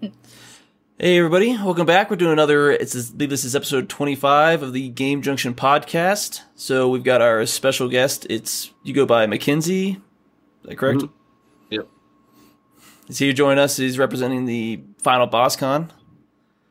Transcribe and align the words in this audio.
Hey 0.00 1.18
everybody, 1.18 1.52
welcome 1.56 1.84
back. 1.86 2.08
We're 2.10 2.16
doing 2.16 2.32
another. 2.32 2.70
It's 2.70 2.94
I 2.96 3.12
believe 3.12 3.30
this 3.30 3.44
is 3.44 3.54
episode 3.56 3.88
twenty-five 3.88 4.62
of 4.62 4.72
the 4.72 4.88
Game 4.88 5.20
Junction 5.22 5.54
podcast. 5.54 6.40
So 6.54 6.88
we've 6.88 7.04
got 7.04 7.20
our 7.20 7.44
special 7.46 7.88
guest. 7.88 8.26
It's 8.30 8.70
you 8.82 8.94
go 8.94 9.04
by 9.06 9.26
Mackenzie. 9.26 9.90
Is 9.92 9.98
that 10.64 10.76
correct? 10.78 11.00
Mhm. 11.00 11.10
Yep. 11.70 11.88
Is 13.08 13.18
here 13.18 13.32
joining 13.32 13.58
us. 13.58 13.76
He's 13.76 13.98
representing 13.98 14.46
the 14.46 14.82
final 15.02 15.28
BossCon. 15.28 15.90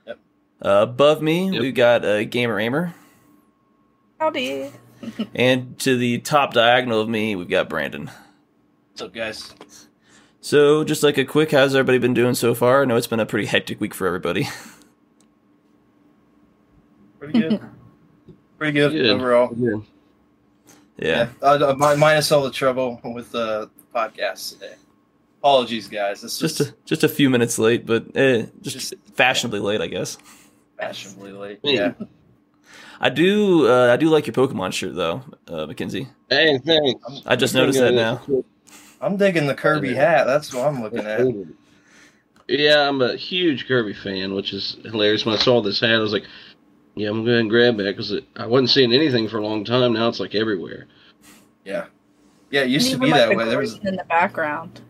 Yep. 0.08 0.20
Uh, 0.64 0.70
above 0.82 1.22
me, 1.22 1.50
Yep. 1.52 1.62
we've 1.62 1.76
got 1.76 2.06
uh, 2.06 2.24
Gamer 2.24 2.60
Aimer, 2.60 2.96
Howdy. 4.20 4.72
and 5.36 5.78
to 5.80 5.98
the 5.98 6.18
top 6.20 6.54
diagonal 6.54 7.00
of 7.02 7.10
me, 7.10 7.36
we've 7.36 7.50
got 7.50 7.70
Brandon. 7.70 8.10
What's 8.92 9.02
up, 9.02 9.14
guys? 9.14 9.54
So, 10.42 10.84
just 10.86 11.04
like 11.04 11.18
a 11.18 11.26
quick, 11.26 11.52
how's 11.52 11.76
everybody 11.76 11.98
been 11.98 12.14
doing 12.14 12.34
so 12.34 12.56
far? 12.56 12.82
I 12.82 12.86
know 12.86 12.96
it's 12.96 13.08
been 13.08 13.20
a 13.20 13.26
pretty 13.26 13.48
hectic 13.48 13.80
week 13.82 13.94
for 13.94 14.08
everybody. 14.08 14.48
Pretty 17.20 17.40
good. 17.40 17.62
Pretty 18.58 18.74
good, 18.74 18.92
Good. 18.94 19.10
overall. 19.10 19.54
Yeah. 19.58 19.80
yeah. 20.98 21.30
Uh, 21.42 21.76
uh, 21.82 21.96
minus 21.98 22.32
all 22.32 22.44
the 22.44 22.52
trouble 22.52 23.00
with 23.04 23.32
the 23.32 23.70
podcast 23.94 24.54
today. 24.54 24.76
Apologies, 25.42 25.88
guys. 25.90 26.22
This 26.22 26.40
just 26.40 26.62
is 26.62 26.70
a, 26.70 26.74
just 26.86 27.04
a 27.04 27.10
few 27.10 27.30
minutes 27.30 27.60
late, 27.60 27.86
but 27.86 28.06
eh, 28.16 28.46
just, 28.62 28.78
Just- 28.78 28.94
fashionably 29.16 29.60
late, 29.60 29.82
I 29.82 29.88
guess. 29.88 30.18
fashionably 30.78 31.34
late. 31.34 31.60
Yeah. 31.62 31.94
Yeah. 32.00 32.06
I 33.02 33.10
do 33.10 33.68
uh, 33.70 33.94
I 33.94 33.98
do 33.98 34.10
like 34.10 34.28
your 34.28 34.34
Pokemon 34.34 34.74
shirt 34.74 34.94
though, 34.96 35.22
uh, 35.48 35.66
Mackenzie. 35.66 36.08
Hey, 36.30 36.58
thanks. 36.58 37.22
I 37.26 37.36
just 37.38 37.54
noticed 37.56 37.80
that 37.80 37.94
now. 37.94 38.22
I'm 39.02 39.18
digging 39.18 39.48
the 39.48 39.56
Kirby 39.56 39.94
hat. 39.94 40.26
That's 40.26 40.54
what 40.54 40.68
I'm 40.68 40.82
looking 40.82 41.00
at. 41.00 41.26
Yeah, 42.48 42.88
I'm 42.88 43.02
a 43.02 43.16
huge 43.16 43.68
Kirby 43.68 43.94
fan, 43.94 44.34
which 44.34 44.54
is 44.54 44.78
hilarious. 44.84 45.26
When 45.26 45.36
I 45.36 45.38
saw 45.40 45.62
this 45.62 45.80
hat, 45.80 45.92
I 45.92 46.00
was 46.00 46.12
like, 46.12 46.26
"Yeah, 46.96 47.10
I'm 47.10 47.24
gonna 47.24 47.32
go 47.32 47.40
and 47.40 47.50
grab 47.50 47.78
that 47.78 47.96
because 47.96 48.14
I 48.36 48.46
wasn't 48.48 48.72
seeing 48.72 48.92
anything 48.92 49.28
for 49.30 49.38
a 49.38 49.46
long 49.46 49.64
time. 49.64 49.94
Now 49.94 50.08
it's 50.08 50.20
like 50.20 50.36
everywhere." 50.36 50.88
Yeah. 51.64 51.86
Yeah, 52.50 52.62
it 52.62 52.70
used 52.70 52.88
to 52.88 52.96
Even 52.96 53.02
be 53.02 53.12
like 53.12 53.20
that 53.22 53.30
the 53.30 53.36
way. 53.36 53.46
There 53.46 53.60
was 53.60 53.78
in 53.78 53.96
the 53.96 54.04
background. 54.06 54.82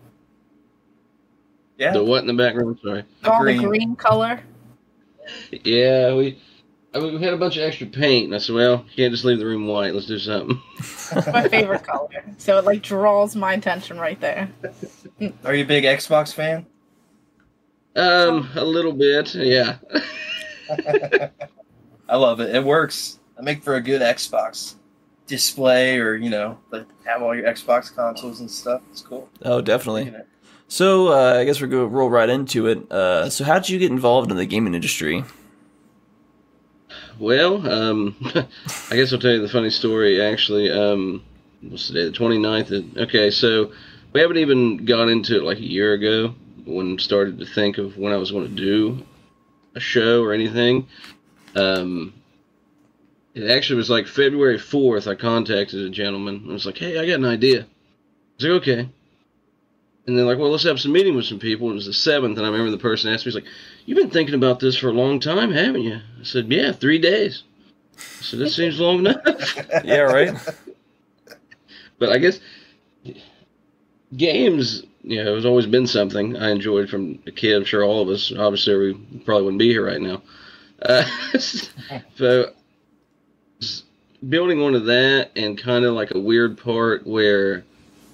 yeah. 1.78 1.92
The 1.92 2.04
what 2.04 2.22
in 2.22 2.28
the 2.28 2.34
background? 2.34 2.80
Sorry. 2.82 3.04
All 3.26 3.42
green. 3.42 3.62
the 3.62 3.68
green 3.68 3.96
color. 3.96 4.40
Yeah, 5.52 6.16
we. 6.16 6.40
I 6.94 7.00
mean, 7.00 7.14
we 7.14 7.24
had 7.24 7.34
a 7.34 7.38
bunch 7.38 7.56
of 7.56 7.64
extra 7.64 7.86
paint, 7.86 8.26
and 8.26 8.36
I 8.36 8.40
said, 8.40 8.56
"Well, 8.56 8.84
you 8.90 8.96
can't 8.96 9.14
just 9.14 9.24
leave 9.24 9.38
the 9.38 9.46
room 9.46 9.68
white. 9.68 9.94
Let's 9.94 10.08
do 10.08 10.18
something." 10.18 10.60
My 11.32 11.48
favorite 11.48 11.84
color. 11.84 12.10
So 12.38 12.58
it 12.58 12.66
like 12.66 12.82
draws 12.82 13.36
my 13.36 13.54
attention 13.54 14.00
right 14.00 14.20
there. 14.20 14.50
Are 15.44 15.54
you 15.54 15.64
a 15.64 15.68
big 15.68 15.84
Xbox 15.84 16.34
fan? 16.34 16.66
Um, 17.96 18.50
a 18.56 18.64
little 18.64 18.94
bit, 18.94 19.36
yeah. 19.36 19.78
I 22.10 22.16
love 22.16 22.40
it. 22.40 22.56
It 22.56 22.64
works. 22.64 23.20
I 23.38 23.42
make 23.42 23.64
for 23.64 23.76
a 23.76 23.82
good 23.82 24.02
Xbox 24.02 24.76
display, 25.28 25.98
or 26.00 26.16
you 26.16 26.30
know, 26.30 26.58
like 26.72 26.86
have 27.06 27.22
all 27.22 27.36
your 27.36 27.46
Xbox 27.46 27.94
consoles 27.94 28.40
and 28.40 28.50
stuff. 28.50 28.82
It's 28.92 29.02
cool. 29.02 29.30
Oh, 29.44 29.62
definitely. 29.62 30.14
So 30.68 31.08
uh, 31.10 31.40
I 31.40 31.46
guess 31.46 31.62
we're 31.62 31.68
going 31.68 31.90
to 31.90 31.96
roll 31.96 32.10
right 32.10 32.30
into 32.30 32.68
it. 32.68 32.92
Uh, 32.92 33.30
so 33.30 33.44
how 33.44 33.56
did 33.56 33.70
you 33.70 33.80
get 33.80 33.92
involved 33.92 34.30
in 34.32 34.38
the 34.38 34.46
gaming 34.46 34.76
industry? 34.76 35.24
Well, 37.20 37.70
um, 37.70 38.16
I 38.90 38.96
guess 38.96 39.12
I'll 39.12 39.20
tell 39.20 39.32
you 39.34 39.42
the 39.42 39.50
funny 39.50 39.70
story. 39.70 40.22
Actually, 40.22 40.72
um, 40.72 41.24
what's 41.62 41.88
today? 41.88 42.06
The 42.06 42.12
29th. 42.12 42.72
Of- 42.72 42.98
Okay, 42.98 43.30
so 43.30 43.72
we 44.14 44.22
haven't 44.22 44.38
even 44.38 44.86
gone 44.86 45.10
into 45.10 45.36
it 45.36 45.44
like 45.44 45.58
a 45.58 45.68
year 45.68 45.94
ago 45.94 46.34
when 46.66 46.98
started 46.98 47.40
to 47.40 47.46
think 47.46 47.78
of 47.78 47.98
when 47.98 48.14
I 48.14 48.18
was 48.18 48.32
going 48.32 48.48
to 48.48 48.56
do 48.56 49.04
a 49.76 49.80
show 49.80 50.24
or 50.24 50.34
anything. 50.34 50.88
Um, 51.56 52.14
it 53.34 53.50
actually 53.52 53.78
was 53.78 53.90
like 53.90 54.08
February 54.08 54.58
4th. 54.58 55.06
I 55.10 55.16
contacted 55.16 55.86
a 55.86 55.90
gentleman. 55.90 56.46
I 56.50 56.54
was 56.54 56.66
like, 56.66 56.78
"Hey, 56.78 56.98
I 56.98 57.06
got 57.06 57.16
an 57.16 57.26
idea." 57.26 57.66
Was 58.38 58.46
like, 58.46 58.62
"Okay." 58.62 58.90
And 60.10 60.18
they're 60.18 60.26
like, 60.26 60.38
"Well, 60.38 60.50
let's 60.50 60.64
have 60.64 60.80
some 60.80 60.92
meeting 60.92 61.16
with 61.16 61.26
some 61.26 61.40
people." 61.40 61.70
It 61.70 61.76
was 61.76 61.86
the 61.86 61.94
seventh, 61.94 62.38
and 62.38 62.46
I 62.46 62.50
remember 62.50 62.72
the 62.72 62.78
person 62.78 63.14
asked 63.14 63.26
me, 63.26 63.32
"He's 63.32 63.36
like, 63.36 63.52
You've 63.90 63.98
been 63.98 64.12
thinking 64.12 64.36
about 64.36 64.60
this 64.60 64.78
for 64.78 64.90
a 64.90 64.94
long 64.94 65.20
time, 65.20 65.52
haven't 65.52 65.82
you? 65.82 65.96
I 65.96 66.24
said, 66.24 66.52
Yeah, 66.52 66.72
three 66.74 67.00
days. 67.00 67.42
So 68.22 68.38
That 68.38 68.52
seems 68.52 68.80
long 68.80 69.00
enough. 69.00 69.18
Yeah, 69.84 70.02
right. 70.02 70.36
but 71.98 72.10
I 72.10 72.20
guess 72.20 72.40
games, 74.16 74.84
you 75.02 75.24
know, 75.24 75.34
has 75.34 75.44
always 75.44 75.66
been 75.66 75.88
something 75.88 76.38
I 76.38 76.52
enjoyed 76.52 76.88
from 76.88 77.18
a 77.26 77.32
kid. 77.32 77.56
I'm 77.56 77.66
sure 77.66 77.84
all 77.84 78.04
of 78.04 78.10
us, 78.10 78.32
obviously, 78.38 78.78
we 78.78 78.94
probably 79.26 79.46
wouldn't 79.46 79.60
be 79.60 79.70
here 79.70 79.88
right 79.88 80.02
now. 80.02 80.22
Uh, 80.80 81.04
so, 81.40 82.54
building 84.28 84.62
onto 84.62 84.82
that 84.82 85.32
and 85.36 85.58
kind 85.58 85.84
of 85.84 85.96
like 85.96 86.12
a 86.14 86.20
weird 86.20 86.60
part 86.60 87.08
where 87.08 87.64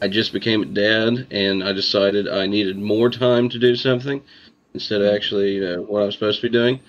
I 0.01 0.07
just 0.07 0.33
became 0.33 0.61
a 0.61 0.65
dad 0.65 1.27
and 1.31 1.63
I 1.63 1.71
decided 1.71 2.27
I 2.27 2.47
needed 2.47 2.77
more 2.77 3.09
time 3.09 3.49
to 3.49 3.59
do 3.59 3.75
something 3.75 4.21
instead 4.73 5.01
of 5.01 5.13
actually 5.13 5.65
uh, 5.65 5.81
what 5.81 6.03
I 6.03 6.05
was 6.05 6.15
supposed 6.15 6.41
to 6.41 6.47
be 6.47 6.51
doing. 6.51 6.79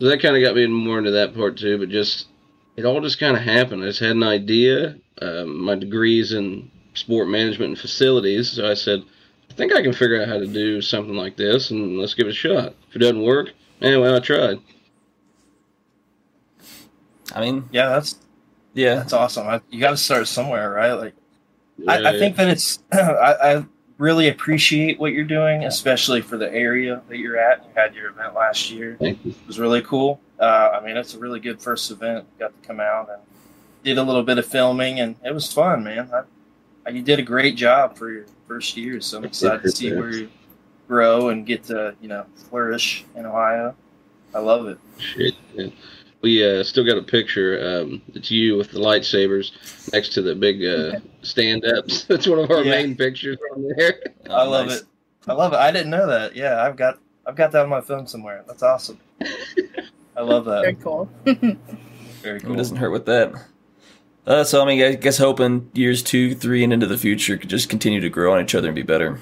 So 0.00 0.08
that 0.08 0.20
kind 0.20 0.36
of 0.36 0.42
got 0.42 0.56
me 0.56 0.66
more 0.66 0.98
into 0.98 1.12
that 1.12 1.34
part 1.34 1.56
too, 1.56 1.78
but 1.78 1.88
just 1.88 2.26
it 2.76 2.84
all 2.84 3.00
just 3.00 3.20
kind 3.20 3.36
of 3.36 3.42
happened. 3.42 3.82
I 3.82 3.86
just 3.86 4.00
had 4.00 4.12
an 4.16 4.22
idea. 4.22 4.96
Um, 5.20 5.62
my 5.64 5.76
degrees 5.76 6.32
in 6.32 6.70
sport 6.94 7.28
management 7.28 7.70
and 7.70 7.78
facilities, 7.78 8.50
so 8.52 8.68
I 8.68 8.74
said, 8.74 9.04
I 9.48 9.54
think 9.54 9.72
I 9.72 9.82
can 9.82 9.92
figure 9.92 10.20
out 10.20 10.28
how 10.28 10.38
to 10.38 10.46
do 10.46 10.80
something 10.80 11.14
like 11.14 11.36
this, 11.36 11.70
and 11.70 11.98
let's 11.98 12.14
give 12.14 12.26
it 12.26 12.30
a 12.30 12.34
shot. 12.34 12.74
If 12.88 12.96
it 12.96 13.00
doesn't 13.00 13.22
work, 13.22 13.52
eh, 13.82 13.96
well, 13.96 14.16
I 14.16 14.20
tried. 14.20 14.58
I 17.34 17.40
mean, 17.40 17.68
Yeah, 17.70 17.90
that's 17.90 18.16
yeah, 18.74 18.96
that's 18.96 19.12
awesome. 19.12 19.46
I, 19.46 19.60
you 19.70 19.80
got 19.80 19.90
to 19.90 19.96
start 19.96 20.26
somewhere, 20.26 20.70
right? 20.70 20.92
Like. 20.92 21.14
I, 21.88 22.10
I 22.10 22.18
think 22.18 22.36
that 22.36 22.48
it's 22.48 22.78
I, 22.92 23.34
I 23.56 23.64
really 23.98 24.28
appreciate 24.28 24.98
what 24.98 25.12
you're 25.12 25.24
doing, 25.24 25.64
especially 25.64 26.20
for 26.20 26.36
the 26.36 26.52
area 26.52 27.02
that 27.08 27.18
you're 27.18 27.38
at. 27.38 27.64
You 27.64 27.70
had 27.74 27.94
your 27.94 28.10
event 28.10 28.34
last 28.34 28.70
year; 28.70 28.96
Thank 28.98 29.24
you. 29.24 29.32
it 29.32 29.46
was 29.46 29.58
really 29.58 29.82
cool. 29.82 30.20
Uh, 30.38 30.70
I 30.80 30.84
mean, 30.84 30.96
it's 30.96 31.14
a 31.14 31.18
really 31.18 31.40
good 31.40 31.60
first 31.60 31.90
event. 31.90 32.26
Got 32.38 32.60
to 32.60 32.66
come 32.66 32.80
out 32.80 33.08
and 33.10 33.20
did 33.84 33.98
a 33.98 34.02
little 34.02 34.22
bit 34.22 34.38
of 34.38 34.46
filming, 34.46 35.00
and 35.00 35.16
it 35.24 35.34
was 35.34 35.52
fun, 35.52 35.84
man. 35.84 36.10
I, 36.12 36.22
I, 36.86 36.90
you 36.90 37.02
did 37.02 37.18
a 37.18 37.22
great 37.22 37.56
job 37.56 37.96
for 37.96 38.10
your 38.10 38.26
first 38.48 38.76
year, 38.76 39.00
so 39.00 39.18
I'm 39.18 39.24
excited 39.24 39.62
to 39.62 39.70
see 39.70 39.92
where 39.92 40.10
you 40.10 40.30
grow 40.88 41.28
and 41.28 41.46
get 41.46 41.64
to 41.64 41.94
you 42.00 42.08
know 42.08 42.26
flourish 42.50 43.04
in 43.14 43.26
Ohio. 43.26 43.74
I 44.34 44.38
love 44.38 44.66
it. 44.66 44.78
Shit. 44.98 45.34
yeah. 45.54 45.66
We 46.22 46.44
uh, 46.48 46.62
still 46.62 46.84
got 46.84 46.98
a 46.98 47.02
picture. 47.02 47.80
Um, 47.82 48.00
it's 48.14 48.30
you 48.30 48.56
with 48.56 48.70
the 48.70 48.78
lightsabers 48.78 49.92
next 49.92 50.10
to 50.10 50.22
the 50.22 50.34
big 50.36 50.64
uh, 50.64 51.00
stand-ups. 51.22 52.04
That's 52.08 52.28
one 52.28 52.38
of 52.38 52.50
our 52.50 52.62
Yeah. 52.62 52.70
main 52.82 52.96
pictures 52.96 53.38
on 53.54 53.68
there. 53.76 54.00
I 54.30 54.44
Oh, 54.44 54.50
love 54.50 54.68
nice. 54.68 54.80
it. 54.80 54.86
I 55.26 55.32
love 55.32 55.52
it. 55.52 55.56
I 55.56 55.70
didn't 55.72 55.90
know 55.90 56.06
that. 56.06 56.34
Yeah, 56.36 56.62
I've 56.62 56.76
got 56.76 56.98
I've 57.26 57.36
got 57.36 57.52
that 57.52 57.62
on 57.62 57.68
my 57.68 57.80
phone 57.80 58.06
somewhere. 58.06 58.44
That's 58.46 58.62
awesome. 58.62 58.98
I 60.16 60.20
love 60.22 60.44
Very 60.46 60.74
that. 60.74 60.82
cool. 60.82 61.08
Very 61.24 62.38
It 62.38 62.56
doesn't 62.56 62.76
hurt 62.76 62.90
with 62.90 63.06
that. 63.06 63.32
Uh, 64.26 64.44
so 64.44 64.62
I 64.62 64.66
mean, 64.66 64.82
I 64.82 64.94
guess 64.94 65.18
hoping 65.18 65.70
years 65.74 66.02
two, 66.02 66.34
three, 66.36 66.62
and 66.62 66.72
into 66.72 66.86
the 66.86 66.98
future 66.98 67.36
could 67.36 67.50
just 67.50 67.68
continue 67.68 68.00
to 68.00 68.08
grow 68.08 68.34
on 68.34 68.42
each 68.44 68.54
other 68.54 68.68
and 68.68 68.74
be 68.76 68.82
better. 68.82 69.18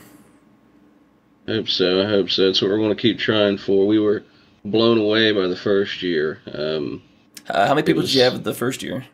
I 1.48 1.52
hope 1.52 1.68
so. 1.68 2.02
I 2.02 2.08
hope 2.08 2.30
so. 2.30 2.46
That's 2.46 2.60
what 2.60 2.70
we're 2.70 2.76
going 2.78 2.94
to 2.94 3.00
keep 3.00 3.18
trying 3.18 3.56
for. 3.58 3.86
We 3.86 3.98
were 3.98 4.22
blown 4.64 4.98
away 4.98 5.32
by 5.32 5.46
the 5.46 5.56
first 5.56 6.02
year. 6.02 6.40
Um, 6.52 7.02
Uh, 7.48 7.66
how 7.66 7.74
many 7.74 7.84
people 7.84 8.02
was- 8.02 8.12
did 8.12 8.18
you 8.18 8.24
have 8.24 8.44
the 8.44 8.54
first 8.54 8.82
year? 8.82 9.04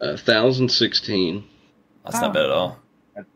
uh, 0.00 0.16
1016. 0.16 1.44
That's 2.04 2.14
Wow. 2.16 2.20
not 2.22 2.34
bad 2.34 2.44
at 2.44 2.50
all. 2.50 2.78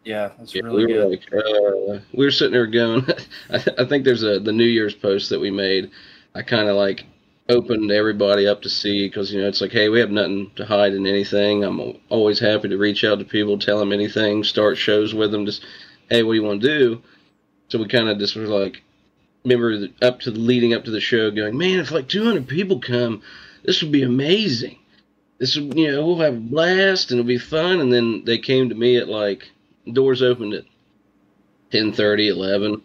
Yeah, 0.05 0.31
that's 0.39 0.55
Yeah, 0.55 0.63
really 0.63 0.87
we 0.87 0.95
were 0.95 1.09
good. 1.09 1.11
like, 1.11 1.35
uh, 1.35 1.99
we 2.13 2.25
were 2.25 2.31
sitting 2.31 2.53
there 2.53 2.67
going. 2.69 3.05
I, 3.51 3.57
I 3.79 3.85
think 3.85 4.05
there's 4.05 4.23
a 4.23 4.39
the 4.39 4.53
New 4.53 4.65
Year's 4.65 4.95
post 4.95 5.29
that 5.31 5.41
we 5.41 5.51
made. 5.51 5.91
I 6.37 6.43
kind 6.43 6.69
of 6.69 6.77
like 6.77 7.05
opened 7.49 7.91
everybody 7.91 8.47
up 8.47 8.63
to 8.63 8.69
see 8.69 9.09
because 9.09 9.33
you 9.33 9.41
know 9.41 9.49
it's 9.49 9.61
like, 9.61 9.73
hey, 9.73 9.89
we 9.89 9.99
have 9.99 10.13
nothing 10.13 10.53
to 10.55 10.65
hide 10.65 10.95
in 10.95 11.05
anything. 11.07 11.65
I'm 11.65 11.99
always 12.11 12.39
happy 12.39 12.69
to 12.69 12.79
reach 12.79 13.03
out 13.03 13.19
to 13.19 13.25
people, 13.25 13.59
tell 13.59 13.81
them 13.81 13.93
anything, 13.93 14.45
start 14.45 14.79
shows 14.79 15.15
with 15.15 15.33
them. 15.33 15.45
Just, 15.47 15.65
hey, 16.09 16.23
what 16.23 16.35
do 16.35 16.37
you 16.39 16.45
want 16.45 16.63
to 16.63 16.69
do? 16.79 17.03
So 17.69 17.79
we 17.81 17.87
kind 17.89 18.09
of 18.09 18.19
just 18.21 18.37
were 18.37 18.43
like, 18.47 18.83
remember 19.45 19.79
the, 19.79 19.93
up 20.03 20.21
to 20.21 20.31
the 20.31 20.39
leading 20.39 20.75
up 20.75 20.85
to 20.85 20.91
the 20.91 21.01
show, 21.01 21.31
going, 21.31 21.57
man, 21.57 21.81
if 21.81 21.91
like 21.91 22.09
200 22.09 22.47
people 22.47 22.81
come, 22.81 23.23
this 23.65 23.83
would 23.83 23.93
be 23.93 24.03
amazing. 24.03 24.79
This 25.39 25.57
would, 25.57 25.77
you 25.77 25.91
know, 25.91 26.07
we'll 26.07 26.19
have 26.19 26.35
a 26.35 26.41
blast 26.41 27.11
and 27.11 27.19
it'll 27.19 27.29
be 27.29 27.39
fun. 27.39 27.81
And 27.81 27.93
then 27.93 28.25
they 28.25 28.39
came 28.39 28.69
to 28.69 28.75
me 28.75 28.97
at 28.97 29.09
like 29.09 29.51
doors 29.91 30.23
opened 30.23 30.55
at 30.55 30.65
10:30, 31.73 32.29
11, 32.29 32.83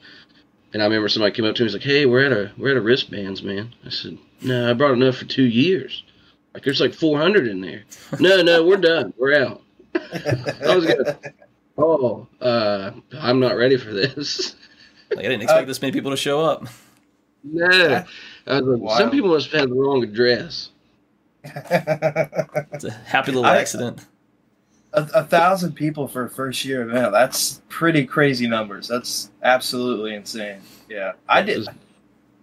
and 0.74 0.82
I 0.82 0.86
remember 0.86 1.10
somebody 1.10 1.36
came 1.36 1.46
up 1.46 1.56
to 1.56 1.62
me 1.62 1.66
and 1.66 1.74
was 1.74 1.82
like, 1.82 1.84
"Hey, 1.84 2.06
we're 2.06 2.26
at 2.26 2.32
a 2.32 2.52
we're 2.58 2.72
at 2.72 2.78
a 2.78 2.82
wristbands, 2.82 3.44
man." 3.44 3.74
I 3.86 3.90
said, 3.90 4.18
"No, 4.42 4.70
I 4.70 4.74
brought 4.74 4.94
enough 4.94 5.18
for 5.18 5.26
two 5.26 5.46
years. 5.46 6.04
Like 6.54 6.64
there's 6.64 6.82
like 6.82 6.94
400 6.94 7.48
in 7.48 7.62
there." 7.62 7.84
no, 8.20 8.42
no, 8.42 8.66
we're 8.66 8.78
done. 8.78 9.14
We're 9.18 9.44
out. 9.44 9.62
I 9.94 10.76
was 10.76 10.86
gonna. 10.86 11.18
Oh, 11.80 12.26
uh, 12.42 12.90
I'm 13.20 13.40
not 13.40 13.56
ready 13.56 13.78
for 13.78 13.94
this. 13.94 14.56
Like 15.10 15.20
I 15.20 15.22
didn't 15.30 15.42
expect 15.44 15.64
Uh, 15.64 15.66
this 15.66 15.82
many 15.82 15.92
people 15.92 16.12
to 16.12 16.18
show 16.18 16.42
up. 16.42 16.68
No. 17.44 18.04
I 18.48 18.60
like, 18.60 18.98
some 18.98 19.12
people 19.12 19.30
must 19.30 19.52
have 19.52 19.62
had 19.62 19.70
the 19.70 19.74
wrong 19.76 20.04
address. 20.04 20.70
It's 21.44 22.84
a 22.84 22.92
happy 23.06 23.32
little 23.32 23.46
I- 23.46 23.58
accident. 23.58 24.06
a, 24.94 25.08
a 25.16 25.24
thousand 25.24 25.74
people 25.74 26.08
for 26.08 26.26
a 26.26 26.30
first 26.30 26.66
year 26.66 26.82
event. 26.88 27.12
That's 27.12 27.62
pretty 27.70 28.06
crazy 28.06 28.48
numbers. 28.48 28.88
That's 28.88 29.32
absolutely 29.44 30.16
insane. 30.16 30.60
Yeah, 30.90 31.14
I 31.30 31.42
did. 31.42 31.68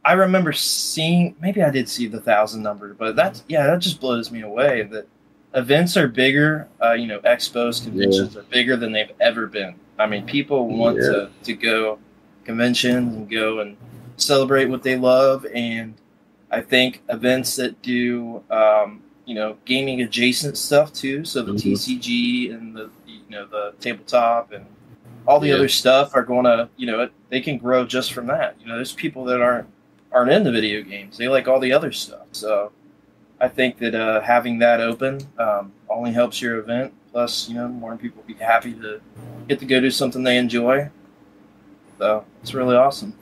I 0.05 0.13
remember 0.13 0.53
seeing. 0.53 1.35
Maybe 1.41 1.63
I 1.63 1.71
did 1.71 1.89
see 1.89 2.07
the 2.07 2.21
thousand 2.21 2.63
number, 2.63 2.95
but 2.95 3.17
that's 3.17 3.43
yeah, 3.49 3.67
that 3.67 3.81
just 3.81 4.01
blows 4.01 4.31
me 4.31 4.43
away. 4.43 4.83
That 4.83 5.07
events 5.55 5.97
are 5.97 6.09
bigger. 6.09 6.69
Uh, 6.83 6.93
you 6.93 7.07
know, 7.07 7.21
expos, 7.21 7.83
conventions 7.83 8.37
are 8.37 8.43
bigger 8.45 8.77
than 8.77 8.93
they've 8.93 9.13
ever 9.21 9.47
been. 9.47 9.75
I 9.99 10.07
mean, 10.07 10.25
people 10.27 10.69
want 10.69 10.97
Yeah. 10.97 11.03
to 11.11 11.31
to 11.45 11.53
go 11.55 11.99
conventions 12.45 13.15
and 13.15 13.29
go 13.31 13.61
and 13.61 13.77
celebrate 14.17 14.67
what 14.67 14.83
they 14.83 14.97
love, 14.97 15.47
and 15.55 15.95
I 16.51 16.61
think 16.61 17.03
events 17.09 17.57
that 17.57 17.81
do. 17.83 18.43
Um, 18.51 19.03
you 19.27 19.35
know, 19.35 19.57
gaming 19.65 20.03
adjacent 20.03 20.59
stuff 20.59 20.93
too. 20.93 21.25
So 21.25 21.41
the 21.41 21.53
Mhm. 21.53 21.63
TCG 21.63 22.51
and 22.51 22.77
the 22.77 22.91
you 23.07 23.21
know 23.31 23.47
the 23.47 23.73
tabletop 23.81 24.53
and 24.53 24.67
all 25.27 25.41
the 25.41 25.49
Yeah. 25.49 25.55
other 25.55 25.69
stuff 25.69 26.15
are 26.15 26.23
going 26.23 26.45
to 26.45 26.69
you 26.77 26.87
know 26.87 27.09
they 27.31 27.41
can 27.41 27.57
grow 27.57 27.87
just 27.87 28.13
from 28.13 28.27
that. 28.27 28.55
You 28.61 28.69
know, 28.69 28.77
there's 28.77 28.93
people 28.93 29.25
that 29.25 29.41
aren't 29.41 29.67
aren't 30.13 30.31
in 30.31 30.45
the 30.45 30.53
video 30.53 30.83
games. 30.83 31.17
They 31.17 31.29
like 31.29 31.49
all 31.49 31.59
the 31.59 31.73
other 31.73 31.91
stuff. 31.91 32.27
So 32.33 32.71
I 33.41 33.49
think 33.49 33.79
that 33.79 33.95
uh, 33.95 34.21
having 34.21 34.59
that 34.59 34.81
open 34.81 35.21
um, 35.39 35.73
only 35.89 36.13
helps 36.13 36.43
your 36.43 36.59
event. 36.59 36.93
Plus, 37.11 37.49
you 37.49 37.55
know, 37.55 37.67
more 37.67 37.97
people 37.97 38.23
be 38.27 38.35
happy 38.35 38.75
to 38.75 39.01
get 39.49 39.59
to 39.61 39.65
go 39.67 39.81
do 39.81 39.91
something 39.91 40.23
they 40.23 40.37
enjoy. 40.37 40.91
So 41.99 42.25
it's 42.43 42.55
really 42.55 42.77
awesome. 42.77 43.15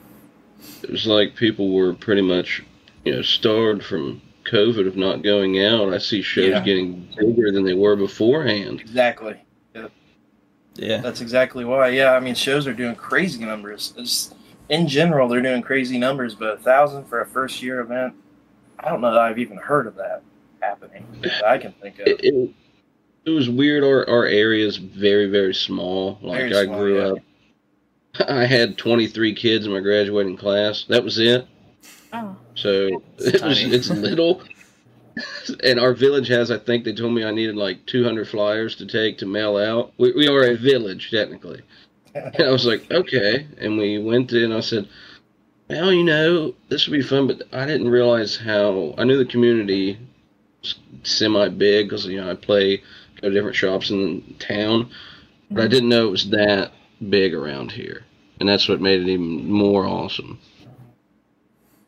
It 0.81 0.89
was 0.89 1.05
like 1.05 1.35
people 1.35 1.73
were 1.73 1.93
pretty 1.93 2.21
much, 2.21 2.63
you 3.05 3.13
know, 3.15 3.21
starved 3.21 3.83
from 3.83 4.21
COVID 4.45 4.87
of 4.87 4.95
not 4.95 5.23
going 5.23 5.63
out. 5.63 5.93
I 5.93 5.97
see 5.97 6.21
shows 6.21 6.49
Yeah. 6.49 6.59
getting 6.61 7.07
bigger 7.17 7.51
than 7.51 7.63
they 7.63 7.73
were 7.73 7.95
beforehand. 7.95 8.81
Exactly. 8.81 9.35
Yeah. 9.75 9.87
Yeah. 10.75 11.01
That's 11.01 11.21
exactly 11.21 11.65
why. 11.65 11.89
Yeah, 11.89 12.13
I 12.13 12.19
mean, 12.19 12.35
shows 12.35 12.67
are 12.67 12.73
doing 12.73 12.95
crazy 12.95 13.43
numbers. 13.45 13.93
Just 13.97 14.35
in 14.69 14.87
general, 14.87 15.27
they're 15.27 15.41
doing 15.41 15.61
crazy 15.61 15.97
numbers, 15.97 16.35
but 16.35 16.53
a 16.55 16.57
thousand 16.57 17.05
for 17.05 17.21
a 17.21 17.25
first 17.25 17.61
year 17.61 17.79
event, 17.81 18.13
I 18.79 18.89
don't 18.89 19.01
know 19.01 19.11
that 19.11 19.21
I've 19.21 19.39
even 19.39 19.57
heard 19.57 19.87
of 19.87 19.95
that 19.95 20.23
happening. 20.61 21.05
That 21.21 21.45
I 21.45 21.57
can 21.57 21.73
think 21.73 21.99
of. 21.99 22.07
It, 22.07 22.21
it, 22.23 22.49
it 23.25 23.29
was 23.29 23.49
weird. 23.49 23.83
Our 23.83 24.07
our 24.09 24.25
area 24.25 24.65
is 24.65 24.77
very 24.77 25.29
very 25.29 25.53
small. 25.53 26.19
Like 26.21 26.39
Very 26.49 26.55
I 26.57 26.65
small, 26.65 26.79
grew 26.79 26.97
yeah. 27.01 27.07
up. 27.11 27.17
I 28.27 28.45
had 28.45 28.77
23 28.77 29.33
kids 29.33 29.65
in 29.65 29.71
my 29.71 29.79
graduating 29.79 30.37
class. 30.37 30.85
That 30.87 31.03
was 31.03 31.17
it. 31.17 31.47
Oh. 32.11 32.35
So 32.55 33.01
It's 33.17 33.41
it 33.41 33.43
was 33.43 33.63
it's 33.63 33.89
little. 33.89 34.41
And 35.63 35.79
our 35.79 35.93
village 35.93 36.27
has, 36.29 36.49
I 36.49 36.57
think 36.57 36.83
they 36.83 36.93
told 36.93 37.13
me 37.13 37.23
I 37.23 37.29
needed 37.29 37.55
like 37.55 37.85
200 37.85 38.27
flyers 38.27 38.75
to 38.77 38.87
take 38.87 39.19
to 39.19 39.27
mail 39.27 39.57
out. 39.57 39.93
We, 39.99 40.11
we 40.13 40.27
are 40.27 40.43
a 40.43 40.55
village, 40.55 41.11
technically. 41.11 41.61
And 42.15 42.41
I 42.41 42.49
was 42.49 42.65
like, 42.65 42.89
okay. 42.91 43.45
And 43.59 43.77
we 43.77 43.99
went 43.99 44.31
in. 44.33 44.51
I 44.51 44.61
said, 44.61 44.87
well, 45.69 45.91
you 45.91 46.03
know, 46.03 46.55
this 46.69 46.87
would 46.87 46.93
be 46.97 47.03
fun, 47.03 47.27
but 47.27 47.43
I 47.51 47.65
didn't 47.67 47.89
realize 47.89 48.35
how. 48.35 48.95
I 48.97 49.03
knew 49.03 49.17
the 49.17 49.25
community 49.25 49.99
semi 51.03 51.47
big 51.49 51.89
because, 51.89 52.07
you 52.07 52.19
know, 52.19 52.31
I 52.31 52.35
play, 52.35 52.77
go 53.21 53.29
to 53.29 53.31
different 53.31 53.55
shops 53.55 53.91
in 53.91 54.35
town, 54.39 54.89
but 55.51 55.61
I 55.61 55.63
mm-hmm. 55.65 55.71
didn't 55.73 55.89
know 55.89 56.07
it 56.07 56.11
was 56.11 56.29
that 56.31 56.71
big 57.09 57.33
around 57.33 57.71
here. 57.71 58.03
And 58.39 58.49
that's 58.49 58.67
what 58.67 58.81
made 58.81 59.01
it 59.01 59.07
even 59.07 59.49
more 59.51 59.85
awesome. 59.85 60.39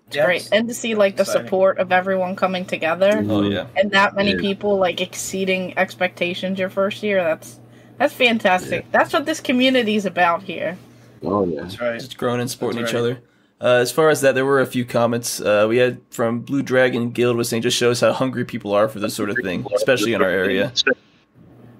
It's 0.07 0.17
great. 0.17 0.47
And 0.51 0.67
to 0.67 0.73
see 0.73 0.93
like 0.95 1.15
the 1.17 1.23
Exciting. 1.23 1.45
support 1.47 1.79
of 1.79 1.91
everyone 1.91 2.35
coming 2.35 2.65
together 2.65 3.25
Oh 3.27 3.41
yeah. 3.41 3.67
and 3.75 3.89
that 3.91 4.15
many 4.15 4.33
Yeah. 4.33 4.39
people 4.39 4.77
like 4.77 5.01
exceeding 5.01 5.77
expectations 5.77 6.59
your 6.59 6.69
first 6.69 7.01
year, 7.03 7.23
that's 7.23 7.59
that's 7.97 8.13
fantastic. 8.13 8.85
That's 8.91 9.13
what 9.13 9.25
this 9.25 9.39
community 9.39 9.95
is 9.95 10.05
about 10.05 10.43
here. 10.43 10.77
Oh, 11.23 11.45
yeah. 11.45 11.61
That's 11.61 11.79
right. 11.81 11.99
Just 11.99 12.17
growing 12.17 12.41
and 12.41 12.51
supporting 12.51 12.81
That's 12.81 12.91
each 12.91 12.95
right. 12.95 12.99
other. 12.99 13.19
Uh, 13.61 13.79
as 13.79 13.89
far 13.89 14.09
as 14.09 14.19
that, 14.19 14.35
there 14.35 14.45
were 14.45 14.59
a 14.59 14.65
few 14.65 14.83
comments 14.83 15.39
uh, 15.39 15.65
we 15.67 15.77
had 15.77 16.01
from 16.11 16.41
Blue 16.41 16.61
Dragon 16.61 17.11
Guild 17.11 17.37
was 17.37 17.47
saying 17.47 17.61
just 17.63 17.77
shows 17.77 18.01
how 18.01 18.11
hungry 18.11 18.43
people 18.43 18.73
are 18.73 18.89
for 18.89 18.99
this 18.99 19.13
sort 19.13 19.29
of 19.29 19.37
thing, 19.41 19.65
especially 19.73 20.13
in 20.13 20.21
our 20.21 20.29
area. 20.29 20.73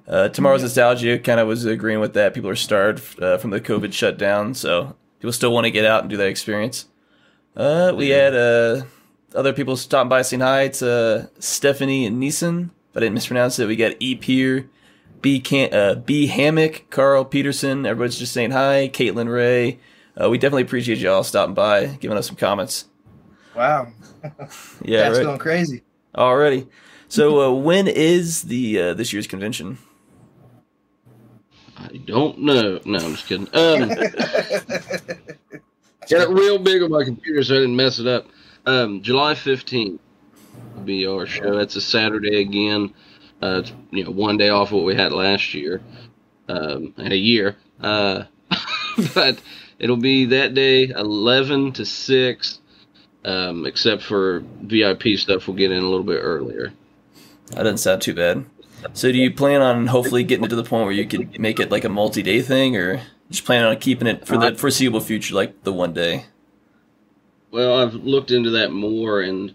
Uh, 0.08 0.28
Tomorrow's 0.28 0.62
Nostalgia 0.62 1.18
kind 1.18 1.40
of 1.40 1.48
was 1.48 1.64
agreeing 1.64 2.00
with 2.00 2.14
that. 2.14 2.32
People 2.34 2.50
are 2.50 2.56
starved 2.56 3.20
uh, 3.20 3.38
from 3.38 3.50
the 3.50 3.60
COVID 3.60 3.92
shutdown, 3.92 4.54
so 4.54 4.94
people 5.18 5.32
still 5.32 5.52
want 5.52 5.64
to 5.64 5.70
get 5.70 5.84
out 5.84 6.02
and 6.02 6.10
do 6.10 6.16
that 6.16 6.28
experience. 6.28 6.86
Uh, 7.56 7.92
we 7.96 8.10
had 8.10 8.34
uh, 8.34 8.82
other 9.34 9.52
people 9.52 9.76
stopping 9.76 10.08
by 10.08 10.22
saying 10.22 10.40
hi. 10.42 10.62
It's 10.62 10.82
uh, 10.82 11.26
Stephanie 11.38 12.06
and 12.06 12.22
Neeson. 12.22 12.70
If 12.90 12.96
I 12.96 13.00
didn't 13.00 13.14
mispronounce 13.14 13.58
it, 13.58 13.66
we 13.66 13.74
got 13.76 13.94
E 13.98 14.14
Pier, 14.14 14.68
B 15.22 15.40
Can- 15.40 15.74
uh, 15.74 15.96
B 15.96 16.28
Hammock, 16.28 16.84
Carl 16.90 17.24
Peterson. 17.24 17.84
Everybody's 17.84 18.18
just 18.18 18.32
saying 18.32 18.52
hi. 18.52 18.90
Caitlin 18.92 19.32
Ray. 19.32 19.80
Uh, 20.18 20.30
we 20.30 20.38
definitely 20.38 20.62
appreciate 20.62 20.98
y'all 20.98 21.24
stopping 21.24 21.54
by, 21.54 21.86
giving 21.86 22.16
us 22.16 22.26
some 22.26 22.36
comments. 22.36 22.86
Wow. 23.54 23.88
Yeah, 24.22 24.30
That's 25.08 25.18
right. 25.18 25.24
going 25.24 25.38
crazy. 25.38 25.82
Alrighty. 26.14 26.68
So 27.08 27.40
uh, 27.40 27.52
when 27.52 27.86
is 27.88 28.42
the 28.42 28.80
uh, 28.80 28.94
this 28.94 29.12
year's 29.12 29.26
convention? 29.26 29.78
I 31.76 31.98
don't 31.98 32.38
know. 32.40 32.80
No, 32.84 32.98
I'm 32.98 33.14
just 33.14 33.26
kidding. 33.26 33.48
Um, 33.54 33.88
got 36.08 36.22
it 36.22 36.28
real 36.28 36.58
big 36.58 36.82
on 36.82 36.90
my 36.90 37.02
computer 37.02 37.42
so 37.42 37.56
I 37.56 37.58
didn't 37.58 37.76
mess 37.76 37.98
it 37.98 38.06
up. 38.06 38.26
Um, 38.64 39.02
July 39.02 39.34
15th 39.34 39.98
will 40.74 40.82
be 40.82 41.06
our 41.06 41.26
show. 41.26 41.56
That's 41.56 41.76
a 41.76 41.80
Saturday 41.80 42.40
again. 42.40 42.94
Uh, 43.42 43.60
it's, 43.62 43.72
you 43.90 44.04
know, 44.04 44.10
one 44.10 44.36
day 44.36 44.48
off 44.48 44.72
what 44.72 44.84
we 44.84 44.94
had 44.94 45.12
last 45.12 45.52
year, 45.52 45.82
um, 46.48 46.94
and 46.96 47.12
a 47.12 47.16
year. 47.16 47.56
Uh, 47.80 48.24
but 49.14 49.40
it'll 49.78 49.96
be 49.96 50.26
that 50.26 50.54
day, 50.54 50.84
11 50.84 51.72
to 51.72 51.84
6, 51.84 52.60
um, 53.24 53.66
except 53.66 54.02
for 54.02 54.42
VIP 54.62 55.18
stuff 55.18 55.48
we'll 55.48 55.56
get 55.56 55.72
in 55.72 55.82
a 55.82 55.88
little 55.88 56.04
bit 56.04 56.20
earlier. 56.22 56.72
That 57.48 57.64
doesn't 57.64 57.78
sound 57.78 58.02
too 58.02 58.14
bad. 58.14 58.44
So 58.92 59.12
do 59.12 59.18
you 59.18 59.32
plan 59.32 59.62
on 59.62 59.86
hopefully 59.86 60.24
getting 60.24 60.44
it 60.44 60.48
to 60.48 60.56
the 60.56 60.64
point 60.64 60.84
where 60.84 60.92
you 60.92 61.06
could 61.06 61.38
make 61.38 61.60
it 61.60 61.70
like 61.70 61.84
a 61.84 61.88
multi-day 61.88 62.42
thing, 62.42 62.76
or 62.76 63.02
just 63.30 63.44
plan 63.44 63.64
on 63.64 63.78
keeping 63.78 64.06
it 64.06 64.26
for 64.26 64.38
the 64.38 64.48
uh, 64.48 64.54
foreseeable 64.54 65.00
future, 65.00 65.34
like 65.34 65.62
the 65.64 65.72
one 65.72 65.92
day? 65.92 66.26
Well, 67.50 67.80
I've 67.80 67.94
looked 67.94 68.30
into 68.30 68.50
that 68.50 68.72
more, 68.72 69.20
and 69.20 69.54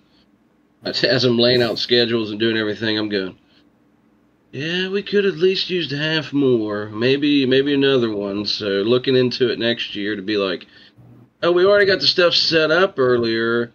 as 0.84 1.24
I'm 1.24 1.38
laying 1.38 1.62
out 1.62 1.78
schedules 1.78 2.32
and 2.32 2.40
doing 2.40 2.58
everything, 2.58 2.98
I'm 2.98 3.10
going. 3.10 3.38
Yeah, 4.52 4.90
we 4.90 5.02
could 5.02 5.26
at 5.26 5.36
least 5.36 5.70
used 5.70 5.92
half 5.92 6.34
more, 6.34 6.90
maybe 6.90 7.46
maybe 7.46 7.74
another 7.74 8.12
one. 8.12 8.46
So 8.46 8.66
looking 8.66 9.16
into 9.16 9.50
it 9.50 9.60
next 9.60 9.96
year 9.96 10.16
to 10.16 10.22
be 10.22 10.38
like, 10.38 10.68
oh, 11.42 11.52
we 11.52 11.66
already 11.66 11.86
got 11.86 12.02
the 12.02 12.08
stuff 12.08 12.34
set 12.34 12.70
up 12.70 13.00
earlier. 13.00 13.72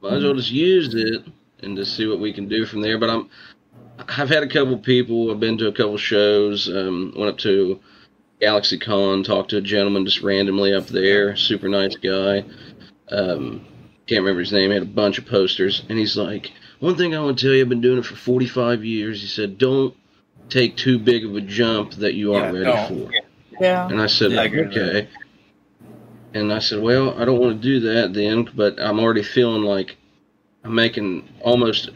Might 0.00 0.14
as 0.14 0.24
well 0.24 0.34
just 0.34 0.50
use 0.50 0.94
it 0.94 1.24
and 1.62 1.76
just 1.76 1.96
see 1.96 2.06
what 2.06 2.18
we 2.18 2.32
can 2.32 2.48
do 2.48 2.66
from 2.66 2.80
there. 2.80 2.98
But 2.98 3.10
I'm, 3.10 3.30
I've 3.98 4.28
had 4.28 4.42
a 4.42 4.48
couple 4.48 4.76
people. 4.78 5.30
I've 5.30 5.40
been 5.40 5.58
to 5.58 5.68
a 5.68 5.72
couple 5.72 5.96
shows. 5.96 6.68
Um, 6.68 7.12
went 7.16 7.30
up 7.30 7.38
to 7.38 7.80
Galaxy 8.40 8.78
Con, 8.78 9.22
talked 9.22 9.50
to 9.50 9.58
a 9.58 9.60
gentleman 9.60 10.04
just 10.04 10.22
randomly 10.22 10.74
up 10.74 10.86
there. 10.88 11.36
Super 11.36 11.68
nice 11.68 11.96
guy 11.96 12.44
um, 13.10 13.64
can't 14.06 14.20
remember 14.20 14.40
his 14.40 14.52
name. 14.52 14.70
He 14.70 14.74
had 14.74 14.82
a 14.82 14.86
bunch 14.86 15.18
of 15.18 15.26
posters, 15.26 15.82
and 15.88 15.98
he's 15.98 16.16
like, 16.16 16.52
"One 16.80 16.96
thing 16.96 17.14
I 17.14 17.20
want 17.20 17.38
to 17.38 17.44
tell 17.46 17.54
you, 17.54 17.62
I've 17.62 17.68
been 17.68 17.80
doing 17.80 17.98
it 17.98 18.06
for 18.06 18.16
45 18.16 18.84
years." 18.84 19.20
He 19.20 19.26
said, 19.26 19.58
"Don't 19.58 19.94
take 20.48 20.76
too 20.76 20.98
big 20.98 21.24
of 21.24 21.34
a 21.34 21.40
jump 21.40 21.92
that 21.92 22.14
you 22.14 22.34
aren't 22.34 22.54
Yeah, 22.54 22.60
ready 22.60 22.88
don't. 22.88 23.08
for." 23.08 23.12
Yeah. 23.60 23.88
And 23.88 24.00
I 24.00 24.06
said, 24.06 24.32
Yeah, 24.32 24.40
I 24.40 24.44
agree 24.44 24.66
"Okay." 24.66 25.08
And 26.34 26.52
I 26.52 26.58
said, 26.58 26.82
"Well, 26.82 27.18
I 27.20 27.24
don't 27.24 27.38
want 27.38 27.60
to 27.62 27.68
do 27.68 27.80
that 27.80 28.12
then, 28.12 28.48
but 28.54 28.80
I'm 28.80 28.98
already 28.98 29.22
feeling 29.22 29.62
like 29.62 29.96
I'm 30.64 30.74
making 30.74 31.28
almost 31.40 31.90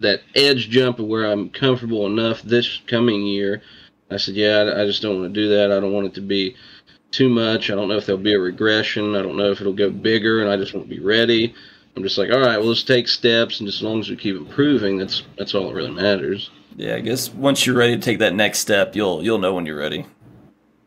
that 0.00 0.20
edge 0.34 0.68
jump 0.68 0.98
of 0.98 1.06
where 1.06 1.24
I'm 1.26 1.50
comfortable 1.50 2.06
enough 2.06 2.42
this 2.42 2.80
coming 2.86 3.22
year." 3.22 3.62
I 4.10 4.16
said, 4.18 4.34
"Yeah, 4.34 4.58
I, 4.58 4.82
I 4.82 4.86
just 4.86 5.02
don't 5.02 5.20
want 5.20 5.34
to 5.34 5.40
do 5.40 5.48
that. 5.56 5.72
I 5.72 5.80
don't 5.80 5.92
want 5.92 6.06
it 6.06 6.14
to 6.14 6.20
be." 6.20 6.56
too 7.12 7.28
much. 7.30 7.70
I 7.70 7.74
don't 7.74 7.88
know 7.88 7.96
if 7.96 8.04
there'll 8.04 8.20
be 8.20 8.34
a 8.34 8.38
regression. 8.38 9.14
I 9.14 9.22
don't 9.22 9.36
know 9.36 9.50
if 9.50 9.60
it'll 9.60 9.72
go 9.72 9.90
bigger, 9.90 10.42
and 10.42 10.50
I 10.50 10.56
just 10.56 10.74
won't 10.74 10.88
be 10.88 10.98
ready. 10.98 11.54
I'm 11.96 12.02
just 12.02 12.18
like, 12.18 12.30
all 12.30 12.40
right, 12.40 12.58
well, 12.58 12.68
let's 12.68 12.82
take 12.82 13.08
steps, 13.08 13.58
and 13.58 13.66
just 13.66 13.78
as 13.78 13.82
long 13.82 14.00
as 14.00 14.10
we 14.10 14.16
keep 14.16 14.36
improving, 14.36 14.98
that's 14.98 15.22
that's 15.38 15.54
all 15.54 15.68
that 15.68 15.74
really 15.74 15.92
matters. 15.92 16.50
Yeah, 16.76 16.96
I 16.96 17.00
guess 17.00 17.30
once 17.32 17.64
you're 17.64 17.76
ready 17.76 17.96
to 17.96 18.02
take 18.02 18.18
that 18.18 18.34
next 18.34 18.58
step, 18.58 18.94
you'll 18.94 19.22
you'll 19.22 19.38
know 19.38 19.54
when 19.54 19.64
you're 19.64 19.78
ready. 19.78 20.04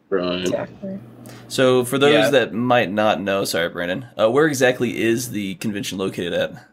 Right. 0.09 0.41
Exactly. 0.41 0.99
So 1.47 1.83
for 1.83 1.97
those 1.97 2.13
Yeah. 2.13 2.29
that 2.29 2.53
might 2.53 2.91
not 2.91 3.19
know, 3.19 3.43
sorry, 3.43 3.69
Brandon, 3.69 4.05
uh, 4.19 4.29
where 4.29 4.45
exactly 4.45 5.01
is 5.01 5.31
the 5.31 5.55
convention 5.55 5.97
located 5.97 6.33
at? 6.33 6.68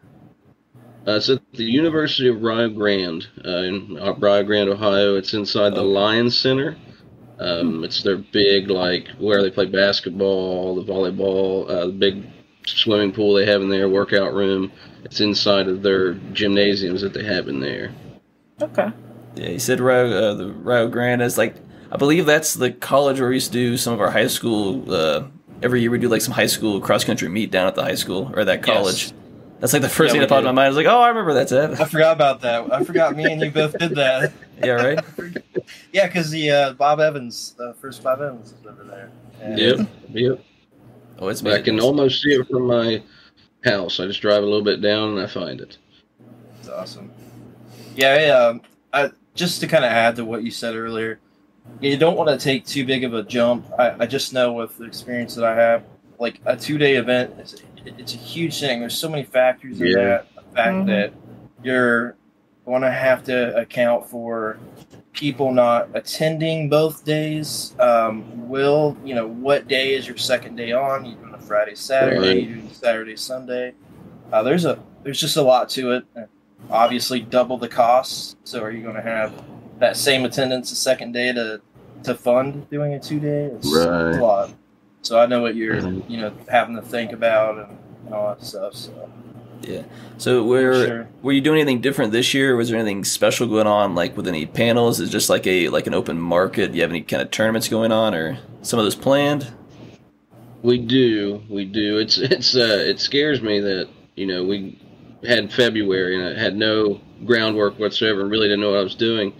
Uh, 1.07 1.15
it's 1.15 1.29
at 1.29 1.39
the 1.53 1.63
University 1.63 2.27
of 2.27 2.41
Rio 2.41 2.67
Grande 2.67 3.25
uh, 3.45 3.49
in 3.59 3.97
uh, 3.97 4.13
Rio 4.15 4.43
Grande, 4.43 4.69
Ohio. 4.69 5.15
It's 5.15 5.33
inside 5.33 5.73
the 5.73 5.79
Okay. 5.79 5.87
Lyne 5.87 6.29
Center. 6.29 6.75
Um, 7.39 7.83
it's 7.83 8.03
their 8.03 8.17
big, 8.17 8.69
like, 8.69 9.07
where 9.17 9.41
they 9.41 9.51
play 9.51 9.67
basketball, 9.67 10.75
the 10.75 10.83
volleyball, 10.83 11.69
uh, 11.69 11.85
the 11.85 11.91
big 11.93 12.25
swimming 12.65 13.13
pool 13.13 13.33
they 13.33 13.45
have 13.45 13.61
in 13.61 13.69
there, 13.69 13.87
workout 13.87 14.33
room. 14.33 14.71
It's 15.05 15.21
inside 15.21 15.67
of 15.67 15.81
their 15.81 16.15
gymnasiums 16.33 17.01
that 17.01 17.13
they 17.13 17.23
have 17.23 17.47
in 17.47 17.61
there. 17.61 17.93
Okay. 18.61 18.89
Yeah, 19.35 19.49
he 19.49 19.59
said 19.59 19.79
Rio, 19.79 20.11
uh, 20.11 20.33
the 20.33 20.51
Rio 20.51 20.89
Grande 20.89 21.21
is 21.21 21.37
like, 21.37 21.55
I 21.89 21.95
believe 21.95 22.25
that's 22.25 22.55
the 22.55 22.71
college 22.71 23.19
where 23.21 23.29
we 23.29 23.35
used 23.35 23.53
to 23.53 23.57
do 23.57 23.77
some 23.77 23.93
of 23.93 24.01
our 24.01 24.11
high 24.11 24.27
school. 24.27 24.91
Uh, 24.91 25.27
every 25.61 25.79
year 25.79 25.91
we 25.91 25.99
do 25.99 26.09
like 26.09 26.21
some 26.21 26.33
high 26.33 26.47
school 26.47 26.81
cross 26.81 27.05
country 27.05 27.29
meet 27.29 27.49
down 27.49 27.67
at 27.67 27.75
the 27.75 27.83
high 27.83 27.95
school 27.95 28.29
or 28.35 28.43
that 28.43 28.61
college. 28.61 29.03
Yes. 29.05 29.13
That's 29.59 29.73
like 29.73 29.81
the 29.81 29.89
first 29.89 30.09
Yeah, 30.09 30.13
thing 30.13 30.19
we 30.19 30.25
that 30.25 30.29
popped 30.29 30.39
in 30.39 30.45
my 30.45 30.51
mind. 30.51 30.65
I 30.65 30.67
was 30.69 30.77
like, 30.77 30.85
oh, 30.85 31.01
I 31.01 31.09
remember 31.09 31.33
that's 31.33 31.51
it. 31.51 31.79
I 31.79 31.85
forgot 31.85 32.15
about 32.15 32.41
that. 32.41 32.71
I 32.71 32.83
forgot 32.83 33.15
me 33.15 33.31
and 33.31 33.41
you 33.41 33.49
both 33.51 33.77
did 33.77 33.95
that. 33.95 34.31
yeah, 34.63 34.71
right. 34.71 34.99
Yeah, 35.91 36.07
because 36.07 36.29
the 36.29 36.49
uh, 36.49 36.73
Bob 36.73 36.99
Evans, 37.01 37.53
the 37.57 37.73
first 37.81 38.01
Bob 38.01 38.21
Evans 38.21 38.53
is 38.53 38.65
over 38.65 38.83
there. 38.83 39.11
And 39.41 39.59
Yep, 39.59 39.87
yep. 40.11 40.45
Oh, 41.19 41.27
it's 41.27 41.41
But 41.41 41.53
I 41.53 41.61
can 41.61 41.79
almost 41.79 42.21
see 42.21 42.29
it 42.29 42.47
from 42.47 42.67
my 42.67 43.01
house. 43.65 43.99
I 43.99 44.05
just 44.05 44.21
drive 44.21 44.43
a 44.43 44.45
little 44.45 44.63
bit 44.63 44.81
down 44.81 45.09
and 45.09 45.19
I 45.19 45.27
find 45.27 45.59
it. 45.59 45.77
It's 46.59 46.69
awesome. 46.69 47.11
Yeah, 47.95 48.27
yeah. 48.27 48.33
um, 48.33 48.61
I, 48.93 49.11
just 49.33 49.59
to 49.61 49.67
kind 49.67 49.83
of 49.83 49.91
add 49.91 50.15
to 50.17 50.25
what 50.25 50.43
you 50.43 50.51
said 50.51 50.75
earlier, 50.75 51.19
you 51.81 51.97
don't 51.97 52.15
want 52.15 52.29
to 52.29 52.37
take 52.37 52.65
too 52.65 52.85
big 52.85 53.03
of 53.03 53.13
a 53.13 53.23
jump. 53.23 53.65
I, 53.77 54.03
I 54.03 54.05
just 54.05 54.33
know 54.33 54.53
with 54.53 54.77
the 54.77 54.85
experience 54.85 55.35
that 55.35 55.43
I 55.45 55.55
have, 55.55 55.83
like 56.19 56.39
a 56.45 56.55
two 56.55 56.77
day 56.77 56.95
event, 56.95 57.33
is, 57.39 57.61
it's 57.97 58.13
a 58.13 58.17
huge 58.17 58.59
thing. 58.59 58.79
There's 58.79 58.97
so 58.97 59.09
many 59.09 59.23
factors 59.23 59.79
in 59.81 59.87
Yeah. 59.87 59.93
that. 60.03 60.25
The 60.35 60.41
fact 60.55 60.73
Mhm. 60.75 60.85
that 60.87 61.13
you're 61.63 62.15
going 62.65 62.81
to 62.81 62.91
have 62.91 63.23
to 63.25 63.55
account 63.57 64.05
for 64.09 64.57
people 65.13 65.51
not 65.51 65.89
attending 65.93 66.69
both 66.69 67.03
days. 67.05 67.73
Um, 67.79 68.47
will 68.49 68.95
you 69.03 69.15
know 69.15 69.27
what 69.27 69.67
day 69.67 69.93
is 69.93 70.07
your 70.07 70.17
second 70.17 70.55
day 70.57 70.71
on? 70.71 71.05
You 71.05 71.15
doing 71.15 71.33
a 71.33 71.39
Friday, 71.39 71.75
Saturday? 71.75 72.19
Right. 72.19 72.43
You 72.43 72.55
doing 72.55 72.69
Saturday, 72.71 73.15
Sunday? 73.15 73.73
Uh, 74.31 74.43
there's 74.43 74.65
a 74.65 74.77
there's 75.03 75.19
just 75.19 75.37
a 75.37 75.41
lot 75.41 75.69
to 75.69 75.91
it. 75.93 76.03
Obviously, 76.69 77.21
double 77.21 77.57
the 77.57 77.67
costs. 77.69 78.35
So, 78.43 78.61
are 78.61 78.71
you 78.71 78.83
going 78.83 78.95
to 78.95 79.01
have 79.01 79.31
that 79.79 79.95
same 79.95 80.25
attendance 80.25 80.69
the 80.69 80.75
second 80.75 81.13
day 81.13 81.31
to 81.33 81.61
to 82.03 82.13
fund 82.13 82.69
doing 82.69 82.93
a 82.93 82.99
two 82.99 83.19
day? 83.19 83.45
It's, 83.45 83.73
Right. 83.73 84.15
a 84.15 84.21
lot. 84.23 84.49
So 85.07 85.17
I 85.17 85.25
know 85.25 85.41
what 85.41 85.55
you're 85.55 85.77
Mhm. 85.77 86.03
you 86.09 86.17
know 86.17 86.33
having 86.49 86.75
to 86.75 86.81
think 86.81 87.13
about 87.13 87.57
and, 87.57 87.77
and 88.05 88.13
all 88.13 88.27
that 88.27 88.43
stuff. 88.43 88.73
So 88.75 88.91
Yeah. 89.65 89.83
So, 90.17 90.43
were 90.43 90.85
Sure. 90.85 91.07
were 91.21 91.31
you 91.31 91.39
doing 91.41 91.59
anything 91.61 91.79
different 91.81 92.11
this 92.11 92.33
year? 92.33 92.55
Was 92.57 92.69
there 92.69 92.77
anything 92.77 93.03
special 93.05 93.47
going 93.47 93.67
on, 93.67 93.95
like 93.95 94.17
with 94.17 94.27
any 94.27 94.45
panels? 94.45 94.99
Is 94.99 95.09
it 95.09 95.11
just 95.11 95.29
like 95.29 95.47
a 95.47 95.69
like 95.69 95.87
an 95.87 95.93
open 95.93 96.19
market? 96.19 96.71
Do 96.71 96.75
you 96.77 96.81
have 96.81 96.91
any 96.91 97.01
kind 97.01 97.21
of 97.21 97.31
tournaments 97.31 97.69
going 97.69 97.91
on, 97.93 98.13
or 98.13 98.37
some 98.63 98.79
of 98.79 98.85
those 98.85 98.95
planned? 98.95 99.47
We 100.61 100.77
do, 100.77 101.41
we 101.49 101.63
do. 101.65 101.97
It's 101.99 102.17
it's 102.17 102.53
uh 102.55 102.83
it 102.91 102.99
scares 102.99 103.41
me 103.41 103.61
that 103.61 103.87
you 104.15 104.25
know 104.27 104.43
we 104.43 104.77
had 105.25 105.51
February 105.53 106.15
and 106.17 106.37
I 106.37 106.39
had 106.39 106.55
no 106.57 106.99
groundwork 107.25 107.79
whatsoever 107.79 108.21
and 108.21 108.29
really 108.29 108.47
didn't 108.47 108.59
know 108.61 108.71
what 108.71 108.79
I 108.79 108.83
was 108.83 108.95
doing, 108.95 109.33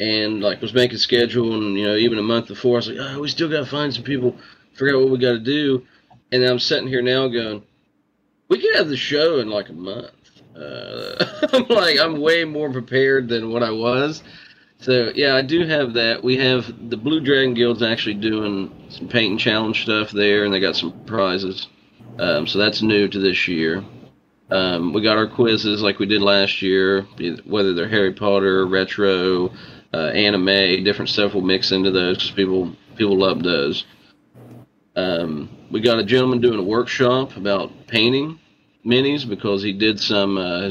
and 0.00 0.42
like 0.42 0.60
was 0.60 0.74
making 0.74 0.98
schedule 0.98 1.54
and 1.54 1.78
you 1.78 1.86
know 1.86 1.94
even 1.96 2.18
a 2.18 2.22
month 2.22 2.48
before 2.48 2.74
I 2.76 2.78
was 2.78 2.88
like 2.88 2.98
oh 3.00 3.20
we 3.20 3.28
still 3.28 3.48
got 3.48 3.60
to 3.60 3.66
find 3.66 3.92
some 3.94 4.04
people, 4.04 4.36
figure 4.78 4.96
out 4.96 5.02
what 5.02 5.10
we 5.10 5.18
got 5.18 5.32
to 5.32 5.38
do, 5.38 5.84
and 6.32 6.44
I'm 6.44 6.58
sitting 6.58 6.88
here 6.88 7.02
now 7.02 7.28
going 7.28 7.62
we 8.48 8.60
could 8.60 8.74
have 8.76 8.88
the 8.88 8.96
show 8.96 9.38
in 9.38 9.48
like 9.50 9.68
a 9.68 9.74
month. 9.74 10.10
Uh, 10.56 11.24
I'm 11.52 11.66
like 11.68 12.00
I'm 12.00 12.20
way 12.20 12.44
more 12.44 12.70
prepared 12.72 13.28
than 13.28 13.50
what 13.50 13.62
I 13.62 13.70
was. 13.70 14.22
So 14.80 15.10
yeah, 15.14 15.34
I 15.34 15.42
do 15.42 15.66
have 15.66 15.94
that. 15.94 16.22
We 16.22 16.36
have 16.38 16.90
the 16.90 16.96
Blue 16.96 17.20
Dragon 17.20 17.54
Guild's 17.54 17.82
actually 17.82 18.14
doing 18.14 18.86
some 18.88 19.08
paint 19.08 19.32
and 19.32 19.40
challenge 19.40 19.82
stuff 19.82 20.10
there, 20.10 20.44
and 20.44 20.54
they 20.54 20.60
got 20.60 20.76
some 20.76 20.92
prizes. 21.04 21.66
Um, 22.18 22.46
so 22.46 22.58
that's 22.58 22.82
new 22.82 23.08
to 23.08 23.18
this 23.18 23.46
year. 23.48 23.84
Um, 24.50 24.92
we 24.92 25.02
got 25.02 25.18
our 25.18 25.26
quizzes 25.26 25.82
like 25.82 25.98
we 25.98 26.06
did 26.06 26.22
last 26.22 26.62
year, 26.62 27.02
whether 27.44 27.74
they're 27.74 27.88
Harry 27.88 28.14
Potter, 28.14 28.66
retro, 28.66 29.52
uh, 29.92 30.06
anime, 30.08 30.84
different 30.84 31.10
stuff. 31.10 31.34
We'll 31.34 31.42
mix 31.42 31.70
into 31.70 31.90
those 31.90 32.16
because 32.16 32.30
people 32.30 32.72
people 32.96 33.18
love 33.18 33.42
those. 33.42 33.84
Um, 34.98 35.48
we 35.70 35.80
got 35.80 36.00
a 36.00 36.04
gentleman 36.04 36.40
doing 36.40 36.58
a 36.58 36.62
workshop 36.62 37.36
about 37.36 37.86
painting 37.86 38.40
minis 38.84 39.28
because 39.28 39.62
he 39.62 39.72
did 39.72 40.00
some 40.00 40.36
uh, 40.36 40.70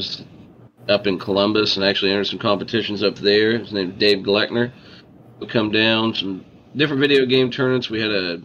up 0.86 1.06
in 1.06 1.18
Columbus 1.18 1.76
and 1.76 1.84
actually 1.84 2.10
entered 2.10 2.26
some 2.26 2.38
competitions 2.38 3.02
up 3.02 3.16
there. 3.16 3.58
His 3.58 3.72
name 3.72 3.92
is 3.92 3.98
Dave 3.98 4.18
Gleckner. 4.18 4.70
We 5.40 5.46
come 5.46 5.70
down 5.70 6.14
some 6.14 6.44
different 6.76 7.00
video 7.00 7.24
game 7.24 7.50
tournaments. 7.50 7.88
We 7.88 8.02
had 8.02 8.10
a 8.10 8.42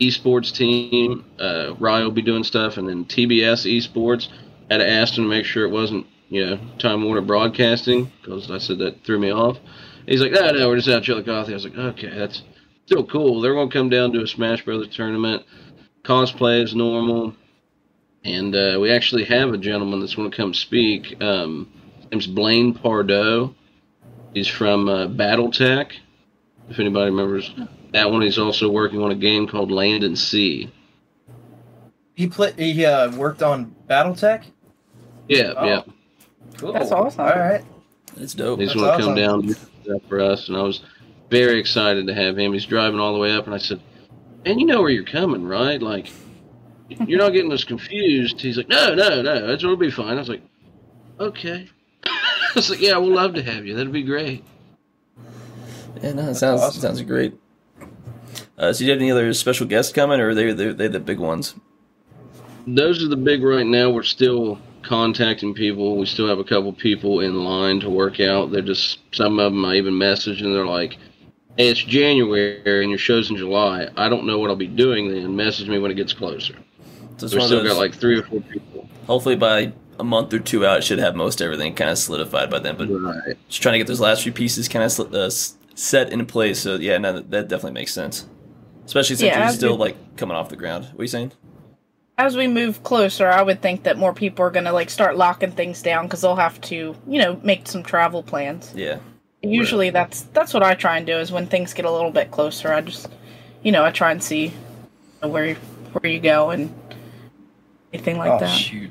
esports 0.00 0.54
team. 0.54 1.24
Uh, 1.40 1.74
will 1.76 2.10
be 2.12 2.22
doing 2.22 2.44
stuff, 2.44 2.76
and 2.76 2.88
then 2.88 3.04
TBS 3.04 3.66
esports. 3.66 4.28
Had 4.70 4.78
to 4.78 4.88
ask 4.88 5.18
him 5.18 5.24
to 5.24 5.30
make 5.30 5.44
sure 5.44 5.64
it 5.64 5.72
wasn't 5.72 6.06
you 6.28 6.46
know 6.46 6.60
Time 6.78 7.02
Warner 7.02 7.20
Broadcasting 7.20 8.12
because 8.20 8.48
I 8.48 8.58
said 8.58 8.78
that 8.78 9.02
threw 9.02 9.18
me 9.18 9.32
off. 9.32 9.58
He's 10.06 10.20
like, 10.20 10.30
no, 10.30 10.52
no, 10.52 10.68
we're 10.68 10.76
just 10.76 10.88
out 10.88 11.02
Chillicothe. 11.02 11.50
I 11.50 11.54
was 11.54 11.64
like, 11.64 11.76
okay, 11.76 12.16
that's 12.16 12.42
still 12.86 13.04
cool. 13.04 13.40
They're 13.40 13.54
gonna 13.54 13.70
come 13.70 13.88
down 13.90 14.12
to 14.12 14.22
a 14.22 14.26
Smash 14.26 14.64
Brothers 14.64 14.94
tournament. 14.94 15.44
Cosplay 16.04 16.62
is 16.62 16.74
normal. 16.74 17.34
And 18.24 18.56
uh, 18.56 18.78
we 18.80 18.90
actually 18.90 19.24
have 19.24 19.52
a 19.52 19.58
gentleman 19.58 20.00
that's 20.00 20.16
going 20.16 20.28
to 20.28 20.36
come 20.36 20.52
speak. 20.52 21.22
Um, 21.22 21.70
his 22.00 22.10
name's 22.10 22.26
Blaine 22.26 22.74
Pardoe. 22.74 23.54
He's 24.34 24.48
from 24.48 24.88
uh, 24.88 25.06
BattleTech. 25.06 25.92
If 26.68 26.80
anybody 26.80 27.10
remembers 27.10 27.54
that 27.92 28.10
one, 28.10 28.22
he's 28.22 28.38
also 28.38 28.68
working 28.68 29.00
on 29.00 29.12
a 29.12 29.14
game 29.14 29.46
called 29.46 29.70
Land 29.70 30.02
and 30.02 30.18
Sea. 30.18 30.72
he 32.14 32.26
play 32.26 32.52
he 32.56 32.84
uh, 32.84 33.14
worked 33.16 33.44
on 33.44 33.74
BattleTech. 33.88 34.44
Yeah, 35.28 35.52
Oh. 35.56 35.64
yeah. 35.66 35.82
Cool. 36.58 36.72
That's 36.72 36.90
awesome. 36.90 37.20
All 37.20 37.28
right. 37.30 37.64
It's 38.16 38.34
dope. 38.34 38.58
He's 38.58 38.72
going 38.74 38.86
to 38.86 38.92
come 38.92 39.12
awesome. 39.12 39.14
down 39.14 39.38
and 39.40 39.48
do 39.48 39.54
stuff 39.84 40.02
for 40.08 40.20
us, 40.20 40.48
and 40.48 40.56
I 40.56 40.62
was 40.62 40.80
very 41.30 41.58
excited 41.58 42.06
to 42.06 42.14
have 42.14 42.38
him. 42.38 42.52
He's 42.52 42.66
driving 42.66 43.00
all 43.00 43.12
the 43.12 43.18
way 43.18 43.32
up, 43.32 43.46
and 43.46 43.54
I 43.54 43.58
said, 43.58 43.80
"And 44.44 44.60
you 44.60 44.66
know 44.66 44.80
where 44.80 44.90
you're 44.90 45.04
coming, 45.04 45.46
right? 45.46 45.80
Like, 45.80 46.10
you're 46.88 47.18
not 47.18 47.32
getting 47.32 47.52
us 47.52 47.64
confused." 47.64 48.40
He's 48.40 48.56
like, 48.56 48.68
"No, 48.68 48.94
no, 48.94 49.22
no, 49.22 49.50
it's 49.50 49.62
it'll 49.62 49.76
be 49.76 49.90
fine." 49.90 50.16
I 50.16 50.20
was 50.20 50.28
like, 50.28 50.42
"Okay." 51.18 51.68
I 52.06 52.52
was 52.54 52.70
like, 52.70 52.80
"Yeah, 52.80 52.96
we'll 52.98 53.14
love 53.14 53.34
to 53.34 53.42
have 53.42 53.66
you. 53.66 53.74
That'd 53.74 53.92
be 53.92 54.02
great." 54.02 54.44
Yeah, 56.02 56.12
no, 56.12 56.28
it 56.28 56.34
sounds 56.34 56.60
awesome. 56.60 56.82
sounds 56.82 57.02
great. 57.02 57.34
Uh, 58.58 58.72
so, 58.72 58.78
do 58.78 58.84
you 58.84 58.90
have 58.90 59.00
any 59.00 59.10
other 59.10 59.32
special 59.32 59.66
guests 59.66 59.92
coming, 59.92 60.20
or 60.20 60.30
are 60.30 60.34
they 60.34 60.52
they 60.52 60.72
they 60.72 60.88
the 60.88 61.00
big 61.00 61.18
ones? 61.18 61.54
Those 62.66 63.04
are 63.04 63.08
the 63.08 63.16
big 63.16 63.42
right 63.42 63.66
now. 63.66 63.90
We're 63.90 64.02
still 64.02 64.58
contacting 64.86 65.54
people. 65.54 65.96
We 65.96 66.06
still 66.06 66.28
have 66.28 66.38
a 66.38 66.44
couple 66.44 66.72
people 66.72 67.20
in 67.20 67.44
line 67.44 67.80
to 67.80 67.90
work 67.90 68.20
out. 68.20 68.50
They're 68.50 68.62
just 68.62 68.98
some 69.12 69.38
of 69.38 69.52
them 69.52 69.64
I 69.64 69.76
even 69.76 69.96
message 69.96 70.42
and 70.42 70.54
they're 70.54 70.66
like, 70.66 70.96
"Hey, 71.56 71.68
it's 71.68 71.82
January 71.82 72.82
and 72.82 72.90
your 72.90 72.98
show's 72.98 73.30
in 73.30 73.36
July. 73.36 73.88
I 73.96 74.08
don't 74.08 74.26
know 74.26 74.38
what 74.38 74.50
I'll 74.50 74.56
be 74.56 74.66
doing 74.66 75.08
then. 75.08 75.34
Message 75.36 75.68
me 75.68 75.78
when 75.78 75.90
it 75.90 75.94
gets 75.94 76.12
closer." 76.12 76.54
So 77.18 77.26
We've 77.26 77.30
still 77.42 77.48
those. 77.62 77.68
got 77.68 77.76
like 77.78 77.94
three 77.94 78.18
or 78.18 78.22
four 78.24 78.40
people. 78.42 78.88
hopefully, 79.06 79.36
by 79.36 79.72
a 79.98 80.04
month 80.04 80.34
or 80.34 80.38
two 80.38 80.66
out, 80.66 80.78
it 80.78 80.84
should 80.84 80.98
have 80.98 81.16
most 81.16 81.40
everything 81.40 81.74
kind 81.74 81.90
of 81.90 81.96
solidified 81.98 82.50
by 82.50 82.58
then. 82.58 82.76
But 82.76 82.88
Right. 82.88 83.36
just 83.48 83.62
trying 83.62 83.72
to 83.74 83.78
get 83.78 83.86
those 83.86 84.00
last 84.00 84.22
few 84.22 84.32
pieces 84.32 84.68
kind 84.68 84.84
of 84.84 84.92
sl- 84.92 85.16
uh, 85.16 85.30
set 85.74 86.12
in 86.12 86.26
place. 86.26 86.58
So 86.60 86.74
yeah, 86.76 86.98
no, 86.98 87.14
that, 87.14 87.30
that 87.30 87.48
definitely 87.48 87.72
makes 87.80 87.92
sense. 87.94 88.26
Especially 88.84 89.16
since 89.16 89.28
Yeah, 89.28 89.44
you're 89.46 89.52
still 89.56 89.72
we- 89.78 89.84
like 89.84 90.16
coming 90.16 90.36
off 90.36 90.48
the 90.50 90.56
ground. 90.56 90.84
What 90.92 91.00
are 91.00 91.04
you 91.04 91.08
saying? 91.08 91.32
As 92.18 92.36
we 92.36 92.46
move 92.48 92.82
closer, 92.82 93.28
I 93.28 93.42
would 93.42 93.60
think 93.60 93.82
that 93.82 93.98
more 93.98 94.14
people 94.14 94.44
are 94.44 94.50
gonna 94.50 94.72
like 94.72 94.88
start 94.90 95.16
locking 95.16 95.50
things 95.52 95.82
down 95.82 96.04
because 96.06 96.20
they'll 96.22 96.36
have 96.36 96.60
to, 96.62 96.94
you 97.08 97.20
know, 97.20 97.38
make 97.42 97.66
some 97.68 97.82
travel 97.82 98.22
plans. 98.22 98.72
Yeah, 98.76 98.98
Usually, 99.46 99.90
that's 99.90 100.22
that's 100.22 100.52
what 100.52 100.62
I 100.62 100.74
try 100.74 100.96
and 100.96 101.06
do. 101.06 101.18
Is 101.18 101.30
when 101.32 101.46
things 101.46 101.72
get 101.72 101.84
a 101.84 101.90
little 101.90 102.10
bit 102.10 102.30
closer, 102.30 102.72
I 102.72 102.80
just, 102.80 103.08
you 103.62 103.72
know, 103.72 103.84
I 103.84 103.90
try 103.90 104.10
and 104.10 104.22
see 104.22 104.52
where 105.20 105.54
where 105.54 106.12
you 106.12 106.20
go 106.20 106.50
and 106.50 106.74
anything 107.92 108.18
like 108.18 108.30
oh 108.30 108.38
that. 108.40 108.48
shoot. 108.48 108.90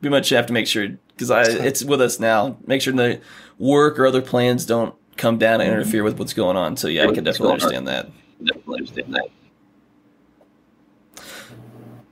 pretty 0.00 0.10
much 0.10 0.28
have 0.30 0.46
to 0.46 0.52
make 0.52 0.66
sure 0.66 0.88
because 1.08 1.30
I 1.30 1.42
it's 1.42 1.84
with 1.84 2.00
us 2.00 2.18
now. 2.18 2.56
Make 2.66 2.82
sure 2.82 2.92
the 2.92 3.20
work 3.58 3.98
or 3.98 4.06
other 4.06 4.22
plans 4.22 4.66
don't 4.66 4.94
come 5.16 5.38
down 5.38 5.60
and 5.60 5.70
interfere 5.70 6.02
with 6.02 6.18
what's 6.18 6.34
going 6.34 6.56
on. 6.56 6.76
So 6.76 6.88
yeah, 6.88 7.04
I 7.04 7.12
can 7.12 7.24
definitely 7.24 7.52
understand 7.52 7.88
that. 7.88 8.10
Definitely 8.44 8.78
understand 8.78 9.14
that. 9.14 9.28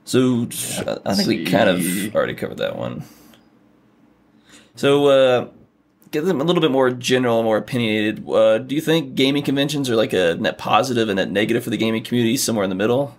So 0.05 0.47
I 1.05 1.15
think 1.15 1.27
we 1.27 1.45
kind 1.45 1.69
of 1.69 2.15
already 2.15 2.33
covered 2.33 2.57
that 2.57 2.75
one. 2.77 3.03
So 4.75 5.07
uh, 5.07 5.47
get 6.11 6.25
them 6.25 6.41
a 6.41 6.43
little 6.43 6.61
bit 6.61 6.71
more 6.71 6.91
general, 6.91 7.41
more 7.41 7.57
opinionated. 7.57 8.27
Uh, 8.29 8.57
do 8.59 8.75
you 8.75 8.81
think 8.81 9.15
gaming 9.15 9.43
conventions 9.43 9.89
are 9.89 9.95
like 9.95 10.13
a 10.13 10.35
net 10.35 10.57
positive 10.57 11.09
and 11.09 11.17
net 11.17 11.31
negative 11.31 11.63
for 11.63 11.69
the 11.69 11.77
gaming 11.77 12.03
community, 12.03 12.37
somewhere 12.37 12.63
in 12.63 12.69
the 12.69 12.75
middle? 12.75 13.17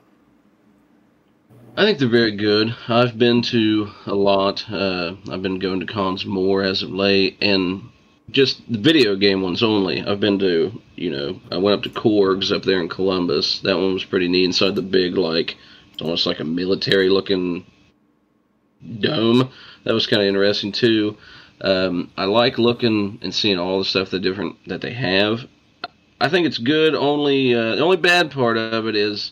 I 1.74 1.84
think 1.84 1.98
they're 1.98 2.08
very 2.08 2.36
good. 2.36 2.74
I've 2.86 3.18
been 3.18 3.40
to 3.42 3.90
a 4.04 4.14
lot. 4.14 4.70
Uh, 4.70 5.14
I've 5.30 5.40
been 5.40 5.58
going 5.58 5.80
to 5.80 5.86
cons 5.86 6.26
more 6.26 6.62
as 6.62 6.82
of 6.82 6.90
late, 6.90 7.38
and 7.40 7.88
just 8.30 8.70
the 8.70 8.78
video 8.78 9.16
game 9.16 9.40
ones 9.40 9.62
only. 9.62 10.02
I've 10.02 10.20
been 10.20 10.38
to, 10.40 10.80
you 10.96 11.10
know, 11.10 11.40
I 11.50 11.56
went 11.56 11.78
up 11.78 11.82
to 11.84 12.00
Korgs 12.00 12.54
up 12.54 12.62
there 12.62 12.80
in 12.80 12.90
Columbus. 12.90 13.60
That 13.60 13.76
one 13.76 13.94
was 13.94 14.04
pretty 14.04 14.28
neat 14.28 14.44
inside 14.44 14.74
the 14.74 14.82
big, 14.82 15.16
like, 15.16 15.56
almost 16.00 16.26
like 16.26 16.40
a 16.40 16.44
military 16.44 17.08
looking 17.08 17.64
dome. 19.00 19.50
That 19.84 19.94
was 19.94 20.06
kind 20.06 20.20
of 20.20 20.28
interesting 20.28 20.72
too. 20.72 21.16
Um, 21.62 22.10
I 22.16 22.24
like 22.24 22.58
looking 22.58 23.18
and 23.22 23.32
seeing 23.32 23.58
all 23.58 23.78
the 23.78 23.84
stuff 23.84 24.10
that 24.10 24.20
different 24.20 24.56
that 24.66 24.80
they 24.80 24.92
have. 24.92 25.46
I 26.20 26.28
think 26.28 26.46
it's 26.46 26.58
good. 26.58 26.94
Only 26.94 27.54
uh, 27.54 27.76
the 27.76 27.82
only 27.82 27.96
bad 27.96 28.30
part 28.32 28.56
of 28.58 28.86
it 28.88 28.96
is 28.96 29.30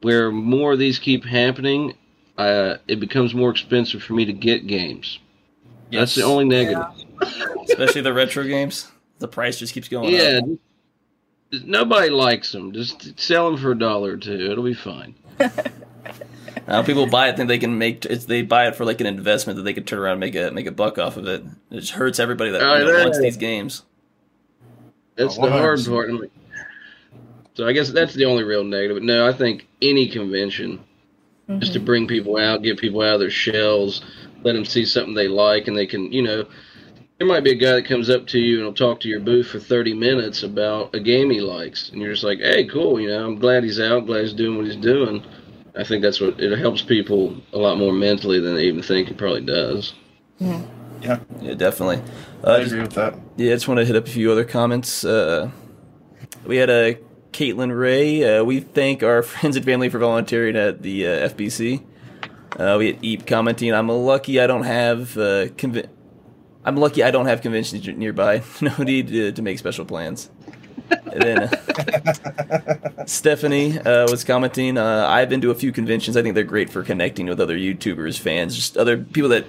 where 0.00 0.30
more 0.30 0.72
of 0.72 0.78
these 0.78 0.98
keep 0.98 1.24
happening. 1.24 1.94
Uh, 2.38 2.76
it 2.88 2.98
becomes 3.00 3.34
more 3.34 3.50
expensive 3.50 4.02
for 4.02 4.14
me 4.14 4.24
to 4.24 4.32
get 4.32 4.66
games. 4.66 5.18
That's 5.90 6.14
the 6.14 6.22
only 6.22 6.44
negative. 6.44 6.84
Especially 7.68 8.00
the 8.00 8.12
retro 8.14 8.44
games. 8.44 8.90
The 9.18 9.28
price 9.28 9.58
just 9.58 9.74
keeps 9.74 9.88
going 9.88 10.12
Yeah, 10.14 10.40
up. 10.42 10.44
just- 11.52 11.66
nobody 11.66 12.08
likes 12.10 12.50
them. 12.52 12.72
Just 12.72 13.18
sell 13.20 13.50
them 13.50 13.60
for 13.60 13.72
a 13.72 13.78
dollar 13.78 14.12
or 14.12 14.16
two. 14.16 14.50
It'll 14.50 14.64
be 14.64 14.72
fine. 14.74 15.14
Now 16.66 16.82
people 16.82 17.06
buy 17.06 17.28
it, 17.28 17.36
think 17.36 17.48
they 17.48 17.58
can 17.58 17.78
make. 17.78 18.04
It's, 18.04 18.24
they 18.26 18.42
buy 18.42 18.68
it 18.68 18.76
for 18.76 18.84
like 18.84 19.00
an 19.00 19.06
investment 19.06 19.56
that 19.56 19.62
they 19.62 19.74
could 19.74 19.86
turn 19.86 19.98
around 19.98 20.12
and 20.12 20.20
make 20.20 20.34
a 20.34 20.50
make 20.50 20.66
a 20.66 20.72
buck 20.72 20.98
off 20.98 21.16
of 21.16 21.26
it. 21.26 21.44
It 21.70 21.80
just 21.80 21.92
hurts 21.92 22.18
everybody 22.18 22.50
that 22.52 22.62
Oh, 22.62 22.76
you 22.76 22.92
know, 22.92 23.04
wants 23.04 23.18
these 23.18 23.36
games. 23.36 23.82
That's 25.16 25.38
Oh, 25.38 25.46
the 25.46 25.50
hard 25.50 25.84
part. 25.84 26.10
I'm 26.10 26.30
So 27.54 27.66
I 27.66 27.72
guess 27.72 27.90
that's 27.90 28.14
the 28.14 28.24
only 28.24 28.44
real 28.44 28.64
negative. 28.64 28.96
But 28.96 29.04
no, 29.04 29.26
I 29.26 29.32
think 29.32 29.66
any 29.80 30.08
convention, 30.08 30.80
just 31.58 31.72
to 31.72 31.78
mm-hmm. 31.78 31.86
bring 31.86 32.06
people 32.06 32.36
out, 32.36 32.62
get 32.62 32.78
people 32.78 33.02
out 33.02 33.14
of 33.14 33.20
their 33.20 33.30
shells, 33.30 34.02
let 34.42 34.54
them 34.54 34.64
see 34.64 34.84
something 34.84 35.14
they 35.14 35.28
like, 35.28 35.68
and 35.68 35.76
they 35.76 35.86
can, 35.86 36.12
you 36.12 36.22
know, 36.22 36.46
there 37.18 37.26
might 37.26 37.44
be 37.44 37.52
a 37.52 37.56
guy 37.56 37.72
that 37.72 37.84
comes 37.84 38.10
up 38.10 38.26
to 38.28 38.38
you 38.38 38.56
and 38.56 38.64
will 38.64 38.74
talk 38.74 39.00
to 39.00 39.08
your 39.08 39.20
booth 39.20 39.48
for 39.48 39.60
30 39.60 39.94
minutes 39.94 40.42
about 40.42 40.94
a 40.94 41.00
game 41.00 41.30
he 41.30 41.40
likes, 41.40 41.90
and 41.90 42.00
you're 42.00 42.12
just 42.12 42.24
like, 42.24 42.38
hey, 42.38 42.66
cool, 42.66 43.00
you 43.00 43.08
know, 43.08 43.24
I'm 43.24 43.38
glad 43.38 43.62
he's 43.62 43.80
out, 43.80 44.06
glad 44.06 44.22
he's 44.22 44.32
doing 44.32 44.56
what 44.56 44.66
he's 44.66 44.76
doing. 44.76 45.24
I 45.76 45.84
think 45.84 46.02
that's 46.02 46.20
what 46.20 46.38
it 46.40 46.58
helps 46.58 46.82
people 46.82 47.34
a 47.52 47.58
lot 47.58 47.78
more 47.78 47.92
mentally 47.92 48.38
than 48.40 48.54
they 48.54 48.64
even 48.64 48.82
think 48.82 49.10
it 49.10 49.16
probably 49.16 49.40
does. 49.42 49.94
Yeah, 50.38 50.60
Yeah, 51.40 51.54
definitely. 51.54 52.00
I 52.44 52.46
Uh, 52.46 52.58
just- 52.60 52.72
agree 52.72 52.82
with 52.82 52.92
that. 52.94 53.14
yeah, 53.36 53.50
I 53.52 53.54
just 53.54 53.68
want 53.68 53.78
to 53.78 53.84
hit 53.86 53.96
up 53.96 54.06
a 54.06 54.10
few 54.10 54.30
other 54.30 54.44
comments. 54.44 55.04
Uh, 55.04 55.50
we 56.46 56.56
had 56.58 56.68
a 56.70 56.98
Caitlin 57.32 57.76
Ray. 57.76 58.22
Uh, 58.38 58.44
we 58.44 58.60
thank 58.60 59.02
our 59.02 59.22
friends 59.22 59.56
and 59.56 59.64
family 59.64 59.88
for 59.88 59.98
volunteering 59.98 60.56
at 60.56 60.82
the 60.82 61.06
uh, 61.06 61.28
FBC. 61.30 61.82
Uh, 62.58 62.76
we 62.78 62.88
had 62.88 62.98
Eep 63.02 63.26
commenting, 63.26 63.72
"I'm 63.72 63.88
lucky 63.88 64.38
I 64.38 64.46
don't 64.46 64.64
have 64.64 65.16
uh, 65.16 65.46
convi- 65.56 65.86
I'm 66.64 66.76
lucky 66.76 67.02
I 67.02 67.10
don't 67.10 67.24
have 67.26 67.40
conventions 67.40 67.86
nearby. 67.96 68.42
no 68.60 68.76
need 68.78 69.08
to, 69.08 69.32
to 69.32 69.42
make 69.42 69.58
special 69.58 69.86
plans." 69.86 70.28
And 71.12 71.22
then 71.22 71.42
uh, 71.42 73.04
Stephanie 73.06 73.78
uh, 73.78 74.06
was 74.10 74.24
commenting, 74.24 74.78
uh, 74.78 75.06
"I've 75.08 75.28
been 75.28 75.40
to 75.42 75.50
a 75.50 75.54
few 75.54 75.72
conventions. 75.72 76.16
I 76.16 76.22
think 76.22 76.34
they're 76.34 76.44
great 76.44 76.70
for 76.70 76.82
connecting 76.82 77.26
with 77.26 77.40
other 77.40 77.56
YouTubers, 77.56 78.18
fans, 78.18 78.54
just 78.54 78.76
other 78.76 78.98
people 78.98 79.30
that." 79.30 79.46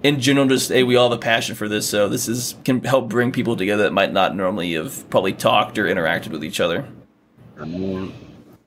In 0.00 0.20
general, 0.20 0.46
just 0.46 0.70
hey, 0.70 0.84
we 0.84 0.94
all 0.94 1.10
have 1.10 1.18
a 1.18 1.20
passion 1.20 1.56
for 1.56 1.68
this, 1.68 1.88
so 1.88 2.08
this 2.08 2.28
is 2.28 2.54
can 2.64 2.84
help 2.84 3.08
bring 3.08 3.32
people 3.32 3.56
together 3.56 3.82
that 3.82 3.92
might 3.92 4.12
not 4.12 4.36
normally 4.36 4.74
have 4.74 5.10
probably 5.10 5.32
talked 5.32 5.76
or 5.76 5.86
interacted 5.86 6.28
with 6.28 6.44
each 6.44 6.60
other. 6.60 6.86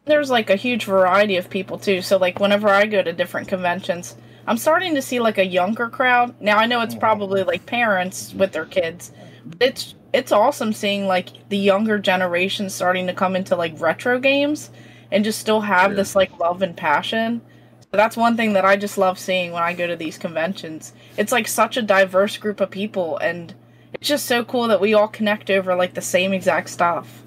There's 0.04 0.30
like 0.30 0.50
a 0.50 0.58
huge 0.58 0.84
variety 0.84 1.38
of 1.38 1.50
people 1.50 1.78
too. 1.78 2.01
So 2.01 2.18
like 2.18 2.42
whenever 2.42 2.68
I 2.68 2.86
go 2.86 3.01
to 3.01 3.13
different 3.13 3.48
conventions, 3.48 4.18
I'm 4.46 4.58
starting 4.58 4.96
to 4.96 5.01
see 5.01 5.22
like 5.22 5.38
a 5.38 5.46
younger 5.46 5.88
crowd. 5.88 6.36
Now 6.42 6.58
I 6.58 6.66
know 6.66 6.82
it's 6.82 6.96
probably 6.96 7.44
like 7.44 7.66
parents 7.66 8.34
with 8.34 8.51
their 8.51 8.66
kids. 8.66 9.13
But 9.46 9.62
it's 9.62 9.96
it's 10.13 10.32
awesome 10.32 10.74
seeing 10.74 11.08
like 11.08 11.30
the 11.50 11.58
younger 11.58 11.98
generation 12.00 12.70
starting 12.70 13.08
to 13.08 13.13
come 13.13 13.36
into 13.36 13.56
like 13.56 13.80
retro 13.80 14.20
games 14.20 14.70
and 15.12 15.24
just 15.24 15.39
still 15.39 15.62
have 15.62 15.91
Yeah. 15.91 15.98
this 15.98 16.15
like 16.15 16.38
love 16.39 16.62
and 16.62 16.75
passion. 16.75 17.41
So 17.82 17.98
that's 17.98 18.15
one 18.18 18.38
thing 18.38 18.53
that 18.53 18.65
I 18.65 18.77
just 18.77 18.98
love 18.98 19.20
seeing 19.20 19.51
when 19.51 19.63
I 19.63 19.74
go 19.74 19.86
to 19.88 19.95
these 19.95 20.17
conventions. 20.17 20.93
It's 21.17 21.32
like 21.32 21.47
such 21.47 21.76
a 21.78 21.82
diverse 21.82 22.38
group 22.38 22.62
of 22.62 22.71
people 22.71 23.17
and 23.17 23.54
it's 23.93 24.08
just 24.08 24.26
so 24.26 24.43
cool 24.45 24.67
that 24.69 24.80
we 24.82 24.93
all 24.93 25.08
connect 25.10 25.50
over 25.50 25.76
like 25.76 25.93
the 25.93 26.02
same 26.02 26.32
exact 26.34 26.69
stuff. 26.69 27.24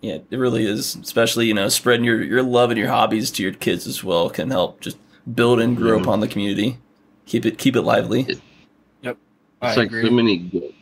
Yeah, 0.00 0.18
it 0.30 0.36
really 0.36 0.66
is. 0.66 0.96
Especially 0.96 1.46
you 1.46 1.54
know, 1.54 1.68
spreading 1.68 2.04
your 2.04 2.22
your 2.22 2.42
love 2.42 2.70
and 2.70 2.78
your 2.78 2.88
hobbies 2.88 3.30
to 3.32 3.42
your 3.42 3.52
kids 3.52 3.86
as 3.86 4.02
well 4.02 4.28
can 4.30 4.50
help 4.50 4.80
just 4.80 4.96
build 5.34 5.60
and 5.60 5.76
grow 5.76 5.96
Mhm. 5.98 6.02
upon 6.02 6.20
the 6.20 6.26
community. 6.28 6.78
Keep 7.26 7.46
it 7.46 7.58
keep 7.58 7.76
it 7.76 7.82
lively. 7.82 8.26
Yep. 9.02 9.16
It's 9.62 9.76
like 9.76 9.86
agree. 9.86 10.04
so 10.06 10.10
many. 10.10 10.72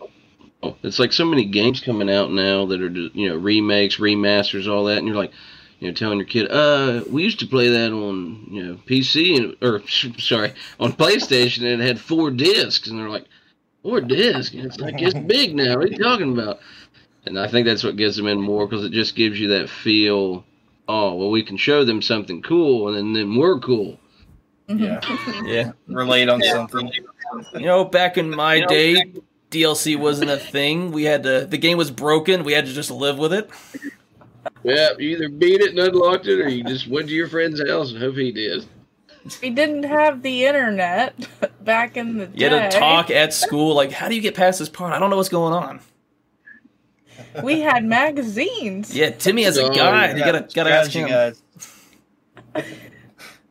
Oh, 0.62 0.76
It's 0.82 0.98
like 0.98 1.12
so 1.12 1.24
many 1.24 1.44
games 1.44 1.80
coming 1.80 2.10
out 2.10 2.30
now 2.30 2.66
that 2.66 2.80
are 2.80 2.90
just, 2.90 3.14
you 3.14 3.28
know 3.28 3.36
remakes, 3.36 3.96
remasters, 3.96 4.70
all 4.70 4.84
that, 4.84 4.98
and 4.98 5.06
you're 5.06 5.16
like, 5.16 5.32
you 5.78 5.88
know, 5.88 5.94
telling 5.94 6.18
your 6.18 6.26
kid, 6.26 6.50
uh, 6.50 7.02
we 7.08 7.22
used 7.22 7.40
to 7.40 7.46
play 7.46 7.68
that 7.68 7.92
on 7.92 8.46
you 8.50 8.62
know 8.62 8.74
PC 8.86 9.36
and 9.36 9.56
or 9.62 9.82
sorry 10.18 10.52
on 10.78 10.92
PlayStation 10.92 11.58
and 11.58 11.80
it 11.80 11.86
had 11.86 12.00
four 12.00 12.30
discs, 12.30 12.88
and 12.88 12.98
they're 12.98 13.08
like, 13.08 13.26
four 13.82 14.00
discs? 14.00 14.54
And 14.54 14.66
it's 14.66 14.78
like 14.78 15.00
it's 15.00 15.18
big 15.18 15.54
now. 15.54 15.76
What 15.76 15.86
are 15.86 15.88
you 15.88 15.98
talking 15.98 16.32
about? 16.32 16.60
And 17.26 17.38
I 17.38 17.48
think 17.48 17.66
that's 17.66 17.84
what 17.84 17.96
gets 17.96 18.16
them 18.16 18.26
in 18.26 18.40
more 18.40 18.66
because 18.66 18.84
it 18.84 18.92
just 18.92 19.14
gives 19.14 19.38
you 19.38 19.48
that 19.48 19.68
feel. 19.68 20.44
Oh 20.88 21.14
well, 21.14 21.30
we 21.30 21.42
can 21.42 21.56
show 21.56 21.84
them 21.84 22.02
something 22.02 22.42
cool, 22.42 22.88
and 22.88 22.96
then, 22.96 23.12
then 23.12 23.36
we're 23.38 23.58
cool. 23.60 23.98
Yeah. 24.66 25.00
Yeah, 25.44 25.72
Relate 25.88 26.28
on 26.28 26.42
something. 26.42 26.92
you 27.54 27.60
know, 27.66 27.84
back 27.84 28.18
in 28.18 28.30
my 28.30 28.60
day, 28.66 28.96
DLC 29.50 29.98
wasn't 29.98 30.30
a 30.30 30.36
thing. 30.36 30.92
We 30.92 31.04
had 31.04 31.22
to. 31.24 31.46
The 31.46 31.58
game 31.58 31.76
was 31.78 31.90
broken. 31.90 32.44
We 32.44 32.52
had 32.52 32.66
to 32.66 32.72
just 32.72 32.90
live 32.90 33.18
with 33.18 33.32
it. 33.32 33.50
Yeah, 34.62 34.90
you 34.98 35.10
either 35.10 35.28
beat 35.28 35.60
it 35.60 35.70
and 35.70 35.78
unlocked 35.78 36.26
it, 36.26 36.40
or 36.40 36.48
you 36.48 36.64
just 36.64 36.88
went 36.88 37.08
to 37.08 37.14
your 37.14 37.28
friend's 37.28 37.60
house 37.68 37.90
and 37.92 38.00
hope 38.00 38.14
he 38.16 38.30
did. 38.32 38.64
we 39.42 39.50
didn't 39.50 39.82
have 39.82 40.22
the 40.22 40.46
internet 40.46 41.14
back 41.64 41.96
in 41.96 42.16
the 42.18 42.26
day. 42.26 42.44
You 42.44 42.48
had 42.54 42.70
to 42.70 42.78
talk 42.78 43.10
at 43.10 43.34
school. 43.34 43.74
Like, 43.74 43.92
how 43.92 44.08
do 44.08 44.14
you 44.14 44.20
get 44.20 44.34
past 44.34 44.58
this 44.60 44.68
part? 44.68 44.92
I 44.92 44.98
don't 44.98 45.10
know 45.10 45.16
what's 45.16 45.28
going 45.28 45.52
on. 45.52 45.80
We 47.42 47.60
had 47.60 47.84
magazines. 47.84 48.94
Yeah, 48.94 49.10
Timmy 49.10 49.42
has 49.44 49.56
a 49.56 49.64
Oh, 49.64 49.74
guide. 49.74 50.16
You 50.16 50.24
gotta 50.24 50.48
gotta 50.54 50.72
ask 50.72 50.90
him. 50.90 51.08
guides. 51.08 51.42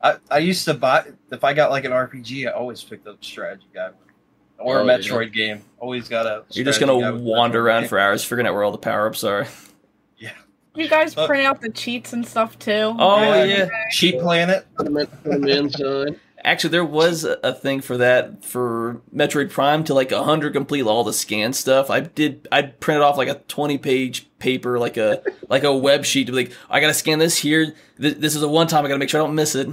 I, 0.01 0.15
I 0.31 0.38
used 0.39 0.65
to 0.65 0.73
buy 0.73 1.05
if 1.31 1.43
I 1.43 1.53
got 1.53 1.71
like 1.71 1.85
an 1.85 1.91
RPG, 1.91 2.47
I 2.47 2.51
always 2.51 2.83
picked 2.83 3.07
up 3.07 3.23
strategy 3.23 3.67
guide 3.73 3.91
or 4.59 4.79
Oh, 4.79 4.83
a 4.83 4.85
yeah. 4.85 4.97
Metroid 4.97 5.33
game. 5.33 5.61
Always 5.79 6.07
gotta. 6.09 6.43
You're 6.51 6.65
just 6.65 6.79
gonna 6.79 7.15
wander 7.17 7.61
around 7.65 7.83
game. 7.83 7.89
for 7.89 7.99
hours, 7.99 8.23
figuring 8.23 8.47
out 8.47 8.53
where 8.53 8.63
all 8.63 8.71
the 8.71 8.77
power 8.77 9.07
ups 9.07 9.23
are. 9.23 9.47
Yeah. 10.17 10.31
You 10.75 10.87
guys 10.89 11.15
print 11.15 11.45
out 11.45 11.61
the 11.61 11.69
cheats 11.69 12.11
and 12.13 12.27
stuff 12.27 12.59
too. 12.59 12.71
Oh, 12.71 12.95
oh 12.99 13.21
Yeah. 13.21 13.43
yeah. 13.43 13.67
Cheap 13.91 14.19
Planet. 14.19 14.67
Put 14.75 14.85
them 14.85 14.97
in- 14.97 15.07
put 15.07 15.31
them 15.31 15.47
inside. 15.47 16.19
Actually, 16.43 16.69
there 16.69 16.85
was 16.85 17.25
a 17.25 17.37
a 17.43 17.53
thing 17.53 17.81
for 17.81 17.97
that 17.97 18.43
for 18.45 19.01
Metroid 19.15 19.49
Prime 19.49 19.83
to 19.85 19.93
like 19.93 20.11
hundred 20.11 20.53
complete 20.53 20.83
all 20.83 21.03
the 21.03 21.11
scan 21.13 21.51
stuff. 21.53 21.89
I 21.89 21.99
did. 22.01 22.47
I 22.51 22.61
printed 22.63 23.01
off 23.03 23.17
like 23.17 23.27
a 23.29 23.35
twenty 23.47 23.77
page 23.77 24.27
paper, 24.39 24.77
like 24.79 24.95
a 24.97 25.21
like 25.49 25.63
a 25.63 25.75
web 25.75 26.05
sheet 26.05 26.25
to 26.27 26.31
be 26.33 26.43
like, 26.45 26.53
I 26.69 26.79
gotta 26.79 26.93
scan 26.93 27.19
this 27.19 27.37
here. 27.37 27.75
This, 27.97 28.13
this 28.15 28.35
is 28.35 28.41
a 28.43 28.47
one 28.47 28.67
time. 28.67 28.85
I 28.85 28.87
gotta 28.89 28.99
make 28.99 29.09
sure 29.09 29.21
I 29.21 29.25
don't 29.25 29.35
miss 29.35 29.55
it. 29.55 29.67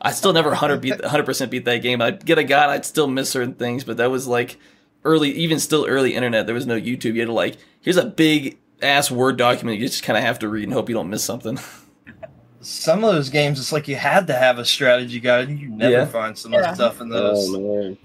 I 0.00 0.12
still 0.12 0.32
never 0.32 0.54
hundred 0.54 0.80
beat 0.80 1.04
hundred 1.04 1.26
percent 1.26 1.50
beat 1.50 1.64
that 1.66 1.78
game. 1.82 2.00
I'd 2.00 2.24
get 2.24 2.38
a 2.38 2.44
guide. 2.44 2.70
I'd 2.70 2.84
still 2.86 3.06
miss 3.06 3.30
certain 3.30 3.54
things, 3.54 3.84
but 3.84 3.98
that 3.98 4.10
was 4.10 4.26
like 4.26 4.56
early, 5.04 5.30
even 5.32 5.58
still 5.60 5.86
early 5.86 6.14
internet. 6.14 6.46
There 6.46 6.54
was 6.54 6.66
no 6.66 6.80
YouTube. 6.80 7.14
You 7.14 7.20
had 7.20 7.26
to 7.26 7.32
like, 7.32 7.56
here's 7.80 7.96
a 7.98 8.06
big 8.06 8.58
ass 8.82 9.10
word 9.10 9.36
document. 9.36 9.78
You 9.78 9.86
just 9.86 10.02
kind 10.02 10.16
of 10.16 10.24
have 10.24 10.38
to 10.40 10.48
read 10.48 10.64
and 10.64 10.72
hope 10.72 10.88
you 10.88 10.94
don't 10.94 11.10
miss 11.10 11.24
something. 11.24 11.58
Some 12.62 13.04
of 13.04 13.14
those 13.14 13.30
games, 13.30 13.58
it's 13.58 13.72
like 13.72 13.88
you 13.88 13.96
had 13.96 14.26
to 14.26 14.34
have 14.34 14.58
a 14.58 14.66
strategy 14.66 15.18
guide. 15.18 15.48
You 15.48 15.70
never 15.70 15.92
Yeah. 15.92 16.04
find 16.04 16.36
some 16.36 16.52
of 16.52 16.60
the 16.60 16.66
Yeah. 16.66 16.74
stuff 16.74 17.00
in 17.00 17.10
oh, 17.10 17.16
those. 17.16 17.54
Oh 17.54 17.58
man, 17.58 17.98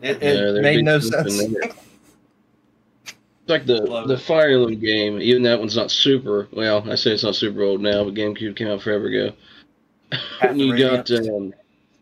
it 0.00 0.22
Yeah, 0.22 0.28
it 0.30 0.52
they're 0.54 0.62
made 0.62 0.82
no 0.84 0.98
sense. 0.98 1.42
It's 3.04 3.50
like 3.50 3.66
the 3.66 3.82
Love 3.82 4.08
the 4.08 4.14
it. 4.14 4.20
Fire 4.20 4.50
Emblem 4.50 4.78
game. 4.78 5.20
Even 5.20 5.42
that 5.42 5.58
one's 5.58 5.76
not 5.76 5.90
super. 5.90 6.48
Well, 6.52 6.84
I 6.90 6.94
say 6.96 7.12
it's 7.12 7.22
not 7.24 7.34
super 7.34 7.62
old 7.62 7.80
now, 7.80 8.04
but 8.04 8.14
GameCube 8.14 8.56
came 8.56 8.68
out 8.68 8.82
forever 8.82 9.06
ago. 9.06 9.34
And 10.42 10.60
you 10.60 10.76
got, 10.78 11.10
um, 11.10 11.52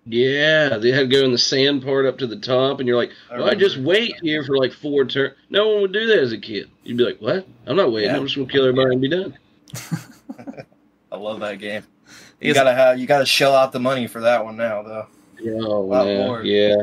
yeah, 0.06 0.76
they 0.78 0.92
had 0.92 1.08
to 1.10 1.16
go 1.16 1.24
in 1.24 1.32
the 1.32 1.38
sand 1.38 1.82
part 1.82 2.06
up 2.06 2.18
to 2.18 2.26
the 2.26 2.36
top, 2.36 2.78
and 2.78 2.86
you're 2.88 2.96
like, 2.96 3.10
I 3.30 3.38
well, 3.38 3.50
I 3.50 3.54
just 3.54 3.78
wait 3.78 4.14
here 4.22 4.44
for 4.44 4.56
like 4.56 4.72
four 4.72 5.04
turns. 5.04 5.34
No 5.50 5.68
one 5.68 5.82
would 5.82 5.92
do 5.92 6.06
that 6.06 6.18
as 6.18 6.32
a 6.32 6.38
kid. 6.38 6.70
You'd 6.84 6.96
be 6.96 7.04
like, 7.04 7.18
what? 7.18 7.46
I'm 7.66 7.76
not 7.76 7.92
waiting. 7.92 8.10
Yeah. 8.10 8.16
I'm 8.16 8.24
just 8.24 8.36
gonna 8.36 8.48
kill 8.48 8.66
everybody 8.66 8.92
and 8.92 9.00
be 9.00 9.08
done. 9.08 9.36
I 11.12 11.16
love 11.16 11.40
that 11.40 11.58
game. 11.58 11.82
You 12.38 12.52
gotta 12.52 12.74
have 12.74 12.98
you 12.98 13.06
gotta 13.06 13.24
shell 13.24 13.54
out 13.54 13.72
the 13.72 13.80
money 13.80 14.06
for 14.06 14.20
that 14.20 14.44
one 14.44 14.58
now 14.58 14.82
though. 14.82 15.06
Oh 15.42 15.80
Lot 15.80 16.04
man, 16.04 16.26
more. 16.26 16.42
yeah. 16.42 16.82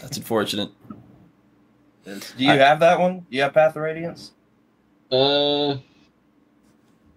That's 0.00 0.16
unfortunate. 0.16 0.70
Do 2.04 2.18
you 2.38 2.48
have 2.48 2.80
that 2.80 2.98
one? 2.98 3.18
Do 3.18 3.26
you 3.36 3.42
have 3.42 3.52
Path 3.52 3.76
of 3.76 3.82
Radiance? 3.82 4.32
Uh, 5.10 5.76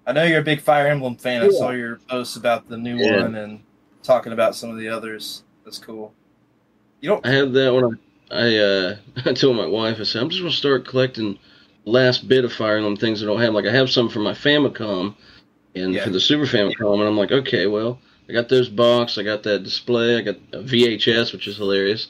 I 0.07 0.11
know 0.13 0.23
you're 0.23 0.39
a 0.39 0.43
big 0.43 0.61
Fire 0.61 0.87
Emblem 0.87 1.15
fan. 1.15 1.41
I 1.41 1.49
saw 1.49 1.71
your 1.71 1.97
posts 2.09 2.35
about 2.35 2.67
the 2.69 2.77
new 2.77 2.97
Yeah. 2.97 3.21
one 3.23 3.35
and 3.35 3.63
talking 4.03 4.33
about 4.33 4.55
some 4.55 4.69
of 4.69 4.77
the 4.77 4.87
others. 4.87 5.43
That's 5.63 5.79
cool. 5.79 6.13
You 7.01 7.09
don't 7.09 7.25
I 7.25 7.31
have 7.31 7.53
that 7.53 7.73
one. 7.73 7.99
I 8.31 8.57
uh, 8.57 8.95
I 9.25 9.33
told 9.33 9.57
my 9.57 9.65
wife, 9.65 9.99
I 9.99 10.03
said, 10.03 10.21
I'm 10.21 10.29
just 10.29 10.41
gonna 10.41 10.51
start 10.51 10.87
collecting 10.87 11.39
last 11.85 12.27
bit 12.27 12.45
of 12.45 12.53
Fire 12.53 12.77
Emblem 12.77 12.97
things 12.97 13.21
I 13.21 13.25
don't 13.25 13.41
have. 13.41 13.53
Like 13.53 13.65
I 13.65 13.71
have 13.71 13.89
some 13.89 14.09
for 14.09 14.19
my 14.19 14.33
Famicom 14.33 15.15
and 15.75 15.93
Yeah. 15.93 16.03
for 16.03 16.09
the 16.11 16.19
Super 16.19 16.45
Famicom, 16.45 16.99
and 16.99 17.03
I'm 17.07 17.17
like, 17.17 17.31
okay, 17.31 17.67
well, 17.67 17.99
I 18.29 18.33
got 18.33 18.49
those 18.49 18.69
box. 18.69 19.17
I 19.17 19.23
got 19.23 19.43
that 19.43 19.63
display. 19.63 20.17
I 20.17 20.21
got 20.21 20.37
a 20.53 20.59
VHS, 20.61 21.33
which 21.33 21.47
is 21.47 21.57
hilarious. 21.57 22.07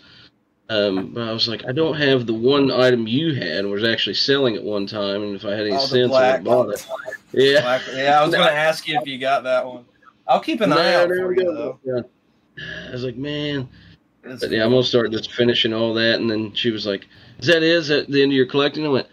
Um, 0.68 1.12
but 1.14 1.28
I 1.28 1.32
was 1.32 1.48
like, 1.48 1.64
I 1.68 1.72
don't 1.72 1.96
have 1.96 2.26
the 2.26 2.34
one 2.34 2.72
item 2.72 3.06
you 3.08 3.36
had 3.36 3.66
was 3.68 3.84
actually 3.84 4.16
selling 4.16 4.56
at 4.56 4.64
one 4.64 4.88
time, 4.88 5.22
and 5.22 5.36
if 5.36 5.46
I 5.46 5.52
had 5.52 5.68
any 5.68 5.76
Oh, 5.76 5.80
sense, 5.80 6.12
I 6.12 6.16
would 6.16 6.26
have 6.26 6.44
black- 6.44 6.44
bought 6.44 6.70
it. 6.74 6.88
Yeah. 7.34 7.62
Black- 7.62 7.82
yeah, 7.94 8.20
I 8.20 8.26
was 8.26 8.34
going 8.34 8.48
to 8.48 8.54
ask 8.54 8.88
you 8.88 8.98
if 9.00 9.08
you 9.08 9.20
got 9.20 9.44
that 9.44 9.66
one. 9.66 9.86
I'll 10.28 10.40
keep 10.40 10.62
an 10.62 10.74
eye 10.74 10.96
out 10.96 11.08
for 11.10 11.34
you, 11.34 11.44
though. 11.54 11.80
Yeah. 11.86 12.02
I 12.90 12.92
was 12.92 13.04
like, 13.04 13.16
man. 13.16 13.70
It's 14.24 14.42
But 14.42 14.50
yeah, 14.50 14.64
I'm 14.64 14.72
gonna 14.72 14.82
start 14.84 15.12
just 15.12 15.32
finishing 15.34 15.72
all 15.72 15.94
that, 15.94 16.20
and 16.20 16.28
then 16.32 16.52
she 16.56 16.72
was 16.72 16.88
like, 16.88 17.06
"Is 17.38 17.46
that 17.46 17.58
it? 17.58 17.64
Is 17.64 17.90
that 17.90 18.10
the 18.10 18.24
end 18.24 18.32
of 18.32 18.36
your 18.36 18.48
collecting?" 18.48 18.84
I 18.84 18.90
went, 18.90 19.08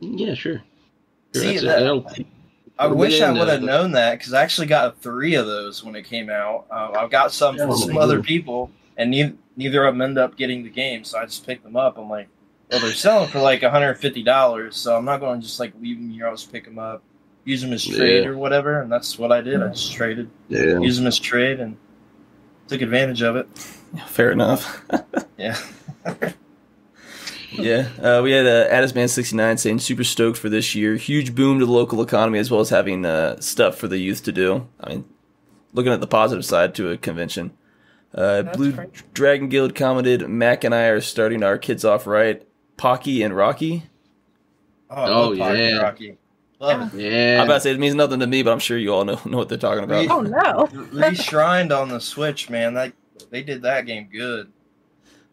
"Yeah, 0.00 0.32
sure." 0.32 0.62
Sure, 1.34 1.42
See, 1.42 1.58
that's 1.58 1.62
that- 1.64 2.24
I 2.78 2.86
wish 2.86 3.20
I 3.20 3.30
would 3.32 3.48
have 3.48 3.60
there. 3.60 3.60
known 3.60 3.92
that 3.92 4.18
because 4.18 4.32
I 4.32 4.42
actually 4.42 4.66
got 4.68 4.98
three 5.02 5.34
of 5.34 5.44
those 5.44 5.84
when 5.84 5.94
it 5.94 6.04
came 6.06 6.30
out. 6.30 6.64
Uh, 6.70 6.92
I 7.00 7.06
got 7.08 7.32
some 7.32 7.58
from 7.58 7.76
some 7.76 7.98
other 7.98 8.22
people, 8.22 8.70
and 8.96 9.10
neither, 9.10 9.34
neither 9.56 9.84
of 9.84 9.94
them 9.94 10.00
end 10.02 10.18
up 10.18 10.36
getting 10.36 10.62
the 10.64 10.70
game, 10.70 11.04
so 11.04 11.18
I 11.18 11.24
just 11.24 11.46
picked 11.46 11.64
them 11.64 11.76
up. 11.76 11.96
I'm 11.98 12.08
like, 12.08 12.28
well, 12.70 12.80
they're 12.80 12.92
selling 12.92 13.28
for 13.28 13.40
like 13.40 13.60
$150, 13.60 14.72
so 14.72 14.96
I'm 14.96 15.04
not 15.04 15.20
going 15.20 15.40
to 15.40 15.46
just 15.46 15.60
like 15.60 15.72
leave 15.80 15.96
them 15.98 16.10
here. 16.10 16.26
I'll 16.26 16.34
just 16.34 16.50
pick 16.52 16.64
them 16.64 16.78
up, 16.78 17.02
use 17.44 17.60
them 17.62 17.72
as 17.72 17.84
trade 17.86 18.24
Yeah. 18.24 18.30
or 18.30 18.36
whatever, 18.38 18.80
and 18.80 18.90
that's 18.90 19.18
what 19.18 19.30
I 19.32 19.40
did. 19.40 19.62
I 19.62 19.68
just 19.68 19.92
traded, 19.92 20.30
Yeah. 20.48 20.78
used 20.80 20.98
them 21.00 21.06
as 21.06 21.18
trade, 21.18 21.60
and 21.60 21.76
took 22.68 22.80
advantage 22.82 23.22
of 23.22 23.36
it. 23.36 23.46
Fair 24.06 24.30
enough. 24.32 24.82
Yeah. 25.36 25.56
yeah, 27.52 27.88
uh, 28.00 28.20
we 28.22 28.32
had 28.32 28.46
uh, 28.46 28.68
Addisman69 28.68 29.58
saying 29.58 29.78
super 29.80 30.04
stoked 30.04 30.38
for 30.38 30.48
this 30.48 30.74
year. 30.74 30.96
Huge 30.96 31.34
boom 31.34 31.58
to 31.60 31.66
the 31.66 31.72
local 31.72 32.00
economy 32.02 32.38
as 32.38 32.50
well 32.50 32.60
as 32.60 32.70
having 32.70 33.04
uh, 33.04 33.40
stuff 33.40 33.76
for 33.76 33.88
the 33.88 33.98
youth 33.98 34.22
to 34.24 34.32
do. 34.32 34.68
I 34.80 34.90
mean, 34.90 35.04
looking 35.72 35.92
at 35.92 36.00
the 36.00 36.06
positive 36.06 36.44
side 36.44 36.74
to 36.76 36.90
a 36.90 36.96
convention. 36.96 37.52
Uh, 38.14 38.42
Blue 38.42 38.72
great. 38.72 39.14
Dragon 39.14 39.48
Guild 39.48 39.74
commented, 39.74 40.28
Mac 40.28 40.62
and 40.64 40.74
I 40.74 40.84
are 40.84 41.00
starting 41.00 41.42
our 41.42 41.58
kids 41.58 41.84
off 41.84 42.06
right. 42.06 42.46
Pocky 42.76 43.22
and 43.22 43.36
Rocky. 43.36 43.84
Oh, 44.90 45.04
Oh, 45.04 45.28
love 45.30 45.38
Pocket 45.38 45.58
yeah. 45.58 45.76
Rocky. 45.78 46.18
Love 46.60 46.94
it. 46.94 47.00
Yeah. 47.10 47.38
I'm 47.40 47.46
about 47.46 47.54
to 47.54 47.60
say 47.62 47.72
it 47.72 47.80
means 47.80 47.94
nothing 47.94 48.20
to 48.20 48.26
me, 48.26 48.42
but 48.42 48.52
I'm 48.52 48.58
sure 48.60 48.78
you 48.78 48.94
all 48.94 49.04
know 49.04 49.20
know 49.24 49.36
what 49.38 49.48
they're 49.48 49.58
talking 49.58 49.84
about. 49.84 50.08
Oh 50.08 50.20
no. 50.20 50.66
Reshrined 50.92 51.76
on 51.76 51.88
the 51.88 52.00
Switch, 52.00 52.48
man. 52.48 52.74
That 52.74 52.92
they 53.30 53.42
did 53.42 53.62
that 53.62 53.86
game 53.86 54.08
good. 54.12 54.50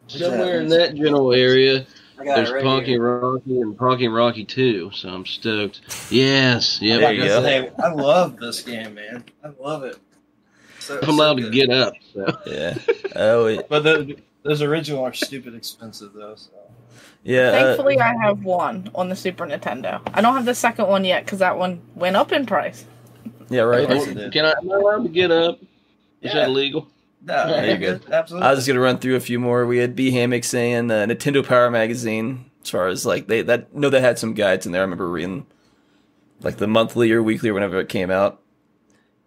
Somewhere 0.07 0.59
in 0.59 0.67
that 0.69 0.95
general 0.95 1.31
area, 1.31 1.85
I 2.19 2.23
there's 2.25 2.63
Pocky 2.63 2.97
Rocky 2.97 3.61
and 3.61 3.77
Pocky 3.77 4.07
Rocky 4.07 4.43
2, 4.43 4.91
so 4.93 5.09
I'm 5.09 5.25
stoked. 5.25 5.81
Yes. 6.11 6.81
Yeah. 6.81 6.97
There 6.97 7.07
I, 7.09 7.11
you 7.11 7.23
go. 7.23 7.41
say, 7.41 7.71
I 7.81 7.93
love 7.93 8.37
this 8.37 8.61
game, 8.61 8.95
man. 8.95 9.23
I 9.43 9.51
love 9.59 9.83
it. 9.83 9.97
So, 10.81 10.99
I'm 11.01 11.09
allowed 11.09 11.37
to 11.37 11.49
get 11.49 11.69
up. 11.69 11.93
So. 12.13 12.25
Yeah. 12.45 12.77
Oh, 13.15 13.45
wait. 13.45 13.61
But 13.69 13.83
the, 13.83 14.17
those 14.43 14.61
original 14.61 15.03
are 15.03 15.13
stupid 15.13 15.53
expensive 15.55 16.13
though. 16.13 16.35
So. 16.35 16.49
yeah. 17.23 17.49
Uh, 17.49 17.51
Thankfully, 17.51 17.99
I 17.99 18.13
have 18.23 18.43
one 18.43 18.89
on 18.95 19.09
the 19.09 19.15
Super 19.15 19.45
Nintendo. 19.45 20.01
I 20.13 20.21
don't 20.21 20.33
have 20.35 20.45
the 20.45 20.55
second 20.55 20.87
one 20.87 21.05
yet 21.05 21.23
because 21.25 21.39
that 21.39 21.57
one 21.57 21.81
went 21.95 22.15
up 22.15 22.31
in 22.31 22.45
price. 22.45 22.85
yeah, 23.49 23.61
right. 23.61 23.87
course. 23.87 24.05
Can 24.05 24.45
I, 24.45 24.53
am 24.57 24.71
I 24.71 24.75
allowed 24.75 25.03
to 25.03 25.09
get 25.09 25.29
up? 25.31 25.59
Is 25.61 25.67
Yeah. 26.33 26.41
that 26.41 26.49
legal? 26.49 26.87
No, 27.23 27.35
Yeah, 27.47 27.63
you're 27.65 27.77
good. 27.77 28.11
Absolutely. 28.11 28.47
I 28.47 28.49
was 28.49 28.59
just 28.59 28.67
gonna 28.67 28.79
run 28.79 28.97
through 28.97 29.15
a 29.15 29.19
few 29.19 29.39
more. 29.39 29.67
We 29.67 29.77
had 29.77 29.95
B 29.95 30.09
Hammock 30.09 30.43
saying 30.43 30.89
uh, 30.89 31.05
Nintendo 31.05 31.45
Power 31.47 31.69
Magazine. 31.69 32.45
As 32.63 32.69
far 32.71 32.87
as 32.87 33.05
like 33.05 33.27
they 33.27 33.43
that 33.43 33.73
no, 33.75 33.89
they 33.89 34.01
had 34.01 34.17
some 34.17 34.33
guides 34.33 34.65
in 34.65 34.71
there. 34.71 34.81
I 34.81 34.83
remember 34.83 35.07
reading 35.09 35.45
like 36.41 36.57
the 36.57 36.65
monthly 36.67 37.11
or 37.11 37.21
weekly 37.21 37.49
or 37.49 37.53
whenever 37.53 37.79
it 37.79 37.89
came 37.89 38.09
out. 38.09 38.40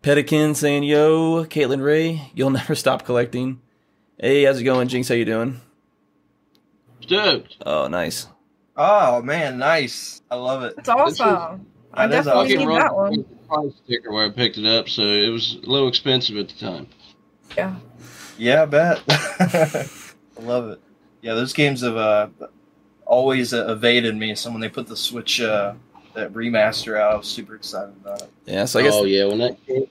Pedikin 0.04 0.54
saying, 0.54 0.82
"Yo, 0.82 1.46
Caitlin 1.46 1.82
Ray, 1.82 2.30
you'll 2.34 2.50
never 2.60 2.74
stop 2.74 3.06
collecting." 3.06 3.62
Hey, 4.20 4.44
how's 4.44 4.60
it 4.60 4.64
going, 4.64 4.86
Jinx? 4.86 5.08
How 5.08 5.14
you 5.14 5.24
doing? 5.24 5.62
Stoked. 7.00 7.56
Oh, 7.64 7.88
nice. 7.88 8.26
oh 8.76 9.22
man, 9.22 9.56
nice. 9.56 10.20
I 10.30 10.34
love 10.36 10.62
it. 10.62 10.74
It's 10.76 10.90
awesome. 10.90 11.66
I 11.94 12.06
That 12.06 12.18
is 12.18 12.26
definitely 12.26 12.56
awesome. 12.56 12.68
need 12.68 12.76
that 12.76 12.94
one. 12.94 13.24
price 13.48 13.72
sticker 13.82 14.12
where 14.12 14.26
I 14.26 14.30
picked 14.30 14.58
it 14.58 14.66
up, 14.66 14.90
so 14.90 15.00
it 15.02 15.30
was 15.30 15.54
a 15.64 15.70
little 15.70 15.88
expensive 15.88 16.36
at 16.36 16.48
the 16.50 16.54
time. 16.54 16.86
Yeah. 17.56 17.76
Yeah, 18.36 18.62
I 18.62 18.66
bet. 18.66 19.02
I 19.08 19.88
love 20.42 20.68
it. 20.68 20.80
Yeah, 21.22 21.32
those 21.32 21.54
games 21.54 21.80
have 21.80 21.96
uh, 21.96 22.28
always 23.06 23.54
uh, 23.54 23.68
evaded 23.72 24.16
me. 24.16 24.34
So 24.34 24.50
when 24.50 24.60
they 24.60 24.68
put 24.68 24.86
the 24.86 24.96
Switch 24.98 25.40
uh, 25.40 25.74
that 26.14 26.32
remaster 26.32 26.98
out, 26.98 27.12
I 27.12 27.16
was 27.16 27.26
super 27.26 27.54
excited 27.54 27.94
about 28.00 28.22
it. 28.22 28.30
Yeah, 28.46 28.64
so 28.64 28.80
I 28.80 28.82
guess 28.82 28.94
oh 28.94 29.04
yeah, 29.04 29.26
when 29.26 29.38
that 29.38 29.64
came, 29.66 29.86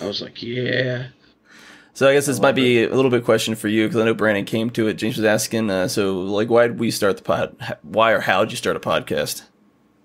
I 0.00 0.06
was 0.06 0.20
like, 0.20 0.42
yeah. 0.42 1.08
so. 1.92 2.08
I 2.08 2.14
guess 2.14 2.26
this 2.26 2.40
might 2.40 2.54
be 2.54 2.84
a 2.84 2.94
little 2.94 3.10
bit 3.10 3.24
question 3.24 3.54
for 3.54 3.68
you 3.68 3.86
because 3.86 4.00
I 4.00 4.04
know 4.04 4.14
Brandon 4.14 4.44
came 4.44 4.70
to 4.70 4.88
it. 4.88 4.94
James 4.94 5.16
was 5.16 5.24
asking, 5.24 5.70
uh, 5.70 5.88
so 5.88 6.20
like, 6.20 6.50
why 6.50 6.66
did 6.66 6.78
we 6.78 6.90
start 6.90 7.16
the 7.16 7.22
pod? 7.22 7.56
Why 7.82 8.12
or 8.12 8.20
how 8.20 8.44
did 8.44 8.50
you 8.52 8.56
start 8.56 8.76
a 8.76 8.80
podcast? 8.80 9.42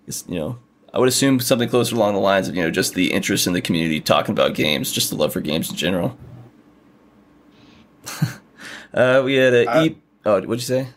It's, 0.07 0.23
you 0.27 0.35
know, 0.39 0.59
I 0.93 0.99
would 0.99 1.07
assume 1.09 1.39
something 1.39 1.69
closer 1.69 1.95
along 1.95 2.13
the 2.13 2.19
lines 2.19 2.47
of 2.47 2.55
you 2.55 2.63
know 2.63 2.71
just 2.71 2.93
the 2.93 3.11
interest 3.11 3.47
in 3.47 3.53
the 3.53 3.61
community, 3.61 4.01
talking 4.01 4.31
about 4.33 4.55
games, 4.55 4.91
just 4.91 5.09
the 5.09 5.15
love 5.15 5.33
for 5.33 5.41
games 5.41 5.69
in 5.69 5.75
general. 5.75 6.17
uh, 8.93 9.21
we 9.23 9.35
had 9.35 9.53
a 9.53 9.69
Uh, 9.69 9.83
e- 9.83 9.97
oh, 10.25 10.41
what'd 10.41 10.55
you 10.55 10.59
say? 10.59 10.89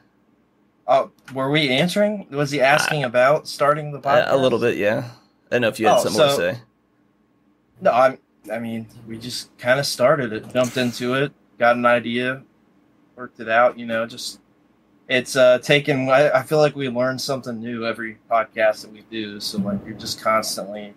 Oh, 0.94 1.11
were 1.33 1.50
we 1.50 1.70
answering? 1.70 2.26
Was 2.31 2.50
he 2.50 2.61
asking 2.61 3.05
about 3.05 3.48
starting 3.48 3.92
the 3.92 3.98
Uh, 3.98 4.02
podcast? 4.02 4.33
a 4.33 4.37
little 4.37 4.59
bit, 4.59 4.76
yeah. 4.76 5.09
I 5.50 5.55
don't 5.55 5.62
know 5.62 5.68
if 5.68 5.81
you 5.81 5.87
had 5.87 5.96
Oh, 5.98 6.02
something 6.05 6.18
more 6.20 6.28
to 6.28 6.55
say. 6.57 6.61
No, 7.81 7.90
I. 7.92 8.18
I 8.52 8.59
mean, 8.59 8.88
we 9.07 9.16
just 9.18 9.57
kind 9.57 9.78
of 9.81 9.87
started 9.87 10.33
it, 10.33 10.52
jumped 10.52 10.76
into 10.76 11.14
it, 11.14 11.33
got 11.59 11.76
an 11.76 11.87
idea, 11.87 12.42
worked 13.16 13.38
it 13.40 13.48
out. 13.48 13.78
You 13.78 13.87
know, 13.87 14.05
just 14.05 14.40
it's 15.09 15.35
uh 15.35 15.59
taken. 15.61 16.11
I, 16.11 16.31
I 16.31 16.42
feel 16.42 16.59
like 16.59 16.76
we 16.76 16.88
learn 16.88 17.18
something 17.18 17.59
new 17.61 17.87
every 17.87 18.18
podcast 18.31 18.83
that 18.83 18.92
we 18.92 19.02
do. 19.11 19.40
So 19.40 19.59
like, 19.59 19.78
you're 19.87 19.96
just 19.96 20.20
constantly 20.20 20.92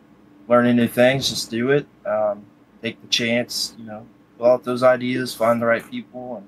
learning 0.49 0.75
new 0.75 0.87
things. 0.87 1.29
Just 1.29 1.49
do 1.51 1.71
it. 1.71 1.87
Um, 2.05 2.45
take 2.81 2.99
the 3.01 3.07
chance. 3.07 3.75
You 3.77 3.85
know, 3.85 4.07
fill 4.37 4.47
out 4.47 4.63
those 4.65 4.83
ideas, 4.83 5.33
find 5.33 5.61
the 5.61 5.67
right 5.67 5.89
people, 5.89 6.37
and 6.37 6.47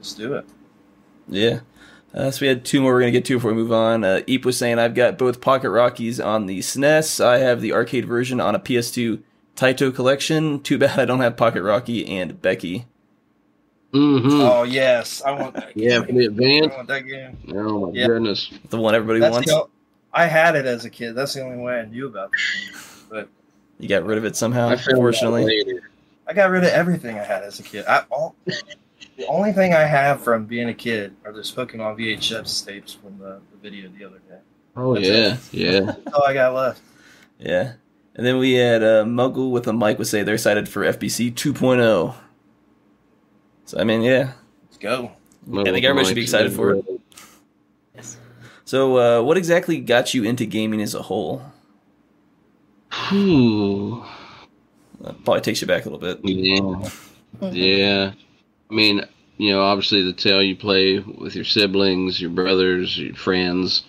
just 0.00 0.16
do 0.16 0.32
it. 0.34 0.46
Yeah. 1.28 1.60
Uh, 2.14 2.30
so 2.30 2.42
we 2.42 2.46
had 2.48 2.64
two 2.64 2.80
more 2.80 2.92
we're 2.92 3.00
going 3.00 3.12
to 3.12 3.18
get 3.18 3.24
to 3.26 3.34
before 3.36 3.50
we 3.52 3.56
move 3.56 3.72
on. 3.72 4.04
Uh, 4.04 4.20
Eep 4.28 4.44
was 4.44 4.56
saying, 4.56 4.78
I've 4.78 4.94
got 4.94 5.18
both 5.18 5.40
Pocky 5.40 5.66
Rockies 5.66 6.20
on 6.20 6.46
the 6.46 6.60
SNES. 6.60 7.24
I 7.24 7.38
have 7.38 7.60
the 7.60 7.72
arcade 7.72 8.04
version 8.04 8.40
on 8.40 8.54
a 8.54 8.60
PS2 8.60 9.20
Taito 9.56 9.92
collection. 9.92 10.60
Too 10.60 10.78
bad 10.78 10.98
I 10.98 11.04
don't 11.06 11.18
have 11.20 11.36
Pocky 11.36 11.58
Rocky 11.58 12.06
and 12.06 12.40
Becky. 12.40 12.86
Mm-hmm. 13.92 14.40
Oh 14.40 14.64
yes, 14.64 15.22
I 15.22 15.30
want 15.32 15.54
that. 15.54 15.74
game. 15.74 15.88
yeah, 15.88 16.00
for 16.00 16.06
game. 16.06 16.16
the 16.16 16.22
I 16.22 16.26
advance. 16.26 16.74
want 16.76 16.88
that 16.88 17.00
game. 17.00 17.38
Oh 17.56 17.86
my 17.86 17.92
Yeah. 17.92 18.06
goodness. 18.08 18.50
The 18.70 18.76
one 18.78 18.94
everybody 18.94 19.20
That's 19.20 19.32
wants. 19.32 19.48
the, 19.50 19.56
o- 19.56 19.70
I 20.12 20.26
had 20.26 20.56
it 20.56 20.66
as 20.66 20.84
a 20.84 20.90
kid. 20.90 21.14
That's 21.14 21.34
the 21.34 21.42
only 21.42 21.58
way 21.58 21.78
I 21.80 21.84
knew 21.84 22.06
about 22.08 22.30
it. 22.32 22.76
But 23.08 23.28
You 23.78 23.88
got 23.88 24.04
rid 24.04 24.18
of 24.18 24.24
it 24.24 24.34
somehow, 24.36 24.68
I 24.68 24.72
unfortunately. 24.74 25.80
I 26.26 26.32
got 26.32 26.50
rid 26.50 26.64
of 26.64 26.70
everything 26.70 27.18
I 27.18 27.22
had 27.24 27.42
as 27.44 27.60
a 27.60 27.62
kid. 27.62 27.84
I, 27.86 28.02
all, 28.10 28.34
the 29.16 29.26
only 29.26 29.52
thing 29.52 29.74
I 29.74 29.82
have 29.82 30.22
from 30.22 30.44
being 30.46 30.68
a 30.68 30.74
kid 30.74 31.14
are 31.24 31.32
those 31.32 31.52
Pokemon 31.52 31.98
VHS 31.98 32.66
tapes 32.66 32.92
from 32.92 33.18
the, 33.18 33.40
the 33.52 33.56
video 33.62 33.88
the 33.96 34.04
other 34.04 34.18
day. 34.28 34.38
Oh 34.76 34.94
That's 34.94 35.06
yeah, 35.06 35.34
it. 35.34 35.40
yeah. 35.52 35.80
That's 36.04 36.12
all 36.14 36.24
I 36.24 36.34
got 36.34 36.54
left. 36.54 36.80
Yeah. 37.38 37.74
And 38.16 38.24
then 38.24 38.38
we 38.38 38.54
had 38.54 38.82
uh, 38.82 39.04
Muggle 39.04 39.50
with 39.50 39.66
a 39.66 39.72
mic 39.72 39.98
would 39.98 40.06
say 40.06 40.22
they're 40.22 40.34
excited 40.34 40.68
for 40.68 40.84
FBC 40.84 41.32
2.0. 41.34 42.14
So, 43.64 43.78
I 43.78 43.84
mean, 43.84 44.02
yeah. 44.02 44.32
Let's 44.66 44.78
go. 44.78 45.10
I 45.52 45.64
think 45.64 45.84
everybody 45.84 46.06
should 46.06 46.14
be 46.14 46.22
excited 46.22 46.52
for 46.52 46.74
it. 46.74 46.84
Yes. 47.94 48.16
So, 48.64 48.98
uh, 48.98 49.22
what 49.22 49.36
exactly 49.36 49.78
got 49.80 50.14
you 50.14 50.24
into 50.24 50.46
gaming 50.46 50.80
as 50.80 50.94
a 50.94 51.02
whole? 51.02 51.42
Whew. 53.08 54.04
Uh, 55.04 55.12
probably 55.24 55.40
takes 55.40 55.60
you 55.60 55.66
back 55.66 55.84
a 55.86 55.90
little 55.90 55.98
bit. 55.98 56.20
Yeah. 56.22 56.60
Mhm. 57.40 57.52
Yeah. 57.52 58.12
I 58.70 58.74
mean, 58.74 59.02
you 59.36 59.52
know, 59.52 59.62
obviously 59.62 60.02
the 60.02 60.12
tale 60.12 60.42
you 60.42 60.56
play 60.56 60.98
with 60.98 61.34
your 61.34 61.44
siblings, 61.44 62.20
your 62.20 62.30
brothers, 62.30 62.96
your 62.98 63.14
friends, 63.14 63.84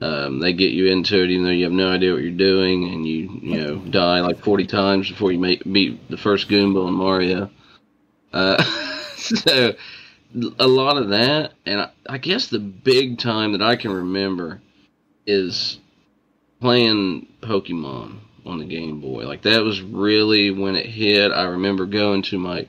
um, 0.00 0.40
they 0.40 0.52
get 0.52 0.72
you 0.72 0.86
into 0.86 1.22
it 1.22 1.30
even 1.30 1.44
though 1.44 1.50
you 1.50 1.64
have 1.64 1.72
no 1.72 1.90
idea 1.90 2.12
what 2.12 2.22
you're 2.22 2.30
doing 2.32 2.92
and 2.92 3.06
you, 3.06 3.38
you 3.42 3.60
know, 3.60 3.76
die 3.78 4.20
like 4.20 4.38
40 4.38 4.66
times 4.66 5.08
before 5.08 5.32
you 5.32 5.38
make, 5.38 5.62
beat 5.64 6.10
the 6.10 6.16
first 6.16 6.48
Goomba 6.48 6.88
in 6.88 6.94
Mario. 6.94 7.50
Uh, 8.32 8.62
so 9.16 9.74
a 10.58 10.66
lot 10.66 10.96
of 10.96 11.10
that, 11.10 11.52
and 11.64 11.80
I, 11.80 11.90
I 12.08 12.18
guess 12.18 12.48
the 12.48 12.58
big 12.58 13.18
time 13.18 13.52
that 13.52 13.62
I 13.62 13.76
can 13.76 13.92
remember 13.92 14.60
is 15.26 15.78
playing 16.60 17.28
Pokemon 17.40 18.18
on 18.44 18.58
the 18.58 18.64
Game 18.64 19.00
Boy. 19.00 19.26
Like 19.26 19.42
that 19.42 19.62
was 19.62 19.80
really 19.80 20.50
when 20.50 20.76
it 20.76 20.86
hit. 20.86 21.30
I 21.30 21.44
remember 21.44 21.86
going 21.86 22.22
to 22.22 22.38
my 22.38 22.66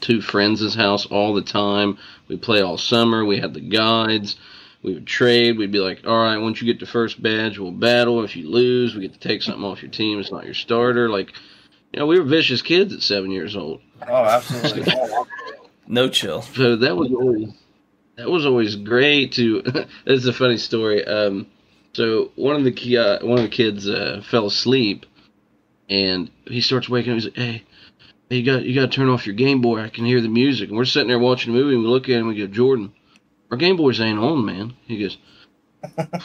two 0.00 0.20
friends' 0.20 0.74
house 0.74 1.06
all 1.06 1.34
the 1.34 1.42
time. 1.42 1.98
We'd 2.28 2.42
play 2.42 2.60
all 2.60 2.78
summer. 2.78 3.24
We 3.24 3.38
had 3.38 3.54
the 3.54 3.60
guides. 3.60 4.36
We 4.82 4.94
would 4.94 5.06
trade. 5.06 5.58
We'd 5.58 5.72
be 5.72 5.80
like, 5.80 6.06
all 6.06 6.22
right, 6.22 6.38
once 6.38 6.60
you 6.62 6.72
get 6.72 6.78
the 6.80 6.86
first 6.86 7.20
badge, 7.20 7.58
we'll 7.58 7.72
battle. 7.72 8.22
If 8.22 8.36
you 8.36 8.48
lose, 8.48 8.94
we 8.94 9.00
get 9.02 9.12
to 9.14 9.18
take 9.18 9.42
something 9.42 9.64
off 9.64 9.82
your 9.82 9.90
team. 9.90 10.20
It's 10.20 10.30
not 10.30 10.44
your 10.44 10.54
starter. 10.54 11.08
Like, 11.08 11.32
you 11.92 11.98
know, 11.98 12.06
we 12.06 12.18
were 12.18 12.24
vicious 12.24 12.62
kids 12.62 12.92
at 12.94 13.02
seven 13.02 13.30
years 13.30 13.56
old. 13.56 13.80
Oh, 14.06 14.24
absolutely. 14.24 14.92
No 15.88 16.08
chill. 16.10 16.42
So 16.42 16.76
that 16.76 16.96
was 16.96 17.10
always 17.10 17.48
that 18.16 18.30
was 18.30 18.44
always 18.44 18.76
great. 18.76 19.32
To 19.32 19.62
this 19.62 19.86
is 20.04 20.26
a 20.26 20.32
funny 20.34 20.58
story. 20.58 21.02
Um, 21.04 21.46
so 21.94 22.30
one 22.36 22.56
of 22.56 22.64
the 22.64 22.72
ki- 22.72 22.98
uh, 22.98 23.24
one 23.26 23.38
of 23.38 23.44
the 23.44 23.56
kids 23.56 23.88
uh, 23.88 24.22
fell 24.28 24.46
asleep, 24.46 25.06
and 25.88 26.30
he 26.46 26.60
starts 26.60 26.88
waking 26.90 27.12
up. 27.12 27.16
He's 27.16 27.24
like, 27.24 27.36
"Hey, 27.36 27.52
hey, 27.52 27.64
you 28.30 28.42
got 28.44 28.64
you 28.64 28.74
got 28.74 28.90
to 28.90 28.96
turn 28.96 29.08
off 29.08 29.26
your 29.26 29.34
Game 29.34 29.60
Boy. 29.60 29.80
I 29.80 29.88
can 29.88 30.04
hear 30.04 30.20
the 30.20 30.28
music." 30.28 30.68
And 30.68 30.76
we're 30.78 30.84
sitting 30.84 31.08
there 31.08 31.18
watching 31.18 31.52
a 31.52 31.56
movie, 31.56 31.74
and 31.74 31.82
we 31.84 31.88
look 31.88 32.04
at 32.04 32.10
him. 32.16 32.28
and 32.28 32.28
We 32.28 32.46
go, 32.46 32.46
"Jordan, 32.46 32.92
our 33.50 33.56
Game 33.56 33.76
Boys 33.76 34.00
ain't 34.00 34.18
on, 34.18 34.44
man." 34.44 34.74
He 34.86 34.98
goes, 35.00 35.18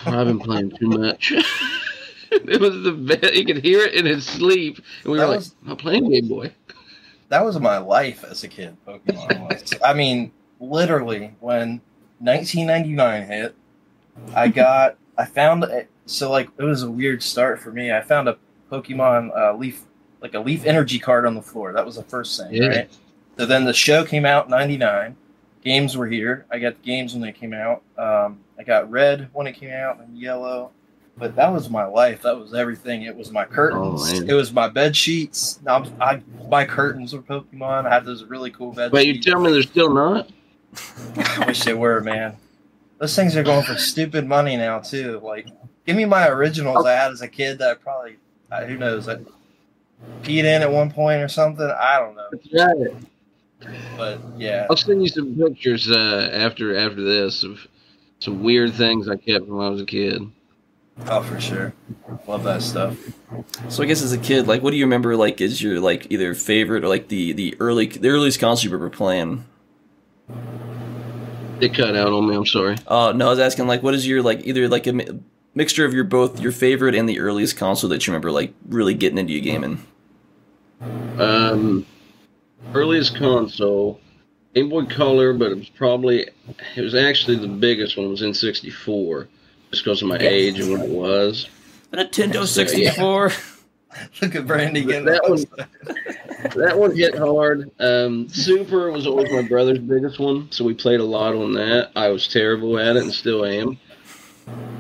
"I've 0.06 0.28
been 0.28 0.40
playing 0.40 0.72
too 0.72 0.88
much." 0.90 1.32
it 2.32 2.60
was 2.60 2.84
the 2.84 2.92
best. 2.92 3.34
He 3.34 3.46
could 3.46 3.64
hear 3.64 3.80
it 3.82 3.94
in 3.94 4.06
his 4.06 4.26
sleep, 4.26 4.80
and 5.04 5.12
we 5.14 5.18
That 5.20 5.28
were 5.30 5.36
was- 5.36 5.50
like, 5.50 5.58
"I'm 5.64 5.68
not 5.70 5.78
playing 5.80 6.10
Game 6.10 6.28
Boy." 6.28 6.52
that 7.30 7.44
was 7.44 7.60
my 7.60 7.78
life 7.80 8.24
as 8.24 8.44
a 8.44 8.48
kid. 8.48 8.78
Pokemon 8.88 9.50
was. 9.50 9.74
I 9.84 9.94
mean, 9.96 10.32
literally 10.60 11.34
when 11.40 11.82
1999 12.20 13.28
hit, 13.28 13.56
I 14.36 14.48
got 14.50 14.98
I 15.18 15.26
found 15.26 15.64
it. 15.64 15.90
So 16.06 16.30
like 16.30 16.50
it 16.58 16.64
was 16.64 16.84
a 16.84 16.92
weird 16.92 17.24
start 17.24 17.60
for 17.60 17.72
me. 17.72 17.92
I 17.92 18.02
found 18.02 18.28
a 18.28 18.38
Pokemon 18.72 19.36
uh, 19.38 19.56
Leaf 19.56 19.84
like 20.24 20.34
a 20.34 20.40
Leaf 20.40 20.66
Energy 20.66 20.98
card 20.98 21.26
on 21.28 21.36
the 21.36 21.42
floor. 21.42 21.74
That 21.74 21.86
was 21.86 21.98
the 21.98 22.04
first 22.04 22.40
thing, 22.40 22.52
Yeah. 22.54 22.68
right? 22.68 22.90
So 23.38 23.46
then 23.46 23.66
the 23.66 23.74
show 23.74 24.04
came 24.06 24.26
out 24.26 24.50
'99. 24.50 25.16
Games 25.64 25.96
were 25.96 26.08
here. 26.08 26.46
I 26.52 26.60
got 26.60 26.76
the 26.82 26.86
games 26.86 27.14
when 27.14 27.22
they 27.22 27.32
came 27.32 27.54
out. 27.54 27.84
Um, 27.98 28.40
I 28.58 28.64
got 28.64 28.90
red 28.90 29.30
when 29.34 29.46
it 29.48 29.54
came 29.54 29.72
out 29.72 30.00
and 30.00 30.18
yellow. 30.18 30.72
But 31.16 31.36
that 31.36 31.54
was 31.54 31.70
my 31.70 31.86
life. 31.86 32.24
That 32.24 32.40
was 32.40 32.56
everything. 32.56 33.04
It 33.04 33.16
was 33.16 33.32
my 33.32 33.46
curtains. 33.46 34.14
Oh, 34.14 34.24
it 34.26 34.34
was 34.34 34.52
my 34.52 34.68
bed 34.68 34.96
sheets. 34.96 35.60
Now 35.64 35.86
I, 36.02 36.22
my 36.50 36.66
curtains 36.66 37.14
were 37.14 37.22
Pokemon. 37.22 37.86
I 37.86 37.94
had 37.94 38.04
those 38.04 38.24
really 38.24 38.50
cool 38.50 38.72
bed 38.72 38.92
But 38.92 39.06
you 39.06 39.22
tell 39.22 39.40
me 39.40 39.52
they're 39.52 39.62
still 39.62 39.94
not. 39.94 40.30
I 41.18 41.46
wish 41.46 41.64
they 41.64 41.76
were, 41.76 42.02
man. 42.02 42.36
Those 42.98 43.16
things 43.16 43.36
are 43.36 43.44
going 43.44 43.64
for 43.64 43.76
stupid 43.76 44.26
money 44.26 44.58
now 44.58 44.80
too. 44.80 45.20
Like, 45.24 45.48
give 45.86 45.96
me 45.96 46.06
my 46.06 46.28
originals 46.30 46.84
I 46.86 46.94
had 46.94 47.12
as 47.12 47.22
a 47.22 47.28
kid 47.28 47.60
that 47.60 47.72
I 47.72 47.74
probably, 47.76 48.18
uh, 48.52 48.66
who 48.66 48.78
knows, 48.78 49.08
I 49.08 49.18
peed 50.24 50.44
in 50.46 50.62
at 50.62 50.72
one 50.72 50.92
point 50.92 51.22
or 51.22 51.28
something. 51.28 51.66
I 51.66 52.00
don't 52.00 52.16
know, 52.16 52.30
Right. 52.66 52.94
but 53.98 54.20
yeah, 54.38 54.68
I'll 54.70 54.78
send 54.78 55.02
you 55.02 55.10
some 55.10 55.36
pictures 55.36 55.90
uh, 55.90 56.30
after 56.34 56.76
after 56.78 57.02
this 57.04 57.44
of 57.44 57.60
some 58.20 58.44
weird 58.44 58.74
things 58.74 59.08
I 59.10 59.16
kept 59.16 59.48
when 59.48 59.66
I 59.66 59.70
was 59.70 59.82
a 59.82 59.86
kid. 59.86 60.22
oh 61.08 61.22
for 61.24 61.40
sure, 61.40 61.74
love 62.28 62.44
that 62.44 62.62
stuff. 62.62 62.96
So 63.70 63.82
I 63.84 63.86
guess 63.88 64.02
as 64.04 64.14
a 64.14 64.18
kid, 64.18 64.48
like, 64.48 64.62
what 64.62 64.72
do 64.72 64.78
you 64.78 64.86
remember? 64.86 65.16
Like, 65.16 65.42
is 65.42 65.62
your 65.62 65.80
like 65.80 66.08
either 66.12 66.34
favorite 66.36 66.84
or 66.84 66.88
like 66.88 67.08
the 67.08 67.34
the 67.34 67.56
early 67.60 67.88
the 67.88 68.10
earliest 68.10 68.40
console 68.40 68.70
you 68.70 68.76
remember 68.76 68.96
playing? 68.96 69.46
It 71.62 71.74
cut 71.74 71.96
out 71.96 72.12
on 72.12 72.28
me. 72.28 72.36
I'm 72.36 72.46
sorry. 72.46 72.76
Oh 72.88 73.12
no, 73.14 73.28
I 73.28 73.30
was 73.30 73.40
asking 73.40 73.68
like, 73.68 73.84
what 73.84 73.94
is 73.94 74.06
your 74.08 74.22
like 74.22 74.46
either 74.46 74.68
like 74.68 74.86
a 74.88 74.94
mi- 74.94 75.08
mixture 75.56 75.86
of 75.86 75.94
your 75.94 76.04
both 76.04 76.40
your 76.40 76.52
favorite 76.52 76.94
and 76.96 77.08
the 77.08 77.20
earliest 77.20 77.58
console 77.58 77.90
that 77.92 78.06
you 78.06 78.12
remember 78.12 78.32
like 78.32 78.54
really 78.68 78.94
getting 78.94 79.18
into 79.18 79.32
your 79.34 79.42
gaming? 79.42 79.86
Um, 81.20 81.86
earliest 82.74 83.16
console, 83.16 84.00
Game 84.56 84.70
Boy 84.70 84.86
Color, 84.86 85.34
but 85.34 85.52
it 85.52 85.58
was 85.58 85.70
probably 85.70 86.28
it 86.76 86.82
was 86.82 86.96
actually 86.96 87.38
the 87.38 87.48
biggest 87.48 87.98
one. 87.98 88.08
It 88.08 88.10
Was 88.10 88.22
in 88.22 88.34
'64, 88.34 89.28
just 89.72 89.84
because 89.84 90.02
of 90.02 90.08
my 90.08 90.18
age 90.18 90.60
and 90.60 90.72
what 90.72 90.82
it 90.82 90.90
was. 90.90 91.48
The 91.92 91.98
Nintendo 91.98 92.34
Yeah. 92.36 92.46
sixty 92.46 92.88
four. 92.90 93.32
Look 94.24 94.36
at 94.36 94.48
Brandy 94.48 94.84
getting 94.84 95.06
That 95.06 95.22
that 95.22 95.30
was- 95.30 95.46
That 96.56 96.78
one 96.80 96.96
hit 96.96 97.16
hard. 97.16 97.70
Um, 97.80 98.28
Super 98.28 98.92
was 98.92 99.06
always 99.06 99.32
my 99.32 99.44
brother's 99.44 99.78
biggest 99.80 100.20
one, 100.20 100.52
so 100.52 100.66
we 100.66 100.74
played 100.74 101.00
a 101.00 101.04
lot 101.06 101.36
on 101.36 101.54
that. 101.54 101.92
I 101.96 102.10
was 102.10 102.28
terrible 102.28 102.80
at 102.80 102.96
it 102.96 103.04
and 103.04 103.14
still 103.14 103.46
am. 103.46 103.78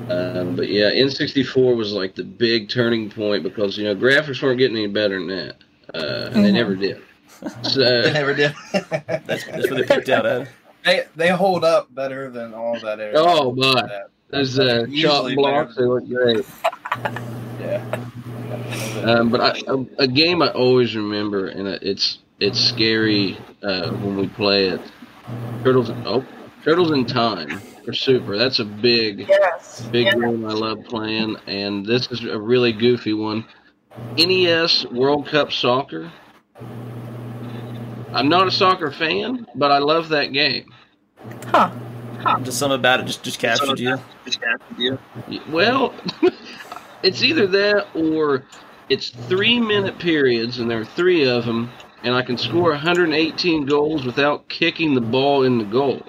Um, 0.09 0.55
but 0.55 0.67
yeah, 0.67 0.89
N64 0.91 1.77
was 1.77 1.93
like 1.93 2.15
the 2.15 2.23
big 2.23 2.69
turning 2.69 3.09
point 3.09 3.43
because 3.43 3.77
you 3.77 3.83
know 3.85 3.95
graphics 3.95 4.41
weren't 4.41 4.57
getting 4.57 4.77
any 4.77 4.87
better 4.87 5.17
than 5.19 5.27
that, 5.27 5.55
uh, 5.93 6.29
and 6.33 6.43
they 6.45 6.49
Mhm. 6.49 6.53
never 6.53 6.75
did. 6.75 7.01
So 7.63 7.79
They 8.03 8.13
never 8.13 8.33
did. 8.33 8.53
That's, 8.71 9.25
that's 9.27 9.69
where 9.69 9.81
they 9.81 9.83
picked 9.83 10.07
out 10.09 10.25
at. 10.25 10.47
they 10.85 11.05
they 11.15 11.27
hold 11.29 11.65
up 11.65 11.93
better 11.93 12.29
than 12.29 12.53
all 12.53 12.79
that. 12.79 12.99
Era. 13.01 13.13
Oh, 13.17 13.53
my. 13.53 13.73
That- 13.81 14.09
those 14.29 14.57
uh, 14.57 14.85
chop 14.95 15.25
better 15.25 15.35
blocks, 15.35 15.75
they 15.75 15.83
look 15.83 16.07
great. 16.07 16.43
Yeah. 17.59 17.83
Um, 19.03 19.29
but 19.29 19.41
I, 19.41 19.61
a, 19.67 20.03
a 20.03 20.07
game 20.07 20.41
I 20.41 20.49
always 20.51 20.95
remember, 20.95 21.47
and 21.47 21.67
it's 21.67 22.19
it's 22.39 22.59
scary 22.59 23.37
uh, 23.61 23.91
when 23.91 24.15
we 24.17 24.27
play 24.29 24.69
it. 24.69 24.81
Turtles, 25.63 25.91
oh, 26.05 26.25
Turtles 26.63 26.91
in 26.91 27.05
Time 27.05 27.59
for 27.85 27.93
Super. 27.93 28.37
That's 28.37 28.59
a 28.59 28.65
big, 28.65 29.27
Yes. 29.29 29.81
big 29.91 30.05
Yeah. 30.07 30.13
game 30.13 30.45
I 30.45 30.53
love 30.53 30.83
playing, 30.85 31.35
and 31.47 31.85
this 31.85 32.07
is 32.11 32.23
a 32.23 32.39
really 32.39 32.71
goofy 32.73 33.13
one. 33.13 33.45
NES 34.17 34.85
World 34.87 35.27
Cup 35.27 35.51
Soccer. 35.51 36.11
I'm 38.13 38.29
not 38.29 38.47
a 38.47 38.51
soccer 38.51 38.91
fan, 38.91 39.47
but 39.55 39.71
I 39.71 39.79
love 39.79 40.09
that 40.09 40.27
game. 40.27 40.71
Huh. 41.47 41.71
Just 42.43 42.59
something 42.59 42.79
about 42.79 43.01
it 43.01 43.05
just 43.05 43.23
just 43.23 43.39
captured 43.39 43.79
you. 43.79 43.99
just 44.25 44.39
captured 44.39 44.77
you. 44.77 45.41
Well, 45.49 45.93
it's 47.03 47.23
either 47.23 47.47
that 47.47 47.87
or 47.95 48.45
it's 48.89 49.09
three 49.09 49.59
minute 49.59 49.99
periods, 49.99 50.59
and 50.59 50.69
there 50.69 50.79
are 50.79 50.85
three 50.85 51.27
of 51.27 51.45
them, 51.45 51.71
and 52.03 52.13
I 52.13 52.21
can 52.21 52.37
score 52.37 52.69
118 52.69 53.65
goals 53.65 54.05
without 54.05 54.47
kicking 54.47 54.93
the 54.93 55.01
ball 55.01 55.43
in 55.43 55.57
the 55.57 55.65
goal. 55.65 56.03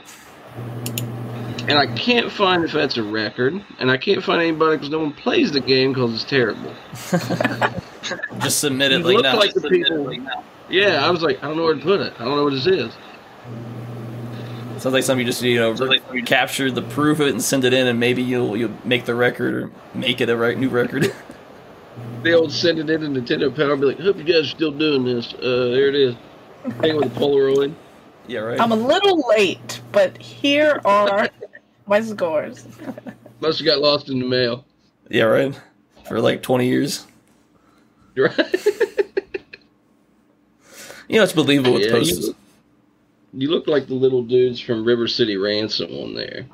And 1.69 1.79
I 1.79 1.87
can't 1.95 2.31
find 2.31 2.63
if 2.65 2.73
that's 2.73 2.97
a 2.99 3.03
record, 3.03 3.63
and 3.79 3.91
I 3.91 3.97
can't 3.97 4.23
find 4.23 4.41
anybody 4.43 4.77
because 4.77 4.91
no 4.91 4.99
one 4.99 5.13
plays 5.13 5.51
the 5.53 5.61
game 5.61 5.93
because 5.93 6.13
it's 6.15 6.25
terrible. 6.25 6.75
Just 8.41 8.61
submit 8.61 8.93
it 8.93 8.99
You 8.99 9.05
like 9.05 9.15
look 9.15 9.23
that. 9.23 9.39
like 9.39 9.55
the 9.55 9.63
people. 9.63 10.15
Yeah, 10.69 11.07
I 11.07 11.11
was 11.11 11.23
like, 11.23 11.43
I 11.43 11.49
don't 11.49 11.57
know 11.57 11.65
where 11.65 11.75
to 11.75 11.81
put 11.81 12.01
it. 12.01 12.13
I 12.19 12.25
don't 12.25 12.37
know 12.37 12.45
what 12.45 12.53
this 12.53 12.67
is. 12.67 12.93
Sounds 14.79 14.93
like 14.93 15.05
something 15.05 15.25
you 15.27 15.33
just 15.33 15.41
you 15.43 15.59
know 15.59 16.23
capture 16.27 16.71
the 16.71 16.83
proof 16.83 17.21
of 17.21 17.29
it 17.29 17.31
and 17.31 17.43
send 17.43 17.65
it 17.65 17.73
in, 17.73 17.87
and 17.87 17.99
maybe 17.99 18.23
you'll 18.23 18.57
you'll 18.57 18.73
make 18.85 19.07
the 19.07 19.15
record 19.15 19.55
or 19.55 19.71
make 19.95 20.21
it 20.21 20.29
a 20.29 20.37
right 20.37 20.59
new 20.59 20.69
record. 20.69 21.13
The 22.25 22.33
old 22.33 22.51
send 22.53 22.79
it 22.79 22.89
in 22.89 23.01
to 23.03 23.21
Nintendo 23.21 23.55
Power, 23.55 23.77
be 23.77 23.85
like, 23.85 24.01
hope 24.01 24.17
you 24.17 24.25
guys 24.25 24.47
are 24.47 24.49
still 24.49 24.71
doing 24.73 25.05
this. 25.05 25.35
Uh, 25.35 25.69
there 25.73 25.89
it 25.89 25.95
is. 25.95 26.15
Thing 26.81 26.97
with 26.97 27.15
a 27.15 27.21
Polaroid. 27.21 27.75
yeah, 28.27 28.41
right. 28.41 28.59
I'm 28.59 28.73
a 28.73 28.77
little 28.77 29.23
late, 29.29 29.83
but 29.93 30.17
here 30.17 30.81
are 30.87 31.29
my 31.87 32.01
scores. 32.01 32.67
Must 33.41 33.59
have 33.59 33.67
got 33.67 33.79
lost 33.81 34.09
in 34.09 34.19
the 34.19 34.27
mail. 34.27 34.65
yeah, 35.11 35.25
right. 35.25 35.59
For 36.09 36.21
like 36.21 36.43
twenty 36.43 36.69
years. 36.69 37.07
Right? 38.17 38.33
You 41.07 41.19
know, 41.19 41.23
it's 41.25 41.35
believable 41.35 41.75
with 41.75 41.83
Yeah, 41.85 41.91
posts. 41.93 42.29
you, 42.29 42.35
you 43.35 43.51
look 43.51 43.67
like 43.67 43.87
the 43.89 43.95
little 43.95 44.23
dudes 44.23 44.59
from 44.59 44.85
River 44.87 45.07
City 45.07 45.37
Ransom 45.37 45.93
on 45.93 46.15
there. 46.15 46.47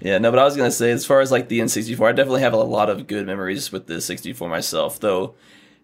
Yeah, 0.00 0.18
no, 0.18 0.30
but 0.30 0.38
I 0.38 0.44
was 0.44 0.56
gonna 0.56 0.70
say, 0.70 0.90
as 0.90 1.06
far 1.06 1.20
as 1.20 1.32
like 1.32 1.48
the 1.48 1.58
N64, 1.58 2.06
I 2.08 2.12
definitely 2.12 2.42
have 2.42 2.52
a 2.52 2.58
lot 2.58 2.90
of 2.90 3.06
good 3.06 3.26
memories 3.26 3.72
with 3.72 3.86
the 3.86 4.00
64 4.02 4.48
myself. 4.48 5.00
Though 5.00 5.34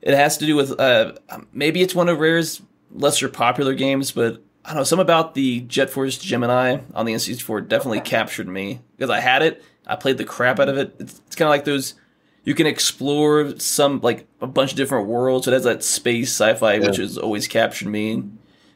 it 0.02 0.14
has 0.14 0.36
to 0.38 0.46
do 0.46 0.54
with 0.54 0.78
uh, 0.78 1.14
maybe 1.52 1.80
it's 1.80 1.94
one 1.94 2.10
of 2.10 2.20
Rare's 2.20 2.60
lesser 2.92 3.28
popular 3.30 3.72
games, 3.74 4.12
but 4.12 4.42
I 4.64 4.68
don't 4.70 4.78
know, 4.78 4.84
some 4.84 5.00
about 5.00 5.34
the 5.34 5.60
Jet 5.62 5.90
Force 5.90 6.18
Gemini 6.18 6.78
on 6.94 7.06
the 7.06 7.14
N64 7.14 7.68
definitely 7.68 8.00
captured 8.04 8.48
me 8.48 8.80
because 8.96 9.10
I 9.10 9.20
had 9.20 9.42
it, 9.42 9.62
I 9.86 9.96
played 9.96 10.18
the 10.18 10.24
crap 10.24 10.60
out 10.60 10.68
of 10.68 10.78
it. 10.78 10.94
It's, 10.98 11.20
it's 11.26 11.36
kind 11.36 11.46
of 11.46 11.50
like 11.50 11.64
those. 11.64 11.94
You 12.44 12.54
can 12.54 12.66
explore 12.66 13.58
some 13.58 14.00
like 14.00 14.26
a 14.40 14.46
bunch 14.46 14.72
of 14.72 14.76
different 14.76 15.06
worlds. 15.06 15.46
It 15.46 15.52
has 15.52 15.64
that 15.64 15.84
space 15.84 16.30
sci-fi, 16.30 16.80
which 16.80 16.96
has 16.96 17.16
always 17.16 17.46
captured 17.46 17.88
me. 17.88 18.22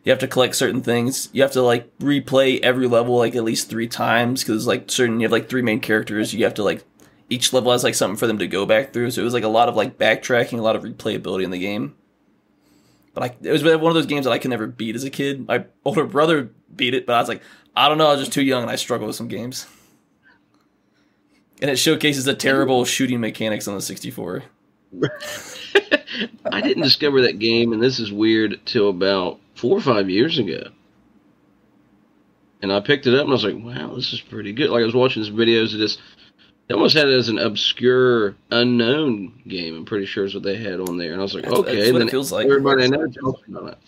You 0.05 0.13
have 0.13 0.21
to 0.21 0.29
collect 0.29 0.55
certain 0.55 0.83
things. 0.83 1.29
You 1.33 1.43
have 1.43 1.51
to 1.53 1.63
like 1.63 1.97
replay 1.99 2.61
every 2.61 2.87
level 2.87 3.17
like 3.17 3.35
at 3.35 3.43
least 3.43 3.69
three 3.69 3.89
times 3.89 4.45
because 4.45 4.67
like 4.67 4.89
certain 4.89 5.19
you 5.19 5.25
have 5.25 5.33
like 5.33 5.49
three 5.49 5.63
main 5.63 5.81
characters. 5.81 6.33
You 6.33 6.45
have 6.45 6.55
to 6.55 6.63
like 6.63 6.85
each 7.29 7.53
level 7.53 7.73
has 7.73 7.83
like 7.83 7.97
something 7.97 8.17
for 8.17 8.29
them 8.29 8.39
to 8.39 8.47
go 8.47 8.67
back 8.67 8.93
through. 8.93 9.11
So 9.11 9.21
it 9.21 9.25
was 9.25 9.35
like 9.35 9.43
a 9.43 9.49
lot 9.49 9.69
of 9.69 9.75
like 9.75 9.99
backtracking, 9.99 10.59
a 10.59 10.63
lot 10.63 10.77
of 10.77 10.85
replayability 10.85 11.43
in 11.43 11.51
the 11.51 11.59
game. 11.59 11.97
But 13.17 13.23
I, 13.23 13.49
it 13.49 13.51
was 13.51 13.65
one 13.65 13.87
of 13.87 13.95
those 13.95 14.05
games 14.05 14.27
that 14.27 14.31
I 14.31 14.39
could 14.39 14.51
never 14.51 14.67
beat 14.67 14.95
as 14.95 15.03
a 15.03 15.09
kid. 15.09 15.49
My 15.49 15.65
older 15.87 16.05
brother 16.05 16.51
beat 16.77 16.93
it, 16.93 17.07
but 17.07 17.15
I 17.15 17.19
was 17.19 17.31
like, 17.31 17.41
I 17.75 17.89
don't 17.89 17.97
know, 17.97 18.09
I 18.09 18.11
was 18.11 18.21
just 18.21 18.33
too 18.35 18.43
young 18.43 18.61
and 18.61 18.71
I 18.71 18.77
struggled 18.77 19.07
with 19.07 19.17
some 19.17 19.27
games. 19.27 19.67
And 21.63 21.71
it 21.71 21.79
showcases 21.79 22.27
the 22.27 22.35
terrible 22.35 22.85
shooting 22.85 23.19
mechanics 23.21 23.67
on 23.69 23.75
the 23.75 23.81
64. 23.81 24.43
I 26.53 26.61
didn't 26.61 26.83
discover 26.83 27.23
that 27.23 27.39
game, 27.39 27.73
and 27.73 27.83
this 27.83 27.99
is 27.99 28.13
weird, 28.13 28.61
till 28.67 28.91
about 28.91 29.41
four 29.55 29.79
or 29.79 29.81
five 29.81 30.11
years 30.11 30.39
ago. 30.39 30.65
And 32.61 32.71
I 32.71 32.81
picked 32.81 33.07
it 33.07 33.15
up 33.15 33.23
and 33.23 33.31
I 33.31 33.33
was 33.33 33.45
like, 33.45 33.57
wow, 33.57 33.95
this 33.95 34.13
is 34.13 34.21
pretty 34.21 34.53
good. 34.53 34.69
Like 34.69 34.83
I 34.83 34.85
was 34.85 34.95
watching 34.95 35.25
some 35.25 35.37
videos 35.37 35.73
of 35.73 35.79
this 35.79 35.97
They 36.69 36.75
almost 36.75 36.97
had 36.97 37.09
it 37.09 37.15
as 37.15 37.29
an 37.29 37.39
obscure, 37.39 38.35
unknown 38.51 39.41
game. 39.47 39.77
I'm 39.77 39.85
pretty 39.85 40.07
sure 40.07 40.25
is 40.25 40.35
what 40.35 40.43
they 40.43 40.57
had 40.57 40.81
on 40.81 40.99
there, 40.99 41.13
and 41.13 41.21
I 41.21 41.23
was 41.23 41.35
like, 41.35 41.45
That's- 41.45 41.61
okay. 41.61 41.77
that's 41.77 41.85
and 41.89 41.93
what 41.95 41.99
then 42.01 42.09
it 42.09 42.11
feels 42.11 42.33
like. 42.33 42.47
Everybody 42.47 42.85
I 42.85 42.87
know 42.89 43.07
talks 43.07 43.47
about 43.49 43.69
it. 43.73 43.79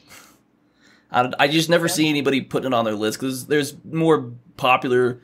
I, 1.10 1.32
I 1.40 1.48
just 1.48 1.68
never 1.68 1.88
see 1.88 2.08
anybody 2.08 2.40
putting 2.40 2.68
it 2.68 2.74
on 2.74 2.84
their 2.84 2.94
list 2.94 3.18
because 3.18 3.46
there's 3.46 3.74
more 3.84 4.30
popular, 4.56 5.20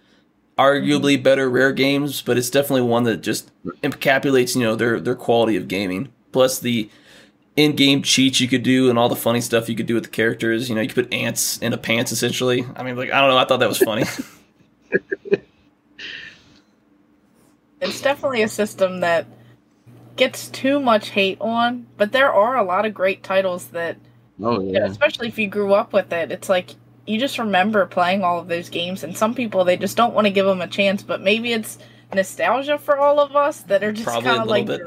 arguably 0.58 1.22
better 1.22 1.48
Rare 1.48 1.72
games, 1.72 2.22
but 2.22 2.36
it's 2.38 2.50
definitely 2.50 2.82
one 2.82 3.04
that 3.04 3.18
just 3.18 3.50
encapsulates 3.82 4.56
you 4.56 4.62
know 4.62 4.74
their 4.74 4.98
their 4.98 5.14
quality 5.14 5.56
of 5.56 5.68
gaming. 5.68 6.08
Plus 6.32 6.58
the 6.58 6.88
in-game 7.54 8.02
cheats 8.02 8.40
you 8.40 8.48
could 8.48 8.64
do 8.64 8.90
and 8.90 8.98
all 8.98 9.08
the 9.08 9.14
funny 9.14 9.40
stuff 9.40 9.68
you 9.68 9.76
could 9.76 9.86
do 9.86 9.94
with 9.94 10.04
the 10.04 10.10
characters. 10.10 10.68
You 10.68 10.74
know, 10.74 10.80
you 10.80 10.88
could 10.88 11.04
put 11.04 11.14
ants 11.14 11.58
in 11.58 11.72
a 11.72 11.78
pants 11.78 12.10
essentially. 12.10 12.64
I 12.74 12.82
mean, 12.82 12.96
like 12.96 13.12
I 13.12 13.20
don't 13.20 13.30
know, 13.30 13.36
I 13.38 13.44
thought 13.44 13.60
that 13.60 13.68
was 13.68 13.78
funny. 13.78 14.04
It's 17.84 18.00
definitely 18.00 18.42
a 18.42 18.48
system 18.48 19.00
that 19.00 19.26
gets 20.16 20.48
too 20.48 20.80
much 20.80 21.10
hate 21.10 21.38
on, 21.40 21.86
but 21.96 22.12
there 22.12 22.32
are 22.32 22.56
a 22.56 22.62
lot 22.64 22.86
of 22.86 22.94
great 22.94 23.22
titles 23.22 23.66
that, 23.68 23.96
Oh 24.42 24.60
you 24.60 24.72
know, 24.72 24.84
especially 24.86 25.28
if 25.28 25.38
you 25.38 25.46
grew 25.48 25.74
up 25.74 25.92
with 25.92 26.12
it, 26.12 26.32
it's 26.32 26.48
like 26.48 26.70
you 27.06 27.18
just 27.20 27.38
remember 27.38 27.84
playing 27.86 28.22
all 28.22 28.38
of 28.40 28.48
those 28.48 28.68
games, 28.68 29.02
and 29.04 29.16
some 29.16 29.34
people 29.34 29.64
they 29.64 29.76
just 29.76 29.96
don't 29.96 30.14
want 30.14 30.26
to 30.26 30.30
give 30.32 30.46
them 30.46 30.60
a 30.60 30.66
chance, 30.66 31.02
but 31.02 31.20
maybe 31.20 31.52
it's 31.52 31.78
nostalgia 32.14 32.78
for 32.78 32.96
all 32.96 33.18
of 33.20 33.34
us 33.34 33.62
that 33.62 33.82
are 33.82 33.92
just 33.92 34.06
Probably 34.06 34.30
a 34.30 34.32
kind 34.34 34.42
of 34.42 34.48
little 34.48 34.66
like 34.66 34.78
bit. 34.78 34.86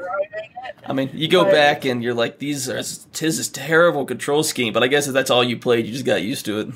I 0.86 0.92
mean, 0.94 1.10
you 1.12 1.28
go 1.28 1.44
But- 1.44 1.52
back 1.52 1.84
and 1.84 2.02
you're 2.02 2.14
like, 2.14 2.38
these 2.38 2.68
are 2.68 2.82
tis 3.12 3.36
this 3.36 3.48
terrible 3.48 4.06
control 4.06 4.42
scheme, 4.42 4.72
but 4.72 4.82
I 4.82 4.86
guess 4.86 5.06
if 5.06 5.12
that's 5.14 5.30
all 5.30 5.44
you 5.44 5.58
played, 5.58 5.86
you 5.86 5.92
just 5.92 6.06
got 6.06 6.22
used 6.22 6.44
to 6.46 6.60
it. 6.60 6.68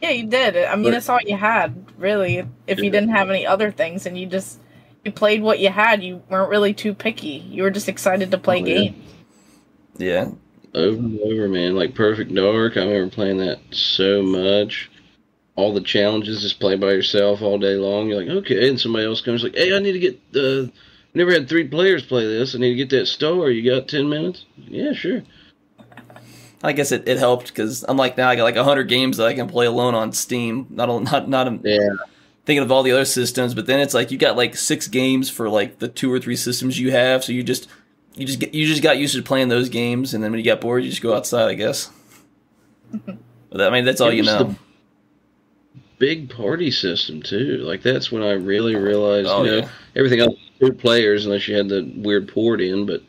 Yeah, 0.00 0.10
you 0.10 0.26
did. 0.26 0.56
I 0.56 0.76
mean, 0.76 0.84
But- 0.84 0.94
it's 0.94 1.08
all 1.08 1.18
you 1.24 1.36
had, 1.36 1.84
really. 1.98 2.46
If 2.66 2.78
you 2.78 2.90
didn't 2.90 3.08
have 3.10 3.28
any 3.30 3.46
other 3.46 3.70
things, 3.72 4.06
and 4.06 4.16
you 4.16 4.26
just 4.26 4.60
you 5.06 5.12
played 5.12 5.40
what 5.40 5.58
you 5.60 5.70
had, 5.70 6.02
you 6.02 6.22
weren't 6.28 6.50
really 6.50 6.74
too 6.74 6.92
picky. 6.92 7.44
You 7.48 7.62
were 7.62 7.70
just 7.70 7.88
excited 7.88 8.30
to 8.32 8.38
play 8.38 8.60
Oh, 8.62 8.66
yeah. 8.66 8.74
games. 8.74 9.04
Yeah, 9.98 10.28
over 10.74 10.98
and 10.98 11.18
over, 11.20 11.48
man. 11.48 11.74
Like 11.74 11.94
Perfect 11.94 12.34
Dark, 12.34 12.76
I 12.76 12.80
remember 12.80 13.08
playing 13.14 13.38
that 13.38 13.60
so 13.70 14.22
much. 14.22 14.90
All 15.54 15.72
the 15.72 15.80
challenges, 15.80 16.42
just 16.42 16.60
play 16.60 16.76
by 16.76 16.88
yourself 16.92 17.40
all 17.40 17.58
day 17.58 17.76
long. 17.76 18.08
You're 18.08 18.18
like, 18.22 18.28
okay, 18.44 18.68
and 18.68 18.78
somebody 18.78 19.06
else 19.06 19.22
comes 19.22 19.42
like, 19.42 19.54
hey, 19.56 19.74
I 19.74 19.78
need 19.78 19.92
to 19.92 19.98
get 19.98 20.32
the. 20.32 20.70
Never 21.14 21.32
had 21.32 21.48
three 21.48 21.66
players 21.66 22.04
play 22.04 22.26
this. 22.26 22.54
I 22.54 22.58
need 22.58 22.68
to 22.70 22.74
get 22.74 22.90
that 22.90 23.06
star. 23.06 23.48
You 23.48 23.70
got 23.70 23.88
ten 23.88 24.06
minutes? 24.10 24.44
Yeah, 24.58 24.92
sure. 24.92 25.22
I 26.62 26.72
guess 26.72 26.92
it, 26.92 27.08
it 27.08 27.16
helped 27.18 27.46
because 27.48 27.84
unlike 27.88 28.18
now, 28.18 28.28
I 28.28 28.36
got 28.36 28.44
like 28.44 28.56
hundred 28.56 28.84
games 28.88 29.16
that 29.16 29.26
I 29.26 29.32
can 29.34 29.48
play 29.48 29.64
alone 29.64 29.94
on 29.94 30.12
Steam. 30.12 30.66
Not 30.68 30.90
a- 30.90 31.00
not 31.00 31.28
not 31.30 31.64
Yeah, 31.64 31.78
thinking 32.46 32.62
of 32.62 32.72
all 32.72 32.82
the 32.82 32.92
other 32.92 33.04
systems, 33.04 33.54
but 33.54 33.66
then 33.66 33.80
it's 33.80 33.92
like 33.92 34.10
you 34.10 34.16
got 34.18 34.36
like 34.36 34.56
six 34.56 34.88
games 34.88 35.28
for 35.28 35.48
like 35.50 35.78
the 35.80 35.88
two 35.88 36.10
or 36.12 36.18
three 36.18 36.36
systems 36.36 36.78
you 36.80 36.90
have, 36.92 37.22
so 37.24 37.32
you 37.32 37.42
just 37.42 37.68
you 38.14 38.24
just 38.26 38.38
get 38.40 38.54
you 38.54 38.66
just 38.66 38.82
got 38.82 38.96
used 38.98 39.14
to 39.14 39.22
playing 39.22 39.48
those 39.48 39.68
games, 39.68 40.14
and 40.14 40.24
then 40.24 40.30
when 40.30 40.38
you 40.38 40.44
get 40.44 40.60
bored, 40.60 40.82
you 40.84 40.90
just 40.90 41.02
go 41.02 41.14
outside, 41.14 41.48
I 41.48 41.54
guess. 41.54 41.90
but 43.50 43.60
I 43.60 43.68
mean, 43.70 43.84
that's 43.84 44.00
all 44.00 44.08
It 44.08 44.14
you 44.16 44.22
know. 44.22 44.54
big 45.98 46.30
party 46.30 46.70
system 46.70 47.22
too. 47.22 47.58
Like 47.58 47.82
that's 47.82 48.10
when 48.12 48.22
I 48.22 48.32
really 48.32 48.76
realized, 48.76 49.28
Oh, 49.28 49.44
you 49.44 49.50
know, 49.50 49.56
yeah. 49.58 49.68
everything 49.96 50.20
else 50.20 50.34
was 50.60 50.70
two 50.70 50.72
players 50.76 51.26
unless 51.26 51.46
you 51.48 51.56
had 51.56 51.68
the 51.68 51.90
weird 51.96 52.28
port 52.28 52.60
in. 52.60 52.86
But 52.86 53.02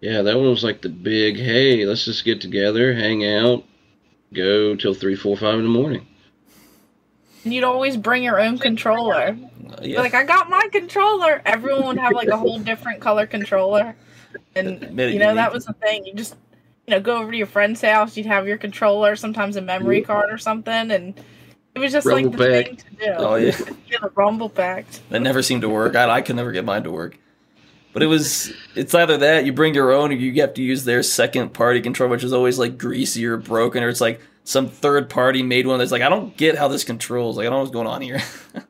yeah, 0.00 0.22
that 0.22 0.36
one 0.36 0.48
was 0.48 0.64
like 0.64 0.82
the 0.82 0.88
big. 0.88 1.36
Hey, 1.36 1.84
let's 1.84 2.04
just 2.04 2.24
get 2.24 2.40
together, 2.40 2.94
hang 2.94 3.26
out, 3.26 3.64
go 4.32 4.74
till 4.76 4.94
three, 4.94 5.14
four, 5.16 5.36
five 5.36 5.58
in 5.58 5.64
the 5.64 5.68
morning. 5.70 6.06
And 7.44 7.52
you'd 7.52 7.64
always 7.64 7.96
bring 7.96 8.22
your 8.22 8.40
own 8.40 8.58
controller. 8.58 9.36
Uh, 9.68 9.76
yeah. 9.82 10.00
Like 10.00 10.14
I 10.14 10.24
got 10.24 10.48
my 10.48 10.68
controller. 10.70 11.42
Everyone 11.44 11.86
would 11.86 11.98
have 11.98 12.12
like 12.12 12.28
a 12.28 12.36
whole 12.36 12.58
different 12.58 13.00
color 13.00 13.26
controller, 13.26 13.96
and 14.54 14.80
Made 14.94 15.10
it 15.10 15.12
you 15.14 15.18
know 15.18 15.34
that 15.34 15.52
was 15.52 15.66
the 15.66 15.72
thing. 15.74 16.04
You 16.04 16.14
just 16.14 16.36
you 16.86 16.92
know 16.92 17.00
go 17.00 17.16
over 17.16 17.30
to 17.30 17.36
your 17.36 17.46
friend's 17.46 17.80
house. 17.80 18.16
You'd 18.16 18.26
have 18.26 18.46
your 18.46 18.58
controller, 18.58 19.16
sometimes 19.16 19.56
a 19.56 19.60
memory 19.60 20.02
card 20.02 20.30
or 20.30 20.38
something, 20.38 20.90
and 20.90 21.18
it 21.74 21.78
was 21.78 21.92
just 21.92 22.06
like 22.06 22.30
the 22.30 22.38
pack. 22.38 22.66
thing 22.66 22.76
to 22.76 22.90
do. 22.96 23.12
Oh 23.16 23.34
yeah. 23.36 23.56
Yeah, 23.88 23.98
the 24.00 24.10
Rumble 24.14 24.48
Pak. 24.48 24.86
That 25.10 25.20
never 25.20 25.42
seemed 25.42 25.62
to 25.62 25.68
work. 25.68 25.96
I, 25.96 26.08
I 26.08 26.22
could 26.22 26.36
never 26.36 26.50
get 26.50 26.64
mine 26.64 26.82
to 26.84 26.90
work. 26.90 27.18
But 27.92 28.02
it 28.02 28.06
was 28.06 28.52
it's 28.74 28.94
either 28.94 29.18
that 29.18 29.44
you 29.44 29.52
bring 29.52 29.74
your 29.74 29.92
own 29.92 30.10
or 30.10 30.14
you 30.14 30.40
have 30.40 30.54
to 30.54 30.62
use 30.62 30.84
their 30.84 31.02
second 31.02 31.52
party 31.52 31.82
controller, 31.82 32.10
which 32.10 32.24
is 32.24 32.32
always 32.32 32.58
like 32.58 32.78
greasy 32.78 33.26
or 33.26 33.36
broken, 33.36 33.82
or 33.82 33.88
it's 33.88 34.00
like 34.00 34.20
some 34.44 34.68
third 34.68 35.08
party 35.10 35.42
made 35.42 35.66
one 35.66 35.78
that's 35.78 35.92
like 35.92 36.02
I 36.02 36.08
don't 36.08 36.36
get 36.36 36.56
how 36.58 36.68
this 36.68 36.84
controls. 36.84 37.36
Like 37.36 37.46
I 37.46 37.50
don't 37.50 37.58
know 37.58 37.60
what's 37.60 37.72
going 37.72 37.86
on 37.86 38.00
here. 38.02 38.20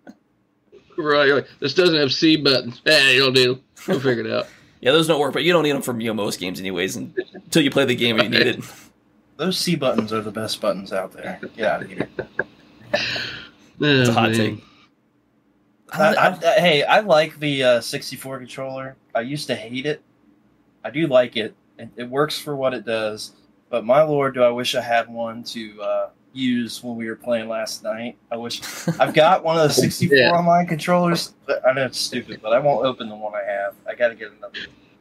Right. 0.98 1.26
You're 1.26 1.36
like, 1.36 1.48
this 1.58 1.72
doesn't 1.74 1.96
have 1.98 2.12
C 2.12 2.36
buttons. 2.36 2.80
Hey, 2.84 3.16
you'll 3.16 3.32
do. 3.32 3.58
We'll 3.88 3.98
figure 3.98 4.24
it 4.26 4.30
out. 4.32 4.46
yeah, 4.82 4.92
those 4.92 5.06
don't 5.08 5.18
work, 5.18 5.32
but 5.32 5.42
you 5.42 5.50
don't 5.52 5.62
need 5.62 5.72
them 5.72 5.80
for 5.82 5.98
you 5.98 6.08
know, 6.08 6.14
most 6.14 6.38
games 6.38 6.60
anyways, 6.60 6.96
and, 6.96 7.16
until 7.34 7.62
you 7.62 7.70
play 7.70 7.86
the 7.86 7.96
game 7.96 8.20
and 8.20 8.32
you 8.32 8.38
need 8.38 8.46
it. 8.46 8.64
Those 9.38 9.58
C 9.58 9.74
buttons 9.74 10.12
are 10.12 10.20
the 10.20 10.30
best 10.30 10.60
buttons 10.60 10.92
out 10.92 11.12
there. 11.12 11.40
Get 11.56 11.66
out 11.66 11.82
of 11.82 11.88
here. 11.88 12.08
It's 13.80 14.08
a 14.08 14.12
Oh, 14.12 14.14
hot 14.14 14.30
man. 14.30 14.34
take. 14.36 14.64
I, 15.92 16.14
I, 16.14 16.28
I- 16.28 16.60
hey, 16.60 16.82
I 16.84 17.00
like 17.00 17.38
the 17.40 17.64
uh, 17.64 17.80
64 17.80 18.38
controller. 18.38 18.96
I 19.14 19.22
used 19.22 19.46
to 19.48 19.54
hate 19.56 19.86
it. 19.86 20.02
I 20.84 20.90
do 20.90 21.06
like 21.06 21.36
it. 21.36 21.54
It, 21.78 21.88
it 21.96 22.08
works 22.08 22.38
for 22.38 22.54
what 22.54 22.74
it 22.74 22.84
does. 22.84 23.32
But 23.72 23.86
my 23.86 24.02
lord, 24.02 24.34
do 24.34 24.42
I 24.42 24.50
wish 24.50 24.74
I 24.74 24.82
had 24.82 25.08
one 25.08 25.42
to 25.44 25.82
uh, 25.82 26.08
use 26.34 26.84
when 26.84 26.94
we 26.94 27.06
were 27.08 27.16
playing 27.16 27.48
last 27.48 27.82
night. 27.82 28.18
I 28.30 28.36
wish 28.36 28.60
I've 29.00 29.14
got 29.14 29.42
one 29.42 29.56
of 29.56 29.62
the 29.62 29.72
64 29.72 30.14
Yeah. 30.14 30.30
online 30.30 30.66
controllers. 30.66 31.32
But 31.46 31.66
I 31.66 31.72
know 31.72 31.86
it's 31.86 31.98
stupid, 31.98 32.40
but 32.42 32.52
I 32.52 32.58
won't 32.58 32.84
open 32.84 33.08
the 33.08 33.16
one 33.16 33.32
I 33.34 33.42
have. 33.50 33.74
I 33.88 33.94
got 33.94 34.08
to 34.08 34.14
get 34.14 34.30
another 34.36 34.58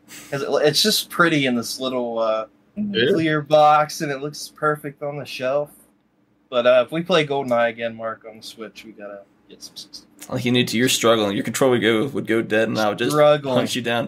because 0.07 0.41
it, 0.41 0.47
it's 0.65 0.81
just 0.81 1.09
pretty 1.09 1.47
in 1.47 1.55
this 1.55 1.81
little 1.81 2.17
uh, 2.19 2.45
clear 2.93 3.41
box, 3.41 3.99
and 3.99 4.09
it 4.09 4.21
looks 4.21 4.47
perfect 4.47 5.03
on 5.03 5.17
the 5.17 5.25
shelf. 5.25 5.69
But 6.49 6.65
uh, 6.65 6.83
if 6.85 6.93
we 6.93 7.01
play 7.03 7.27
GoldenEye 7.27 7.69
again, 7.71 7.93
Mark, 7.93 8.25
on 8.29 8.37
the 8.37 8.43
Switch, 8.43 8.85
we 8.85 8.93
gotta 8.93 9.23
get 9.49 9.61
some 9.61 9.75
64. 9.75 10.35
Like 10.35 10.45
you 10.45 10.53
need 10.53 10.69
to, 10.69 10.77
you're 10.77 10.87
struggling. 10.87 11.35
Your 11.35 11.43
controller 11.43 11.71
would 11.73 11.81
go 11.81 12.07
would 12.07 12.27
go 12.27 12.41
dead, 12.41 12.69
and 12.69 12.79
I 12.79 12.87
would 12.87 12.97
just 12.99 13.11
Struggling. 13.11 13.55
punch 13.55 13.75
you 13.75 13.81
down. 13.81 14.07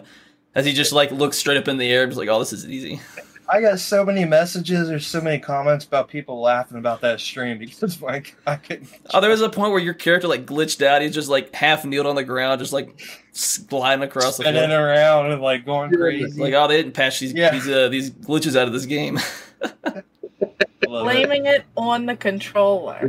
As 0.54 0.64
he 0.64 0.72
just 0.72 0.92
like 0.92 1.10
looks 1.10 1.36
straight 1.36 1.58
up 1.58 1.68
in 1.68 1.76
the 1.76 1.90
air, 1.90 2.06
just 2.06 2.16
like, 2.18 2.30
oh, 2.30 2.38
this 2.38 2.54
is 2.54 2.66
easy. 2.66 3.00
I 3.54 3.60
got 3.60 3.78
so 3.78 4.04
many 4.04 4.24
messages 4.24 4.90
or 4.90 4.98
so 4.98 5.20
many 5.20 5.38
comments 5.38 5.84
about 5.84 6.08
people 6.08 6.40
laughing 6.40 6.76
about 6.76 7.00
that 7.02 7.20
stream 7.20 7.56
because 7.58 8.02
like 8.02 8.34
I 8.48 8.56
couldn't. 8.56 8.88
Oh, 9.12 9.20
there 9.20 9.30
was 9.30 9.42
a 9.42 9.48
point 9.48 9.70
where 9.70 9.78
your 9.80 9.94
character 9.94 10.26
like 10.26 10.44
glitched 10.44 10.84
out. 10.84 11.02
He's 11.02 11.14
just 11.14 11.28
like 11.28 11.54
half 11.54 11.84
kneeled 11.84 12.06
on 12.06 12.16
the 12.16 12.24
ground, 12.24 12.58
just 12.58 12.72
like 12.72 13.00
gliding 13.68 14.02
across 14.02 14.38
the 14.38 14.42
spinning 14.42 14.64
floor. 14.70 14.88
around 14.88 15.30
and 15.30 15.40
like 15.40 15.64
going 15.64 15.92
crazy. 15.92 16.40
Like, 16.40 16.52
oh, 16.54 16.66
they 16.66 16.78
didn't 16.78 16.94
patch 16.94 17.20
these 17.20 17.32
Yeah. 17.32 17.52
these 17.52 17.68
uh, 17.68 17.88
these 17.90 18.10
glitches 18.10 18.56
out 18.56 18.66
of 18.66 18.72
this 18.72 18.86
game. 18.86 19.20
Love 19.62 19.94
it. 19.94 20.84
Blaming 21.28 21.46
it 21.46 21.64
on 21.76 22.06
the 22.06 22.16
controller. 22.16 23.06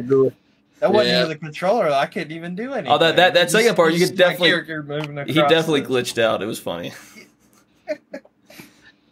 That 0.80 0.94
wasn't 0.94 1.08
Yeah. 1.14 1.18
even 1.22 1.30
the 1.30 1.38
controller. 1.38 1.90
I 1.90 2.06
couldn't 2.06 2.34
even 2.34 2.56
do 2.56 2.72
anything. 2.74 2.92
Oh, 2.92 3.00
that- 3.00 3.16
that- 3.16 3.34
that 3.34 3.50
second 3.50 3.76
part, 3.76 3.94
you 3.94 4.00
could 4.00 4.12
my 4.12 4.16
definitely- 4.26 4.50
character 4.50 4.84
moving 4.84 5.18
he 5.26 5.34
definitely 5.34 5.82
the- 5.82 5.88
glitched 5.90 6.22
out. 6.22 6.44
It 6.44 6.46
was 6.46 6.60
funny. 6.60 6.94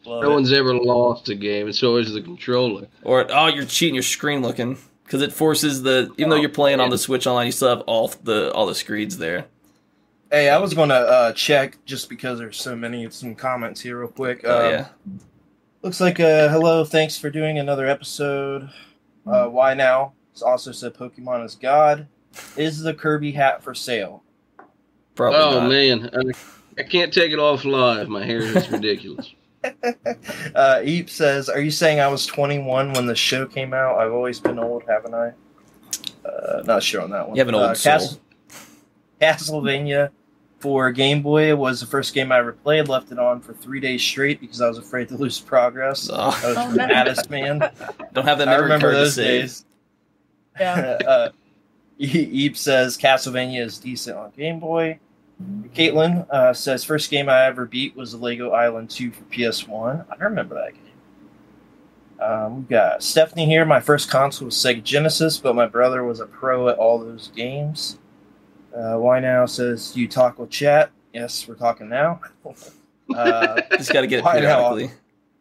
Love 0.06 0.24
No 0.24 0.32
it. 0.32 0.34
one's 0.34 0.52
ever 0.52 0.74
lost 0.74 1.30
a 1.30 1.36
game. 1.36 1.68
It's 1.68 1.82
always 1.84 2.12
the 2.13 2.22
controller. 2.22 2.88
Or 3.04 3.26
oh, 3.32 3.48
you're 3.48 3.66
cheating 3.66 3.96
your 3.96 4.04
screen 4.04 4.42
looking 4.42 4.78
because 5.06 5.22
it 5.22 5.32
forces 5.34 5.84
the 5.84 6.12
even 6.18 6.30
though 6.30 6.36
Oh, 6.38 6.39
you're 6.39 6.50
playing 6.50 6.80
on 6.80 6.89
the 6.89 6.98
Switch 6.98 7.26
online, 7.28 7.46
you 7.48 7.52
still 7.52 7.70
have 7.70 7.82
all 7.82 8.10
the 8.24 8.52
all 8.54 8.66
the 8.66 8.76
screens 8.76 9.18
there. 9.18 9.46
Hey, 10.32 10.50
I 10.50 10.58
was 10.58 10.74
gonna 10.74 10.96
uh, 10.96 11.32
check 11.34 11.78
just 11.86 12.10
because 12.10 12.39
there's 12.39 12.58
so 12.62 12.76
many 12.76 13.10
some 13.12 13.36
comments 13.36 13.80
here 13.82 14.00
real 14.00 14.10
quick. 14.10 14.42
Oh 14.44 14.66
Um, 14.66 14.72
yeah, 14.72 14.88
Looks 15.84 16.02
like 16.02 16.20
uh 16.20 16.50
hello, 16.50 16.84
thanks 16.84 17.18
for 17.18 17.30
doing 17.30 17.60
another 17.60 17.86
episode. 17.88 18.70
Uh 19.28 19.46
why 19.46 19.74
now? 19.74 20.13
It's 20.32 20.42
also 20.42 20.72
said 20.72 20.96
Pokemon 20.96 21.46
is 21.46 21.56
God. 21.56 22.08
Is 22.58 22.82
the 22.82 22.94
Kirby 22.96 23.32
hat 23.32 23.63
for 23.63 23.76
sale? 23.76 24.24
probably 25.16 25.38
oh 25.39 25.60
not. 25.60 25.70
man, 25.70 26.10
I, 26.12 26.82
I 26.82 26.84
can't 26.84 27.14
take 27.14 27.32
it 27.32 27.38
off 27.38 27.64
live. 27.66 28.10
My 28.10 28.26
hair 28.26 28.39
is 28.39 28.68
ridiculous. 28.72 29.32
uh 30.55 30.82
Eep 30.84 31.09
says, 31.09 31.49
Are 31.49 31.59
you 31.61 31.72
saying 31.72 31.99
I 31.99 32.07
was 32.07 32.26
twenty 32.26 32.59
one 32.59 32.93
when 32.93 33.05
the 33.05 33.16
show 33.16 33.45
came 33.45 33.74
out? 33.74 33.97
I've 33.97 34.11
always 34.14 34.39
been 34.39 34.59
old, 34.59 34.84
haven't 34.88 35.14
I? 35.14 35.32
Uh 36.26 36.64
not 36.66 36.84
sure 36.84 37.01
on 37.01 37.09
that 37.11 37.28
one. 37.28 37.36
You 37.36 37.41
have 37.41 37.49
an 37.49 37.55
old 37.55 37.64
uh, 37.72 37.74
soul. 37.76 38.20
Castlevania 39.22 40.09
for 40.59 40.91
Game 40.91 41.22
Boy 41.22 41.55
was 41.55 41.80
the 41.80 41.86
first 41.86 42.14
game 42.14 42.32
I 42.32 42.39
ever 42.39 42.53
played. 42.53 42.88
Left 42.88 43.11
it 43.11 43.20
on 43.20 43.41
for 43.41 43.53
three 43.53 43.80
days 43.80 44.01
straight 44.01 44.39
because 44.39 44.61
I 44.61 44.68
was 44.68 44.78
afraid 44.78 45.09
to 45.09 45.16
lose 45.18 45.39
progress. 45.39 46.09
I 46.09 46.14
Oh, 46.16 46.28
was 46.28 46.57
Oh, 46.57 46.72
the 46.72 46.78
maddest 46.78 47.30
man. 47.30 47.59
don't 48.14 48.26
have 48.26 48.38
that 48.39 48.47
I 48.47 48.51
memory 48.51 48.64
remember 48.64 48.88
card 48.91 48.95
those 48.95 49.16
save. 49.16 49.41
days. 49.41 49.66
Yeah. 50.59 50.97
uh, 51.07 51.30
E- 51.99 52.05
Eep 52.32 52.57
says 52.57 52.97
Castlevania 52.97 53.61
is 53.61 53.78
decent 53.78 54.18
on 54.18 54.32
Game 54.38 54.59
Boy. 54.59 54.99
Caitlin 55.42 56.30
uh, 56.30 56.54
says 56.54 56.84
first 56.84 57.10
game 57.10 57.28
I 57.30 57.46
ever 57.46 57.66
beat 57.66 57.96
was 57.96 58.14
Lego 58.16 58.52
Island 58.52 58.90
2 58.90 59.12
for 59.12 59.24
PS1. 59.26 60.06
I 60.10 60.24
remember 60.24 60.56
that 60.56 60.74
game. 60.74 60.84
Um, 62.20 62.58
we've 62.58 62.70
got 62.70 63.04
Stephanie 63.04 63.46
here. 63.46 63.66
My 63.66 63.80
first 63.80 64.10
console 64.10 64.46
was 64.46 64.56
Sega 64.56 64.84
Genesis, 64.84 65.38
but 65.38 65.56
my 65.56 65.66
brother 65.66 66.04
was 66.04 66.20
a 66.20 66.26
pro 66.26 66.70
at 66.70 66.78
all 66.78 67.00
those 67.00 67.30
games. 67.36 67.98
Uh, 68.76 68.96
why 68.96 69.20
now 69.20 69.46
says 69.46 69.96
you 69.96 70.08
talk 70.08 70.40
with 70.40 70.50
chat. 70.50 70.92
Yes, 71.14 71.48
we're 71.48 71.56
talking 71.56 71.90
now. 71.90 72.22
uh, 73.16 73.62
Just 73.72 73.92
got 73.92 74.02
to 74.02 74.08
get 74.08 74.20
it 74.20 74.26
Why 74.26 74.40
now? 74.40 74.40
periodically. 74.70 74.92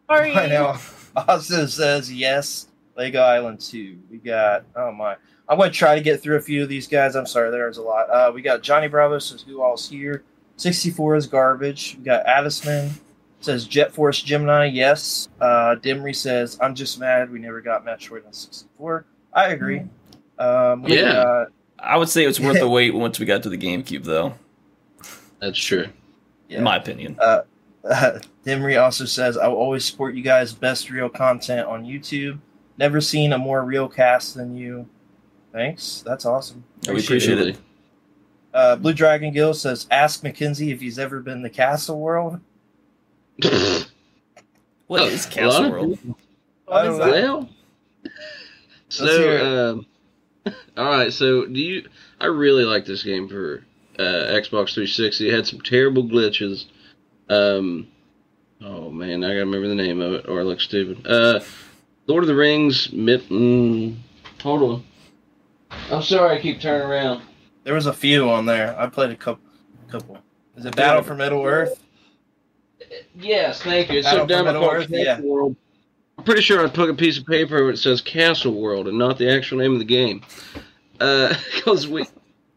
Are 0.09 0.27
you? 0.27 0.33
I 0.33 0.47
know. 0.47 0.75
Austin 1.15 1.67
says 1.67 2.11
yes. 2.11 2.67
Lego 2.95 3.21
Island 3.21 3.59
2. 3.59 3.97
We 4.11 4.17
got, 4.17 4.65
oh 4.75 4.91
my. 4.91 5.15
I'm 5.49 5.57
going 5.57 5.71
to 5.71 5.77
try 5.77 5.95
to 5.95 6.01
get 6.01 6.21
through 6.21 6.37
a 6.37 6.41
few 6.41 6.63
of 6.63 6.69
these 6.69 6.87
guys. 6.87 7.15
I'm 7.15 7.25
sorry, 7.27 7.51
there's 7.51 7.77
a 7.77 7.81
lot. 7.81 8.09
Uh, 8.09 8.31
we 8.33 8.41
got 8.41 8.61
Johnny 8.61 8.87
Bravo 8.87 9.19
says, 9.19 9.41
Who 9.41 9.61
all's 9.61 9.89
here? 9.89 10.23
64 10.57 11.15
is 11.17 11.27
garbage. 11.27 11.95
We 11.97 12.05
got 12.05 12.25
Addisman 12.25 12.91
says, 13.41 13.65
Jet 13.65 13.91
Force 13.91 14.21
Gemini, 14.21 14.67
yes. 14.67 15.27
Uh, 15.41 15.75
Dimry 15.81 16.15
says, 16.15 16.57
I'm 16.61 16.73
just 16.75 16.97
mad 16.97 17.29
we 17.29 17.39
never 17.39 17.59
got 17.59 17.85
Metroid 17.85 18.25
on 18.25 18.31
64. 18.31 19.05
I 19.33 19.47
agree. 19.49 19.81
Um, 20.39 20.85
Yeah. 20.87 21.11
got- 21.23 21.47
I 21.77 21.97
would 21.97 22.07
say 22.07 22.23
it's 22.25 22.39
worth 22.39 22.57
the 22.59 22.69
wait 22.69 22.93
once 22.93 23.19
we 23.19 23.25
got 23.25 23.43
to 23.43 23.49
the 23.49 23.57
GameCube, 23.57 24.05
though, 24.05 24.35
That's 25.41 25.59
true. 25.59 25.87
yeah. 26.47 26.59
in 26.59 26.63
my 26.63 26.77
opinion. 26.77 27.17
Uh, 27.19 27.41
Dimry 28.45 28.81
also 28.81 29.03
says, 29.03 29.37
I 29.37 29.47
will 29.49 29.57
always 29.57 29.83
support 29.83 30.15
you 30.15 30.23
guys' 30.23 30.53
best 30.53 30.89
real 30.89 31.09
content 31.09 31.67
on 31.67 31.83
YouTube. 31.83 32.39
Never 32.77 33.01
seen 33.01 33.33
a 33.33 33.37
more 33.37 33.63
real 33.63 33.87
cast 33.87 34.35
than 34.35 34.55
you. 34.55 34.87
Thanks. 35.51 36.03
That's 36.05 36.25
awesome. 36.25 36.63
we 36.87 36.99
appreciate 36.99 37.37
it. 37.39 37.57
Uh, 38.53 38.75
Blue 38.75 38.93
Dragon 38.93 39.31
Gill 39.33 39.53
says, 39.53 39.87
Ask 39.91 40.23
Mackenzie 40.23 40.71
if 40.71 40.79
he's 40.81 40.97
ever 40.99 41.19
been 41.19 41.41
to 41.43 41.49
Castle 41.49 41.99
World. 41.99 42.39
What 44.87 45.01
Oh, 45.01 45.05
is 45.05 45.25
Castle 45.25 45.71
World? 45.71 45.97
people- 45.97 46.17
I. 46.67 46.89
Well, 46.89 47.49
Let's 48.03 48.99
hear 48.99 49.31
it. 49.33 49.39
so 49.39 49.71
um, 49.71 49.85
all 50.77 50.85
right. 50.85 51.11
So 51.11 51.45
do 51.45 51.59
you? 51.59 51.87
I 52.19 52.25
really 52.27 52.63
like 52.65 52.85
this 52.85 53.01
game 53.03 53.27
for 53.29 53.63
uh, 53.97 54.01
Xbox 54.01 54.73
360. 54.73 55.29
It 55.29 55.33
had 55.33 55.47
some 55.47 55.61
terrible 55.61 56.03
glitches. 56.03 56.65
Um, 57.29 57.87
oh 58.61 58.89
man, 58.91 59.23
I 59.23 59.27
gotta 59.29 59.39
remember 59.39 59.67
the 59.67 59.75
name 59.75 60.01
of 60.01 60.13
it, 60.13 60.25
or 60.27 60.41
I 60.41 60.43
look 60.43 60.59
stupid. 60.61 61.07
Uh, 61.07 61.39
Lord 62.07 62.23
of 62.23 62.27
the 62.27 62.35
Rings. 62.35 62.91
Mid- 62.91 63.29
mm, 63.29 63.95
hold 64.41 64.61
on. 64.63 64.83
I'm 65.91 66.01
sorry, 66.01 66.37
I 66.37 66.41
keep 66.41 66.61
turning 66.61 66.87
around. 66.87 67.21
There 67.63 67.73
was 67.73 67.85
a 67.87 67.93
few 67.93 68.29
on 68.29 68.45
there. 68.45 68.77
I 68.79 68.87
played 68.87 69.11
a 69.11 69.15
couple. 69.15 69.43
couple. 69.89 70.17
Is 70.55 70.65
it 70.65 70.75
Battle 70.75 71.01
for 71.01 71.15
Middle 71.15 71.43
Earth? 71.43 71.83
Yes, 73.15 73.61
thank 73.61 73.89
you. 73.91 73.99
It's 73.99 74.07
Battle 74.07 74.27
so 74.27 74.37
for 74.37 74.43
Middle 74.43 74.69
Earth, 74.69 74.87
yeah. 74.89 75.19
World. 75.21 75.55
I'm 76.17 76.23
pretty 76.23 76.41
sure 76.41 76.63
I 76.63 76.69
put 76.69 76.89
a 76.89 76.93
piece 76.93 77.17
of 77.17 77.25
paper 77.25 77.63
where 77.63 77.71
it 77.71 77.77
says 77.77 78.01
Castle 78.01 78.53
World 78.53 78.87
and 78.87 78.97
not 78.97 79.17
the 79.17 79.31
actual 79.31 79.57
name 79.59 79.73
of 79.73 79.79
the 79.79 79.85
game. 79.85 80.21
Because 80.99 81.85
we 81.85 82.05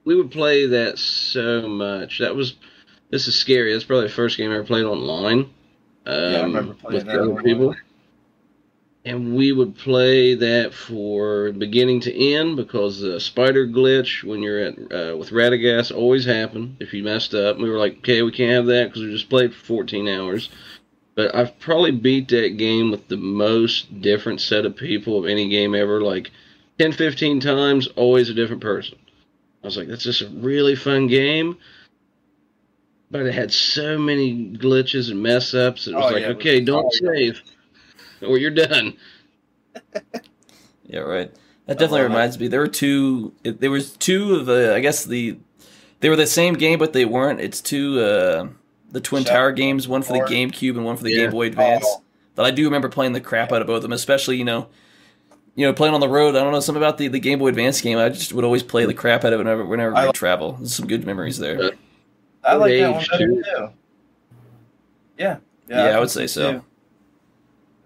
we 0.05 0.15
would 0.15 0.31
play 0.31 0.67
that 0.67 0.99
so 0.99 1.67
much. 1.67 2.21
That 2.21 2.37
was 2.37 2.55
this 3.11 3.27
is 3.27 3.35
scary. 3.35 3.73
That's 3.73 3.83
probably 3.83 4.07
the 4.07 4.13
first 4.13 4.37
game 4.37 4.51
I 4.51 4.55
ever 4.55 4.65
played 4.65 4.85
online. 4.85 5.51
Um, 6.07 6.35
I 6.35 6.43
remember 6.43 6.75
playing 6.75 6.95
with 6.95 7.07
that 7.07 7.17
other 7.17 7.31
online. 7.31 7.45
people. 7.45 7.75
And 9.07 9.37
we 9.37 9.53
would 9.53 9.77
play 9.77 10.35
that 10.35 10.75
for 10.75 11.53
beginning 11.53 12.01
to 12.01 12.13
end 12.35 12.57
because 12.57 13.01
the 13.01 13.21
spider 13.21 13.65
glitch 13.65 14.25
when 14.25 14.43
you're 14.43 14.59
at 14.59 14.75
uh, 14.79 15.17
with 15.17 15.31
Radagast 15.31 15.97
always 15.97 16.25
happened 16.25 16.79
if 16.81 16.93
you 16.93 17.05
messed 17.05 17.33
up. 17.33 17.57
We 17.59 17.71
were 17.71 17.79
like, 17.79 17.99
okay, 17.99 18.23
we 18.23 18.33
can't 18.33 18.51
have 18.51 18.67
that 18.67 18.87
because 18.89 19.03
we 19.03 19.13
just 19.13 19.31
played 19.31 19.55
for 19.55 19.65
14 19.65 20.09
hours. 20.09 20.49
But 21.15 21.37
I've 21.37 21.57
probably 21.61 21.93
beat 21.93 22.29
that 22.31 22.57
game 22.59 22.91
with 22.91 23.07
the 23.07 23.17
most 23.17 24.03
different 24.03 24.41
set 24.41 24.67
of 24.67 24.75
people 24.77 25.19
of 25.21 25.27
any 25.27 25.49
game 25.49 25.77
ever. 25.77 26.01
Like 26.03 26.33
10, 26.81 26.91
15 26.91 27.39
times, 27.39 27.87
always 27.95 28.29
a 28.29 28.35
different 28.35 28.61
person. 28.61 28.99
I 29.63 29.69
was 29.69 29.77
like, 29.77 29.87
that's 29.89 30.03
just 30.03 30.23
a 30.23 30.29
really 30.29 30.75
fun 30.75 31.07
game. 31.07 31.59
But 33.11 33.25
it 33.27 33.35
had 33.35 33.53
so 33.53 33.99
many 33.99 34.53
glitches 34.59 35.13
and 35.13 35.23
mess 35.23 35.55
ups. 35.55 35.87
It 35.87 35.95
was 35.95 36.05
Oh, 36.07 36.09
like, 36.13 36.23
yeah, 36.23 36.31
it 36.31 36.37
okay, 36.39 36.57
was- 36.59 36.67
don't 36.67 36.85
oh, 36.87 37.13
yeah. 37.15 37.33
save, 38.29 38.29
or 38.29 38.39
you're 38.39 38.51
done. 38.51 38.97
Yeah, 40.85 41.01
right. 41.01 41.33
That 41.67 41.79
definitely 41.79 42.03
love 42.03 42.11
it. 42.11 42.15
reminds 42.15 42.39
me. 42.39 42.49
There 42.49 42.61
were 42.61 42.69
two. 42.69 43.33
It, 43.43 43.61
there 43.61 43.71
was 43.71 43.97
two 43.97 44.35
of 44.37 44.47
the. 44.47 44.75
I 44.75 44.81
guess 44.81 45.05
the. 45.05 45.39
They 46.01 46.09
were 46.11 46.17
the 46.17 46.27
same 46.27 46.55
game, 46.55 46.79
but 46.79 46.93
they 46.93 47.05
weren't. 47.05 47.41
It's 47.41 47.61
two. 47.61 48.01
Uh, 48.01 48.49
the 48.91 49.01
Twin 49.01 49.25
Shep- 49.25 49.33
Tower 49.33 49.53
games, 49.53 49.89
one 49.89 50.03
for 50.03 50.13
the 50.13 50.21
GameCube 50.21 50.77
and 50.77 50.85
one 50.85 50.97
for 50.97 51.03
the 51.03 51.11
Yeah. 51.11 51.23
Game 51.23 51.31
Boy 51.33 51.47
Advance. 51.49 51.85
Oh. 51.87 52.03
That 52.37 52.45
I 52.47 52.51
do 52.51 52.65
remember 52.65 52.89
playing 52.89 53.15
the 53.15 53.21
crap 53.21 53.51
out 53.51 53.61
of 53.63 53.67
both 53.67 53.77
of 53.77 53.83
them, 53.83 53.93
especially 53.93 54.37
you 54.37 54.45
know, 54.45 54.69
you 55.57 55.67
know, 55.67 55.73
playing 55.73 55.95
on 55.95 56.01
the 56.01 56.09
road. 56.09 56.37
I 56.37 56.41
don't 56.45 56.53
know 56.53 56.61
something 56.61 56.83
about 56.83 56.99
the, 56.99 57.09
the 57.09 57.19
Game 57.19 57.39
Boy 57.41 57.49
Advance 57.49 57.81
game. 57.81 57.99
I 57.99 58.11
just 58.11 58.33
would 58.33 58.45
always 58.45 58.63
play 58.63 58.85
the 58.87 58.95
crap 58.95 59.25
out 59.25 59.33
of 59.33 59.41
it 59.41 59.43
whenever 59.43 59.65
whenever 59.65 59.97
I 59.97 60.01
would 60.03 60.07
like- 60.09 60.15
travel. 60.15 60.53
There's 60.53 60.75
some 60.75 60.87
good 60.87 61.05
memories 61.05 61.39
there. 61.39 61.61
Uh, 61.61 61.71
I 62.45 62.55
like 62.55 62.73
that 62.79 62.93
one 62.93 63.05
better 63.11 63.27
too. 63.27 63.43
too. 63.43 63.69
Yeah. 65.19 65.37
Yeah, 65.69 65.81
I 65.81 65.89
think 65.89 66.01
would 66.01 66.11
say 66.11 66.27
so. 66.29 66.53
too. 66.53 66.65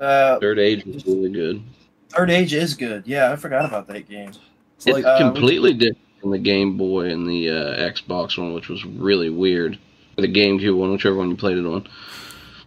Uh, 0.01 0.39
Third 0.41 0.59
Age 0.59 0.87
is 0.87 1.05
really 1.07 1.31
good. 1.31 1.63
Third 2.09 2.31
Age 2.31 2.55
is 2.55 2.75
good. 2.75 3.07
Yeah, 3.07 3.31
I 3.31 3.37
forgot 3.37 3.65
about 3.65 3.87
that 3.89 4.09
game. 4.09 4.31
It's 4.31 4.39
It's 4.87 4.95
like 4.95 5.05
uh, 5.05 5.19
completely 5.19 5.75
different 5.75 5.99
from 6.21 6.31
the 6.31 6.39
Game 6.39 6.77
Boy 6.77 7.11
and 7.11 7.27
the 7.27 7.51
uh, 7.51 7.91
Xbox 7.91 8.39
one, 8.39 8.55
which 8.55 8.69
was 8.69 8.85
really 8.85 9.31
weird. 9.31 9.79
Or 10.19 10.23
the 10.23 10.33
GameCube 10.33 10.77
one, 10.77 10.91
whichever 10.91 11.17
one 11.17 11.31
you 11.31 11.37
played 11.37 11.59
it 11.59 11.67
on. 11.67 11.87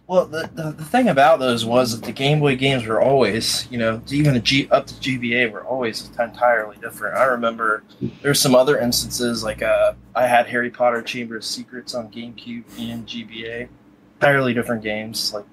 Well, 0.06 0.26
the, 0.26 0.50
the, 0.52 0.72
the 0.72 0.84
thing 0.84 1.08
about 1.08 1.38
those 1.38 1.64
was 1.64 1.98
that 1.98 2.04
the 2.04 2.12
Game 2.12 2.40
Boy 2.40 2.56
games 2.56 2.84
were 2.84 3.00
always, 3.00 3.66
you 3.70 3.78
know, 3.78 4.02
even 4.10 4.36
a 4.36 4.40
G, 4.40 4.68
up 4.70 4.86
to 4.86 4.94
GBA 4.94 5.50
were 5.50 5.64
always 5.64 6.10
entirely 6.18 6.76
different. 6.76 7.16
I 7.16 7.24
remember 7.24 7.84
there's 8.20 8.38
some 8.40 8.54
other 8.54 8.78
instances 8.78 9.42
like 9.42 9.62
uh, 9.62 9.94
I 10.14 10.26
had 10.26 10.46
Harry 10.46 10.70
Potter 10.70 11.00
Chamber 11.00 11.36
of 11.36 11.44
Secrets 11.44 11.94
on 11.94 12.10
GameCube 12.10 12.64
and 12.78 13.06
GBA, 13.06 13.68
entirely 14.16 14.52
different 14.52 14.82
games, 14.82 15.32
like 15.32 15.46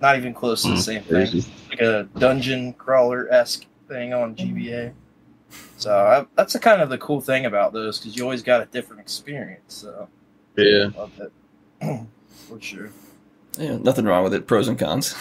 not 0.00 0.16
even 0.16 0.34
close 0.34 0.62
to 0.62 0.68
the 0.68 0.74
Mm, 0.74 0.82
same 0.82 1.02
thing. 1.04 1.42
Like 1.70 1.80
a 1.80 2.08
dungeon 2.18 2.72
crawler 2.74 3.28
esque 3.32 3.66
thing 3.88 4.12
on 4.14 4.34
GBA. 4.36 4.92
So 5.76 5.94
I, 5.94 6.26
that's 6.36 6.52
the 6.52 6.58
kind 6.58 6.80
of 6.80 6.88
the 6.88 6.98
cool 6.98 7.20
thing 7.20 7.44
about 7.46 7.72
those 7.72 7.98
because 7.98 8.16
you 8.16 8.22
always 8.22 8.42
got 8.42 8.62
a 8.62 8.66
different 8.66 9.00
experience. 9.00 9.74
So 9.74 10.08
Yeah. 10.56 10.88
love 10.96 11.12
it 11.18 11.32
for 12.48 12.60
sure. 12.60 12.90
yeah, 13.58 13.76
nothing 13.78 14.04
wrong 14.04 14.24
with 14.24 14.34
it. 14.34 14.46
Pros 14.46 14.68
and 14.68 14.78
cons. 14.78 15.14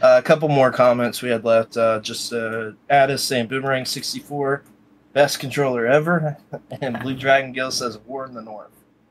Uh, 0.00 0.16
a 0.18 0.22
couple 0.22 0.48
more 0.48 0.70
comments 0.70 1.22
we 1.22 1.28
had 1.30 1.44
left. 1.44 1.76
Uh, 1.76 1.98
just 2.00 2.32
uh, 2.32 2.70
Addis 2.88 3.22
saying 3.24 3.48
Boomerang 3.48 3.84
64, 3.84 4.62
best 5.12 5.40
controller 5.40 5.86
ever. 5.86 6.36
and 6.80 7.00
Blue 7.00 7.16
Dragon 7.16 7.52
Gill 7.52 7.70
says 7.72 7.98
War 8.06 8.24
in 8.26 8.34
the 8.34 8.42
North. 8.42 8.70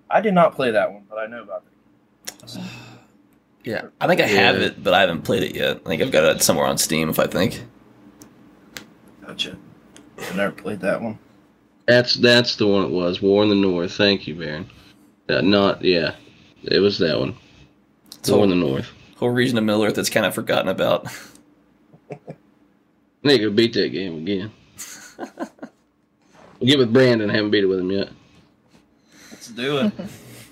I 0.09 0.21
did 0.21 0.33
not 0.33 0.55
play 0.55 0.71
that 0.71 0.91
one, 0.93 1.03
but 1.09 1.17
I 1.17 1.25
know 1.27 1.41
about 1.43 1.63
it. 1.65 2.61
Yeah, 3.67 3.87
I 3.99 4.07
think 4.07 4.21
I 4.21 4.27
have 4.27 4.55
it, 4.61 4.81
but 4.81 4.93
I 4.93 5.01
haven't 5.01 5.23
played 5.23 5.43
it 5.43 5.53
yet. 5.53 5.81
I 5.85 5.89
think 5.89 6.01
I've 6.01 6.09
got 6.09 6.23
it 6.23 6.41
somewhere 6.41 6.65
on 6.65 6.77
Steam. 6.77 7.09
If 7.09 7.19
I 7.19 7.27
think. 7.27 7.65
Gotcha. 9.25 9.57
I 10.17 10.35
never 10.37 10.53
played 10.53 10.79
that 10.79 11.01
one. 11.01 11.19
That's 11.85 12.13
that's 12.13 12.55
the 12.55 12.65
one 12.65 12.85
it 12.85 12.91
was. 12.91 13.21
War 13.21 13.43
in 13.43 13.49
the 13.49 13.55
North. 13.55 13.91
Thank 13.91 14.25
you, 14.25 14.35
Baron. 14.35 14.69
Uh, 15.27 15.41
not 15.41 15.83
yeah, 15.83 16.15
it 16.63 16.79
was 16.79 16.97
that 16.99 17.19
one. 17.19 17.35
It's 18.17 18.31
War 18.31 18.45
in 18.45 18.51
the 18.51 18.55
North. 18.55 18.89
whole 19.17 19.31
region 19.31 19.57
of 19.57 19.65
Middle 19.65 19.83
Earth 19.83 19.95
that's 19.95 20.09
kind 20.09 20.25
of 20.25 20.33
forgotten 20.33 20.69
about. 20.69 21.07
I 22.09 22.15
need 23.23 23.39
to 23.39 23.51
beat 23.51 23.73
that 23.73 23.89
game 23.89 24.19
again. 24.19 24.51
We'll 25.17 25.27
get 26.67 26.79
with 26.79 26.93
Brandon. 26.93 27.29
I 27.29 27.33
haven't 27.33 27.51
beat 27.51 27.65
it 27.65 27.67
with 27.67 27.79
him 27.79 27.91
yet. 27.91 28.09
Let's 29.29 29.49
do 29.49 29.77
it. 29.79 29.91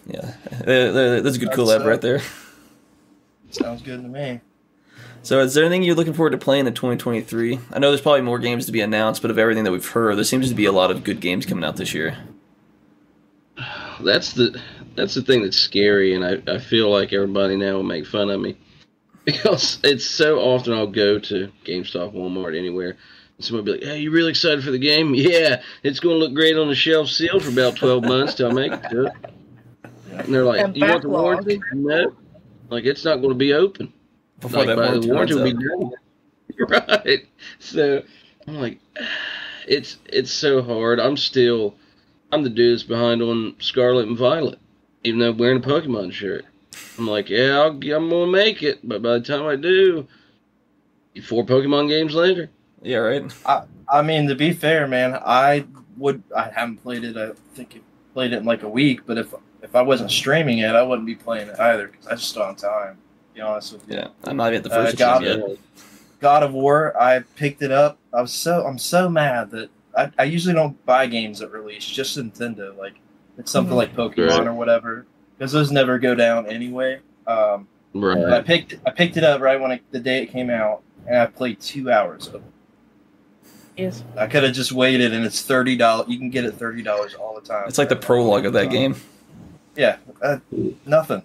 Yeah, 0.07 0.35
that's 0.49 1.35
a 1.35 1.39
good 1.39 1.49
That's, 1.49 1.57
collab 1.57 1.83
right 1.83 1.99
there. 1.99 2.21
Sounds 3.55 3.81
good 3.81 4.01
to 4.01 4.07
me. 4.07 4.41
So, 5.23 5.39
is 5.39 5.53
there 5.53 5.63
anything 5.63 5.83
you're 5.83 5.95
looking 5.95 6.13
forward 6.13 6.31
to 6.31 6.37
playing 6.37 6.67
in 6.67 6.73
2023? 6.73 7.59
I 7.71 7.79
know 7.79 7.89
there's 7.89 8.01
probably 8.01 8.21
more 8.21 8.37
games 8.37 8.65
to 8.67 8.71
be 8.71 8.81
announced, 8.81 9.21
but 9.21 9.31
of 9.31 9.39
everything 9.39 9.63
that 9.63 9.71
we've 9.71 9.87
heard, 9.87 10.17
there 10.17 10.23
seems 10.23 10.49
to 10.49 10.55
be 10.55 10.65
a 10.65 10.71
lot 10.71 10.91
of 10.91 11.03
good 11.03 11.19
games 11.19 11.45
coming 11.45 11.63
out 11.63 11.77
this 11.77 11.93
year. 11.93 12.17
That's 14.03 14.33
the 14.33 14.61
that's 14.95 15.15
the 15.15 15.21
thing 15.21 15.41
that's 15.41 15.57
scary, 15.57 16.13
and 16.13 16.23
I, 16.23 16.53
I 16.53 16.59
feel 16.59 16.91
like 16.91 17.13
everybody 17.13 17.55
now 17.55 17.75
will 17.75 17.83
make 17.83 18.05
fun 18.05 18.29
of 18.29 18.39
me 18.41 18.57
because 19.25 19.79
it's 19.83 20.05
so 20.05 20.39
often 20.39 20.73
I'll 20.73 20.87
go 20.87 21.17
to 21.19 21.51
GameStop, 21.63 22.13
Walmart, 22.13 22.57
anywhere, 22.57 22.97
and 23.37 23.45
someone 23.45 23.65
will 23.65 23.73
be 23.73 23.79
like, 23.79 23.87
"Hey, 23.87 23.99
you 24.01 24.11
really 24.11 24.31
excited 24.31 24.63
for 24.63 24.71
the 24.71 24.77
game? 24.77 25.15
Yeah, 25.15 25.61
it's 25.83 25.99
going 25.99 26.15
to 26.15 26.19
look 26.19 26.33
great 26.33 26.57
on 26.57 26.67
the 26.67 26.75
shelf, 26.75 27.07
sealed 27.07 27.43
for 27.43 27.49
about 27.49 27.77
twelve 27.77 28.03
months 28.03 28.35
till 28.35 28.49
I 28.49 28.53
make 28.53 28.73
it 28.73 28.89
to 28.89 29.05
it." 29.05 29.13
And 30.11 30.33
they're 30.33 30.43
like, 30.43 30.59
And 30.61 30.75
"You 30.75 30.87
want 30.87 31.01
the 31.01 31.09
warranty?" 31.09 31.61
No, 31.73 32.13
like 32.69 32.85
it's 32.85 33.05
not 33.05 33.17
going 33.17 33.29
to 33.29 33.35
be 33.35 33.53
open. 33.53 33.91
Before 34.39 34.65
like 34.65 34.67
that 34.67 34.77
by 34.77 34.91
the 34.91 35.07
warranty 35.07 35.33
runs 35.33 35.35
will 35.35 35.43
be 35.43 35.53
done. 35.53 35.91
right. 37.05 37.25
So 37.59 38.03
I'm 38.47 38.55
like, 38.55 38.79
it's 39.67 39.97
it's 40.05 40.31
so 40.31 40.61
hard. 40.61 40.99
I'm 40.99 41.17
still, 41.17 41.75
I'm 42.31 42.43
the 42.43 42.49
dude 42.49 42.73
that's 42.73 42.83
behind 42.83 43.21
on 43.21 43.55
Scarlet 43.59 44.07
and 44.07 44.17
Violet, 44.17 44.59
even 45.03 45.19
though 45.19 45.29
I'm 45.29 45.37
wearing 45.37 45.63
a 45.63 45.67
Pokemon 45.67 46.11
shirt. 46.11 46.45
I'm 46.97 47.07
like, 47.07 47.29
yeah, 47.29 47.59
I'll, 47.59 47.71
I'm 47.71 47.81
gonna 47.81 48.27
make 48.27 48.63
it, 48.63 48.79
but 48.87 49.01
by 49.01 49.13
the 49.13 49.21
time 49.21 49.45
I 49.45 49.55
do, 49.55 50.07
four 51.23 51.45
Pokemon 51.45 51.89
games 51.89 52.13
later. 52.13 52.49
Yeah, 52.81 52.97
right. 52.97 53.33
I 53.89 54.01
mean, 54.01 54.27
to 54.27 54.35
be 54.35 54.53
fair, 54.53 54.87
man, 54.87 55.15
I 55.15 55.65
would. 55.97 56.23
I 56.35 56.49
haven't 56.49 56.77
played 56.77 57.03
it. 57.03 57.17
I 57.17 57.31
think 57.55 57.75
I 57.75 57.79
played 58.13 58.33
it 58.33 58.37
in 58.37 58.45
like 58.45 58.63
a 58.63 58.69
week. 58.69 59.01
But 59.05 59.17
if 59.17 59.33
if 59.65 59.75
I 59.75 59.81
wasn't 59.81 60.11
streaming 60.11 60.59
it, 60.59 60.69
I 60.75 60.83
wouldn't 60.83 61.05
be 61.07 61.15
playing 61.15 61.49
it 61.49 61.59
either 61.59 61.87
because 61.87 62.07
I 62.07 62.11
just 62.15 62.33
don't 62.35 62.45
have 62.47 62.57
time. 62.57 62.97
Be 63.33 63.41
honest 63.41 63.73
with 63.73 63.89
you. 63.89 63.97
Yeah, 63.97 64.07
I'm 64.23 64.37
not 64.37 64.53
at 64.53 64.63
the 64.63 64.71
Uh, 64.71 64.85
first 64.85 64.97
God, 64.97 65.23
game 65.23 65.39
yet. 65.47 65.57
God 66.21 66.43
of 66.43 66.53
War, 66.53 66.95
I 67.01 67.19
picked 67.35 67.61
it 67.61 67.71
up. 67.71 67.97
I 68.13 68.21
was 68.21 68.31
so 68.31 68.65
I'm 68.65 68.77
so 68.77 69.09
mad 69.09 69.51
that 69.51 69.69
I, 69.97 70.11
I 70.19 70.23
usually 70.23 70.53
don't 70.53 70.83
buy 70.85 71.07
games 71.07 71.41
at 71.41 71.51
release, 71.51 71.85
just 71.85 72.17
Nintendo. 72.17 72.77
Like 72.77 72.93
it's 73.37 73.51
something 73.51 73.73
Mhm. 73.73 73.77
like 73.77 73.95
Pokemon 73.95 74.29
Right. 74.39 74.47
or 74.47 74.53
whatever, 74.53 75.05
because 75.37 75.51
those 75.51 75.71
never 75.71 75.99
go 75.99 76.15
down 76.15 76.45
anyway. 76.47 76.99
Um, 77.27 77.67
but 77.93 78.31
I 78.33 78.41
picked 78.41 78.75
I 78.85 78.91
picked 78.91 79.17
it 79.17 79.23
up 79.23 79.41
right 79.41 79.59
when 79.59 79.71
it, 79.71 79.81
the 79.91 79.99
day 79.99 80.21
it 80.23 80.27
came 80.27 80.49
out, 80.49 80.83
and 81.07 81.17
I 81.17 81.25
played 81.25 81.59
two 81.59 81.91
hours 81.91 82.27
of 82.27 82.35
it. 82.35 82.41
Is 83.77 84.03
I 84.15 84.27
could 84.27 84.43
have 84.43 84.53
just 84.53 84.71
waited, 84.71 85.13
and 85.13 85.25
it's 85.25 85.41
thirty 85.41 85.75
dollars. 85.75 86.07
You 86.07 86.17
can 86.17 86.29
get 86.29 86.45
it 86.45 86.51
thirty 86.53 86.81
dollars 86.81 87.13
all 87.15 87.35
the 87.35 87.41
time. 87.45 87.65
It's 87.67 87.77
like 87.77 87.89
the 87.89 87.95
prologue 87.97 88.45
of 88.45 88.53
that 88.53 88.69
game. 88.69 88.95
Yeah, 89.75 89.97
uh, 90.21 90.37
nothing. 90.85 91.21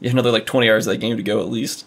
You 0.00 0.08
have 0.10 0.14
another 0.14 0.30
like 0.30 0.46
20 0.46 0.70
hours 0.70 0.86
of 0.86 0.92
that 0.92 0.98
game 0.98 1.16
to 1.16 1.22
go 1.22 1.40
at 1.40 1.48
least. 1.48 1.84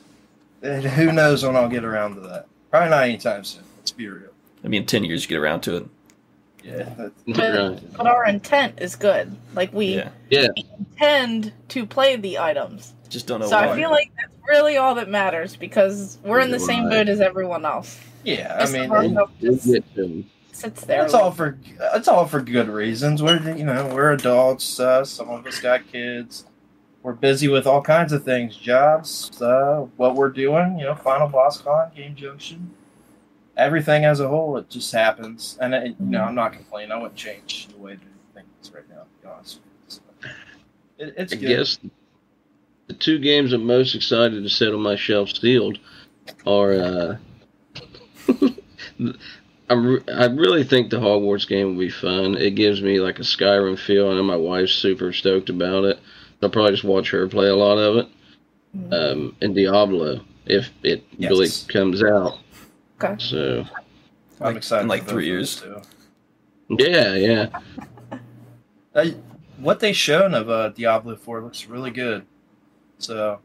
And 0.61 0.83
who 0.83 1.11
knows 1.11 1.43
when 1.45 1.55
I'll 1.55 1.69
get 1.69 1.83
around 1.85 2.15
to 2.15 2.21
that? 2.21 2.47
Probably 2.69 2.89
not 2.89 3.03
anytime 3.03 3.43
soon. 3.43 3.63
Let's 3.77 3.91
be 3.91 4.07
real. 4.07 4.29
I 4.63 4.67
mean, 4.67 4.85
10 4.85 5.05
years 5.05 5.23
you 5.23 5.29
get 5.29 5.37
around 5.37 5.61
to 5.61 5.77
it. 5.77 5.85
Yeah, 6.63 6.83
that- 6.97 7.11
Right. 7.27 7.97
but 7.97 8.05
our 8.07 8.25
intent 8.25 8.79
is 8.81 8.95
good. 8.95 9.35
Like 9.55 9.71
we 9.73 9.95
Yeah, 9.95 10.09
Yeah. 10.29 10.47
intend 10.77 11.53
to 11.69 11.85
play 11.85 12.15
the 12.17 12.37
items. 12.39 12.93
just 13.07 13.25
don't 13.25 13.39
know 13.39 13.47
so 13.47 13.55
why. 13.55 13.69
I 13.69 13.75
feel 13.75 13.89
like 13.89 14.11
that's 14.17 14.33
really 14.47 14.77
all 14.77 14.93
that 14.95 15.09
matters 15.09 15.55
because 15.55 16.17
we're 16.23 16.41
in 16.41 16.51
the 16.51 16.59
same 16.59 16.89
boat 16.89 17.07
as 17.09 17.21
everyone 17.21 17.65
else. 17.65 17.97
yeah. 18.23 18.57
I 18.59 18.69
mean, 18.71 18.83
of 18.85 18.91
our 18.91 19.03
it- 19.03 19.11
We'll 19.11 19.29
just 19.41 19.65
get 19.65 19.95
to 19.95 20.03
'em. 20.03 20.29
Sits 20.59 20.83
there. 20.85 21.03
It's 21.03 21.13
all 21.13 21.31
for 21.31 21.57
it's 21.95 22.07
all 22.07 22.27
for 22.27 22.41
good 22.41 22.67
reasons. 22.69 23.23
We're 23.23 23.55
you 23.55 23.63
know 23.63 23.91
we're 23.93 24.11
adults. 24.11 24.79
Uh, 24.79 25.03
some 25.05 25.29
of 25.29 25.45
us 25.45 25.59
got 25.59 25.87
kids. 25.91 26.45
We're 27.01 27.13
busy 27.13 27.47
with 27.47 27.65
all 27.65 27.81
kinds 27.81 28.11
of 28.11 28.25
things, 28.25 28.57
jobs, 28.57 29.41
uh, 29.41 29.87
what 29.95 30.15
we're 30.15 30.29
doing. 30.29 30.77
You 30.77 30.85
know, 30.85 30.95
Final 30.95 31.29
Boss 31.29 31.61
Con, 31.61 31.91
Game 31.95 32.13
Junction, 32.13 32.73
everything 33.55 34.03
as 34.03 34.19
a 34.19 34.27
whole. 34.27 34.57
It 34.57 34.69
just 34.69 34.91
happens, 34.91 35.57
and 35.61 35.73
it, 35.73 35.95
you 35.99 36.05
know 36.05 36.23
I'm 36.23 36.35
not 36.35 36.53
complaining. 36.53 36.91
I 36.91 36.97
wouldn't 36.97 37.15
change 37.15 37.67
the 37.69 37.77
way 37.77 37.95
that 37.95 38.01
things 38.33 38.47
is 38.61 38.73
right 38.73 38.87
now. 38.89 39.03
To 39.03 39.07
be 39.21 39.27
honest, 39.27 39.61
with 39.87 40.01
you. 40.01 40.01
So, 40.21 40.29
it, 40.97 41.13
it's 41.17 41.33
I 41.33 41.35
good. 41.37 41.47
guess 41.47 41.79
the 42.87 42.93
two 42.93 43.19
games 43.19 43.53
I'm 43.53 43.65
most 43.65 43.95
excited 43.95 44.43
to 44.43 44.49
set 44.49 44.73
on 44.73 44.81
my 44.81 44.95
shelf 44.95 45.29
sealed 45.31 45.79
are. 46.45 46.73
Uh, 46.73 47.17
I'm 49.69 49.85
re- 49.85 50.03
I 50.13 50.25
really 50.25 50.63
think 50.63 50.89
the 50.89 50.99
Hogwarts 50.99 51.47
game 51.47 51.67
will 51.67 51.79
be 51.79 51.89
fun. 51.89 52.35
It 52.35 52.55
gives 52.55 52.81
me 52.81 52.99
like 52.99 53.19
a 53.19 53.23
Skyrim 53.23 53.77
feel. 53.77 54.09
I 54.09 54.15
know 54.15 54.23
my 54.23 54.35
wife's 54.35 54.73
super 54.73 55.13
stoked 55.13 55.49
about 55.49 55.83
it. 55.83 55.99
I'll 56.41 56.49
probably 56.49 56.71
just 56.71 56.83
watch 56.83 57.11
her 57.11 57.27
play 57.27 57.47
a 57.47 57.55
lot 57.55 57.77
of 57.77 57.97
it. 57.97 58.07
Mm-hmm. 58.75 58.93
Um, 58.93 59.35
and 59.41 59.53
Diablo, 59.55 60.21
if 60.45 60.69
it 60.83 61.03
really 61.19 61.49
comes 61.67 62.03
out. 62.03 62.39
Okay. 63.01 63.15
So 63.19 63.65
I'm 64.41 64.57
excited 64.57 64.83
in 64.83 64.87
like 64.87 65.03
for 65.03 65.11
three 65.11 65.27
years. 65.27 65.61
those, 65.61 65.85
too. 66.69 66.77
yeah, 66.79 67.15
yeah, 67.15 67.49
Uh, 68.93 69.11
what 69.59 69.79
they 69.79 69.93
shown 69.93 70.33
of 70.33 70.49
uh, 70.49 70.69
Diablo 70.69 71.15
4 71.15 71.41
looks 71.41 71.65
really 71.67 71.91
good. 71.91 72.25
So 72.97 73.39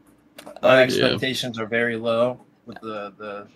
my 0.61 0.83
expectations 0.83 1.59
are 1.59 1.65
very 1.65 1.95
low 1.95 2.41
with 2.65 2.79
the 2.81 3.13
the 3.17 3.47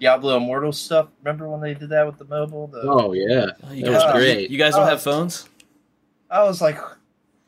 Diablo 0.00 0.36
Immortal 0.36 0.72
stuff. 0.72 1.08
Remember 1.22 1.48
when 1.48 1.60
they 1.60 1.74
did 1.74 1.88
that 1.90 2.06
with 2.06 2.18
the 2.18 2.24
mobile? 2.26 2.66
The, 2.66 2.80
oh 2.82 3.12
yeah, 3.12 3.46
Oh, 3.64 3.72
you 3.72 3.84
That 3.84 3.92
guys, 3.92 3.94
was 3.94 4.02
Uh, 4.04 4.12
great. 4.12 4.50
You 4.50 4.58
guys 4.58 4.74
don't 4.74 4.82
Oh. 4.82 4.86
have 4.86 5.02
phones? 5.02 5.48
I 6.30 6.42
was 6.42 6.60
like, 6.60 6.78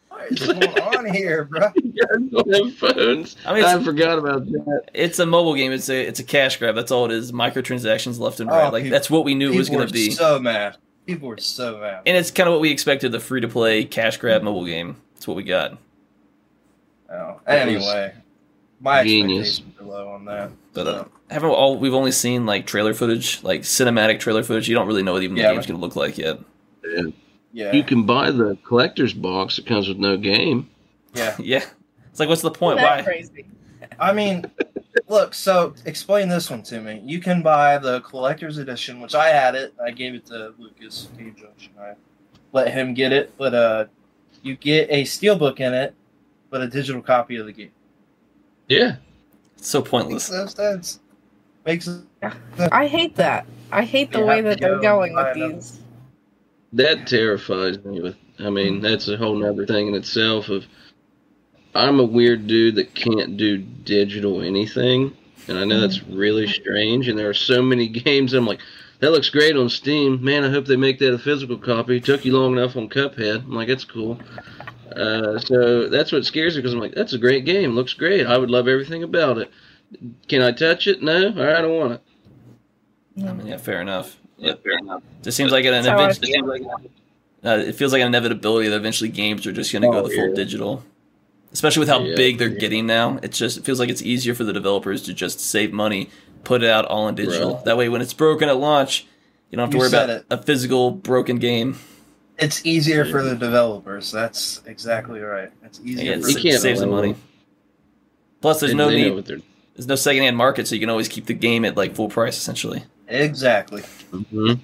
what 0.08 0.30
is 0.32 0.46
going 0.46 0.62
on 0.80 1.12
here, 1.14 1.44
bro? 1.44 1.68
you 1.76 1.92
guys 1.92 2.30
don't 2.30 2.54
have 2.54 2.74
phones. 2.76 3.36
I 3.44 3.54
mean, 3.54 3.64
I 3.64 3.82
forgot 3.82 4.18
about 4.18 4.46
that. 4.46 4.82
it's 4.94 5.18
a 5.18 5.26
mobile 5.26 5.54
game. 5.54 5.72
It's 5.72 5.88
a 5.90 6.00
it's 6.06 6.20
a 6.20 6.24
cash 6.24 6.56
grab. 6.58 6.74
That's 6.74 6.90
all 6.90 7.04
it 7.04 7.12
is. 7.12 7.32
Microtransactions 7.32 8.18
left 8.18 8.40
and 8.40 8.48
Oh, 8.50 8.54
right. 8.54 8.72
Like 8.72 8.84
people- 8.84 8.96
that's 8.96 9.10
what 9.10 9.24
we 9.24 9.34
knew 9.34 9.52
it 9.52 9.56
was 9.56 9.68
going 9.68 9.86
to 9.86 9.92
be. 9.92 10.10
so 10.10 10.38
mad. 10.38 10.76
People 11.06 11.28
were 11.28 11.38
so 11.38 11.78
mad. 11.78 12.02
and 12.06 12.16
it's 12.16 12.30
kind 12.30 12.48
of 12.48 12.52
what 12.52 12.60
we 12.60 12.70
expected. 12.70 13.12
The 13.12 13.20
free 13.20 13.40
to 13.40 13.48
play 13.48 13.84
cash 13.84 14.16
grab 14.18 14.42
mobile 14.42 14.64
game. 14.66 14.96
That's 15.14 15.26
what 15.28 15.36
we 15.36 15.42
got. 15.42 15.76
Oh, 17.10 17.40
anyway, 17.46 18.12
my 18.80 19.02
genius. 19.04 19.48
expectations 19.60 19.80
are 19.80 19.84
low 19.84 20.08
on 20.10 20.24
that. 20.26 20.50
But 20.74 20.84
So, 20.84 20.90
uh, 20.92 21.04
haven't 21.30 21.50
all 21.50 21.76
we've 21.78 21.94
only 21.94 22.12
seen 22.12 22.46
like 22.46 22.66
trailer 22.66 22.94
footage, 22.94 23.42
like 23.42 23.62
cinematic 23.62 24.20
trailer 24.20 24.42
footage. 24.42 24.68
You 24.68 24.74
don't 24.74 24.86
really 24.86 25.02
know 25.02 25.12
what 25.12 25.22
even 25.22 25.36
Yeah, 25.36 25.48
the 25.48 25.54
game's 25.54 25.66
going 25.66 25.78
to 25.80 25.84
look 25.84 25.96
like 25.96 26.18
yet. 26.18 26.38
yeah, 27.52 27.72
You 27.72 27.82
can 27.82 28.04
buy 28.06 28.30
the 28.30 28.56
collector's 28.64 29.12
box 29.14 29.56
that 29.56 29.66
comes 29.66 29.88
with 29.88 29.98
no 29.98 30.16
game. 30.16 30.68
yeah. 31.14 31.36
Yeah, 31.40 31.64
it's 32.10 32.20
like 32.20 32.28
what's 32.28 32.42
the 32.42 32.50
point? 32.50 32.78
Isn't 32.78 32.88
that 32.88 32.96
Why? 32.98 33.02
crazy? 33.04 33.46
I 34.00 34.12
mean, 34.12 34.44
look. 35.08 35.34
So 35.34 35.74
explain 35.84 36.28
this 36.28 36.50
one 36.50 36.62
to 36.64 36.80
me. 36.80 37.00
You 37.04 37.20
can 37.20 37.42
buy 37.42 37.78
the 37.78 38.00
collector's 38.00 38.58
edition, 38.58 39.00
which 39.00 39.14
I 39.14 39.28
had 39.28 39.54
it. 39.54 39.74
I 39.84 39.90
gave 39.90 40.14
it 40.14 40.26
to 40.26 40.54
Lucas 40.58 41.08
Game 41.16 41.34
Junction. 41.38 41.72
I 41.80 41.94
let 42.52 42.72
him 42.72 42.94
get 42.94 43.12
it, 43.12 43.32
but 43.36 43.54
uh, 43.54 43.84
you 44.42 44.56
get 44.56 44.88
a 44.90 45.02
steelbook 45.04 45.60
in 45.60 45.74
it, 45.74 45.94
but 46.50 46.60
a 46.62 46.68
digital 46.68 47.02
copy 47.02 47.36
of 47.36 47.46
the 47.46 47.52
game. 47.52 47.70
Yeah, 48.68 48.96
It's 49.56 49.68
so 49.68 49.80
Makes 49.80 49.90
pointless. 49.90 50.30
no 50.30 50.46
sense. 50.46 51.00
Makes 51.68 51.86
I 52.72 52.86
hate 52.86 53.14
that. 53.16 53.46
I 53.70 53.84
hate 53.84 54.10
the 54.10 54.20
You 54.20 54.24
way 54.24 54.40
that 54.40 54.58
they're 54.58 54.76
go 54.76 54.80
going 54.80 55.14
with 55.14 55.34
them. 55.34 55.52
these. 55.52 55.80
that 56.72 57.06
terrifies 57.06 57.84
me. 57.84 58.00
With 58.00 58.16
I 58.38 58.48
mean, 58.48 58.80
that's 58.80 59.06
a 59.08 59.18
whole 59.18 59.34
nother 59.36 59.66
thing 59.66 59.88
in 59.88 59.94
itself. 59.94 60.48
Of 60.48 60.64
I'm 61.74 62.00
a 62.00 62.04
weird 62.04 62.46
dude 62.46 62.76
that 62.76 62.94
can't 62.94 63.36
do 63.36 63.58
digital 63.58 64.40
anything, 64.40 65.14
and 65.46 65.58
I 65.58 65.64
know 65.64 65.78
that's 65.78 66.02
really 66.04 66.46
strange. 66.48 67.06
And 67.06 67.18
there 67.18 67.28
are 67.28 67.34
so 67.34 67.60
many 67.60 67.86
games 68.06 68.32
I'm 68.32 68.46
like, 68.46 68.60
that 69.00 69.10
looks 69.12 69.28
great 69.28 69.54
on 69.54 69.68
Steam. 69.68 70.24
Man, 70.24 70.44
I 70.44 70.50
hope 70.50 70.64
they 70.64 70.76
make 70.76 70.98
that 71.00 71.12
a 71.12 71.18
physical 71.18 71.58
copy. 71.58 72.00
Took 72.00 72.24
you 72.24 72.32
long 72.34 72.54
enough 72.54 72.76
on 72.76 72.88
Cuphead. 72.88 73.44
I'm 73.44 73.52
like, 73.54 73.68
that's 73.68 73.84
cool. 73.84 74.18
Uh, 74.96 75.38
so 75.38 75.90
that's 75.90 76.12
what 76.12 76.24
scares 76.24 76.56
me 76.56 76.62
because 76.62 76.72
I'm 76.72 76.80
like, 76.80 76.94
that's 76.94 77.12
a 77.12 77.18
great 77.18 77.44
game. 77.44 77.72
Looks 77.72 77.92
great. 77.92 78.26
I 78.26 78.38
would 78.38 78.50
love 78.50 78.68
everything 78.68 79.02
about 79.02 79.36
it. 79.36 79.50
Can 80.28 80.42
I 80.42 80.52
touch 80.52 80.86
it? 80.86 81.02
No. 81.02 81.28
All 81.28 81.32
right, 81.34 81.56
I 81.56 81.62
don't 81.62 81.76
want 81.78 81.92
it. 81.94 82.00
Yeah. 83.16 83.30
I 83.30 83.32
mean, 83.32 83.46
yeah, 83.46 83.56
fair 83.56 83.80
enough. 83.80 84.16
Yeah, 84.36 84.52
Just 85.22 85.36
seems 85.36 85.50
like 85.50 85.64
an 85.64 85.72
That's 85.72 85.86
how 85.88 85.98
uh, 85.98 87.56
it 87.58 87.74
feels 87.74 87.92
like 87.92 88.02
an 88.02 88.06
inevitability 88.08 88.68
that 88.68 88.76
eventually 88.76 89.08
games 89.10 89.46
are 89.46 89.52
just 89.52 89.72
going 89.72 89.82
to 89.82 89.88
go 89.88 89.98
Oh, 89.98 90.08
the 90.08 90.14
full 90.14 90.28
yeah. 90.28 90.34
digital. 90.34 90.84
Especially 91.52 91.80
with 91.80 91.88
how 91.88 92.00
Yeah. 92.00 92.14
big 92.14 92.38
they're 92.38 92.48
getting 92.48 92.86
now, 92.86 93.18
it's 93.22 93.36
just 93.38 93.58
it 93.58 93.64
feels 93.64 93.80
like 93.80 93.88
it's 93.88 94.02
easier 94.02 94.34
for 94.34 94.44
the 94.44 94.52
developers 94.52 95.02
to 95.04 95.14
just 95.14 95.40
save 95.40 95.72
money, 95.72 96.10
put 96.44 96.62
it 96.62 96.70
out 96.70 96.84
all 96.84 97.08
in 97.08 97.14
digital. 97.16 97.54
Right. 97.56 97.64
That 97.64 97.76
way, 97.76 97.88
when 97.88 98.00
it's 98.02 98.12
broken 98.14 98.48
at 98.48 98.58
launch, 98.58 99.06
you 99.50 99.56
don't 99.56 99.64
have 99.64 99.70
to 99.70 99.76
You 99.76 99.80
worry 99.80 99.90
said 99.90 100.10
about 100.10 100.24
a 100.38 100.42
physical 100.42 100.90
broken 100.92 101.38
game. 101.38 101.78
it's 102.38 102.64
easier 102.66 103.04
for 103.04 103.22
the 103.24 103.34
developers. 103.34 104.12
That's 104.12 104.62
exactly 104.66 105.20
right. 105.20 105.50
It's 105.64 105.80
easier 105.82 106.12
Yeah, 106.16 106.20
for 106.20 106.28
it 106.28 106.36
You 106.44 106.50
can't 106.50 106.62
saves 106.62 106.80
them 106.80 106.90
money. 106.90 107.16
Plus, 108.40 108.60
there's 108.60 108.72
They- 108.72 108.76
no 108.78 108.90
they 108.90 109.08
know 109.08 109.16
need. 109.20 109.42
What 109.78 109.86
they're- 109.86 109.86
There's 109.86 109.86
no 109.88 109.96
secondhand 110.10 110.36
market, 110.36 110.66
so 110.68 110.74
you 110.74 110.80
can 110.80 110.90
always 110.90 111.08
keep 111.08 111.26
the 111.26 111.34
game 111.34 111.64
at 111.64 111.76
like 111.76 111.94
full 111.94 112.08
price 112.08 112.36
essentially. 112.36 112.82
exactly. 113.08 113.82
Mhm. 114.12 114.58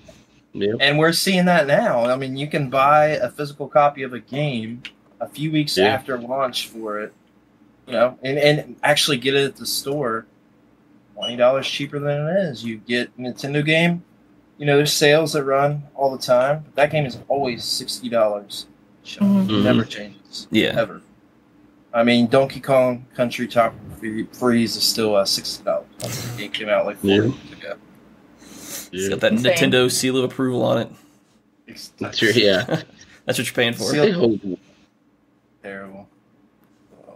Yep. 0.53 0.77
And 0.81 0.99
we're 0.99 1.13
seeing 1.13 1.47
that 1.47 1.67
now. 1.67 2.05
I 2.05 2.17
mean, 2.17 2.37
you 2.37 2.47
can 2.47 2.69
buy 2.71 3.07
a 3.09 3.29
physical 3.31 3.67
copy 3.69 4.03
of 4.03 4.13
a 4.13 4.21
game 4.21 4.83
a 5.21 5.27
few 5.29 5.51
weeks 5.51 5.77
Yeah. 5.77 5.87
after 5.87 6.17
launch 6.19 6.69
for 6.69 7.01
it, 7.01 7.13
you 7.87 7.95
know, 7.95 8.19
and, 8.23 8.39
and 8.39 8.77
actually 8.83 9.17
get 9.17 9.35
it 9.35 9.45
at 9.45 9.57
the 9.57 9.67
store 9.67 10.27
twenty 11.17 11.37
dollars 11.37 11.67
cheaper 11.67 11.99
than 11.99 12.29
it 12.29 12.37
is. 12.51 12.65
You 12.65 12.77
get 12.79 13.17
Nintendo 13.19 13.65
game, 13.65 14.05
you 14.59 14.67
know, 14.67 14.77
there's 14.77 14.93
sales 14.93 15.33
that 15.33 15.43
run 15.45 15.85
all 15.95 16.11
the 16.15 16.23
time. 16.23 16.63
But 16.67 16.75
that 16.77 16.91
game 16.93 17.07
is 17.07 17.19
always 17.29 17.65
sixty 17.65 18.09
dollars. 18.09 18.67
Mhm. 19.05 19.47
Mhm. 19.47 19.63
Never 19.65 19.85
changes. 19.85 20.47
Yeah. 20.51 20.75
Ever. 20.81 21.01
I 21.95 22.03
mean, 22.03 22.27
Donkey 22.27 22.61
Kong 22.61 23.07
Country 23.15 23.47
Top 23.47 23.73
Freeze 24.33 24.77
is 24.77 24.83
still 24.83 25.15
uh, 25.15 25.25
sixty 25.25 25.63
dollars. 25.65 25.87
It 26.39 26.53
came 26.53 26.69
out 26.69 26.87
like 26.87 26.97
four 26.99 27.11
Yeah. 27.11 27.17
years 27.23 27.53
ago. 27.53 27.75
It's 28.41 28.89
Yeah. 28.93 29.09
got 29.11 29.21
that 29.21 29.33
Insane. 29.33 29.53
Nintendo 29.57 29.91
seal 29.91 30.17
of 30.19 30.25
approval 30.25 30.63
on 30.65 30.79
it. 30.79 30.89
It's 31.67 31.93
Sure, 32.13 32.31
yeah. 32.31 32.65
That's 33.27 33.39
what 33.39 33.47
you're 33.47 33.55
paying 33.55 33.73
for. 33.75 33.85
Seal- 33.85 34.59
Terrible. 35.63 36.09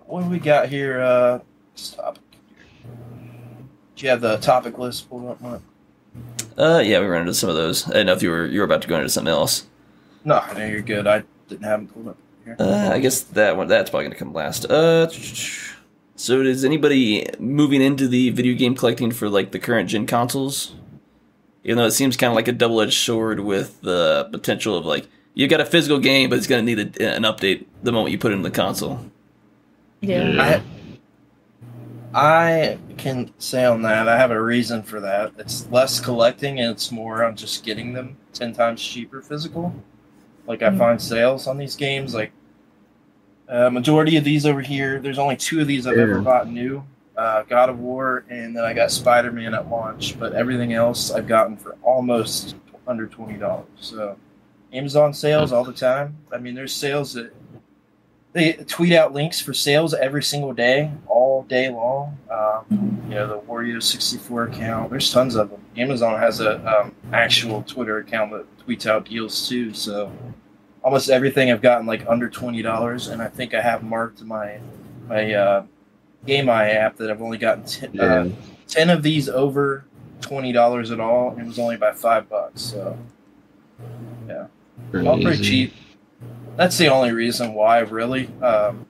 What 0.07 0.23
do 0.23 0.31
we 0.31 0.39
got 0.39 0.69
here? 0.71 1.03
Uh, 1.03 1.41
this 1.75 1.91
topic. 1.91 2.23
Do 3.97 4.05
you 4.05 4.09
have 4.11 4.21
the 4.23 4.37
topic 4.39 4.79
list 4.79 5.11
pulled 5.11 5.27
up, 5.29 5.41
Mark? 5.43 5.61
Uh, 6.57 6.81
yeah, 6.85 7.01
we 7.01 7.07
ran 7.07 7.23
into 7.23 7.35
some 7.35 7.51
of 7.51 7.57
those. 7.57 7.87
I 7.87 7.91
didn't 7.93 8.07
know 8.07 8.13
if 8.15 8.23
you 8.23 8.31
were 8.31 8.47
you 8.47 8.61
were 8.61 8.65
about 8.65 8.81
to 8.83 8.89
go 8.89 8.97
into 8.97 9.09
something 9.11 9.31
else. 9.31 9.67
No, 10.25 10.37
I 10.39 10.55
know 10.55 10.65
you're 10.67 10.81
good. 10.83 11.07
I 11.07 11.25
didn't 11.49 11.65
have 11.65 11.81
them 11.81 11.89
pulled 11.89 12.09
up 12.09 12.17
here. 12.17 12.28
Uh, 12.59 12.91
I 12.93 12.99
guess 12.99 13.21
that 13.23 13.57
one 13.57 13.69
that's 13.69 13.91
probably 13.91 14.07
gonna 14.07 14.17
come 14.19 14.33
last. 14.33 14.65
Uh, 14.71 15.09
so 16.17 16.41
is 16.41 16.65
anybody 16.65 17.27
moving 17.39 17.81
into 17.83 18.09
the 18.09 18.31
video 18.31 18.55
game 18.57 18.75
collecting 18.75 19.11
for 19.11 19.29
like 19.29 19.53
the 19.53 19.59
current 19.59 19.89
gen 19.89 20.07
consoles? 20.07 20.75
Even 21.65 21.79
though 21.79 21.87
it 21.87 21.91
seems 21.93 22.17
kind 22.17 22.31
of 22.31 22.37
like 22.37 22.49
a 22.49 22.53
double 22.53 22.81
edged 22.81 22.95
sword 22.95 23.41
with 23.41 23.81
the 23.83 24.29
potential 24.33 24.77
of 24.77 24.85
like 24.87 25.07
you've 25.35 25.51
got 25.51 25.61
a 25.61 25.65
physical 25.67 25.99
game, 25.99 26.31
but 26.31 26.39
it's 26.39 26.47
going 26.47 26.65
to 26.65 26.75
need 26.75 26.97
a, 27.01 27.15
an 27.17 27.23
update 27.23 27.67
the 27.83 27.93
moment 27.93 28.11
you 28.13 28.19
put 28.19 28.33
it 28.33 28.35
in 28.37 28.43
the 28.43 28.51
console. 28.51 29.01
Yeah. 30.01 30.61
I, 32.15 32.19
I 32.19 32.79
can 32.97 33.33
say 33.39 33.65
on 33.65 33.83
that, 33.83 34.09
I 34.09 34.17
have 34.17 34.31
a 34.31 34.43
reason 34.43 34.83
for 34.83 35.01
that. 35.01 35.33
It's 35.39 35.69
less 35.71 36.01
collecting 36.01 36.59
and 36.61 36.71
it's 36.73 36.91
more 36.91 37.25
on 37.25 37.37
just 37.37 37.65
getting 37.65 37.93
them 37.93 38.17
10 38.33 38.55
times 38.55 38.83
cheaper 38.83 39.21
physical. 39.21 39.75
Like, 40.47 40.63
I 40.63 40.71
Mhm. 40.71 40.79
find 40.79 41.03
sales 41.03 41.47
on 41.47 41.59
these 41.59 41.77
games, 41.77 42.15
like, 42.15 42.33
uh, 43.49 43.71
majority 43.71 44.17
of 44.17 44.25
these 44.25 44.47
over 44.47 44.61
here, 44.61 45.01
there's 45.01 45.19
only 45.19 45.37
two 45.37 45.61
of 45.61 45.67
these 45.67 45.87
I've 45.87 45.99
ever 45.99 46.21
bought 46.21 46.49
new 46.49 46.85
uh, 47.19 47.43
God 47.43 47.69
of 47.69 47.81
War, 47.81 48.25
and 48.31 48.57
then 48.57 48.65
I 48.65 48.73
got 48.73 48.93
Spider 48.93 49.33
Man 49.33 49.53
at 49.53 49.69
launch. 49.69 50.19
But 50.19 50.35
everything 50.35 50.73
else 50.73 51.11
I've 51.11 51.27
gotten 51.27 51.57
for 51.57 51.77
almost 51.83 52.55
under 52.87 53.07
$20. 53.09 53.65
So, 53.81 54.17
Amazon 54.73 55.13
sales 55.13 55.53
all 55.53 55.65
the 55.65 55.73
time. 55.73 56.17
I 56.33 56.39
mean, 56.39 56.55
there's 56.55 56.73
sales 56.73 57.15
that 57.15 57.35
they 58.33 58.53
tweet 58.53 58.93
out 58.93 59.13
links 59.13 59.41
for 59.41 59.53
sales 59.53 59.95
every 59.95 60.23
single 60.23 60.53
day, 60.53 60.93
all 61.09 61.43
day 61.43 61.69
long. 61.71 62.17
Um, 62.31 63.03
you 63.09 63.15
know, 63.17 63.27
the 63.27 63.41
Wario 63.41 63.83
64 63.83 64.45
account. 64.45 64.91
There's 64.91 65.13
tons 65.13 65.35
of 65.35 65.51
them. 65.51 65.61
Amazon 65.77 66.19
has 66.21 66.41
a 66.41 66.81
um, 66.81 66.95
actual 67.13 67.63
Twitter 67.63 67.99
account 67.99 68.31
that 68.31 68.67
tweets 68.67 68.87
out 68.87 69.07
deals 69.07 69.49
too. 69.49 69.75
So 69.75 70.13
almost 70.89 71.11
everything 71.11 71.51
I've 71.53 71.61
gotten 71.61 71.87
like 71.87 72.07
under 72.09 72.31
twenty 72.31 72.63
dollars, 72.63 73.09
and 73.09 73.21
I 73.21 73.29
think 73.29 73.53
I 73.53 73.61
have 73.61 73.83
marked 73.83 74.23
my 74.23 74.59
my 75.07 75.35
uh, 75.35 75.65
Game 76.27 76.49
Eye 76.49 76.71
app 76.71 76.97
that 76.97 77.11
I've 77.11 77.21
only 77.21 77.37
gotten 77.37 77.63
ten, 77.65 77.91
Yeah. 77.93 78.03
uh, 78.05 78.29
ten 78.67 78.89
of 78.89 79.03
these 79.03 79.29
over 79.29 79.85
twenty 80.23 80.51
dollars 80.51 80.91
at 80.91 80.99
all, 80.99 81.33
and 81.33 81.43
it 81.43 81.47
was 81.47 81.59
only 81.59 81.77
by 81.77 81.93
five 81.93 82.27
bucks. 82.31 82.63
So 82.63 82.97
yeah. 84.27 84.47
all 84.95 85.03
pretty 85.21 85.25
Crazy. 85.25 85.45
cheap. 85.45 85.75
That's 86.57 86.79
the 86.79 86.89
only 86.89 87.13
reason 87.13 87.53
why, 87.53 87.81
really. 87.81 88.31
Um, 88.43 88.87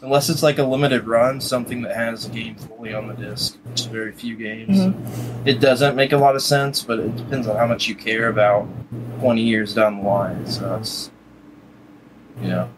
unless 0.00 0.30
it's 0.30 0.42
like 0.42 0.58
a 0.58 0.64
limited 0.64 1.06
run, 1.06 1.42
something 1.42 1.82
that 1.82 1.94
has 1.94 2.24
a 2.24 2.30
game 2.30 2.54
fully 2.56 2.94
on 2.94 3.06
the 3.06 3.14
disc, 3.14 3.58
which 3.64 3.80
is 3.82 3.86
very 3.86 4.12
few 4.12 4.34
games. 4.34 4.78
Mm-hmm. 4.78 5.46
It 5.46 5.60
doesn't 5.60 5.94
make 5.94 6.12
a 6.12 6.16
lot 6.16 6.36
of 6.36 6.42
sense, 6.42 6.82
but 6.82 6.98
it 7.00 7.14
depends 7.16 7.46
on 7.46 7.56
how 7.56 7.66
much 7.66 7.86
you 7.86 7.94
care 7.94 8.28
about 8.30 8.66
20 9.20 9.42
years 9.42 9.74
down 9.74 9.98
the 9.98 10.02
line. 10.02 10.46
So 10.46 10.76
it's, 10.76 11.10
you 12.40 12.48
know, 12.48 12.70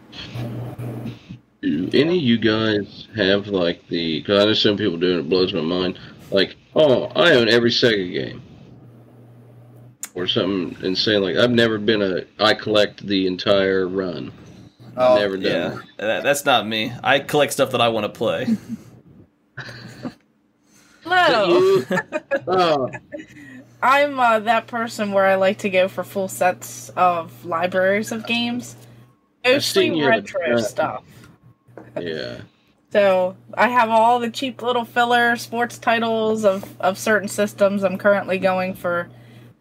Do 1.61 1.89
any 1.93 2.17
of 2.17 2.23
you 2.23 2.37
guys 2.37 3.07
have 3.15 3.47
like 3.47 3.87
the? 3.87 4.19
Because 4.19 4.41
I 4.43 4.45
know 4.45 4.53
some 4.53 4.77
people 4.77 4.97
do, 4.97 5.11
and 5.11 5.19
it 5.21 5.29
blows 5.29 5.53
my 5.53 5.61
mind. 5.61 5.99
Like, 6.31 6.55
oh, 6.75 7.05
I 7.15 7.33
own 7.33 7.47
every 7.49 7.69
Sega 7.71 8.11
game, 8.11 8.41
or 10.13 10.27
something 10.27 10.75
insane. 10.85 11.21
Like, 11.21 11.37
I've 11.37 11.51
never 11.51 11.77
been 11.77 12.01
a. 12.01 12.21
I 12.39 12.53
collect 12.53 13.05
the 13.07 13.27
entire 13.27 13.87
run. 13.87 14.31
Oh, 14.95 15.15
never 15.15 15.37
done. 15.37 15.43
Yeah, 15.43 15.77
that, 15.97 16.23
that's 16.23 16.43
not 16.45 16.67
me. 16.67 16.91
I 17.03 17.19
collect 17.19 17.53
stuff 17.53 17.71
that 17.71 17.81
I 17.81 17.89
want 17.89 18.05
to 18.05 18.09
play. 18.09 18.47
Hello. 21.03 21.47
You- 21.49 21.85
oh, 22.47 22.89
I'm 23.81 24.19
uh, 24.19 24.39
that 24.39 24.65
person 24.67 25.11
where 25.11 25.25
I 25.25 25.35
like 25.35 25.59
to 25.59 25.69
go 25.69 25.87
for 25.87 26.03
full 26.03 26.27
sets 26.27 26.89
of 26.89 27.45
libraries 27.45 28.11
of 28.11 28.25
games, 28.25 28.75
mostly 29.53 29.83
seen 29.89 29.95
you 29.95 30.03
the 30.05 30.09
retro 30.09 30.57
stuff. 30.61 31.03
yeah. 31.99 32.41
So 32.91 33.35
I 33.53 33.67
have 33.67 33.89
all 33.89 34.19
the 34.19 34.29
cheap 34.29 34.61
little 34.61 34.85
filler 34.85 35.35
sports 35.35 35.77
titles 35.77 36.45
of, 36.45 36.79
of 36.79 36.97
certain 36.97 37.27
systems. 37.27 37.83
I'm 37.83 37.97
currently 37.97 38.37
going 38.39 38.73
for 38.75 39.09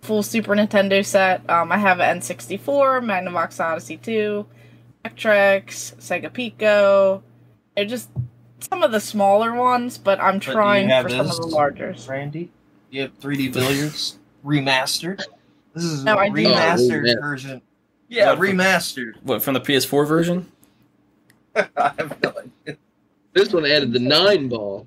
full 0.00 0.22
Super 0.22 0.54
Nintendo 0.54 1.04
set. 1.04 1.48
Um, 1.50 1.72
I 1.72 1.78
have 1.78 1.98
an 2.00 2.20
N64, 2.20 2.60
Magnavox 3.02 3.58
Odyssey 3.58 3.96
2, 3.96 4.46
Vectrex, 5.04 5.96
Sega 5.96 6.32
Pico. 6.32 7.22
They're 7.74 7.84
just 7.84 8.08
some 8.60 8.82
of 8.84 8.92
the 8.92 9.00
smaller 9.00 9.54
ones, 9.54 9.98
but 9.98 10.20
I'm 10.20 10.38
do 10.38 10.52
trying 10.52 10.88
have 10.88 11.04
for 11.04 11.10
some 11.10 11.20
of 11.20 11.26
this? 11.26 11.38
the 11.38 11.46
largers. 11.46 12.08
Randy, 12.08 12.50
you 12.90 13.02
have 13.02 13.18
3D 13.20 13.52
billiards 13.52 14.18
remastered. 14.44 15.20
This 15.74 15.84
is 15.84 16.04
No, 16.04 16.14
a 16.14 16.18
I 16.18 16.30
remastered 16.30 17.12
Oh, 17.18 17.20
version. 17.20 17.60
Yeah, 18.08 18.30
What, 18.30 18.38
from- 18.38 18.46
remastered. 18.58 19.12
What 19.22 19.42
from 19.42 19.54
the 19.54 19.60
PS4 19.60 20.06
version? 20.06 20.50
I 21.56 21.92
have 21.98 22.16
no 22.22 22.30
idea. 22.38 22.76
This 23.32 23.52
one 23.52 23.66
added 23.66 23.92
the 23.92 23.98
nine 23.98 24.48
ball. 24.48 24.86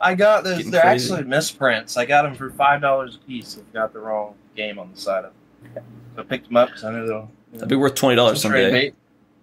I 0.00 0.14
got 0.14 0.42
those. 0.44 0.56
Getting 0.58 0.72
They're 0.72 0.80
crazy. 0.82 1.12
actually 1.12 1.28
misprints. 1.28 1.96
I 1.96 2.04
got 2.04 2.22
them 2.22 2.34
for 2.34 2.50
five 2.50 2.80
dollars 2.80 3.16
a 3.16 3.18
piece. 3.26 3.56
I've 3.56 3.72
got 3.72 3.92
the 3.92 4.00
wrong 4.00 4.34
game 4.56 4.78
on 4.78 4.90
the 4.92 4.98
side 4.98 5.24
of 5.24 5.32
them. 5.74 5.84
So 6.16 6.22
I 6.22 6.24
picked 6.24 6.48
them 6.48 6.56
up 6.56 6.68
because 6.68 6.84
I 6.84 6.92
knew 6.92 7.06
they'll. 7.06 7.30
That'd 7.52 7.68
be 7.68 7.76
worth 7.76 7.94
twenty 7.94 8.16
dollars 8.16 8.42
Trade 8.42 8.50
someday. 8.64 8.70
bait. 8.70 8.94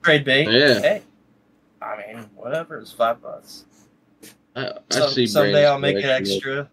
Trade 0.03 0.25
bait. 0.25 0.47
Yeah. 0.51 0.79
Hey, 0.81 1.01
I 1.81 1.97
mean, 1.97 2.25
whatever. 2.35 2.79
It's 2.79 2.91
five 2.91 3.21
bucks. 3.21 3.63
I, 4.55 4.67
I 4.67 4.73
So, 4.89 5.07
see. 5.07 5.25
someday 5.25 5.65
I'll 5.65 5.79
make 5.79 5.95
it 5.95 6.01
collection 6.01 6.33
of- 6.33 6.37
extra 6.37 6.69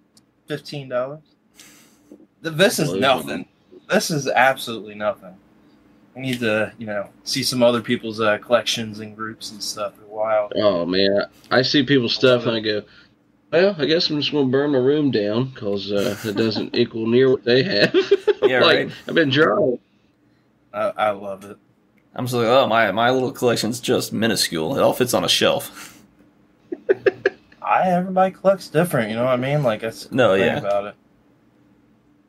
fifteen 0.48 0.88
dollars. 0.88 1.20
This 2.42 2.78
is 2.80 2.92
nothing. 2.94 3.46
This 3.88 4.10
is 4.10 4.26
absolutely 4.26 4.94
nothing. 4.96 5.36
I 6.16 6.20
need 6.20 6.40
to, 6.40 6.72
you 6.78 6.86
know, 6.86 7.08
see 7.24 7.42
some 7.42 7.62
other 7.62 7.80
people's 7.80 8.20
uh, 8.20 8.38
collections 8.38 8.98
and 9.00 9.16
groups 9.16 9.52
and 9.52 9.62
stuff. 9.62 9.94
They're 9.96 10.06
wild. 10.06 10.52
Oh 10.56 10.84
man, 10.84 11.26
I 11.50 11.62
see 11.62 11.82
people's 11.84 12.14
stuff 12.14 12.46
and 12.46 12.56
I 12.56 12.61
go, 12.61 12.82
well, 13.52 13.74
I 13.78 13.84
guess 13.84 14.11
I'm 14.11 14.18
just 14.20 14.32
gonna 14.32 14.48
burn 14.48 14.72
my 14.72 14.78
room 14.78 15.11
down 15.11 15.50
because 15.50 15.90
uh, 15.92 16.16
it 16.24 16.36
doesn't 16.36 16.74
equal 16.76 17.06
near 17.06 17.30
what 17.30 17.44
they 17.44 17.62
have. 17.62 17.94
Yeah, 18.42 18.61
like 18.62 18.78
right. 18.78 18.92
I've 19.06 19.14
been 19.14 19.28
drawing. 19.28 19.78
I, 20.72 20.80
I 20.96 21.11
love 21.11 21.44
it. 21.44 21.58
I'm 22.16 22.24
just 22.24 22.34
like, 22.34 22.46
oh 22.46 22.66
my, 22.66 22.90
my 22.90 23.11
little 23.11 23.30
collection's 23.30 23.80
just 23.80 24.14
minuscule. 24.14 24.76
It 24.76 24.82
all 24.82 24.94
fits 24.94 25.12
on 25.12 25.24
a 25.24 25.28
shelf. 25.28 26.02
I 27.62 27.90
everybody 27.90 28.32
collects 28.34 28.68
different. 28.68 29.11
You 29.11 29.16
know 29.16 29.24
what 29.24 29.34
I 29.34 29.36
mean? 29.36 29.62
Like 29.62 29.82
that's 29.82 30.06
the 30.06 30.14
No, 30.16 30.34
yeah. 30.34 30.56
about 30.56 30.86
it. 30.86 30.94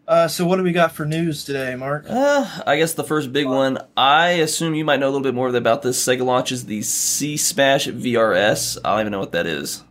Uh, 0.08 0.28
so 0.28 0.46
what 0.46 0.58
do 0.58 0.64
we 0.64 0.72
got 0.72 0.92
for 0.92 1.06
news 1.06 1.46
today, 1.46 1.76
Mark? 1.76 2.06
Uh, 2.10 2.62
I 2.66 2.78
guess 2.78 2.94
the 2.94 3.04
first 3.04 3.32
big 3.32 3.46
one. 3.46 3.78
I 3.96 4.30
assume 4.30 4.74
you 4.76 4.84
might 4.84 5.00
know 5.00 5.06
a 5.06 5.12
little 5.12 5.22
bit 5.22 5.36
more 5.36 5.48
about 5.48 5.84
this. 5.84 6.04
Sega 6.04 6.26
launches 6.26 6.66
the 6.66 6.82
C 6.82 7.38
Smash 7.38 7.88
VRS. 7.88 8.78
I 8.84 8.92
don't 8.92 9.02
even 9.02 9.12
know 9.12 9.20
what 9.20 9.32
that 9.32 9.46
is. 9.46 9.84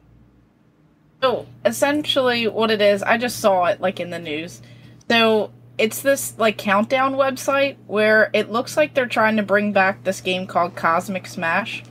So 1.22 1.46
essentially, 1.64 2.48
what 2.48 2.70
it 2.70 2.82
is, 2.82 3.02
I 3.02 3.18
just 3.18 3.40
saw 3.40 3.66
it 3.66 3.80
like 3.80 4.00
in 4.00 4.10
the 4.10 4.18
news. 4.18 4.60
So 5.08 5.52
it's 5.78 6.02
this 6.02 6.38
like 6.38 6.58
countdown 6.58 7.14
website 7.14 7.76
where 7.86 8.30
it 8.34 8.50
looks 8.50 8.76
like 8.76 8.94
they're 8.94 9.06
trying 9.06 9.36
to 9.36 9.42
bring 9.42 9.72
back 9.72 10.04
this 10.04 10.20
game 10.20 10.46
called 10.46 10.76
Cosmic 10.76 11.26
Smash, 11.26 11.82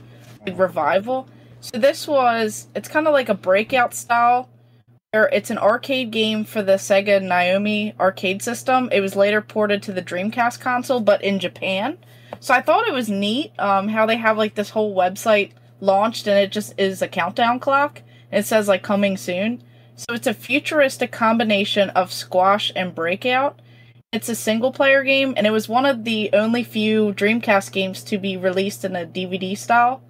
like 0.46 0.58
revival. 0.58 1.26
So 1.60 1.78
this 1.78 2.06
was, 2.06 2.68
it's 2.74 2.88
kind 2.88 3.06
of 3.06 3.12
like 3.12 3.28
a 3.28 3.34
breakout 3.34 3.94
style, 3.94 4.48
where 4.48 4.49
it's 5.12 5.50
an 5.50 5.58
arcade 5.58 6.12
game 6.12 6.44
for 6.44 6.62
the 6.62 6.74
Sega 6.74 7.20
Naomi 7.20 7.94
arcade 7.98 8.42
system. 8.42 8.88
It 8.92 9.00
was 9.00 9.16
later 9.16 9.40
ported 9.40 9.82
to 9.82 9.92
the 9.92 10.02
Dreamcast 10.02 10.60
console, 10.60 11.00
but 11.00 11.22
in 11.24 11.40
Japan. 11.40 11.98
So 12.38 12.54
I 12.54 12.60
thought 12.60 12.86
it 12.86 12.94
was 12.94 13.08
neat 13.08 13.52
um, 13.58 13.88
how 13.88 14.06
they 14.06 14.16
have 14.16 14.38
like 14.38 14.54
this 14.54 14.70
whole 14.70 14.94
website 14.94 15.50
launched 15.80 16.28
and 16.28 16.38
it 16.38 16.52
just 16.52 16.74
is 16.78 17.02
a 17.02 17.08
countdown 17.08 17.58
clock. 17.58 18.02
It 18.30 18.46
says 18.46 18.68
like 18.68 18.82
coming 18.82 19.16
soon. 19.16 19.62
So 19.96 20.14
it's 20.14 20.28
a 20.28 20.34
futuristic 20.34 21.10
combination 21.10 21.90
of 21.90 22.12
squash 22.12 22.70
and 22.76 22.94
breakout. 22.94 23.58
It's 24.12 24.28
a 24.28 24.36
single 24.36 24.72
player 24.72 25.02
game 25.02 25.34
and 25.36 25.46
it 25.46 25.50
was 25.50 25.68
one 25.68 25.86
of 25.86 26.04
the 26.04 26.30
only 26.32 26.62
few 26.62 27.12
Dreamcast 27.14 27.72
games 27.72 28.04
to 28.04 28.16
be 28.16 28.36
released 28.36 28.84
in 28.84 28.94
a 28.94 29.06
DVD 29.06 29.58
style 29.58 30.02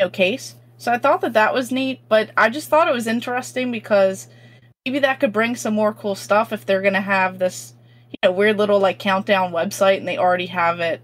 you 0.00 0.06
know, 0.06 0.10
case. 0.10 0.56
So 0.76 0.90
I 0.90 0.98
thought 0.98 1.20
that 1.20 1.34
that 1.34 1.54
was 1.54 1.70
neat, 1.70 2.00
but 2.08 2.30
I 2.36 2.50
just 2.50 2.68
thought 2.68 2.88
it 2.88 2.94
was 2.94 3.06
interesting 3.06 3.70
because 3.70 4.28
maybe 4.84 4.98
that 5.00 5.20
could 5.20 5.32
bring 5.32 5.56
some 5.56 5.74
more 5.74 5.92
cool 5.92 6.14
stuff 6.14 6.52
if 6.52 6.64
they're 6.66 6.82
going 6.82 6.94
to 6.94 7.00
have 7.00 7.38
this 7.38 7.74
you 8.10 8.16
know 8.22 8.32
weird 8.32 8.58
little 8.58 8.78
like 8.80 8.98
countdown 8.98 9.52
website 9.52 9.98
and 9.98 10.08
they 10.08 10.18
already 10.18 10.46
have 10.46 10.80
it 10.80 11.00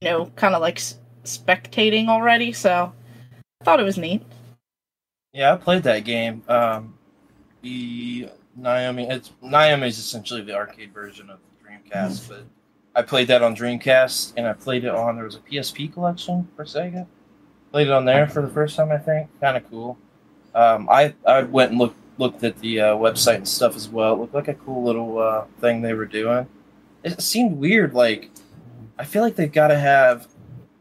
you 0.00 0.08
know 0.08 0.26
kind 0.36 0.54
of 0.54 0.60
like 0.60 0.78
s- 0.78 0.98
spectating 1.24 2.08
already. 2.08 2.52
So 2.52 2.92
I 3.60 3.64
thought 3.64 3.80
it 3.80 3.84
was 3.84 3.98
neat. 3.98 4.22
Yeah, 5.32 5.54
I 5.54 5.56
played 5.56 5.82
that 5.84 6.04
game. 6.04 6.42
Um, 6.48 6.94
the 7.62 8.28
Naomi, 8.56 9.08
it's 9.08 9.32
Naomi 9.42 9.88
is 9.88 9.98
essentially 9.98 10.42
the 10.42 10.54
arcade 10.54 10.92
version 10.92 11.28
of 11.28 11.40
Dreamcast, 11.64 12.28
but 12.28 12.44
I 12.94 13.02
played 13.02 13.26
that 13.28 13.42
on 13.42 13.56
Dreamcast, 13.56 14.34
and 14.36 14.46
I 14.46 14.52
played 14.52 14.84
it 14.84 14.94
on 14.94 15.16
there 15.16 15.24
was 15.24 15.34
a 15.34 15.40
PSP 15.40 15.92
collection 15.92 16.46
for 16.54 16.64
Sega. 16.64 17.06
Played 17.72 17.88
it 17.88 17.92
on 17.92 18.04
there 18.04 18.28
for 18.28 18.42
the 18.42 18.48
first 18.48 18.76
time, 18.76 18.92
I 18.92 18.98
think. 18.98 19.28
Kind 19.40 19.56
of 19.56 19.68
cool. 19.68 19.98
Um, 20.54 20.88
I 20.88 21.14
I 21.26 21.42
went 21.42 21.72
and 21.72 21.80
looked 21.80 21.96
looked 22.18 22.44
at 22.44 22.58
the 22.60 22.80
uh, 22.80 22.94
website 22.96 23.36
and 23.36 23.48
stuff 23.48 23.74
as 23.76 23.88
well. 23.88 24.14
It 24.14 24.20
looked 24.20 24.34
like 24.34 24.48
a 24.48 24.54
cool 24.54 24.84
little 24.84 25.18
uh, 25.18 25.44
thing 25.60 25.82
they 25.82 25.94
were 25.94 26.06
doing. 26.06 26.46
It 27.02 27.20
seemed 27.20 27.58
weird. 27.58 27.94
Like 27.94 28.30
I 28.98 29.04
feel 29.04 29.22
like 29.22 29.36
they've 29.36 29.50
got 29.52 29.68
to 29.68 29.78
have 29.78 30.28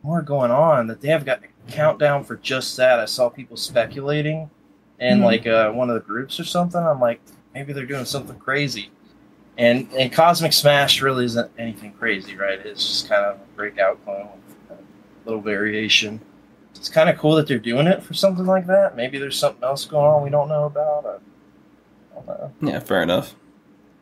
more 0.04 0.22
going 0.22 0.52
on. 0.52 0.88
That 0.88 1.02
they 1.02 1.08
have 1.10 1.26
got 1.26 1.42
a 1.44 1.72
countdown 1.72 2.24
for 2.24 2.36
just 2.38 2.78
that. 2.78 3.00
I 3.00 3.06
saw 3.06 3.30
people 3.30 3.58
speculating 3.58 4.50
in 5.00 5.20
Mhm. 5.20 5.24
like 5.24 5.48
uh, 5.48 5.72
one 5.72 5.90
of 5.90 5.96
the 5.96 6.02
groups 6.02 6.40
or 6.40 6.44
something. 6.44 6.80
I'm 6.82 7.00
like, 7.00 7.20
maybe 7.54 7.74
they're 7.74 7.86
doing 7.86 8.06
something 8.06 8.38
crazy. 8.38 8.92
And 9.58 9.88
and 9.98 10.12
Cosmic 10.12 10.54
Smash 10.54 11.02
really 11.02 11.26
isn't 11.26 11.52
anything 11.58 11.94
crazy, 11.94 12.36
right? 12.36 12.60
It's 12.66 12.86
just 12.88 13.10
kind 13.10 13.26
of 13.26 13.36
a 13.36 13.56
breakout 13.56 14.04
clone 14.04 14.30
with 14.70 14.78
a 14.80 14.82
little 15.26 15.42
variation. 15.42 16.20
It's 16.76 16.90
kind 16.90 17.10
of 17.10 17.18
cool 17.18 17.36
that 17.36 17.48
they're 17.48 17.60
doing 17.60 17.88
it 17.88 18.04
for 18.04 18.14
something 18.14 18.46
like 18.46 18.68
that. 18.68 18.96
Maybe 18.96 19.18
there's 19.18 19.38
something 19.38 19.64
else 19.64 19.86
going 19.86 20.06
on 20.06 20.24
we 20.24 20.30
don't 20.30 20.50
know 20.50 20.66
about. 20.66 21.22
I 22.12 22.16
don't 22.16 22.28
know. 22.28 22.72
Yeah, 22.72 22.80
fair 22.80 23.02
enough. 23.04 23.36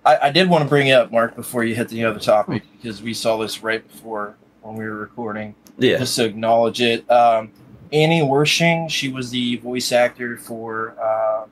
I, 0.06 0.18
I 0.24 0.32
did 0.32 0.50
want 0.50 0.64
to 0.64 0.70
bring 0.70 0.88
it 0.88 0.94
up, 0.94 1.12
Mark, 1.12 1.36
before 1.36 1.64
you 1.64 1.76
hit 1.76 1.90
the 1.90 2.06
other 2.06 2.20
topic, 2.20 2.64
because 2.82 3.02
we 3.04 3.14
saw 3.14 3.38
this 3.38 3.62
right 3.62 3.88
before 3.88 4.36
when 4.62 4.76
we 4.76 4.84
were 4.86 4.96
recording. 4.96 5.54
Yeah. 5.78 5.98
Just 5.98 6.16
to 6.16 6.26
acknowledge 6.26 6.82
it. 6.82 7.10
Um, 7.12 7.52
Annie 7.94 8.22
Wersching, 8.22 8.90
she 8.90 9.10
was 9.10 9.30
the 9.32 9.58
voice 9.58 9.92
actor 9.92 10.38
for, 10.38 10.96
uh, 11.00 11.46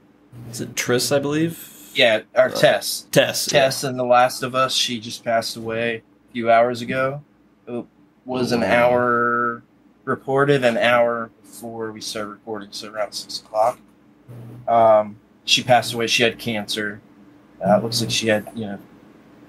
Is 0.50 0.62
it 0.62 0.74
Triss, 0.76 1.16
I 1.16 1.20
believe? 1.20 1.92
yeah, 1.96 2.22
our 2.36 2.48
Uh, 2.48 2.52
Tess. 2.52 3.08
Tess. 3.12 3.50
yeah. 3.52 3.60
Tess 3.66 3.84
in 3.84 3.98
The 3.98 4.06
Last 4.06 4.42
of 4.42 4.56
Us. 4.56 4.74
She 4.74 5.00
just 5.00 5.24
passed 5.24 5.58
away 5.58 5.98
a 6.30 6.32
few 6.34 6.50
hours 6.50 6.82
ago. 6.82 7.22
It 7.68 7.86
was 8.26 8.52
an 8.52 8.64
hour 8.64 9.49
reported, 10.10 10.64
an 10.64 10.78
hour 10.78 11.30
before 11.42 11.92
we 11.92 12.02
started 12.02 12.30
recording, 12.30 12.70
so 12.72 12.90
around 12.90 13.14
six 13.14 13.40
o'clock. 13.40 13.80
Um, 14.68 15.18
she 15.46 15.64
passed 15.64 15.94
away. 15.94 16.08
She 16.08 16.24
had 16.24 16.38
cancer. 16.38 17.02
Uh, 17.66 17.78
it 17.78 17.84
looks 17.84 18.02
like 18.02 18.12
she 18.12 18.28
had, 18.28 18.50
you 18.56 18.66
know, 18.66 18.80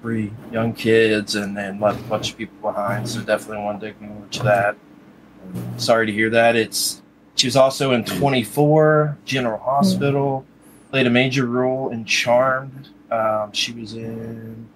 three 0.00 0.32
young 0.50 0.72
kids 0.72 1.34
and 1.34 1.56
then 1.56 1.78
left 1.78 2.00
a 2.00 2.04
bunch 2.04 2.30
of 2.32 2.38
people 2.38 2.56
behind. 2.72 3.08
So 3.08 3.20
definitely 3.20 3.62
wanted 3.64 3.80
to 3.80 3.86
acknowledge 3.88 4.38
that. 4.40 4.76
Sorry 5.76 6.06
to 6.06 6.12
hear 6.12 6.30
that. 6.30 6.56
It's 6.56 7.02
she 7.34 7.46
was 7.46 7.56
also 7.56 7.92
in 7.92 8.04
24 8.04 9.18
General 9.24 9.58
Hospital. 9.58 10.44
Played 10.90 11.06
a 11.06 11.10
major 11.10 11.46
role 11.46 11.90
in 11.90 12.04
Charmed. 12.04 12.88
Um, 13.10 13.52
she 13.52 13.72
was 13.72 13.94
in 13.94 14.68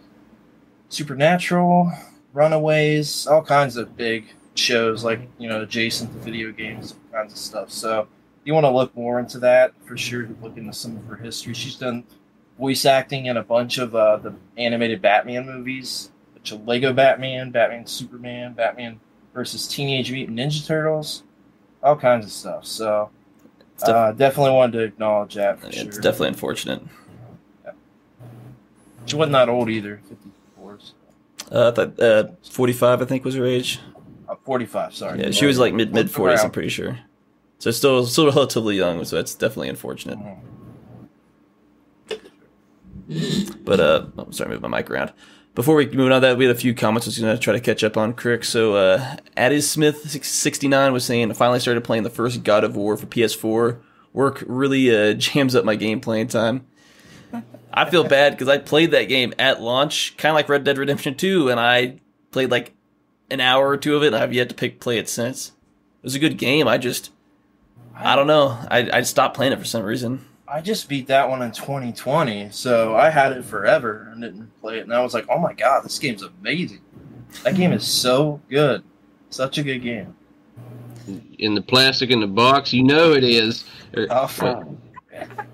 Supernatural, 0.88 1.92
Runaways, 2.32 3.26
all 3.26 3.42
kinds 3.42 3.76
of 3.76 3.96
big 3.96 4.32
shows 4.54 5.04
like 5.04 5.20
you 5.38 5.48
know 5.48 5.62
adjacent 5.62 6.12
to 6.12 6.18
video 6.18 6.52
games, 6.52 6.94
kinds 7.12 7.32
of 7.32 7.38
stuff. 7.38 7.70
So 7.70 8.00
if 8.00 8.08
you 8.44 8.54
want 8.54 8.64
to 8.64 8.70
look 8.70 8.94
more 8.96 9.18
into 9.20 9.38
that 9.40 9.72
for 9.84 9.96
sure. 9.96 10.28
Look 10.42 10.56
into 10.56 10.72
some 10.72 10.96
of 10.96 11.04
her 11.06 11.16
history. 11.16 11.54
She's 11.54 11.76
done 11.76 12.04
voice 12.58 12.84
acting 12.84 13.26
in 13.26 13.36
a 13.36 13.42
bunch 13.42 13.78
of 13.78 13.94
uh, 13.94 14.18
the 14.18 14.34
animated 14.56 15.02
Batman 15.02 15.46
movies, 15.46 16.10
which 16.34 16.52
are 16.52 16.56
Lego 16.56 16.92
Batman, 16.92 17.50
Batman 17.50 17.86
Superman, 17.86 18.52
Batman 18.52 19.00
versus 19.32 19.66
Teenage 19.66 20.12
Mutant 20.12 20.38
Ninja 20.38 20.64
Turtles, 20.66 21.24
all 21.82 21.96
kinds 21.96 22.26
of 22.26 22.32
stuff. 22.32 22.66
So 22.66 23.10
uh, 23.82 24.12
definitely 24.12 24.52
wanted 24.52 24.78
to 24.78 24.84
acknowledge 24.84 25.34
that 25.34 25.58
it's 25.64 25.76
sure. 25.76 25.90
definitely 26.00 26.28
unfortunate. 26.28 26.82
She 29.06 29.16
wasn't 29.16 29.32
that 29.32 29.48
old 29.48 29.68
either, 29.68 30.00
54. 30.08 30.78
So. 30.80 30.94
Uh, 31.52 31.68
I 31.68 31.74
thought, 31.74 32.00
uh, 32.00 32.28
45, 32.50 33.02
I 33.02 33.04
think, 33.04 33.24
was 33.24 33.34
her 33.34 33.44
age. 33.44 33.80
Uh, 34.44 34.46
45, 34.46 34.94
sorry. 34.94 35.20
Yeah, 35.20 35.30
she 35.30 35.46
was 35.46 35.58
like 35.58 35.74
mid 35.74 35.94
mid 35.94 36.08
40s, 36.08 36.44
I'm 36.44 36.50
pretty 36.50 36.68
sure. 36.68 36.98
So 37.58 37.70
still 37.70 38.04
still 38.06 38.26
relatively 38.30 38.76
young, 38.76 39.04
so 39.04 39.16
that's 39.16 39.34
definitely 39.34 39.70
unfortunate. 39.70 40.18
Mhm. 40.18 40.38
But 43.64 43.80
uh, 43.80 44.06
oh, 44.18 44.30
sorry, 44.30 44.50
move 44.50 44.62
my 44.62 44.68
mic 44.68 44.90
around. 44.90 45.12
Before 45.54 45.76
we 45.76 45.86
move 45.86 46.10
on 46.10 46.20
to 46.20 46.26
that, 46.26 46.36
we 46.36 46.46
had 46.46 46.56
a 46.56 46.58
few 46.58 46.74
comments. 46.74 47.06
I 47.06 47.10
was 47.10 47.18
going 47.18 47.36
to 47.36 47.40
try 47.40 47.52
to 47.52 47.60
catch 47.60 47.84
up 47.84 47.96
on 47.96 48.12
Crick. 48.12 48.44
So, 48.44 48.74
uh, 48.74 49.16
Addie 49.36 49.60
Smith 49.60 50.10
sixty 50.24 50.68
nine 50.68 50.92
was 50.92 51.04
saying, 51.04 51.30
I 51.30 51.34
finally 51.34 51.60
started 51.60 51.84
playing 51.84 52.02
the 52.02 52.10
first 52.10 52.42
God 52.42 52.64
of 52.64 52.76
War 52.76 52.96
for 52.96 53.06
PS4. 53.06 53.80
Work 54.12 54.42
really 54.46 54.94
uh, 54.94 55.14
jams 55.14 55.54
up 55.54 55.64
my 55.64 55.76
game 55.76 56.00
playing 56.00 56.28
time. 56.28 56.66
I 57.72 57.90
feel 57.90 58.04
bad 58.04 58.32
because 58.32 58.48
I 58.48 58.58
played 58.58 58.92
that 58.92 59.04
game 59.04 59.34
at 59.38 59.60
launch, 59.60 60.16
kind 60.16 60.30
of 60.30 60.36
like 60.36 60.48
Red 60.48 60.64
Dead 60.64 60.78
Redemption 60.78 61.16
2, 61.16 61.50
and 61.50 61.58
I 61.58 61.98
played 62.30 62.50
like 62.50 62.72
an 63.34 63.40
hour 63.40 63.68
or 63.68 63.76
two 63.76 63.96
of 63.96 64.02
it, 64.02 64.14
I've 64.14 64.32
yet 64.32 64.48
to 64.48 64.54
pick 64.54 64.80
play 64.80 64.98
it 64.98 65.08
since. 65.08 65.48
It 65.48 66.04
was 66.04 66.14
a 66.14 66.18
good 66.18 66.38
game. 66.38 66.66
I 66.66 66.78
just, 66.78 67.10
I 67.94 68.16
don't 68.16 68.26
know. 68.26 68.58
I, 68.70 68.88
I 68.92 69.02
stopped 69.02 69.36
playing 69.36 69.52
it 69.52 69.58
for 69.58 69.64
some 69.64 69.82
reason. 69.82 70.24
I 70.46 70.60
just 70.60 70.88
beat 70.88 71.06
that 71.08 71.28
one 71.28 71.42
in 71.42 71.50
2020, 71.52 72.50
so 72.50 72.94
I 72.96 73.10
had 73.10 73.32
it 73.32 73.44
forever 73.44 74.08
and 74.12 74.22
didn't 74.22 74.50
play 74.60 74.78
it. 74.78 74.82
And 74.84 74.92
I 74.92 75.02
was 75.02 75.14
like, 75.14 75.26
oh 75.28 75.38
my 75.38 75.52
god, 75.52 75.84
this 75.84 75.98
game's 75.98 76.22
amazing. 76.22 76.80
That 77.42 77.56
game 77.56 77.72
is 77.72 77.84
so 77.84 78.40
good. 78.48 78.84
Such 79.30 79.58
a 79.58 79.62
good 79.62 79.78
game. 79.78 80.14
In 81.38 81.54
the 81.54 81.62
plastic 81.62 82.10
in 82.10 82.20
the 82.20 82.26
box, 82.26 82.72
you 82.72 82.82
know 82.82 83.12
it 83.12 83.24
is. 83.24 83.64
Oh, 83.96 84.26
fuck. 84.26 84.66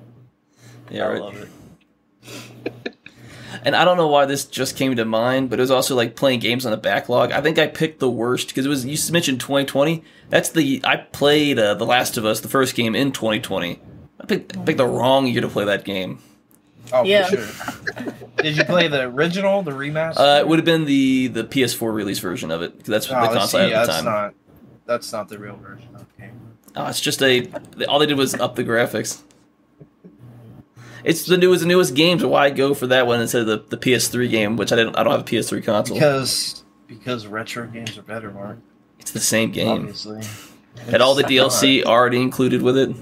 Yeah, 0.91 1.07
I 1.07 1.09
right. 1.13 1.21
love 1.21 1.37
it. 1.37 2.90
And 3.65 3.77
I 3.77 3.85
don't 3.85 3.97
know 3.97 4.07
why 4.09 4.25
this 4.27 4.45
just 4.47 4.77
came 4.77 4.97
to 4.97 5.05
mind, 5.05 5.51
but 5.51 5.59
it 5.59 5.63
was 5.63 5.71
also 5.71 5.95
like 5.95 6.17
playing 6.17 6.41
games 6.41 6.65
on 6.65 6.71
the 6.71 6.79
backlog. 6.79 7.33
I 7.33 7.41
think 7.41 7.59
I 7.59 7.67
picked 7.67 8.01
the 8.01 8.11
worst 8.11 8.49
because 8.49 8.65
it 8.67 8.69
was 8.71 8.85
you 8.87 9.13
mentioned 9.13 9.41
2020. 9.41 10.03
That's 10.31 10.49
the 10.51 10.81
I 10.85 10.97
played 10.97 11.59
uh, 11.59 11.75
The 11.75 11.85
Last 11.87 12.17
of 12.17 12.25
Us, 12.25 12.41
the 12.41 12.49
first 12.49 12.75
game 12.75 12.95
in 12.95 13.13
2020. 13.13 13.81
I 14.21 14.27
picked, 14.27 14.57
I 14.57 14.61
picked 14.65 14.79
the 14.79 14.87
wrong 14.87 15.27
year 15.27 15.41
to 15.43 15.49
play 15.49 15.65
that 15.67 15.85
game. 15.85 16.21
Oh, 16.93 17.05
Yeah. 17.05 17.27
for 17.29 17.37
sure. 17.37 18.15
Did 18.39 18.57
you 18.57 18.65
play 18.65 18.89
the 18.89 19.03
original, 19.03 19.63
the 19.63 19.71
remaster? 19.73 20.19
Uh, 20.19 20.41
it 20.41 20.49
would 20.49 20.59
have 20.59 20.65
been 20.67 20.87
the 20.87 21.29
the 21.29 21.45
PS4 21.45 21.93
release 21.93 22.19
version 22.19 22.51
of 22.51 22.63
it 22.63 22.77
because 22.79 22.89
that's 22.91 23.09
No, 23.11 23.17
the 23.17 23.21
let's 23.23 23.35
console 23.35 23.61
I 23.61 23.69
see, 23.69 23.75
at 23.75 23.81
the 23.83 23.87
that's 23.87 23.97
time. 24.03 24.05
not. 24.07 24.35
That's 24.87 25.13
not 25.13 25.29
the 25.29 25.39
real 25.39 25.57
version 25.57 25.89
of 25.95 26.01
the 26.17 26.23
game. 26.23 26.41
Oh, 26.77 26.87
it's 26.87 27.01
just 27.01 27.23
a 27.23 27.49
all 27.89 27.99
they 27.99 28.07
did 28.07 28.17
was 28.17 28.35
up 28.35 28.57
the 28.57 28.65
graphics. 28.65 29.23
It's 31.05 31.25
the 31.25 31.37
newest 31.37 31.63
the 31.63 31.69
newest 31.69 31.95
games. 31.95 32.25
Why 32.25 32.51
go 32.51 32.75
for 32.75 32.87
that 32.89 33.07
one 33.07 33.21
instead 33.21 33.43
of 33.43 33.47
the, 33.47 33.77
the 33.77 33.77
PS3 33.77 34.31
game, 34.31 34.57
which 34.57 34.73
I 34.73 34.77
didn't. 34.77 34.97
I 34.97 35.03
don't 35.03 35.13
have 35.13 35.21
a 35.21 35.25
PS3 35.25 35.65
console. 35.65 35.97
Because 35.97 36.65
because 36.87 37.27
retro 37.27 37.67
games 37.67 37.97
are 37.97 38.03
better, 38.03 38.31
Mark. 38.31 38.59
it's 38.99 39.13
the 39.13 39.21
same 39.21 39.51
game. 39.53 39.69
Obviously. 39.69 40.23
Had 40.89 41.01
all 41.01 41.15
the 41.15 41.25
DLC 41.25 41.85
already 41.85 42.21
included 42.21 42.63
with 42.63 42.77
it. 42.77 42.95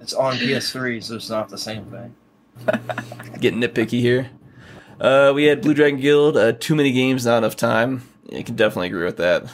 It's 0.00 0.12
on 0.14 0.36
PS3, 0.36 1.02
so 1.02 1.16
it's 1.16 1.30
not 1.30 1.48
the 1.48 1.58
same 1.58 1.84
thing. 1.86 2.14
Getting 3.40 3.60
nitpicky 3.60 4.00
here. 4.00 4.30
Uh, 5.00 5.32
we 5.34 5.44
had 5.44 5.60
Blue 5.60 5.74
Dragon 5.74 6.00
Guild. 6.00 6.36
Uh, 6.36 6.52
too 6.52 6.74
many 6.74 6.92
games, 6.92 7.24
not 7.24 7.38
enough 7.38 7.56
time. 7.56 8.08
I 8.34 8.42
can 8.42 8.56
definitely 8.56 8.88
agree 8.88 9.04
with 9.04 9.16
that. 9.18 9.44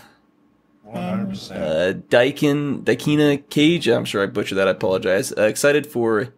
One 0.83 1.03
hundred 1.03 1.29
percent. 1.31 1.63
Uh, 1.63 1.93
Daikin, 2.09 2.83
Daikina 2.85 3.49
Cage. 3.51 3.89
I'm 3.89 4.05
sure 4.05 4.23
I 4.23 4.27
butchered 4.27 4.59
that. 4.59 4.69
I 4.69 4.73
apologize. 4.73 5.33
Uh, 5.37 5.43
excited 5.43 5.87
for 5.87 6.33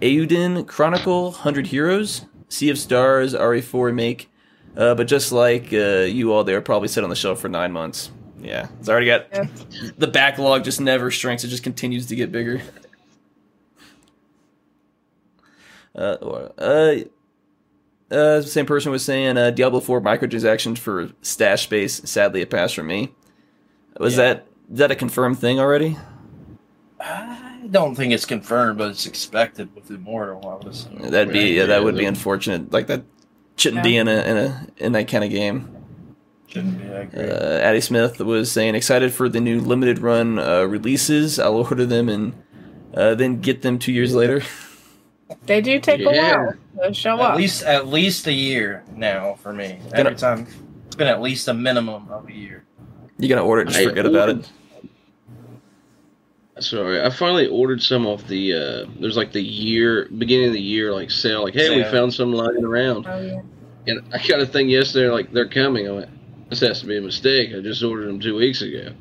Eiyuden 0.00 0.66
Chronicle 0.66 1.24
100 1.32 1.66
Heroes, 1.68 2.24
Sea 2.48 2.70
of 2.70 2.78
Stars, 2.78 3.34
RE4 3.34 3.84
remake. 3.86 4.30
Uh, 4.76 4.94
but 4.94 5.08
just 5.08 5.32
like 5.32 5.72
uh, 5.72 6.00
you 6.06 6.32
all, 6.32 6.44
they're 6.44 6.60
probably 6.60 6.88
sit 6.88 7.02
on 7.02 7.10
the 7.10 7.16
shelf 7.16 7.40
for 7.40 7.48
nine 7.48 7.72
months. 7.72 8.12
Yeah, 8.40 8.68
it's 8.78 8.88
already 8.88 9.06
got 9.06 9.26
Yeah. 9.32 9.46
the 9.96 10.06
backlog. 10.06 10.62
Just 10.62 10.80
never 10.80 11.10
shrinks. 11.10 11.42
It 11.42 11.48
just 11.48 11.64
continues 11.64 12.06
to 12.06 12.14
get 12.16 12.30
bigger. 12.30 12.60
Uh, 15.96 16.16
or- 16.22 16.52
uh, 16.58 16.94
uh, 18.14 18.40
same 18.42 18.66
person 18.66 18.92
was 18.92 19.04
saying 19.04 19.36
uh, 19.36 19.50
Diablo 19.50 19.80
4 19.80 20.00
microtransactions 20.00 20.78
for 20.78 21.10
stash 21.22 21.64
space. 21.64 22.00
Sadly, 22.08 22.40
it 22.42 22.50
passed 22.50 22.74
for 22.76 22.84
me. 22.84 23.12
Was 23.98 24.16
Yeah. 24.16 24.22
that 24.34 24.46
is 24.70 24.78
that 24.78 24.90
a 24.92 24.94
confirmed 24.94 25.38
thing 25.40 25.58
already? 25.58 25.96
I 27.00 27.47
don't 27.70 27.94
think 27.94 28.12
it's 28.12 28.24
confirmed, 28.24 28.78
but 28.78 28.90
it's 28.90 29.06
expected 29.06 29.74
with 29.74 29.90
Immortal. 29.90 30.40
I 30.48 30.64
would. 31.02 31.12
That'd 31.12 31.32
be 31.32 31.56
yeah, 31.56 31.66
that 31.66 31.84
would 31.84 31.96
be 31.96 32.04
unfortunate. 32.04 32.72
Like 32.72 32.86
that 32.88 33.02
shouldn't 33.56 33.82
be 33.82 33.96
in 33.96 34.08
a 34.08 34.16
in 34.22 34.36
a 34.36 34.66
in 34.78 34.92
that 34.92 35.08
kind 35.08 35.24
of 35.24 35.30
game. 35.30 35.74
Shouldn't 36.46 36.78
be. 36.78 36.84
I 36.88 37.00
agree. 37.00 37.30
Uh, 37.30 37.58
Addie 37.58 37.80
Smith 37.82 38.18
was 38.20 38.50
saying 38.50 38.74
excited 38.74 39.12
for 39.12 39.28
the 39.28 39.40
new 39.40 39.60
limited 39.60 39.98
run 39.98 40.38
uh, 40.38 40.62
releases. 40.64 41.38
I'll 41.38 41.56
order 41.56 41.84
them 41.84 42.08
and 42.08 42.32
uh, 42.94 43.14
then 43.14 43.40
get 43.40 43.62
them 43.62 43.78
two 43.78 43.92
years 43.92 44.14
later. 44.14 44.42
They 45.44 45.60
do 45.60 45.78
take 45.78 46.00
Yeah. 46.00 46.06
a 46.08 46.38
while 46.38 46.88
to 46.88 46.94
show 46.94 47.14
at 47.16 47.20
up. 47.32 47.36
least 47.36 47.62
at 47.62 47.86
least 47.86 48.26
a 48.26 48.32
year 48.32 48.82
now 48.96 49.34
for 49.34 49.52
me. 49.52 49.78
Gonna- 49.92 50.08
Every 50.10 50.14
time 50.14 50.46
it's 50.86 50.96
been 50.96 51.06
at 51.06 51.20
least 51.20 51.48
a 51.48 51.52
minimum 51.52 52.08
of 52.10 52.26
a 52.28 52.32
year. 52.32 52.64
You're 53.18 53.28
gonna 53.36 53.46
order 53.46 53.60
it, 53.60 53.66
and 53.66 53.74
just 53.74 53.84
I 53.86 53.88
forget 53.90 54.06
about 54.06 54.30
it. 54.30 54.50
Sorry, 56.60 57.02
I 57.02 57.10
finally 57.10 57.46
ordered 57.46 57.82
some 57.82 58.06
off 58.06 58.26
the. 58.26 58.54
Uh, 58.54 58.90
there's 59.00 59.16
like 59.16 59.32
the 59.32 59.42
year 59.42 60.08
beginning 60.18 60.48
of 60.48 60.52
the 60.54 60.60
year 60.60 60.92
like 60.92 61.10
sale. 61.10 61.42
Like, 61.44 61.54
hey, 61.54 61.74
we 61.76 61.84
found 61.84 62.12
some 62.12 62.32
lying 62.32 62.64
around, 62.64 63.06
Oh, 63.06 63.20
yeah. 63.20 63.40
and 63.86 64.02
I 64.14 64.18
got 64.26 64.40
a 64.40 64.46
thing 64.46 64.68
yesterday. 64.68 65.08
Like, 65.10 65.32
they're 65.32 65.48
coming. 65.48 65.88
I 65.88 65.92
went, 65.92 66.50
this 66.50 66.60
has 66.60 66.80
to 66.80 66.86
be 66.86 66.96
a 66.98 67.00
mistake. 67.00 67.50
I 67.56 67.60
just 67.60 67.82
ordered 67.82 68.06
them 68.08 68.20
two 68.20 68.36
weeks 68.36 68.62
ago. 68.62 68.92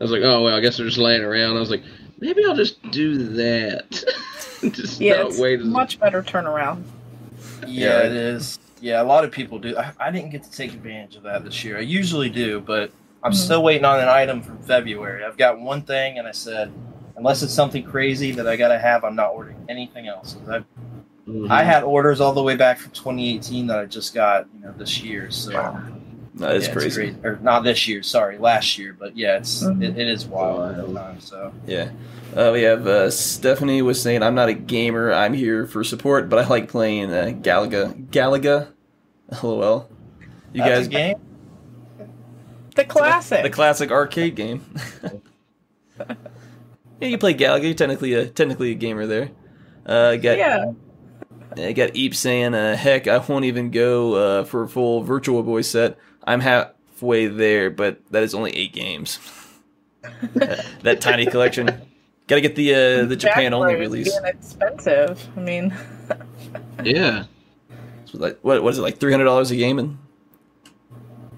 I 0.00 0.04
was 0.04 0.10
like, 0.10 0.22
oh 0.22 0.42
well, 0.44 0.56
I 0.56 0.60
guess 0.60 0.76
they're 0.76 0.86
just 0.86 0.98
laying 0.98 1.22
around. 1.22 1.56
I 1.56 1.60
was 1.60 1.70
like, 1.70 1.82
maybe 2.20 2.44
I'll 2.44 2.54
just 2.56 2.80
do 2.90 3.16
that. 3.34 3.90
just 4.72 5.00
Yeah, 5.00 5.16
not 5.18 5.26
it's 5.28 5.38
wait. 5.40 5.60
as- 5.60 5.66
much 5.66 5.98
better 6.00 6.22
turnaround. 6.22 6.82
Yeah, 7.66 8.00
Yeah. 8.02 8.06
it 8.06 8.12
is. 8.12 8.58
Yeah, 8.80 9.02
a 9.02 9.04
lot 9.04 9.24
of 9.24 9.32
people 9.32 9.58
do. 9.58 9.76
I, 9.76 9.92
I 9.98 10.10
didn't 10.12 10.30
get 10.30 10.44
to 10.44 10.50
take 10.52 10.72
advantage 10.72 11.16
of 11.16 11.24
that 11.24 11.44
this 11.44 11.64
year. 11.64 11.78
I 11.78 11.80
usually 11.80 12.30
do, 12.30 12.60
but 12.60 12.92
I'm 13.22 13.32
Mhm. 13.32 13.36
still 13.36 13.62
waiting 13.62 13.84
on 13.84 14.00
an 14.00 14.08
item 14.08 14.42
from 14.42 14.58
February. 14.58 15.24
I've 15.24 15.36
got 15.36 15.60
one 15.60 15.82
thing, 15.82 16.18
and 16.18 16.26
I 16.28 16.32
said, 16.32 16.70
unless 17.16 17.42
it's 17.42 17.52
something 17.52 17.82
crazy 17.82 18.30
that 18.32 18.46
I 18.46 18.56
gotta 18.56 18.78
have, 18.78 19.04
I'm 19.04 19.16
not 19.16 19.32
ordering 19.34 19.56
anything 19.68 20.06
else. 20.06 20.36
I, 20.48 20.60
Mhm. 21.28 21.50
I 21.50 21.62
had 21.64 21.82
orders 21.82 22.20
all 22.20 22.32
the 22.32 22.42
way 22.42 22.54
back 22.56 22.78
from 22.78 22.92
2018 22.92 23.66
that 23.66 23.78
I 23.78 23.86
just 23.86 24.14
got, 24.14 24.46
you 24.54 24.64
know, 24.64 24.72
this 24.78 25.02
year. 25.02 25.30
So 25.30 25.50
That 26.36 26.54
is 26.54 26.68
Yeah, 26.68 26.72
it's 26.74 26.78
crazy. 26.94 27.10
great. 27.10 27.24
Or 27.26 27.36
not 27.42 27.64
this 27.64 27.88
year, 27.88 28.00
sorry, 28.04 28.38
last 28.38 28.78
year. 28.78 28.94
But 28.96 29.16
yeah, 29.16 29.38
it's 29.38 29.64
Mhm. 29.64 29.82
it, 29.82 29.98
it 29.98 30.06
is 30.08 30.24
wild 30.24 30.70
at 30.70 30.86
the 30.86 30.94
time. 30.94 31.18
So 31.18 31.50
Yeah. 31.66 31.88
Uh, 32.36 32.50
we 32.52 32.62
have 32.62 32.86
uh, 32.86 33.10
Stephanie 33.10 33.82
was 33.82 34.00
saying, 34.00 34.22
I'm 34.22 34.36
not 34.36 34.48
a 34.48 34.52
gamer. 34.52 35.12
I'm 35.12 35.32
here 35.34 35.66
for 35.66 35.82
support, 35.82 36.28
but 36.28 36.38
I 36.38 36.46
like 36.48 36.68
playing 36.68 37.12
uh, 37.12 37.32
Galaga. 37.42 37.92
Galaga? 38.10 38.68
LOL. 39.42 39.88
You 40.52 40.62
That's 40.62 40.70
guys. 40.70 40.86
a 40.86 40.90
game. 40.90 41.16
The 42.78 42.84
classic. 42.84 43.42
The 43.42 43.50
classic 43.50 43.90
arcade 43.90 44.36
game. 44.36 44.64
yeah, 45.98 47.08
you 47.08 47.18
play 47.18 47.34
Galaga. 47.34 47.64
You're 47.64 47.74
technically 47.74 48.14
a, 48.14 48.26
technically 48.26 48.70
a 48.70 48.74
gamer 48.74 49.04
there. 49.04 49.30
Uh, 49.84 50.14
got, 50.14 50.38
yeah. 50.38 50.72
I 51.56 51.72
got 51.72 51.96
Eep 51.96 52.14
saying, 52.14 52.54
uh, 52.54 52.76
heck, 52.76 53.08
I 53.08 53.18
won't 53.18 53.46
even 53.46 53.72
go 53.72 54.14
uh, 54.14 54.44
for 54.44 54.62
a 54.62 54.68
full 54.68 55.02
Virtual 55.02 55.42
Boy 55.42 55.62
set. 55.62 55.98
I'm 56.24 56.38
halfway 56.38 57.26
there, 57.26 57.68
but 57.68 58.00
that 58.12 58.22
is 58.22 58.32
only 58.32 58.52
eight 58.52 58.72
games. 58.72 59.18
that, 60.34 60.64
that 60.82 61.00
tiny 61.00 61.26
collection. 61.26 61.66
Got 62.28 62.36
to 62.36 62.40
get 62.42 62.54
the 62.54 62.74
uh, 62.74 63.04
the 63.06 63.16
Japan 63.16 63.54
only 63.54 63.74
release. 63.74 64.08
Being 64.08 64.26
expensive. 64.26 65.26
I 65.36 65.40
mean, 65.40 65.74
Yeah. 66.84 67.24
So 68.04 68.18
like, 68.18 68.38
what 68.42 68.62
what 68.62 68.70
is 68.70 68.78
it 68.78 68.82
like 68.82 68.98
three 68.98 69.10
hundred 69.10 69.24
dollars 69.24 69.50
a 69.50 69.56
game? 69.56 69.78
And 69.80 69.98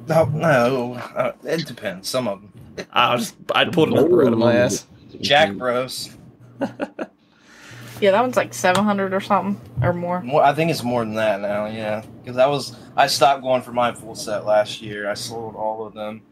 No, 0.08 0.24
no, 0.26 0.94
uh, 0.94 1.32
it 1.44 1.66
depends. 1.66 2.08
Some 2.08 2.26
of 2.28 2.40
them. 2.40 2.52
I 2.92 3.16
just 3.16 3.34
I 3.54 3.64
pulled 3.66 3.90
a 3.90 3.94
number 3.94 4.24
out 4.26 4.32
of 4.32 4.38
my 4.38 4.54
ass. 4.54 4.86
Jack 5.20 5.54
Bros. 5.54 6.16
yeah, 6.60 8.10
that 8.12 8.20
one's 8.20 8.36
like 8.36 8.54
seven 8.54 8.84
hundred 8.84 9.12
or 9.12 9.20
something 9.20 9.60
or 9.82 9.92
more. 9.92 10.20
More, 10.22 10.42
I 10.42 10.54
think 10.54 10.70
it's 10.70 10.82
more 10.82 11.04
than 11.04 11.14
that 11.14 11.40
now. 11.40 11.66
Yeah, 11.66 12.04
because 12.22 12.38
I 12.38 12.46
was 12.46 12.76
I 12.96 13.06
stopped 13.06 13.42
going 13.42 13.62
for 13.62 13.72
my 13.72 13.92
full 13.92 14.14
set 14.14 14.46
last 14.46 14.80
year. 14.82 15.08
I 15.10 15.14
sold 15.14 15.54
all 15.56 15.86
of 15.86 15.94
them. 15.94 16.22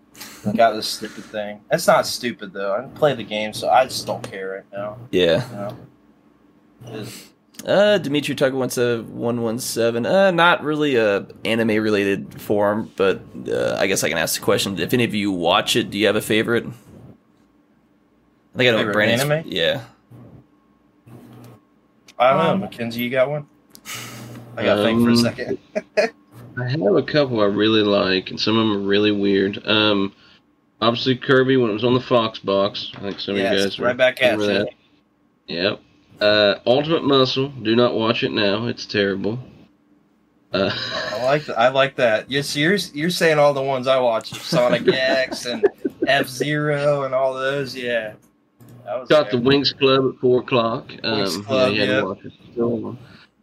and 0.45 0.57
Got 0.57 0.73
this 0.73 0.87
stupid 0.87 1.25
thing. 1.25 1.61
It's 1.71 1.87
not 1.87 2.07
stupid 2.07 2.53
though. 2.53 2.75
I 2.75 2.99
play 2.99 3.15
the 3.15 3.25
game, 3.25 3.53
so 3.53 3.69
I 3.69 3.85
just 3.85 4.07
don't 4.07 4.23
care 4.29 4.51
right 4.57 4.73
now. 4.73 4.99
Yeah. 5.11 5.49
You 5.51 6.93
know? 6.97 7.07
It's- 7.59 7.69
Uh, 7.69 7.99
Dimitri 7.99 8.35
Tucker 8.35 8.57
wants 8.57 8.79
a 8.79 9.03
one 9.03 9.43
one 9.43 9.59
seven. 9.59 10.07
Uh, 10.07 10.31
not 10.31 10.63
really 10.63 10.97
a 10.97 11.27
anime 11.45 11.83
related 11.83 12.41
forum, 12.41 12.91
but 12.97 13.21
uh, 13.51 13.77
I 13.79 13.87
guess 13.89 14.05
I 14.05 14.09
can 14.09 14.19
ask 14.19 14.39
the 14.39 14.45
question: 14.45 14.79
If 14.79 14.95
any 14.95 15.05
of 15.05 15.15
you 15.15 15.31
watch 15.33 15.75
it, 15.77 15.91
do 15.91 15.99
you 15.99 16.07
have 16.07 16.17
a 16.17 16.21
favorite? 16.23 16.65
I 18.55 18.59
think 18.59 18.69
I 18.69 18.71
know 18.73 18.79
Favorite 18.79 18.93
Brandon's. 18.93 19.23
anime? 19.23 19.43
Yeah. 19.47 19.83
I 22.19 22.31
don't 22.31 22.39
know, 22.45 22.51
Um, 22.53 22.61
Mackenzie. 22.61 23.03
You 23.03 23.11
got 23.11 23.31
one? 23.31 23.47
I 24.57 24.65
got 24.65 24.77
to 24.77 24.83
think 24.83 25.01
for 25.03 25.09
a 25.09 25.13
Um, 25.13 25.17
second. 25.17 25.59
I 26.59 26.69
have 26.69 26.81
a 26.97 27.03
couple 27.03 27.41
I 27.41 27.45
really 27.45 27.83
like, 27.83 28.31
and 28.31 28.41
some 28.41 28.57
of 28.59 28.67
them 28.67 28.77
are 28.77 28.89
really 28.89 29.13
weird. 29.13 29.65
Um, 29.65 30.13
obviously 30.81 31.15
Kirby 31.17 31.57
when 31.57 31.71
it 31.71 31.75
was 31.75 31.85
on 31.85 31.95
the 31.95 32.01
Fox 32.01 32.41
box. 32.41 32.91
I 32.97 33.01
think 33.01 33.21
some 33.21 33.35
of 33.37 33.41
you 33.41 33.45
guys 33.45 33.79
right 33.79 33.97
back 33.97 34.21
at 34.21 34.33
remember 34.39 34.53
you. 34.53 34.59
that. 34.65 34.69
Yep. 35.47 35.81
Uh, 36.21 36.57
Ultimate 36.67 37.05
Muscle. 37.05 37.49
Do 37.49 37.77
not 37.77 37.95
watch 37.95 38.23
it 38.25 38.33
now. 38.33 38.67
It's 38.67 38.87
terrible. 38.87 39.39
Uh, 40.53 40.71
I 41.13 41.25
like 41.25 41.45
that. 41.45 41.59
I 41.59 41.69
like 41.69 41.97
that. 41.97 42.31
Yes, 42.31 42.57
you're 42.57 42.77
you're 42.95 43.11
saying 43.11 43.39
all 43.39 43.53
the 43.53 43.63
ones 43.63 43.87
I 43.87 43.99
watched: 44.01 44.35
Sonic 44.37 44.89
X 44.93 45.45
and 45.45 45.65
F 46.07 46.27
Zero 46.27 47.03
and 47.03 47.15
all 47.15 47.35
those. 47.35 47.77
Yeah, 47.77 48.15
got 49.09 49.31
the. 49.31 49.37
Winx 49.37 49.77
Club 49.79 50.15
at 50.15 50.21
four 50.21 50.41
o'clock. 50.41 50.91
Um, 51.03 51.21
Winx 51.21 51.45
Club, 51.45 51.73
yeah, 51.75 51.85
yeah. 51.85 51.97
to 52.01 52.07
watch 52.07 52.25
it. 52.25 52.33
Still, 52.53 52.99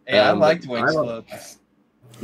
Yeah, 0.07 0.29
um, 0.31 0.37
I 0.37 0.47
liked 0.47 0.65
Wings 0.67 0.89
I- 0.89 0.93
Club. 0.93 1.25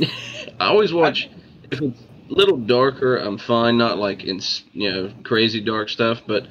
I 0.60 0.66
always 0.66 0.92
watch 0.92 1.28
if 1.70 1.80
it's 1.80 2.00
a 2.30 2.32
little 2.34 2.56
darker. 2.56 3.18
I'm 3.18 3.38
fine, 3.38 3.78
not 3.78 3.98
like 3.98 4.24
in 4.24 4.40
you 4.72 4.90
know 4.92 5.12
crazy 5.22 5.60
dark 5.60 5.90
stuff. 5.90 6.22
But 6.26 6.48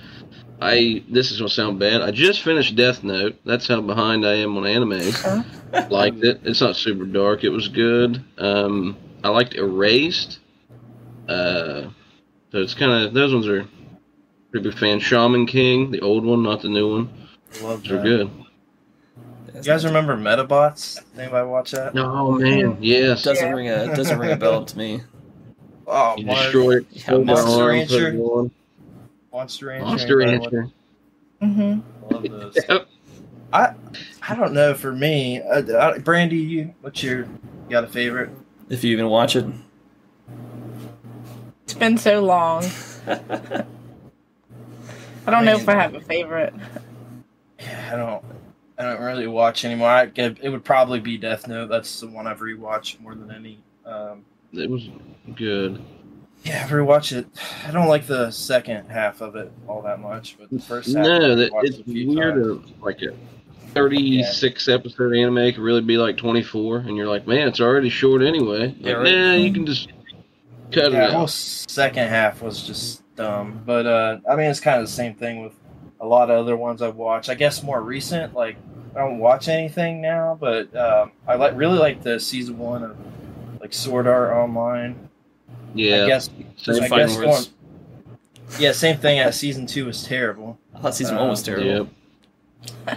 I 0.62 1.04
this 1.10 1.32
is 1.32 1.38
gonna 1.40 1.50
sound 1.50 1.80
bad. 1.80 2.02
I 2.02 2.12
just 2.12 2.42
finished 2.44 2.76
Death 2.76 3.04
Note. 3.04 3.36
That's 3.46 3.68
how 3.68 3.82
behind 3.82 4.26
I 4.26 4.36
am 4.36 4.56
on 4.58 4.66
anime. 4.68 5.12
liked 5.90 6.24
it. 6.24 6.42
It's 6.44 6.62
not 6.62 6.76
super 6.76 7.06
dark. 7.06 7.44
It 7.44 7.50
was 7.50 7.68
good. 7.68 8.24
Um, 8.38 8.96
I 9.24 9.30
liked 9.30 9.56
Erased. 9.56 10.40
Uh, 11.28 11.90
so 12.52 12.58
it's 12.60 12.74
kind 12.76 12.92
of 13.06 13.14
those 13.14 13.34
ones 13.34 13.48
are 13.48 13.68
pretty 14.52 14.70
big 14.70 14.78
fan. 14.78 15.00
Shaman 15.00 15.48
King, 15.48 15.90
the 15.92 16.02
old 16.02 16.26
one, 16.26 16.44
not 16.44 16.62
the 16.62 16.70
new 16.70 16.92
one. 16.96 17.28
Love 17.64 17.84
Those 17.84 17.92
are 17.94 18.02
good. 18.04 18.30
You 19.56 19.62
guys 19.64 19.84
remember 19.84 20.16
Medabots? 20.16 21.00
Anybody 21.18 21.48
watch 21.48 21.72
that? 21.72 21.98
Oh 21.98 22.32
man, 22.32 22.78
yes. 22.82 23.24
Doesn't 23.24 23.46
Yeah. 23.48 23.54
ring 23.54 23.68
a 23.70 23.96
doesn't 23.96 24.18
ring 24.20 24.32
a 24.32 24.36
bell 24.38 24.64
to 24.66 24.78
me. 24.78 25.02
Oh, 25.88 26.16
You 26.18 26.26
Mark, 26.26 26.40
destroy 26.44 26.78
it. 26.78 26.86
Yeah, 26.92 27.18
Monster 27.18 27.48
on, 27.50 27.58
put 27.88 27.92
it 27.92 28.04
Rancher. 28.04 28.20
on. 28.22 28.52
Monster 29.32 29.68
Rancher. 29.68 29.86
Monster 29.86 30.22
anybody 30.22 30.56
Rancher. 30.58 30.72
hmm 31.42 31.80
Love 32.10 32.24
those. 32.24 32.58
Yep. 32.70 32.88
I 33.54 34.36
don't 34.36 34.54
know. 34.54 34.74
For 34.74 34.94
me, 34.94 35.42
uh, 35.42 35.62
uh, 35.62 36.00
Brandy, 36.00 36.38
you 36.38 36.74
what's 36.82 37.04
your 37.04 37.20
you 37.20 37.70
got 37.70 37.84
a 37.84 37.88
favorite? 37.88 38.30
If 38.70 38.84
you 38.84 38.92
even 38.94 39.08
watch 39.08 39.36
it. 39.36 39.46
It's 41.66 41.74
been 41.74 41.98
so 41.98 42.24
long. 42.24 42.64
I 43.08 43.66
don't 45.30 45.46
know 45.46 45.56
if 45.56 45.68
I 45.68 45.74
have 45.74 45.96
a 45.96 46.02
favorite. 46.02 46.54
Yeah, 47.60 47.90
I 47.94 47.96
don't. 47.96 48.24
I 48.78 48.84
don't 48.84 49.02
really 49.02 49.28
watch 49.28 49.66
anymore. 49.66 49.90
I, 49.90 50.12
it 50.16 50.50
would 50.50 50.64
probably 50.64 51.00
be 51.00 51.18
Death 51.18 51.48
Note. 51.48 51.68
That's 51.68 52.00
the 52.00 52.08
one 52.08 52.26
I've 52.26 52.40
rewatched 52.40 53.00
more 53.00 53.14
than 53.14 53.32
any. 53.32 53.60
Um, 53.86 54.24
It 54.54 54.70
was 54.70 54.90
good. 55.36 55.84
Yeah, 56.44 56.64
I've 56.64 56.70
rewatched 56.72 57.16
it. 57.16 57.28
I 57.68 57.72
don't 57.72 57.88
like 57.88 58.08
the 58.08 58.32
second 58.32 58.90
half 58.90 59.22
of 59.22 59.36
it 59.36 59.52
all 59.68 59.82
that 59.84 60.00
much, 60.00 60.38
but 60.40 60.50
the 60.50 60.60
first 60.60 60.96
half. 60.96 61.04
No, 61.06 61.36
that 61.36 61.52
it's 61.64 61.80
weird. 61.86 62.46
uh, 62.46 62.60
Like 62.82 63.02
a 63.02 63.14
thirty-six 63.74 64.68
episode 64.68 65.16
anime 65.16 65.54
could 65.54 65.60
really 65.60 65.82
be 65.82 65.98
like 65.98 66.18
twenty-four, 66.18 66.78
and 66.80 66.98
you're 66.98 67.08
like, 67.08 67.28
man, 67.28 67.48
it's 67.48 67.62
already 67.62 67.90
short 67.90 68.22
anyway. 68.22 68.76
Yeah, 68.80 68.94
Like, 68.98 69.04
right. 69.06 69.12
Nah, 69.16 69.34
you 69.34 69.54
can 69.54 69.66
just 69.66 69.90
cut 70.72 70.92
Yeah, 70.92 71.06
it 71.06 71.08
the 71.08 71.18
whole 71.18 71.28
second 71.28 72.08
half 72.10 72.42
was 72.42 72.66
just 72.66 73.04
dumb. 73.16 73.62
But 73.66 73.86
uh, 73.86 74.20
I 74.30 74.36
mean, 74.36 74.50
it's 74.50 74.60
kind 74.60 74.80
of 74.82 74.88
the 74.88 74.92
same 74.92 75.16
thing 75.16 75.44
with 75.44 75.54
a 76.00 76.06
lot 76.06 76.30
of 76.32 76.40
other 76.40 76.58
ones 76.58 76.82
I've 76.82 76.96
watched. 76.96 77.30
I 77.30 77.36
guess 77.36 77.62
more 77.64 77.82
recent, 77.82 78.34
like 78.34 78.58
I 78.96 79.00
don't 79.00 79.20
watch 79.20 79.48
anything 79.48 80.02
now, 80.02 80.38
but 80.40 80.76
um, 80.76 81.12
I 81.28 81.36
like 81.36 81.56
really 81.56 81.78
like 81.78 82.02
the 82.02 82.20
season 82.20 82.58
one 82.58 82.84
of 82.84 82.98
like 83.62 83.74
Sword 83.74 84.08
Art 84.08 84.32
Online. 84.34 85.08
Yeah, 85.74 86.04
I 86.04 86.08
guess 86.08 86.30
same 86.58 86.84
I 86.84 86.88
guess 86.90 87.18
words. 87.18 87.50
yeah, 88.60 88.72
same 88.72 88.98
thing. 88.98 89.20
As 89.20 89.38
season 89.40 89.66
two 89.66 89.86
was 89.86 90.04
terrible. 90.04 90.60
I 90.76 90.80
thought 90.80 90.96
season 90.96 91.16
one 91.18 91.30
was 91.30 91.40
Um, 91.40 91.46
terrible. 91.46 91.68
Yep. 91.68 91.88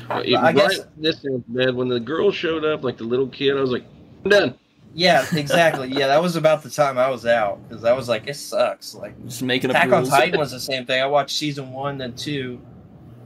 But 0.09 0.27
it- 0.29 0.37
I 0.37 0.53
guess- 0.53 0.79
right- 0.79 0.87
this 1.03 1.23
sounds 1.23 1.45
bad. 1.49 1.75
When 1.75 1.89
the 1.89 2.01
girl 2.01 2.31
showed 2.31 2.65
up, 2.65 2.83
like 2.85 2.97
the 2.99 3.05
little 3.05 3.29
kid, 3.29 3.57
I 3.57 3.61
was 3.61 3.71
like, 3.71 3.85
I'm 4.25 4.31
done. 4.31 4.55
Yeah, 4.97 5.27
exactly. 5.35 5.89
yeah, 5.89 6.07
that 6.07 6.23
was 6.23 6.37
about 6.37 6.63
the 6.63 6.71
time 6.71 6.99
I 6.99 7.09
was 7.11 7.27
out 7.27 7.59
because 7.69 7.85
I 7.85 7.93
was 7.93 8.09
like, 8.09 8.29
it 8.29 8.35
sucks. 8.37 8.95
Like 8.95 9.21
Just 9.25 9.43
making 9.43 9.71
up 9.71 9.77
Attack 9.77 9.93
on. 9.93 10.05
Titan 10.07 10.39
was 10.39 10.53
the 10.53 10.61
same 10.61 10.87
thing. 10.87 11.03
I 11.03 11.07
watched 11.07 11.37
season 11.37 11.73
one, 11.73 11.99
then 11.99 12.15
two. 12.15 12.61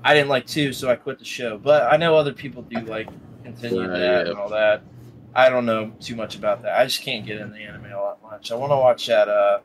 I 0.03 0.15
didn't 0.15 0.29
like 0.31 0.47
two, 0.47 0.73
so 0.73 0.89
I 0.91 0.97
quit 0.97 1.19
the 1.19 1.25
show. 1.27 1.59
But 1.59 1.93
I 1.93 1.97
know 1.99 2.17
other 2.17 2.33
people 2.33 2.63
do 2.63 2.81
like 2.81 3.09
continue 3.45 3.81
Right, 3.83 3.99
that 3.99 4.25
yeah. 4.27 4.31
and 4.31 4.39
all 4.39 4.49
that. 4.49 4.83
I 5.39 5.51
don't 5.51 5.67
know 5.67 5.93
too 6.01 6.17
much 6.17 6.35
about 6.37 6.63
that. 6.63 6.77
I 6.79 6.85
just 6.85 7.03
can't 7.03 7.25
get 7.25 7.39
in 7.41 7.53
the 7.53 7.59
anime 7.59 7.87
a 7.93 7.97
lot 7.97 8.23
much. 8.23 8.51
I 8.51 8.57
want 8.57 8.73
to 8.73 8.77
watch 8.77 9.07
that. 9.07 9.29
Uh, 9.29 9.61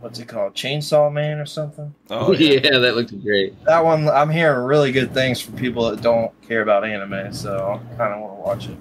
what's 0.00 0.18
it 0.18 0.28
called? 0.28 0.54
Chainsaw 0.54 1.12
Man 1.12 1.38
or 1.38 1.44
something. 1.46 1.94
Oh 2.08 2.32
yeah. 2.38 2.60
yeah. 2.64 2.78
that 2.78 2.96
looked 2.96 3.22
great. 3.22 3.62
That 3.66 3.84
one, 3.84 4.08
I'm 4.08 4.30
hearing 4.30 4.64
really 4.64 4.92
good 4.92 5.12
things 5.12 5.40
from 5.42 5.56
people 5.56 5.90
that 5.90 6.00
don't 6.00 6.32
care 6.48 6.62
about 6.62 6.84
anime, 6.84 7.34
so 7.34 7.80
I 7.92 7.96
kind 7.96 8.14
of 8.14 8.20
want 8.20 8.32
to 8.36 8.40
watch 8.40 8.68
it. 8.68 8.78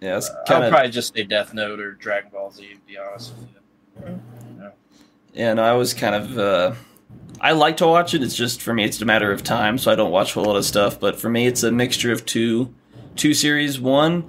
Yeah, 0.00 0.16
it's 0.16 0.30
Uh, 0.30 0.44
kind 0.46 0.64
I'll 0.64 0.70
probably 0.70 0.90
just 0.90 1.14
say 1.14 1.24
Death 1.24 1.52
Note 1.52 1.78
or 1.78 1.92
Dragon 1.92 2.30
Ball 2.32 2.50
Z. 2.50 2.62
To 2.66 2.76
be 2.86 2.96
honest 2.96 3.34
with 3.36 3.48
you. 4.08 4.70
Yeah, 5.34 5.52
no, 5.54 5.62
I 5.62 5.72
was 5.72 5.92
kind 5.94 6.14
of. 6.14 6.38
Uh, 6.38 6.72
I 7.40 7.52
like 7.52 7.76
to 7.78 7.86
watch 7.86 8.14
it. 8.14 8.22
It's 8.22 8.34
just 8.34 8.62
for 8.62 8.72
me, 8.72 8.84
it's 8.84 9.00
a 9.00 9.04
matter 9.04 9.30
of 9.30 9.44
time, 9.44 9.76
so 9.78 9.92
I 9.92 9.94
don't 9.94 10.10
watch 10.10 10.36
a 10.36 10.40
lot 10.40 10.56
of 10.56 10.64
stuff. 10.64 10.98
But 10.98 11.20
for 11.20 11.28
me, 11.28 11.46
it's 11.46 11.62
a 11.62 11.70
mixture 11.70 12.12
of 12.12 12.24
two, 12.26 12.74
two 13.14 13.34
series. 13.34 13.78
One, 13.78 14.24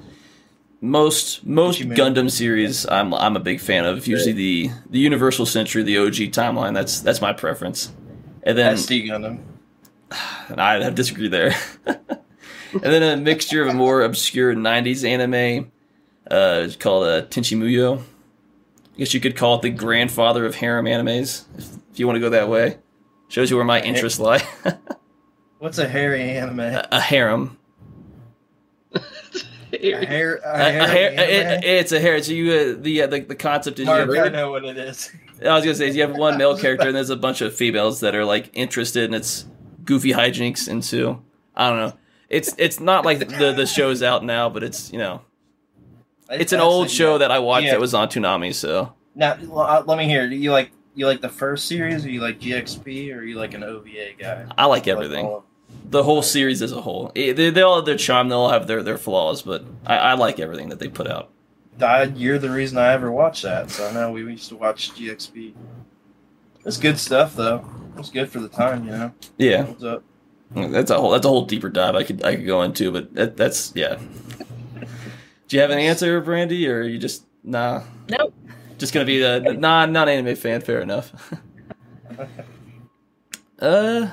most 0.82 1.46
most? 1.46 1.80
Gundam 1.80 2.30
series, 2.30 2.88
I'm 2.88 3.14
I'm 3.14 3.36
a 3.36 3.40
big 3.40 3.62
fan 3.62 3.86
of. 3.86 4.06
Usually 4.08 4.34
the 4.34 4.72
the 4.90 5.00
Universal 5.00 5.46
Century, 5.46 5.84
the 5.84 6.00
OG 6.00 6.16
timeline. 6.34 6.74
That's 6.74 7.00
that's 7.00 7.22
my 7.22 7.32
preference. 7.34 7.94
And 8.44 8.58
then 8.58 8.76
SD 8.76 9.06
Gundam. 9.06 9.40
and 10.50 10.60
I 10.60 10.90
disagree 10.90 11.28
there. 11.28 11.54
and 11.86 12.82
then 12.82 13.04
a 13.04 13.22
mixture 13.22 13.62
of 13.62 13.70
a 13.70 13.74
more 13.74 14.02
obscure 14.02 14.54
'90s 14.54 15.08
anime. 15.08 15.72
Uh, 16.30 16.70
called 16.80 17.04
uh, 17.04 17.22
Tenchi 17.24 17.58
Muyo. 17.58 18.00
I 18.00 18.98
guess 18.98 19.14
you 19.14 19.20
could 19.20 19.36
call 19.36 19.56
it 19.56 19.64
the 19.64 19.70
grandfather 19.70 20.46
of 20.46 20.56
harem 20.56 20.86
animes, 20.86 21.44
if, 21.58 21.66
if 21.92 22.00
you 22.00 22.08
want 22.08 22.18
to 22.18 22.20
go 22.22 22.30
that 22.30 22.48
way. 22.48 22.78
Shows 23.28 23.50
you 23.50 23.58
where 23.58 23.66
my 23.66 23.82
interests 23.82 24.20
lie. 24.20 24.46
What's 25.60 25.78
a 25.78 25.88
hairy 25.88 26.22
anime? 26.22 26.60
a, 26.60 26.88
a 26.92 27.02
harem. 27.02 27.58
A 29.74 30.06
hair, 30.06 30.36
a 30.44 30.54
A- 30.54 30.58
hair, 30.72 30.82
a 30.82 30.88
hair- 30.88 31.12
it- 31.58 31.64
it's 31.64 31.92
a 31.92 32.00
hair. 32.00 32.22
So 32.24 32.32
you 32.34 32.52
uh, 32.52 32.76
the 32.82 33.04
uh, 33.04 33.08
the 33.08 33.20
the 33.22 33.36
concept 33.36 33.80
is 33.80 33.88
you 33.88 33.94
Mark, 33.94 34.14
have, 34.16 34.26
I 34.26 34.30
know 34.30 34.52
what 34.52 34.66
it 34.66 34.78
is. 34.78 35.12
I 35.44 35.54
was 35.56 35.64
gonna 35.64 35.76
say 35.76 35.88
is 35.88 35.96
you 35.96 36.02
have 36.04 36.16
one 36.16 36.38
male 36.38 36.58
character 36.58 36.88
and 36.88 36.96
there's 36.96 37.10
a 37.10 37.16
bunch 37.16 37.42
of 37.42 37.56
females 37.56 38.00
that 38.02 38.14
are 38.16 38.26
like 38.26 38.50
interested 38.54 39.06
in 39.06 39.14
its 39.14 39.46
goofy 39.86 40.12
hijinks 40.14 40.68
into 40.68 41.22
I 41.56 41.70
don't 41.70 41.80
know. 41.80 41.94
It's 42.30 42.54
it's 42.58 42.80
not 42.80 43.06
like 43.06 43.20
the 43.20 43.52
the 43.54 43.66
show's 43.66 44.04
out 44.04 44.24
now, 44.24 44.50
but 44.50 44.64
it's 44.64 44.92
you 44.92 45.00
know 45.00 45.22
it's 46.30 46.54
an 46.54 46.60
old 46.62 46.90
show 46.90 47.18
that 47.18 47.32
I 47.32 47.40
watched 47.40 47.66
Yeah. 47.66 47.72
that 47.72 47.80
was 47.80 47.94
on 47.94 48.08
Toonami. 48.08 48.54
So 48.54 48.94
Now, 49.16 49.34
uh, 49.54 49.84
let 49.86 49.98
me 49.98 50.06
hear. 50.06 50.30
Do 50.30 50.36
you 50.36 50.52
like 50.52 50.72
you 50.96 51.06
like 51.08 51.22
the 51.22 51.30
first 51.30 51.68
series, 51.68 52.06
or 52.06 52.10
you 52.10 52.22
like 52.22 52.40
GXP, 52.40 53.14
or 53.16 53.24
you 53.24 53.36
like 53.38 53.54
an 53.54 53.64
OVA 53.64 54.14
guy? 54.20 54.46
I 54.58 54.66
like 54.66 54.82
Like 54.84 54.88
everything. 54.90 55.26
all 55.26 55.38
of- 55.40 55.44
the 55.90 56.04
whole 56.04 56.22
series 56.22 56.62
as 56.62 56.72
a 56.72 56.82
whole. 56.82 57.12
Eh, 57.16 57.34
They, 57.34 57.50
they 57.50 57.62
all 57.62 57.76
have 57.78 57.86
their 57.86 57.98
charm. 57.98 58.30
They 58.30 58.36
all 58.36 58.50
have 58.50 58.68
their, 58.68 58.82
their 58.84 58.98
flaws, 58.98 59.42
but 59.42 59.64
I, 59.86 59.98
I 59.98 60.14
like 60.14 60.40
everything 60.40 60.70
that 60.70 60.80
they 60.80 60.88
put 60.88 61.08
out. 61.08 61.30
I, 61.82 62.04
you're 62.04 62.38
the 62.40 62.50
reason 62.50 62.78
I 62.78 62.94
ever 62.94 63.12
watched 63.12 63.44
that. 63.44 63.72
So 63.72 63.88
I 63.88 63.94
know 63.94 64.12
we 64.12 64.22
used 64.22 64.50
to 64.50 64.56
watch 64.56 64.92
GXP. 64.94 65.54
It's 66.66 66.78
good 66.78 67.00
stuff, 67.00 67.36
though. 67.36 67.66
It's 67.98 68.10
good 68.10 68.30
for 68.30 68.40
the 68.40 68.50
time, 68.50 68.86
you 68.86 68.92
know. 68.92 69.14
Yeah, 69.38 69.74
that's 70.54 70.92
a 70.92 70.98
whole 71.00 71.10
that's 71.12 71.26
a 71.26 71.30
whole 71.30 71.46
deeper 71.46 71.70
dive 71.70 71.96
I 71.96 72.04
could 72.04 72.24
I 72.24 72.36
could 72.36 72.46
go 72.46 72.62
into, 72.62 72.92
but 72.92 73.14
that, 73.16 73.38
that's 73.38 73.74
yeah. 73.76 74.00
Do 75.48 75.58
you 75.58 75.62
have 75.62 75.72
an 75.72 75.80
answer, 75.80 76.22
Brandy, 76.22 76.68
or 76.68 76.80
are 76.80 76.84
you 76.84 76.98
just 76.98 77.26
nah? 77.44 77.84
Nope. 78.10 78.34
Just 78.78 78.94
gonna 78.94 79.06
be 79.06 79.20
the 79.20 79.40
non 79.58 79.92
non 79.92 80.08
anime 80.08 80.36
fan. 80.36 80.62
Fair 80.62 80.82
enough. 80.82 81.34
uh, 83.60 84.08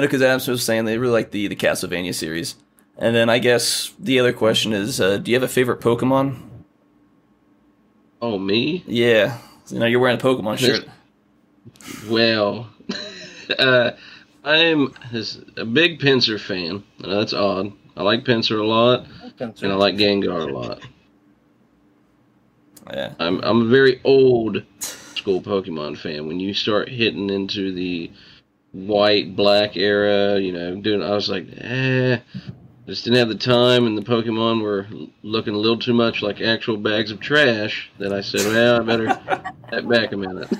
no, 0.00 0.06
because 0.06 0.20
Adams 0.20 0.46
was 0.46 0.62
saying 0.62 0.84
they 0.84 0.98
really 0.98 1.12
like 1.12 1.30
the 1.30 1.48
the 1.48 1.56
Castlevania 1.56 2.14
series, 2.14 2.56
and 2.98 3.16
then 3.16 3.30
I 3.30 3.38
guess 3.38 3.94
the 3.98 4.20
other 4.20 4.32
question 4.32 4.72
is, 4.72 5.00
uh, 5.00 5.16
do 5.16 5.30
you 5.30 5.36
have 5.36 5.42
a 5.42 5.48
favorite 5.48 5.80
Pokemon? 5.80 6.42
Oh, 8.20 8.38
me? 8.38 8.84
Yeah, 8.86 9.38
you 9.68 9.78
know 9.78 9.86
you're 9.86 10.00
wearing 10.00 10.18
a 10.18 10.22
Pokemon 10.22 10.58
shirt. 10.58 10.86
Well, 12.08 12.68
uh, 13.58 13.90
I'm 14.44 14.94
a 15.56 15.64
big 15.64 15.98
Pinsir 15.98 16.38
fan. 16.38 16.84
I 17.02 17.06
know 17.06 17.18
that's 17.18 17.32
odd. 17.32 17.72
I 17.96 18.02
like 18.02 18.24
Pinsir 18.24 18.60
a 18.60 18.64
lot, 18.64 19.06
and 19.40 19.72
I 19.72 19.74
like 19.74 19.96
Gengar 19.96 20.48
a 20.48 20.52
lot. 20.52 20.82
Yeah. 22.92 23.14
I'm 23.18 23.40
I'm 23.42 23.62
a 23.62 23.64
very 23.64 24.00
old 24.04 24.62
school 24.78 25.42
Pokemon 25.42 25.98
fan. 25.98 26.28
When 26.28 26.38
you 26.38 26.54
start 26.54 26.88
hitting 26.88 27.30
into 27.30 27.72
the 27.72 28.12
white 28.76 29.34
black 29.34 29.76
era, 29.76 30.38
you 30.38 30.52
know, 30.52 30.76
doing 30.76 31.02
I 31.02 31.10
was 31.10 31.30
like, 31.30 31.46
eh, 31.58 32.18
just 32.86 33.04
didn't 33.04 33.18
have 33.18 33.28
the 33.28 33.34
time, 33.34 33.86
and 33.86 33.96
the 33.96 34.02
Pokemon 34.02 34.62
were 34.62 34.86
looking 35.22 35.54
a 35.54 35.58
little 35.58 35.78
too 35.78 35.94
much 35.94 36.22
like 36.22 36.40
actual 36.40 36.76
bags 36.76 37.10
of 37.10 37.18
trash. 37.18 37.90
That 37.98 38.12
I 38.12 38.20
said, 38.20 38.46
well, 38.46 38.80
I 38.80 38.84
better 38.84 39.08
step 39.68 39.88
back 39.88 40.12
a 40.12 40.16
minute. 40.16 40.52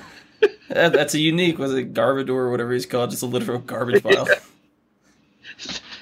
That, 0.69 0.93
that's 0.93 1.13
a 1.13 1.19
unique, 1.19 1.57
was 1.59 1.73
it 1.73 1.93
Garbodor 1.93 2.29
or 2.29 2.51
whatever 2.51 2.73
he's 2.73 2.85
called, 2.85 3.11
just 3.11 3.23
a 3.23 3.27
literal 3.27 3.59
garbage 3.59 4.03
pile. 4.03 4.27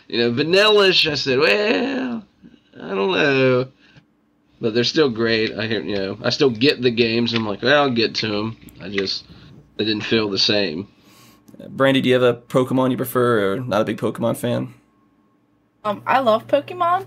You 0.07 0.19
know, 0.19 0.31
Vanillish. 0.31 1.09
I 1.09 1.15
said, 1.15 1.39
well, 1.39 2.23
I 2.75 2.89
don't 2.89 3.11
know. 3.11 3.67
But 4.61 4.75
they're 4.75 4.83
still 4.83 5.09
great. 5.09 5.51
I 5.51 5.65
hear, 5.65 5.81
you 5.81 5.95
know, 5.95 6.17
I 6.23 6.29
still 6.29 6.51
get 6.51 6.79
the 6.79 6.91
games. 6.91 7.33
I'm 7.33 7.47
like, 7.47 7.63
well, 7.63 7.83
I'll 7.83 7.89
get 7.89 8.13
to 8.15 8.27
them. 8.27 8.57
I 8.79 8.89
just, 8.89 9.25
they 9.77 9.85
didn't 9.85 10.03
feel 10.03 10.29
the 10.29 10.37
same. 10.37 10.87
Brandy, 11.69 12.01
do 12.01 12.09
you 12.09 12.15
have 12.15 12.23
a 12.23 12.33
Pokemon 12.33 12.91
you 12.91 12.97
prefer, 12.97 13.53
or 13.53 13.59
not 13.59 13.81
a 13.81 13.85
big 13.85 13.97
Pokemon 13.97 14.37
fan? 14.37 14.73
Um, 15.83 16.01
I 16.05 16.19
love 16.19 16.47
Pokemon. 16.47 17.05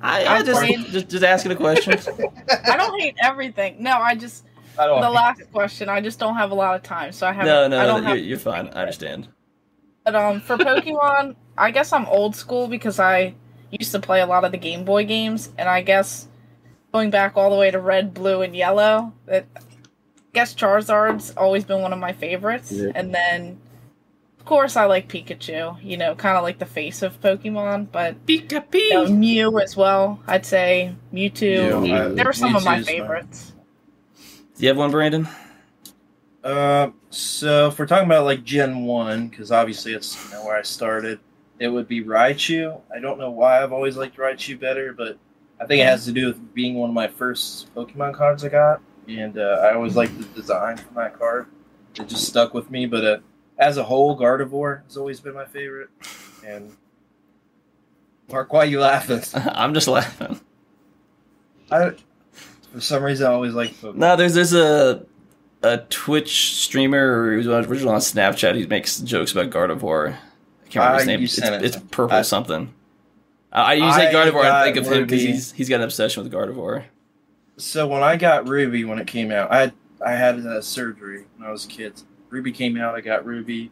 I, 0.00 0.26
I 0.26 0.42
just, 0.42 0.60
playing- 0.60 0.84
just 0.84 1.08
just 1.08 1.24
asking 1.24 1.52
a 1.52 1.56
question. 1.56 1.94
I 2.64 2.76
don't 2.76 3.00
hate 3.00 3.16
everything. 3.22 3.76
No, 3.80 3.98
I 3.98 4.14
just 4.14 4.44
I 4.78 4.86
the 4.86 5.10
last 5.10 5.42
question. 5.52 5.88
I 5.88 6.00
just 6.00 6.18
don't 6.18 6.36
have 6.36 6.50
a 6.50 6.54
lot 6.54 6.76
of 6.76 6.82
time, 6.82 7.12
so 7.12 7.26
I 7.26 7.32
haven't. 7.32 7.46
no, 7.46 7.68
no, 7.68 7.80
I 7.80 7.86
don't 7.86 8.04
you're, 8.04 8.16
you're 8.16 8.38
fine. 8.38 8.68
I 8.68 8.82
understand. 8.82 9.28
But 10.04 10.14
um, 10.14 10.40
for 10.40 10.56
Pokemon, 10.56 11.34
I 11.56 11.70
guess 11.70 11.92
I'm 11.92 12.06
old 12.06 12.36
school 12.36 12.68
because 12.68 13.00
I 13.00 13.34
used 13.70 13.92
to 13.92 14.00
play 14.00 14.20
a 14.20 14.26
lot 14.26 14.44
of 14.44 14.52
the 14.52 14.58
Game 14.58 14.84
Boy 14.84 15.04
games, 15.04 15.50
and 15.58 15.68
I 15.68 15.82
guess 15.82 16.28
going 16.92 17.10
back 17.10 17.36
all 17.36 17.50
the 17.50 17.56
way 17.56 17.70
to 17.70 17.78
Red, 17.80 18.14
Blue, 18.14 18.42
and 18.42 18.54
Yellow, 18.54 19.12
that 19.26 19.46
I 19.56 19.60
guess 20.32 20.54
Charizard's 20.54 21.34
always 21.36 21.64
been 21.64 21.82
one 21.82 21.92
of 21.92 21.98
my 21.98 22.12
favorites. 22.12 22.70
Yeah. 22.70 22.92
And 22.94 23.12
then, 23.14 23.50
of 23.50 23.67
course, 24.48 24.76
I 24.76 24.86
like 24.86 25.08
Pikachu. 25.08 25.76
You 25.84 25.96
know, 25.98 26.14
kind 26.14 26.36
of 26.36 26.42
like 26.42 26.58
the 26.58 26.66
face 26.66 27.02
of 27.02 27.20
Pokemon, 27.20 27.92
but 27.92 28.16
you 28.26 28.44
know, 28.94 29.06
Mew 29.06 29.60
as 29.60 29.76
well. 29.76 30.20
I'd 30.26 30.46
say 30.46 30.94
Mewtwo. 31.12 31.86
Yeah, 31.86 32.06
I- 32.06 32.08
They're 32.08 32.32
some 32.32 32.56
of 32.56 32.64
my 32.64 32.78
Mewtwo's 32.78 32.86
fine. 32.86 32.96
favorites. 32.98 33.52
Do 34.56 34.62
you 34.62 34.68
have 34.68 34.76
one, 34.78 34.90
Brandon? 34.90 35.28
Uh, 36.42 36.90
so 37.10 37.68
if 37.68 37.78
we're 37.78 37.86
talking 37.86 38.06
about 38.06 38.24
like 38.24 38.42
Gen 38.44 38.84
One, 38.84 39.28
because 39.28 39.52
obviously 39.52 39.92
it's 39.92 40.16
you 40.24 40.30
know, 40.32 40.44
where 40.46 40.56
I 40.56 40.62
started, 40.62 41.20
it 41.58 41.68
would 41.68 41.88
be 41.88 42.02
Raichu. 42.02 42.80
I 42.94 43.00
don't 43.00 43.18
know 43.18 43.30
why 43.30 43.62
I've 43.62 43.72
always 43.72 43.96
liked 43.96 44.16
Raichu 44.16 44.58
better, 44.58 44.92
but 44.92 45.18
I 45.60 45.66
think 45.66 45.80
it 45.82 45.86
has 45.86 46.04
to 46.06 46.12
do 46.12 46.26
with 46.26 46.54
being 46.54 46.74
one 46.76 46.90
of 46.90 46.94
my 46.94 47.08
first 47.08 47.74
Pokemon 47.74 48.14
cards 48.14 48.44
I 48.44 48.48
got, 48.48 48.80
and 49.08 49.36
uh, 49.38 49.60
I 49.62 49.74
always 49.74 49.96
liked 49.96 50.16
the 50.18 50.24
design 50.40 50.76
from 50.76 50.94
that 50.94 51.18
card. 51.18 51.46
It 51.98 52.08
just 52.08 52.26
stuck 52.28 52.54
with 52.54 52.70
me. 52.70 52.86
But 52.86 53.04
uh, 53.04 53.18
as 53.58 53.76
a 53.76 53.84
whole, 53.84 54.18
Gardevoir 54.18 54.84
has 54.84 54.96
always 54.96 55.20
been 55.20 55.34
my 55.34 55.44
favorite. 55.44 55.90
And 56.46 56.76
Mark, 58.30 58.52
why 58.52 58.60
are 58.60 58.66
you 58.66 58.80
laughing? 58.80 59.20
I'm 59.52 59.74
just 59.74 59.88
laughing. 59.88 60.40
I, 61.70 61.92
for 62.72 62.80
some 62.80 63.02
reason, 63.02 63.26
I 63.26 63.30
always 63.32 63.54
like. 63.54 63.70
Pokemon. 63.72 63.96
No, 63.96 64.16
there's 64.16 64.34
there's 64.34 64.54
a 64.54 65.04
a 65.62 65.78
Twitch 65.90 66.54
streamer 66.56 67.32
who 67.32 67.48
was 67.48 67.66
originally 67.66 67.94
on 67.94 68.00
Snapchat. 68.00 68.54
He 68.54 68.66
makes 68.66 68.98
jokes 69.00 69.32
about 69.32 69.50
Gardevoir. 69.50 70.14
I 70.14 70.68
can't 70.70 70.84
remember 71.02 71.20
his 71.22 71.40
Ah, 71.42 71.50
name. 71.50 71.62
It's, 71.62 71.72
it 71.74 71.76
it's 71.76 71.86
purple 71.90 72.16
I- 72.16 72.22
something. 72.22 72.72
I, 73.50 73.62
I 73.62 73.72
usually 73.74 74.06
I 74.06 74.12
Gardevoir. 74.12 74.44
I 74.44 74.64
think 74.64 74.76
of 74.76 74.86
him 74.92 75.04
because 75.04 75.22
he's 75.22 75.52
he's 75.52 75.68
got 75.68 75.76
an 75.76 75.82
obsession 75.82 76.22
with 76.22 76.32
Gardevoir. 76.32 76.84
So 77.56 77.88
when 77.88 78.02
I 78.02 78.16
got 78.16 78.46
Ruby 78.46 78.84
when 78.84 78.98
it 78.98 79.06
came 79.06 79.32
out, 79.32 79.50
I 79.50 79.58
had, 79.60 79.72
I 80.04 80.12
had 80.12 80.38
a 80.38 80.62
surgery 80.62 81.24
when 81.36 81.48
I 81.48 81.50
was 81.50 81.64
a 81.64 81.68
kid. 81.68 81.94
Ruby 82.30 82.52
came 82.52 82.76
out, 82.76 82.94
I 82.94 83.00
got 83.00 83.24
Ruby. 83.24 83.70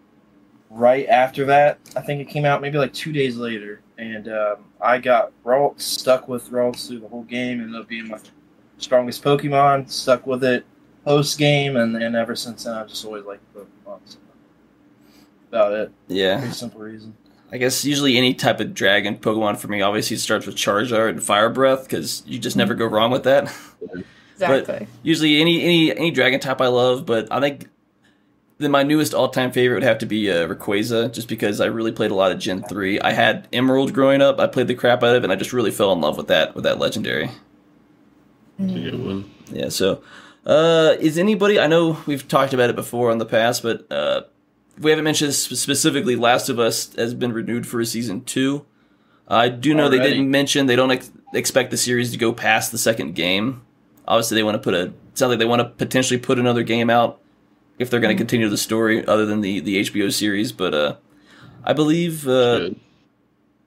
Right 0.69 1.07
after 1.07 1.45
that, 1.47 1.79
I 1.95 2.01
think 2.01 2.21
it 2.21 2.29
came 2.29 2.45
out 2.45 2.61
maybe 2.61 2.77
like 2.79 2.93
two 2.93 3.13
days 3.13 3.37
later, 3.37 3.83
and 3.99 4.29
um, 4.29 4.57
I 4.81 4.99
got 4.99 5.33
Ralts, 5.45 5.83
stuck 5.83 6.29
with 6.29 6.51
Ralts 6.51 6.89
through 6.89 7.01
the 7.01 7.09
whole 7.09 7.23
game, 7.23 7.61
ended 7.61 7.81
up 7.81 7.89
being 7.89 8.09
my 8.09 8.19
strongest 8.79 9.23
Pokemon, 9.23 9.89
stuck 9.89 10.27
with 10.27 10.43
it 10.43 10.67
post 11.05 11.39
game, 11.39 11.77
and, 11.77 11.97
and 11.97 12.17
ever 12.17 12.35
since 12.35 12.65
then 12.65 12.75
I've 12.75 12.89
just 12.89 13.05
always 13.05 13.25
liked 13.25 13.43
Pokemon. 13.55 14.01
So 14.05 14.19
about 15.49 15.73
it. 15.73 15.93
Yeah. 16.09 16.39
Pretty 16.39 16.55
simple 16.55 16.81
reason. 16.81 17.17
I 17.53 17.59
guess 17.59 17.85
usually 17.85 18.17
any 18.17 18.35
type 18.35 18.59
of 18.59 18.75
dragon 18.75 19.17
Pokemon 19.19 19.59
for 19.59 19.69
me 19.69 19.81
obviously 19.81 20.17
starts 20.17 20.47
with 20.47 20.57
Charizard 20.57 21.11
and 21.11 21.23
Fire 21.23 21.49
Breath 21.49 21.85
because 21.85 22.23
you 22.27 22.39
just 22.39 22.57
never 22.57 22.75
go 22.75 22.87
wrong 22.87 23.11
with 23.11 23.23
that. 23.25 23.53
Exactly. 24.35 24.87
Usually 25.03 25.41
any 25.41 25.63
any 25.63 25.97
any 25.97 26.11
dragon 26.11 26.41
type 26.41 26.61
I 26.61 26.67
love, 26.67 27.07
but 27.07 27.29
I 27.31 27.41
think 27.41 27.69
then 28.59 28.71
my 28.71 28.83
newest 28.83 29.13
all 29.13 29.29
time 29.29 29.53
favorite 29.53 29.77
would 29.77 29.83
have 29.83 29.99
to 29.99 30.07
be 30.07 30.31
uh, 30.31 30.49
Rayquaza, 30.49 31.13
just 31.13 31.29
because 31.29 31.61
I 31.61 31.67
really 31.67 31.93
played 31.93 32.11
a 32.11 32.15
lot 32.15 32.33
of 32.33 32.39
Gen 32.39 32.63
three. 32.63 32.99
I 33.01 33.13
had 33.13 33.49
Emerald 33.53 33.93
growing 33.93 34.23
up. 34.23 34.41
I 34.41 34.47
played 34.47 34.69
the 34.69 34.75
crap 34.75 35.03
out 35.03 35.15
of 35.15 35.23
it, 35.23 35.25
and 35.25 35.33
I 35.33 35.37
just 35.37 35.53
really 35.53 35.71
fell 35.71 35.93
in 35.93 36.01
love 36.01 36.17
with 36.17 36.29
that 36.29 36.55
with 36.55 36.65
that 36.65 36.79
legendary. 36.79 37.31
That's 38.59 38.73
a 38.73 38.79
good 38.79 39.05
one. 39.05 39.31
Yeah. 39.53 39.69
So, 39.69 40.03
uh, 40.47 40.95
is 40.99 41.19
anybody? 41.19 41.61
I 41.61 41.67
know 41.67 41.99
we've 42.07 42.27
talked 42.27 42.55
about 42.55 42.71
it 42.71 42.77
before 42.77 43.13
in 43.13 43.19
the 43.19 43.27
past, 43.27 43.63
but 43.63 43.91
uh, 43.93 44.23
we 44.79 44.91
haven't 44.91 45.05
mentioned 45.05 45.35
specifically. 45.35 46.17
Last 46.17 46.49
of 46.49 46.59
Us 46.59 46.95
has 46.95 47.13
been 47.13 47.33
renewed 47.33 47.67
for 47.67 47.81
a 47.81 47.87
season 47.87 48.25
two. 48.25 48.65
I 49.29 49.49
do 49.49 49.75
know 49.75 49.89
they 49.89 49.99
didn't 49.99 50.31
mention 50.31 50.67
they 50.67 50.77
don't 50.77 50.93
ex- 50.93 51.11
expect 51.35 51.73
the 51.73 51.77
series 51.77 52.13
to 52.13 52.17
go 52.17 52.33
past 52.33 52.71
the 52.71 52.79
second 52.79 53.17
game. 53.17 53.63
Obviously, 54.07 54.37
they 54.37 54.45
want 54.45 54.55
to 54.55 54.63
put 54.63 54.73
a. 54.73 54.83
It 54.85 55.19
sounds 55.19 55.31
like 55.31 55.39
they 55.41 55.45
want 55.45 55.61
to 55.61 55.69
potentially 55.69 56.19
put 56.19 56.39
another 56.39 56.63
game 56.63 56.89
out 56.89 57.21
if 57.79 57.91
they're 57.91 58.01
going 58.01 58.15
to 58.17 58.19
continue 58.19 58.49
the 58.49 58.57
story 58.57 59.05
other 59.07 59.27
than 59.27 59.41
the 59.41 59.61
the 59.61 59.83
HBO 59.83 60.13
series. 60.13 60.53
But 60.53 60.75
uh, 60.75 60.97
I 61.65 61.73
believe. 61.73 62.27
Uh, 62.29 62.71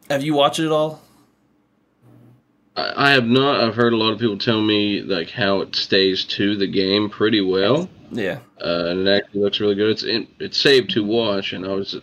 have 0.10 0.24
you 0.24 0.34
watched 0.34 0.60
it 0.60 0.66
at 0.66 0.72
all? 0.72 1.02
I, 2.76 3.10
I 3.10 3.12
have 3.12 3.26
not. 3.26 3.62
I've 3.62 3.76
heard 3.76 3.94
a 3.94 3.98
lot 3.98 4.12
of 4.12 4.20
people 4.20 4.38
tell 4.38 4.62
me 4.62 5.02
like 5.02 5.30
how 5.30 5.62
it 5.62 5.76
stays 5.76 6.26
to 6.26 6.56
the 6.56 6.68
game 6.68 7.10
pretty 7.10 7.42
well. 7.42 7.90
Yeah. 8.12 8.40
uh, 8.60 8.86
and 8.88 9.08
it 9.08 9.12
actually 9.24 9.42
looks 9.42 9.60
really 9.60 9.76
good. 9.76 9.92
It's 9.92 10.04
in, 10.04 10.28
it's 10.40 10.58
saved 10.58 10.90
to 10.92 11.04
watch, 11.04 11.54
and 11.54 11.64
I 11.64 11.70
was, 11.74 11.96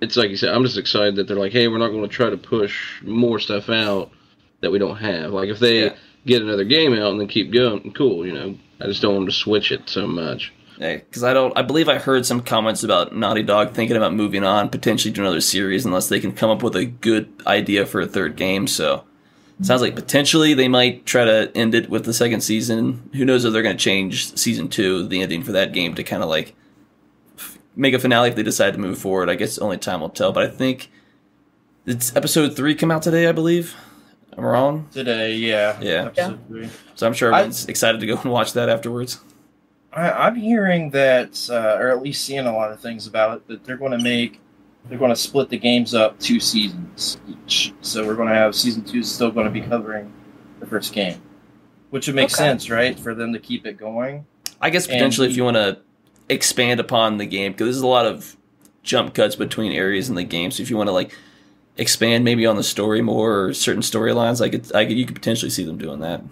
it's 0.00 0.16
like 0.16 0.30
you 0.30 0.36
said, 0.36 0.54
I'm 0.54 0.62
just 0.62 0.78
excited 0.78 1.16
that 1.16 1.26
they're 1.26 1.36
like, 1.36 1.50
hey, 1.50 1.66
we're 1.66 1.78
not 1.78 1.88
going 1.88 2.02
to 2.02 2.08
try 2.08 2.30
to 2.30 2.36
push 2.36 3.02
more 3.02 3.40
stuff 3.40 3.68
out 3.68 4.12
that 4.60 4.70
we 4.70 4.78
don't 4.78 4.98
have. 4.98 5.32
Like 5.32 5.48
if 5.48 5.58
they 5.58 5.86
Yeah. 5.86 5.94
get 6.26 6.42
another 6.42 6.62
game 6.62 6.92
out 6.92 7.10
and 7.10 7.18
then 7.20 7.26
keep 7.26 7.52
going, 7.52 7.92
cool. 7.92 8.24
You 8.24 8.32
know, 8.34 8.54
I 8.80 8.86
just 8.86 9.02
don't 9.02 9.16
want 9.16 9.26
to 9.30 9.34
switch 9.34 9.72
it 9.72 9.88
so 9.88 10.06
much. 10.06 10.52
Eh, 10.82 10.96
because 10.96 11.22
I 11.22 11.32
don't. 11.32 11.56
I 11.56 11.62
believe 11.62 11.88
I 11.88 11.98
heard 11.98 12.26
some 12.26 12.40
comments 12.42 12.82
about 12.82 13.14
Naughty 13.14 13.42
Dog 13.42 13.72
thinking 13.72 13.96
about 13.96 14.14
moving 14.14 14.42
on, 14.44 14.68
potentially 14.68 15.12
to 15.14 15.20
another 15.20 15.40
series, 15.40 15.84
unless 15.86 16.08
they 16.08 16.18
can 16.20 16.32
come 16.32 16.50
up 16.50 16.62
with 16.62 16.74
a 16.76 16.84
good 16.86 17.32
idea 17.46 17.86
for 17.86 18.00
a 18.00 18.06
third 18.06 18.36
game. 18.36 18.66
So 18.66 19.04
Sounds 19.60 19.80
like 19.82 19.94
potentially 19.94 20.54
they 20.54 20.66
might 20.66 21.06
try 21.06 21.24
to 21.24 21.52
end 21.54 21.76
it 21.76 21.88
with 21.88 22.04
the 22.04 22.12
second 22.12 22.40
season. 22.40 23.08
Who 23.14 23.24
knows 23.24 23.44
if 23.44 23.52
they're 23.52 23.62
going 23.62 23.76
to 23.76 23.82
change 23.82 24.36
season 24.36 24.66
two, 24.68 25.06
the 25.06 25.22
ending 25.22 25.44
for 25.44 25.52
that 25.52 25.72
game, 25.72 25.94
to 25.94 26.02
kind 26.02 26.20
of 26.20 26.28
like 26.28 26.56
f- 27.38 27.58
make 27.76 27.94
a 27.94 28.00
finale 28.00 28.28
if 28.30 28.34
they 28.34 28.42
decide 28.42 28.72
to 28.72 28.80
move 28.80 28.98
forward. 28.98 29.30
I 29.30 29.36
guess 29.36 29.58
only 29.58 29.78
time 29.78 30.00
will 30.00 30.08
tell. 30.08 30.32
But 30.32 30.42
I 30.44 30.48
think 30.48 30.90
it's 31.86 32.16
episode 32.16 32.56
three 32.56 32.74
come 32.74 32.90
out 32.90 33.02
today, 33.02 33.28
I 33.28 33.32
believe. 33.32 33.76
I'm 34.36 34.44
wrong. 34.44 34.88
Today, 34.90 35.34
yeah. 35.34 35.78
Yeah. 35.80 36.06
Episode 36.06 36.40
three. 36.48 36.68
So 36.96 37.06
I'm 37.06 37.12
sure 37.12 37.32
I- 37.32 37.40
everyone's 37.40 37.66
excited 37.66 38.00
to 38.00 38.06
go 38.06 38.16
and 38.16 38.32
watch 38.32 38.54
that 38.54 38.68
afterwards. 38.68 39.20
I, 39.92 40.10
I'm 40.10 40.36
hearing 40.36 40.90
that, 40.90 41.48
uh, 41.50 41.76
or 41.80 41.90
at 41.90 42.02
least 42.02 42.24
seeing 42.24 42.46
a 42.46 42.52
lot 42.52 42.72
of 42.72 42.80
things 42.80 43.06
about 43.06 43.36
it, 43.38 43.48
that 43.48 43.64
they're 43.64 43.76
going 43.76 43.92
to 43.92 43.98
make, 43.98 44.40
they're 44.88 44.98
going 44.98 45.10
to 45.10 45.16
split 45.16 45.48
the 45.48 45.58
games 45.58 45.94
up 45.94 46.18
two 46.18 46.40
seasons 46.40 47.18
each. 47.28 47.72
So 47.82 48.06
we're 48.06 48.16
going 48.16 48.28
to 48.28 48.34
have 48.34 48.54
season 48.54 48.84
two 48.84 49.00
is 49.00 49.12
still 49.12 49.30
going 49.30 49.46
to 49.46 49.52
be 49.52 49.60
covering 49.60 50.12
the 50.60 50.66
first 50.66 50.92
game, 50.92 51.20
which 51.90 52.06
would 52.06 52.16
make 52.16 52.26
Okay. 52.26 52.34
sense, 52.34 52.70
right, 52.70 52.98
for 52.98 53.14
them 53.14 53.32
to 53.32 53.38
keep 53.38 53.66
it 53.66 53.76
going. 53.76 54.26
I 54.60 54.70
guess 54.70 54.86
And 54.86 54.92
potentially 54.94 55.28
if 55.28 55.36
you 55.36 55.44
want 55.44 55.56
to 55.56 55.78
expand 56.28 56.80
upon 56.80 57.18
the 57.18 57.26
game, 57.26 57.52
because 57.52 57.66
there's 57.66 57.80
a 57.80 57.86
lot 57.86 58.06
of 58.06 58.36
jump 58.82 59.14
cuts 59.14 59.36
between 59.36 59.72
areas 59.72 60.08
in 60.08 60.14
the 60.14 60.24
game. 60.24 60.50
So 60.50 60.62
if 60.62 60.70
you 60.70 60.76
want 60.76 60.88
to 60.88 60.92
like 60.92 61.14
expand 61.76 62.24
maybe 62.24 62.46
on 62.46 62.56
the 62.56 62.62
story 62.62 63.02
more 63.02 63.46
or 63.46 63.54
certain 63.54 63.82
storylines, 63.82 64.40
I 64.40 64.48
could, 64.48 64.74
I 64.74 64.84
could, 64.84 64.96
you 64.96 65.04
could 65.04 65.14
potentially 65.16 65.50
see 65.50 65.64
them 65.64 65.78
doing 65.78 66.00
that. 66.00 66.22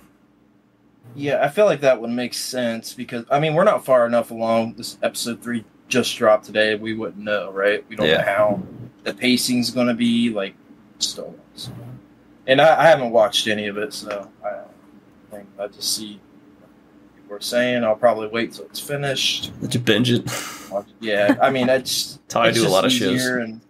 Yeah, 1.15 1.43
I 1.45 1.49
feel 1.49 1.65
like 1.67 1.81
that 1.81 2.01
would 2.01 2.11
make 2.11 2.35
sense 2.35 2.95
because 2.95 3.25
I 3.31 3.41
mean 3.41 3.55
we're 3.55 3.65
not 3.65 3.85
far 3.85 4.07
enough 4.07 4.31
along. 4.31 4.75
This 4.75 4.97
episode 5.03 5.43
three 5.43 5.65
just 5.89 6.17
dropped 6.17 6.45
today. 6.47 6.75
We 6.77 6.95
wouldn't 6.95 7.19
know, 7.23 7.51
right? 7.51 7.85
We 7.89 7.97
don't 7.97 8.07
Yeah. 8.07 8.19
know 8.19 8.23
how 8.25 8.63
the 9.03 9.13
pacing's 9.15 9.71
going 9.71 9.89
to 9.89 9.95
be 9.95 10.31
like 10.31 10.55
storylines. 10.99 11.71
And 12.47 12.61
I, 12.61 12.81
I 12.83 12.87
haven't 12.87 13.11
watched 13.11 13.47
any 13.49 13.67
of 13.67 13.77
it, 13.77 13.93
so 13.93 14.29
I 14.45 14.61
think 15.31 15.49
I 15.59 15.67
just 15.69 15.97
see 15.97 16.21
what 16.61 16.71
people 17.17 17.37
are 17.37 17.41
saying. 17.41 17.85
I'll 17.85 17.97
probably 17.97 18.29
wait 18.29 18.53
till 18.53 18.65
it's 18.67 18.81
finished. 18.81 19.53
Let 19.61 19.75
you 19.75 19.81
binge 19.81 20.11
it. 20.11 20.31
Yeah, 21.01 21.37
I 21.43 21.51
mean 21.51 21.67
that's 21.67 22.21
That's 22.29 22.35
how 22.35 22.41
I 22.43 22.53
do 22.53 22.65
a 22.65 22.69
lot 22.71 22.85
of 22.85 22.93
shows. 22.93 23.15
easier 23.17 23.39
And 23.39 23.61
to 23.61 23.67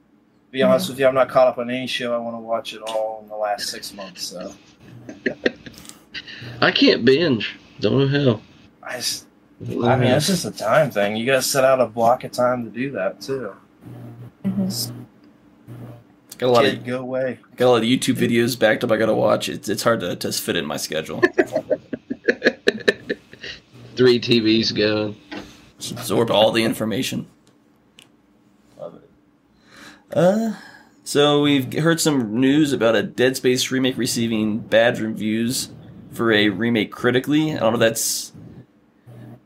be 0.50 0.62
honest 0.62 0.90
with 0.90 0.98
you, 1.00 1.06
I'm 1.06 1.14
not 1.14 1.30
caught 1.30 1.48
up 1.48 1.56
on 1.56 1.70
any 1.70 1.86
show. 1.86 2.12
I 2.14 2.18
want 2.18 2.34
to 2.36 2.40
watch 2.40 2.74
it 2.74 2.82
all 2.82 3.20
in 3.22 3.28
the 3.30 3.36
last 3.36 3.68
six 3.70 3.94
months. 3.94 4.22
So 4.22 4.52
I 6.60 6.70
can't 6.72 7.04
binge. 7.04 7.56
Don't 7.80 7.98
know 8.12 8.34
how. 8.34 8.40
I 8.82 8.96
just, 8.96 9.26
I 9.62 9.96
mean, 9.96 10.08
it's 10.10 10.26
just 10.26 10.44
a 10.44 10.50
time 10.50 10.90
thing. 10.90 11.16
You 11.16 11.26
got 11.26 11.36
to 11.36 11.42
set 11.42 11.64
out 11.64 11.80
a 11.80 11.86
block 11.86 12.24
of 12.24 12.32
time 12.32 12.64
to 12.64 12.70
do 12.70 12.90
that 12.92 13.20
too. 13.20 13.52
Mhm. 14.44 14.92
Got 16.38 16.46
a 16.46 16.50
lot 16.52 16.64
Kid, 16.64 16.78
of 16.78 16.84
go 16.84 17.00
away. 17.00 17.38
got 17.56 17.66
a 17.66 17.70
lot 17.70 17.76
of 17.82 17.84
YouTube 17.84 18.14
videos 18.16 18.58
backed 18.58 18.82
up. 18.82 18.90
I 18.90 18.96
got 18.96 19.06
to 19.06 19.14
watch. 19.14 19.48
It's 19.50 19.68
it's 19.68 19.82
hard 19.82 20.00
to 20.00 20.16
to 20.16 20.32
fit 20.32 20.56
in 20.56 20.64
my 20.64 20.76
schedule. 20.78 21.20
Three 23.96 24.18
TVs 24.20 24.74
going. 24.74 25.16
Absorb 25.90 26.30
all 26.30 26.52
the 26.52 26.64
information. 26.64 27.26
Love 28.78 28.94
it. 28.94 29.10
Uh, 30.16 30.54
so 31.04 31.42
we've 31.42 31.72
heard 31.74 32.00
some 32.00 32.40
news 32.40 32.72
about 32.72 32.96
a 32.96 33.02
Dead 33.02 33.36
Space 33.36 33.70
remake 33.70 33.98
receiving 33.98 34.58
bad 34.60 34.98
reviews 34.98 35.68
for 36.20 36.32
a 36.32 36.50
remake 36.50 36.92
critically. 36.92 37.52
I 37.54 37.60
don't 37.60 37.72
know 37.72 37.76
if 37.76 37.80
that's 37.80 38.30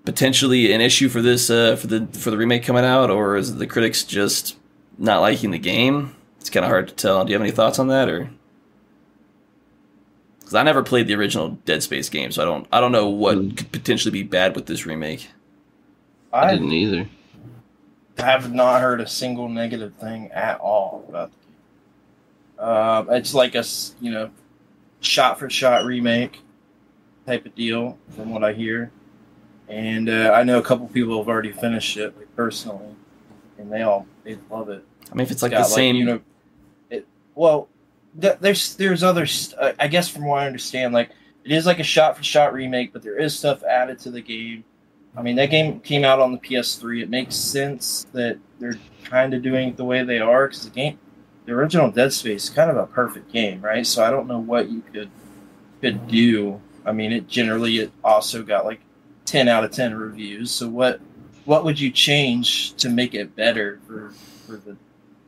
potentially 0.04 0.72
an 0.72 0.80
issue 0.80 1.08
for 1.08 1.22
this 1.22 1.48
uh, 1.48 1.76
for 1.76 1.86
the 1.86 2.08
for 2.18 2.32
the 2.32 2.36
remake 2.36 2.64
coming 2.64 2.84
out, 2.84 3.10
or 3.10 3.36
is 3.36 3.54
the 3.54 3.66
critics 3.68 4.02
just 4.02 4.56
not 4.98 5.20
liking 5.20 5.52
the 5.52 5.58
game? 5.60 6.16
It's 6.40 6.50
kind 6.50 6.64
of 6.64 6.70
hard 6.70 6.88
to 6.88 6.94
tell. 6.94 7.24
Do 7.24 7.30
you 7.30 7.34
have 7.36 7.42
any 7.42 7.52
thoughts 7.52 7.78
on 7.78 7.86
that, 7.86 8.08
or? 8.08 8.28
Because 10.40 10.56
I 10.56 10.64
never 10.64 10.82
played 10.82 11.06
the 11.06 11.14
original 11.14 11.50
Dead 11.64 11.84
Space 11.84 12.08
game, 12.08 12.32
so 12.32 12.42
I 12.42 12.44
don't 12.44 12.66
I 12.72 12.80
don't 12.80 12.90
know 12.90 13.08
what 13.08 13.38
Hmm. 13.38 13.50
could 13.50 13.70
potentially 13.70 14.10
be 14.10 14.24
bad 14.24 14.56
with 14.56 14.66
this 14.66 14.84
remake. 14.84 15.28
I 16.32 16.48
I 16.48 16.50
didn't 16.50 16.72
either. 16.72 17.08
I 18.18 18.22
have 18.22 18.52
not 18.52 18.80
heard 18.80 19.00
a 19.00 19.06
single 19.06 19.48
negative 19.48 19.94
thing 19.94 20.28
at 20.32 20.58
all 20.58 21.04
about 21.08 21.30
the 21.30 21.36
game. 21.46 21.54
Uh, 22.58 23.04
it's 23.10 23.32
like 23.32 23.54
a 23.54 23.62
you 24.00 24.10
know 24.10 24.30
shot 25.00 25.38
for 25.38 25.48
shot 25.48 25.84
remake 25.84 26.40
type 27.26 27.46
of 27.46 27.54
deal, 27.54 27.98
from 28.14 28.30
what 28.30 28.44
I 28.44 28.52
hear. 28.52 28.90
And 29.68 30.10
uh, 30.10 30.32
I 30.34 30.44
know 30.44 30.58
a 30.58 30.62
couple 30.62 30.86
people 30.88 31.18
have 31.18 31.28
already 31.28 31.52
finished 31.52 31.96
it, 31.96 32.16
like 32.16 32.34
personally, 32.36 32.94
and 33.58 33.72
they 33.72 33.82
all 33.82 34.06
they 34.24 34.38
love 34.50 34.68
it. 34.68 34.84
I 35.10 35.14
mean, 35.14 35.24
if 35.24 35.30
it's 35.30 35.42
like 35.42 35.52
got, 35.52 35.58
the 35.58 35.64
same, 35.64 35.96
you 35.96 36.04
know, 36.04 36.20
it, 36.90 37.06
well, 37.34 37.68
th- 38.20 38.38
there's 38.40 38.76
there's 38.76 39.02
other. 39.02 39.26
st- 39.26 39.58
uh, 39.58 39.72
I 39.78 39.88
guess 39.88 40.08
from 40.08 40.26
what 40.26 40.42
I 40.42 40.46
understand, 40.46 40.92
like 40.92 41.10
it 41.44 41.52
is 41.52 41.66
like 41.66 41.78
a 41.78 41.84
shot 41.84 42.16
for 42.16 42.22
shot 42.22 42.52
remake, 42.52 42.92
but 42.92 43.02
there 43.02 43.18
is 43.18 43.36
stuff 43.38 43.62
added 43.62 43.98
to 44.00 44.10
the 44.10 44.20
game. 44.20 44.64
I 45.16 45.22
mean, 45.22 45.36
that 45.36 45.50
game 45.50 45.80
came 45.80 46.04
out 46.04 46.18
on 46.18 46.32
the 46.32 46.38
PS3. 46.38 47.02
It 47.02 47.08
makes 47.08 47.36
sense 47.36 48.06
that 48.12 48.38
they're 48.58 48.78
kind 49.04 49.32
of 49.32 49.42
doing 49.42 49.68
it 49.68 49.76
the 49.76 49.84
way 49.84 50.02
they 50.02 50.18
are 50.18 50.48
because 50.48 50.64
the 50.64 50.70
game, 50.70 50.98
the 51.44 51.52
original 51.52 51.90
Dead 51.90 52.12
Space, 52.12 52.44
is 52.44 52.50
kind 52.50 52.70
of 52.70 52.76
a 52.76 52.86
perfect 52.86 53.32
game, 53.32 53.60
right? 53.60 53.86
So 53.86 54.02
I 54.02 54.10
don't 54.10 54.26
know 54.26 54.40
what 54.40 54.70
you 54.70 54.82
could 54.92 55.10
could 55.80 56.06
do. 56.08 56.60
I 56.84 56.92
mean, 56.92 57.12
it 57.12 57.28
generally 57.28 57.78
it 57.78 57.92
also 58.02 58.42
got 58.42 58.64
like 58.64 58.80
ten 59.24 59.48
out 59.48 59.64
of 59.64 59.70
ten 59.70 59.94
reviews. 59.94 60.50
So 60.50 60.68
what 60.68 61.00
what 61.44 61.64
would 61.64 61.78
you 61.78 61.90
change 61.90 62.74
to 62.74 62.88
make 62.88 63.14
it 63.14 63.34
better 63.36 63.80
for 63.86 64.12
for 64.46 64.56
the 64.56 64.76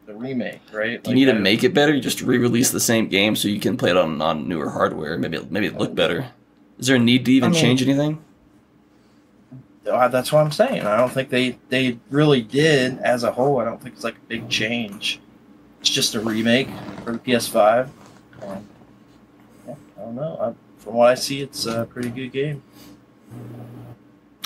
the 0.07 0.15
remake, 0.15 0.61
right? 0.73 1.03
do 1.03 1.11
you 1.11 1.17
need 1.17 1.25
to 1.25 1.35
make 1.35 1.65
it 1.65 1.75
better? 1.75 1.93
You 1.93 2.01
just 2.01 2.23
re-release 2.23 2.71
the 2.71 2.79
same 2.79 3.09
game 3.09 3.35
so 3.35 3.49
you 3.49 3.59
can 3.59 3.77
play 3.77 3.91
it 3.91 3.97
on, 3.97 4.23
on 4.23 4.47
newer 4.49 4.71
hardware. 4.71 5.19
Maybe 5.19 5.45
maybe 5.51 5.67
it 5.67 5.77
look 5.77 5.95
better. 5.95 6.31
Is 6.79 6.87
there 6.87 6.97
a 6.97 7.01
need 7.01 7.25
to 7.25 7.33
even 7.33 7.51
I 7.51 7.53
mean- 7.53 7.61
change 7.61 7.83
anything? 7.83 8.23
Uh, 9.91 10.09
that's 10.09 10.33
what 10.33 10.41
I'm 10.41 10.51
saying. 10.51 10.83
I 10.83 10.97
don't 10.97 11.13
think 11.13 11.29
they 11.29 11.59
they 11.69 11.99
really 12.11 12.43
did 12.43 12.99
as 12.99 13.23
a 13.23 13.31
whole. 13.31 13.61
I 13.61 13.65
don't 13.65 13.81
think 13.81 13.95
it's 13.95 14.03
like 14.05 14.17
a 14.17 14.27
big 14.29 14.49
change. 14.49 15.21
It's 15.81 15.91
just 15.91 16.17
a 16.17 16.21
remake 16.21 16.69
for 17.05 17.13
the 17.13 17.19
PS5. 17.19 17.89
And, 18.43 18.67
yeah, 19.69 19.75
I 19.97 20.01
don't 20.01 20.17
know. 20.17 20.37
I, 20.41 20.66
from 20.87 20.95
what 20.95 21.09
I 21.11 21.17
see, 21.17 21.43
it's 21.43 21.67
a 21.67 21.85
pretty 21.85 22.11
good 22.11 22.31
game. 22.31 22.63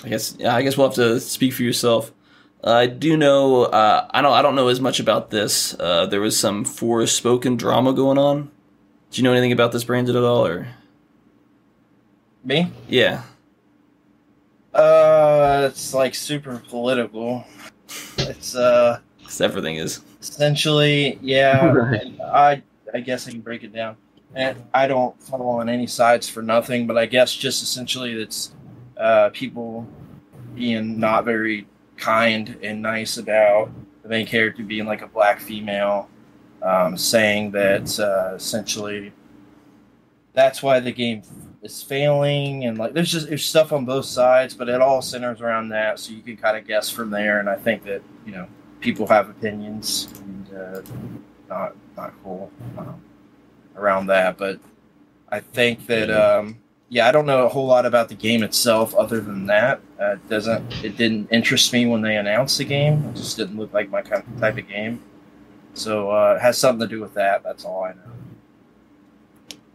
I 0.02 0.08
guess 0.08 0.34
yeah, 0.38 0.56
I 0.56 0.62
guess 0.62 0.78
we'll 0.78 0.88
have 0.88 0.94
to 0.96 1.20
speak 1.20 1.52
for 1.52 1.62
yourself. 1.62 2.12
Uh, 2.64 2.72
I 2.72 2.86
do 2.86 3.14
know. 3.18 3.64
Uh, 3.64 4.08
I 4.10 4.22
don't. 4.22 4.32
I 4.32 4.40
don't 4.40 4.54
know 4.54 4.68
as 4.68 4.80
much 4.80 5.00
about 5.00 5.28
this. 5.30 5.78
Uh, 5.78 6.06
there 6.06 6.22
was 6.22 6.38
some 6.38 6.64
spoken 6.64 7.56
drama 7.58 7.92
going 7.92 8.16
on. 8.16 8.50
Do 9.10 9.20
you 9.20 9.22
know 9.24 9.32
anything 9.32 9.52
about 9.52 9.72
this, 9.72 9.84
Brandon, 9.84 10.16
at 10.16 10.22
all? 10.22 10.46
Or 10.46 10.68
Me? 12.42 12.72
yeah, 12.88 13.22
Uh, 14.72 15.68
it's 15.70 15.92
like 15.92 16.14
super 16.14 16.62
political. 16.68 17.44
It's 18.16 18.54
uh 18.54 19.00
'cause 19.22 19.40
everything 19.42 19.76
is. 19.76 20.00
essentially 20.22 21.18
yeah. 21.20 21.70
Right. 21.72 22.20
I 22.22 22.62
I 22.94 23.00
guess 23.00 23.28
I 23.28 23.32
can 23.32 23.40
break 23.42 23.64
it 23.64 23.74
down. 23.74 23.96
And 24.34 24.64
I 24.72 24.86
don't 24.86 25.20
follow 25.22 25.46
on 25.46 25.68
any 25.68 25.86
sides 25.86 26.28
for 26.28 26.42
nothing, 26.42 26.86
but 26.86 26.96
I 26.96 27.06
guess 27.06 27.34
just 27.34 27.62
essentially 27.62 28.12
it's 28.12 28.52
uh, 28.96 29.30
people 29.30 29.88
being 30.54 31.00
not 31.00 31.24
very 31.24 31.66
kind 31.96 32.56
and 32.62 32.80
nice 32.80 33.18
about 33.18 33.70
the 34.02 34.08
main 34.08 34.26
character 34.26 34.62
being 34.62 34.86
like 34.86 35.02
a 35.02 35.06
black 35.08 35.40
female, 35.40 36.08
um, 36.62 36.96
saying 36.96 37.50
that 37.52 37.98
uh, 37.98 38.34
essentially 38.34 39.12
that's 40.32 40.62
why 40.62 40.80
the 40.80 40.92
game 40.92 41.22
is 41.62 41.82
failing, 41.82 42.64
and 42.64 42.78
like 42.78 42.94
there's 42.94 43.10
just 43.10 43.28
there's 43.28 43.44
stuff 43.44 43.72
on 43.72 43.84
both 43.84 44.06
sides, 44.06 44.54
but 44.54 44.68
it 44.68 44.80
all 44.80 45.02
centers 45.02 45.40
around 45.40 45.70
that, 45.70 45.98
so 45.98 46.12
you 46.12 46.22
can 46.22 46.36
kind 46.36 46.56
of 46.56 46.66
guess 46.66 46.88
from 46.88 47.10
there. 47.10 47.40
And 47.40 47.48
I 47.48 47.56
think 47.56 47.84
that 47.84 48.02
you 48.24 48.32
know 48.32 48.46
people 48.80 49.06
have 49.08 49.28
opinions 49.28 50.08
and 50.20 50.56
uh, 50.56 50.82
not 51.48 51.76
not 51.96 52.14
cool 52.22 52.50
um, 52.78 53.02
around 53.76 54.06
that, 54.08 54.36
but 54.38 54.58
I 55.28 55.40
think 55.40 55.86
that 55.86 56.10
um, 56.10 56.58
yeah, 56.88 57.06
I 57.08 57.12
don't 57.12 57.26
know 57.26 57.46
a 57.46 57.48
whole 57.48 57.66
lot 57.66 57.86
about 57.86 58.08
the 58.08 58.14
game 58.16 58.42
itself 58.42 58.94
other 58.94 59.20
than 59.20 59.46
that. 59.46 59.80
Uh, 60.00 60.12
it 60.12 60.28
doesn't 60.28 60.84
it 60.84 60.96
didn't 60.96 61.28
interest 61.30 61.72
me 61.72 61.86
when 61.86 62.02
they 62.02 62.16
announced 62.16 62.58
the 62.58 62.64
game. 62.64 63.04
It 63.10 63.16
just 63.16 63.36
didn't 63.36 63.56
look 63.56 63.72
like 63.72 63.90
my 63.90 64.02
kind 64.02 64.24
of 64.26 64.40
type 64.40 64.58
of 64.58 64.68
game. 64.68 65.00
So 65.74 66.10
uh, 66.10 66.34
it 66.34 66.42
has 66.42 66.58
something 66.58 66.88
to 66.88 66.94
do 66.94 67.00
with 67.00 67.14
that. 67.14 67.44
That's 67.44 67.64
all 67.64 67.84
I 67.84 67.92
know. 67.92 68.10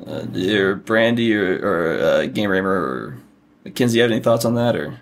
Uh, 0.05 0.57
or 0.57 0.75
Brandy 0.75 1.33
or, 1.33 1.55
or 1.65 1.99
uh, 1.99 2.25
Game 2.25 2.49
Ramer 2.49 2.69
or 2.69 3.17
Mackenzie, 3.63 3.99
have 3.99 4.11
any 4.11 4.19
thoughts 4.19 4.43
on 4.43 4.55
that? 4.55 4.75
Or 4.75 4.99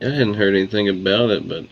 I 0.00 0.04
hadn't 0.04 0.34
heard 0.34 0.54
anything 0.54 0.88
about 0.88 1.30
it, 1.30 1.48
but 1.48 1.66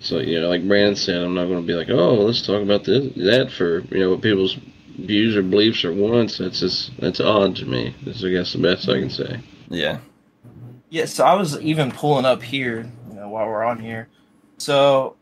so 0.00 0.18
you 0.18 0.40
know, 0.40 0.48
like 0.48 0.66
Brandon 0.66 0.96
said, 0.96 1.22
I'm 1.22 1.34
not 1.34 1.46
going 1.46 1.60
to 1.60 1.66
be 1.66 1.74
like, 1.74 1.90
oh, 1.90 2.14
let's 2.14 2.44
talk 2.44 2.62
about 2.62 2.84
this, 2.84 3.12
that 3.16 3.52
for 3.52 3.80
you 3.94 4.00
know 4.00 4.10
what 4.10 4.22
people's 4.22 4.56
views 4.98 5.36
or 5.36 5.42
beliefs 5.42 5.84
or 5.84 5.92
wants. 5.92 6.38
That's 6.38 6.60
just 6.60 6.96
that's 6.98 7.20
odd 7.20 7.56
to 7.56 7.66
me. 7.66 7.94
That's 8.02 8.24
I 8.24 8.30
guess 8.30 8.52
the 8.52 8.58
best 8.58 8.88
I 8.88 8.98
can 8.98 9.10
say. 9.10 9.40
yeah, 9.68 9.98
Yeah, 10.88 11.04
so 11.04 11.24
I 11.24 11.34
was 11.34 11.60
even 11.60 11.90
pulling 11.92 12.24
up 12.24 12.42
here, 12.42 12.90
you 13.08 13.14
know, 13.14 13.28
while 13.28 13.46
we're 13.46 13.62
on 13.62 13.78
here. 13.78 14.08
So 14.56 15.16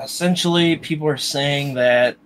essentially, 0.00 0.76
people 0.76 1.06
are 1.06 1.16
saying 1.16 1.74
that 1.74 2.16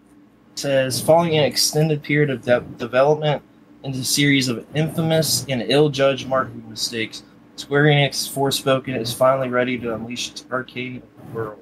says 0.55 1.01
following 1.01 1.37
an 1.37 1.45
extended 1.45 2.03
period 2.03 2.31
of 2.31 2.43
de- 2.43 2.61
development 2.79 3.43
and 3.85 3.95
a 3.95 4.05
series 4.05 4.49
of 4.49 4.65
infamous 4.75 5.45
and 5.49 5.63
ill-judged 5.63 6.29
marketing 6.29 6.69
mistakes, 6.69 7.23
Square 7.57 7.85
Enix 7.85 8.29
Forspoken 8.31 8.99
is 8.99 9.13
finally 9.13 9.49
ready 9.49 9.79
to 9.79 9.95
unleash 9.95 10.31
its 10.31 10.45
arcade 10.51 11.03
worlds. 11.33 11.62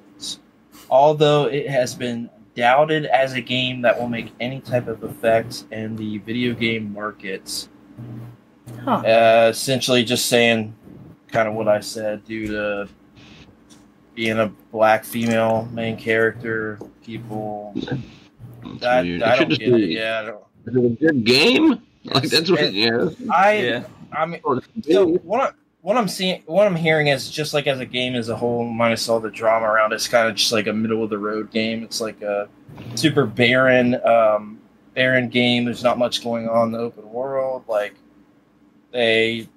Although 0.91 1.45
it 1.45 1.67
has 1.69 1.95
been 1.95 2.29
doubted 2.55 3.05
as 3.05 3.33
a 3.33 3.41
game 3.41 3.81
that 3.81 3.97
will 3.97 4.09
make 4.09 4.31
any 4.41 4.59
type 4.59 4.87
of 4.87 5.01
effect 5.03 5.63
in 5.71 5.95
the 5.95 6.17
video 6.19 6.53
game 6.53 6.91
markets. 6.93 7.69
Huh. 8.83 8.91
Uh, 8.97 9.47
essentially, 9.49 10.03
just 10.03 10.25
saying 10.27 10.75
kind 11.29 11.47
of 11.47 11.53
what 11.53 11.67
I 11.69 11.79
said 11.79 12.25
due 12.25 12.47
to 12.47 12.89
being 14.15 14.37
a 14.39 14.47
black 14.71 15.05
female 15.05 15.67
main 15.71 15.95
character. 15.97 16.77
People, 17.03 17.73
That's 17.75 18.83
I, 18.85 19.01
weird. 19.01 19.23
I 19.23 19.33
It 19.33 19.37
should 19.37 19.39
don't 19.39 19.49
just 19.49 19.59
get 19.61 19.69
it. 19.69 19.75
be- 19.77 19.93
Yeah, 19.93 20.19
I 20.21 20.25
don't. 20.25 20.43
Is 20.67 20.75
it 20.75 20.85
a 20.85 20.89
good 21.11 21.23
game? 21.25 21.81
Like 22.03 22.23
that's 22.29 22.49
what. 22.51 22.59
It- 22.61 22.73
Yeah. 22.73 23.09
I, 23.31 23.53
Yeah. 23.57 23.83
I 24.11 24.25
mean, 24.25 24.41
so 24.83 25.07
what 25.23 25.41
I, 25.41 25.51
what 25.81 25.97
I'm 25.97 26.07
seeing, 26.07 26.43
what 26.45 26.67
I'm 26.67 26.75
hearing 26.75 27.07
is 27.07 27.29
just 27.29 27.53
like 27.53 27.67
as 27.67 27.79
a 27.79 27.85
game 27.85 28.15
as 28.15 28.29
a 28.29 28.35
whole, 28.35 28.63
minus 28.65 29.09
all 29.09 29.19
the 29.19 29.31
drama 29.31 29.65
around, 29.65 29.91
it, 29.91 29.95
it's 29.95 30.07
kind 30.07 30.27
of 30.29 30.35
just 30.35 30.51
like 30.51 30.67
a 30.67 30.73
middle 30.73 31.03
of 31.03 31.09
the 31.09 31.17
road 31.17 31.51
game. 31.51 31.83
It's 31.83 31.99
like 32.01 32.21
a 32.21 32.47
super 32.95 33.25
barren, 33.25 33.95
um, 34.05 34.59
barren 34.93 35.29
game. 35.29 35.65
There's 35.65 35.83
not 35.83 35.97
much 35.97 36.23
going 36.23 36.47
on 36.47 36.67
in 36.67 36.71
the 36.73 36.79
open 36.79 37.09
world. 37.11 37.63
Like 37.67 37.95
they, 38.91 39.47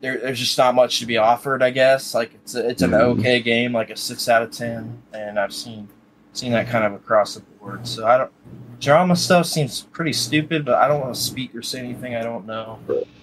there, 0.00 0.18
there's 0.18 0.38
just 0.38 0.58
not 0.58 0.74
much 0.74 0.98
to 1.00 1.06
be 1.06 1.16
offered. 1.16 1.62
I 1.62 1.70
guess 1.70 2.14
like 2.14 2.34
it's 2.34 2.54
a, 2.54 2.68
it's 2.68 2.82
an 2.82 2.90
Mhm. 2.90 3.18
okay 3.18 3.40
game, 3.40 3.72
like 3.72 3.90
a 3.90 3.96
six 3.96 4.28
out 4.28 4.42
of 4.42 4.50
ten, 4.50 5.00
and 5.12 5.38
I've 5.38 5.52
seen 5.54 5.88
seen 6.32 6.52
that 6.52 6.68
kind 6.68 6.84
of 6.84 6.92
across 6.92 7.34
the 7.34 7.40
board. 7.40 7.86
So 7.86 8.06
I 8.06 8.18
don't. 8.18 8.30
Drama 8.78 9.16
stuff 9.16 9.46
seems 9.46 9.82
pretty 9.84 10.12
stupid, 10.12 10.66
but 10.66 10.74
I 10.74 10.86
don't 10.86 11.00
want 11.00 11.14
to 11.14 11.20
speak 11.20 11.54
or 11.54 11.62
say 11.62 11.78
anything 11.78 12.14
I 12.14 12.22
don't 12.22 12.44
know 12.46 12.78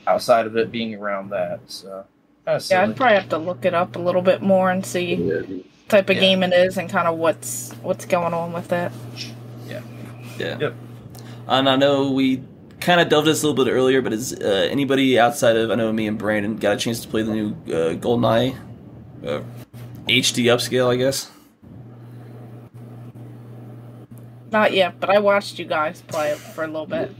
outside 0.07 0.47
of 0.47 0.57
it 0.57 0.71
being 0.71 0.95
around 0.95 1.29
that. 1.29 1.59
So, 1.67 2.05
Yeah, 2.45 2.57
silly. 2.57 2.81
I'd 2.81 2.95
probably 2.95 3.15
have 3.15 3.29
to 3.29 3.37
look 3.37 3.65
it 3.65 3.73
up 3.73 3.95
a 3.95 3.99
little 3.99 4.21
bit 4.21 4.41
more 4.41 4.69
and 4.71 4.85
see 4.85 5.15
Yeah. 5.15 5.35
what 5.41 5.45
type 5.89 6.09
of 6.09 6.15
Yeah. 6.17 6.21
game 6.21 6.43
it 6.43 6.53
is 6.53 6.77
and 6.77 6.89
kind 6.89 7.07
of 7.07 7.17
what's 7.17 7.71
what's 7.81 8.05
going 8.05 8.33
on 8.33 8.53
with 8.53 8.71
it. 8.73 8.91
Yeah. 9.67 9.79
Yeah. 10.37 10.57
Yep. 10.59 10.73
And 11.47 11.69
I 11.69 11.75
know 11.75 12.11
we 12.11 12.41
kind 12.79 12.99
of 12.99 13.07
delved 13.09 13.27
this 13.27 13.43
a 13.43 13.47
little 13.47 13.63
bit 13.63 13.71
earlier, 13.71 14.01
but 14.01 14.11
is 14.13 14.33
uh, 14.33 14.67
anybody 14.69 15.17
outside 15.19 15.55
of 15.55 15.71
I 15.71 15.75
know 15.75 15.91
me 15.93 16.07
and 16.07 16.17
Brandon 16.17 16.57
got 16.57 16.73
a 16.73 16.77
chance 16.77 16.99
to 17.01 17.07
play 17.07 17.21
the 17.21 17.31
new 17.31 17.49
uh, 17.67 17.93
GoldenEye 17.95 18.55
uh, 19.25 19.41
HD 20.07 20.45
upscale? 20.45 20.89
I 20.89 20.97
guess. 20.97 21.29
Not 24.51 24.73
yet, 24.73 24.99
but 24.99 25.09
I 25.09 25.19
watched 25.19 25.57
you 25.57 25.65
guys 25.65 26.01
play 26.07 26.29
it 26.31 26.37
for 26.37 26.63
a 26.63 26.67
little 26.67 26.85
bit. 26.85 27.11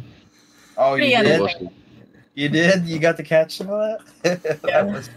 oh, 0.78 0.96
you 0.96 1.06
Yeah, 1.06 1.24
did? 1.24 1.70
That's- 2.36 2.36
You 2.36 2.50
did? 2.50 2.86
You 2.88 3.00
got 3.00 3.18
to 3.18 3.24
catch 3.24 3.58
some 3.58 3.70
of 3.70 4.00
that? 4.24 4.40
Yeah. 4.68 4.84
that 4.84 4.88
was 4.88 5.10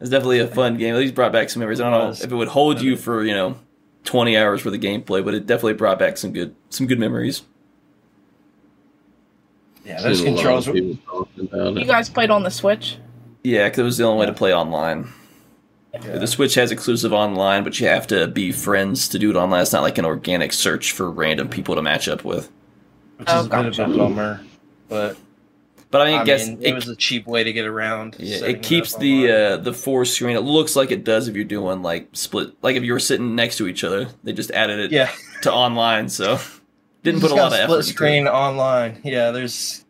It's 0.00 0.10
definitely 0.10 0.40
a 0.40 0.46
fun 0.48 0.76
game. 0.76 0.94
At 0.94 0.98
least 1.00 1.14
brought 1.14 1.32
back 1.32 1.48
some 1.50 1.60
memories. 1.60 1.80
I 1.80 1.88
don't 1.90 1.98
know 1.98 2.10
if 2.10 2.24
it 2.30 2.34
would 2.34 2.48
hold 2.48 2.80
you 2.80 2.96
for 2.96 3.24
you 3.24 3.32
know 3.34 3.56
twenty 4.04 4.36
hours 4.36 4.60
for 4.60 4.70
the 4.70 4.78
gameplay, 4.78 5.24
but 5.24 5.34
it 5.34 5.46
definitely 5.46 5.74
brought 5.74 5.98
back 5.98 6.16
some 6.18 6.32
good 6.32 6.54
some 6.70 6.86
good 6.86 6.98
memories. 6.98 7.42
yeah, 9.84 10.00
those 10.02 10.18
Seen 10.20 10.28
a 10.34 10.36
lot 10.36 10.38
of 10.38 10.44
controls. 10.44 10.66
Were, 10.68 10.72
people 10.74 10.98
talking 11.06 11.48
about 11.52 11.74
You 11.76 11.84
guys 11.86 12.08
played 12.10 12.30
on 12.30 12.42
the 12.42 12.50
Switch? 12.50 12.98
Yeah, 13.44 13.64
because 13.64 13.78
it 13.78 13.82
was 13.84 13.96
the 13.98 14.04
only 14.04 14.20
way 14.20 14.26
to 14.26 14.32
play 14.32 14.52
online. 14.52 15.08
yeah. 15.94 16.18
The 16.18 16.26
Switch 16.26 16.54
has 16.56 16.72
exclusive 16.72 17.12
online, 17.12 17.62
but 17.64 17.78
you 17.78 17.86
have 17.86 18.06
to 18.08 18.26
be 18.26 18.50
friends 18.52 19.08
to 19.10 19.18
do 19.18 19.30
it 19.30 19.36
online. 19.36 19.62
It's 19.62 19.72
not 19.72 19.82
like 19.82 19.98
an 19.98 20.04
organic 20.04 20.52
search 20.52 20.92
for 20.92 21.10
random 21.10 21.48
people 21.48 21.74
to 21.76 21.82
match 21.82 22.08
up 22.08 22.24
with. 22.24 22.50
which 23.18 23.28
is 23.28 23.34
Oh, 23.34 23.46
a 23.46 23.62
bit 23.62 23.78
of 23.78 23.78
a 23.92 23.96
bummer. 23.96 24.40
But 24.88 25.16
But 25.96 26.02
I 26.02 26.10
mean, 26.10 26.18
I 26.18 26.20
I 26.20 26.24
guess 26.24 26.46
mean, 26.48 26.58
it, 26.60 26.66
it 26.68 26.74
was 26.74 26.88
a 26.88 26.96
cheap 26.96 27.26
way 27.26 27.42
to 27.44 27.52
get 27.52 27.64
around. 27.64 28.16
yeah, 28.18 28.44
it 28.44 28.62
keeps 28.62 28.94
up 28.94 29.00
the 29.00 29.30
uh, 29.30 29.56
the 29.56 29.72
four 29.72 30.04
screen. 30.04 30.36
It 30.36 30.40
looks 30.40 30.76
like 30.76 30.90
it 30.90 31.04
does 31.04 31.26
if 31.28 31.34
you're 31.36 31.44
doing 31.44 31.82
like 31.82 32.08
split, 32.12 32.50
like 32.62 32.76
if 32.76 32.82
you 32.82 32.92
were 32.92 32.98
sitting 33.00 33.34
next 33.34 33.56
to 33.58 33.66
each 33.66 33.82
other. 33.84 34.08
They 34.22 34.32
just 34.34 34.50
added 34.50 34.78
it 34.80 34.92
yeah. 34.92 35.10
to 35.42 35.52
online, 35.52 36.08
so 36.08 36.38
didn't 37.02 37.22
You 37.22 37.28
put 37.28 37.30
a 37.30 37.34
lot 37.36 37.50
got 37.50 37.60
of 37.60 37.64
split 37.64 37.78
effort. 37.80 37.82
screen 37.84 38.14
Into 38.18 38.30
it. 38.30 38.34
online. 38.34 39.00
Yeah, 39.04 39.30
there's 39.30 39.84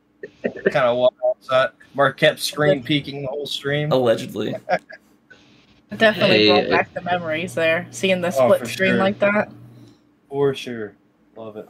kind 0.44 0.76
of 0.86 0.96
wild. 0.96 1.14
So 1.40 1.70
Mark 1.94 2.18
kept 2.18 2.38
screen 2.40 2.82
peeking 2.84 3.22
the 3.22 3.28
whole 3.28 3.46
stream. 3.46 3.90
Allegedly, 3.92 4.54
definitely 5.96 6.46
Hey, 6.46 6.48
brought 6.48 6.66
uh, 6.66 6.70
back 6.70 6.94
the 6.94 7.02
memories 7.02 7.54
there, 7.54 7.86
seeing 7.90 8.20
the 8.20 8.28
Oh, 8.28 8.30
split 8.30 8.60
for 8.60 8.66
screen 8.66 8.92
sure. 8.92 8.98
like 8.98 9.18
that. 9.20 9.50
For 10.28 10.54
sure. 10.54 10.94
Love 11.36 11.56
it. 11.56 11.68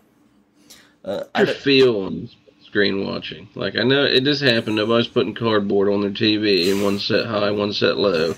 uh, 1.04 1.24
I 1.34 1.42
I, 1.42 1.46
feel 1.46 2.00
on 2.02 2.28
screen 2.76 3.06
watching. 3.06 3.48
Like 3.54 3.74
I 3.76 3.82
know 3.84 4.04
it 4.04 4.22
just 4.24 4.42
happened. 4.42 4.76
Nobody's 4.76 5.08
putting 5.08 5.34
cardboard 5.34 5.88
on 5.88 6.02
their 6.02 6.10
TV 6.10 6.70
and 6.70 6.82
one 6.82 6.98
set 6.98 7.24
high, 7.24 7.50
one 7.50 7.72
set 7.72 7.96
low. 7.96 8.34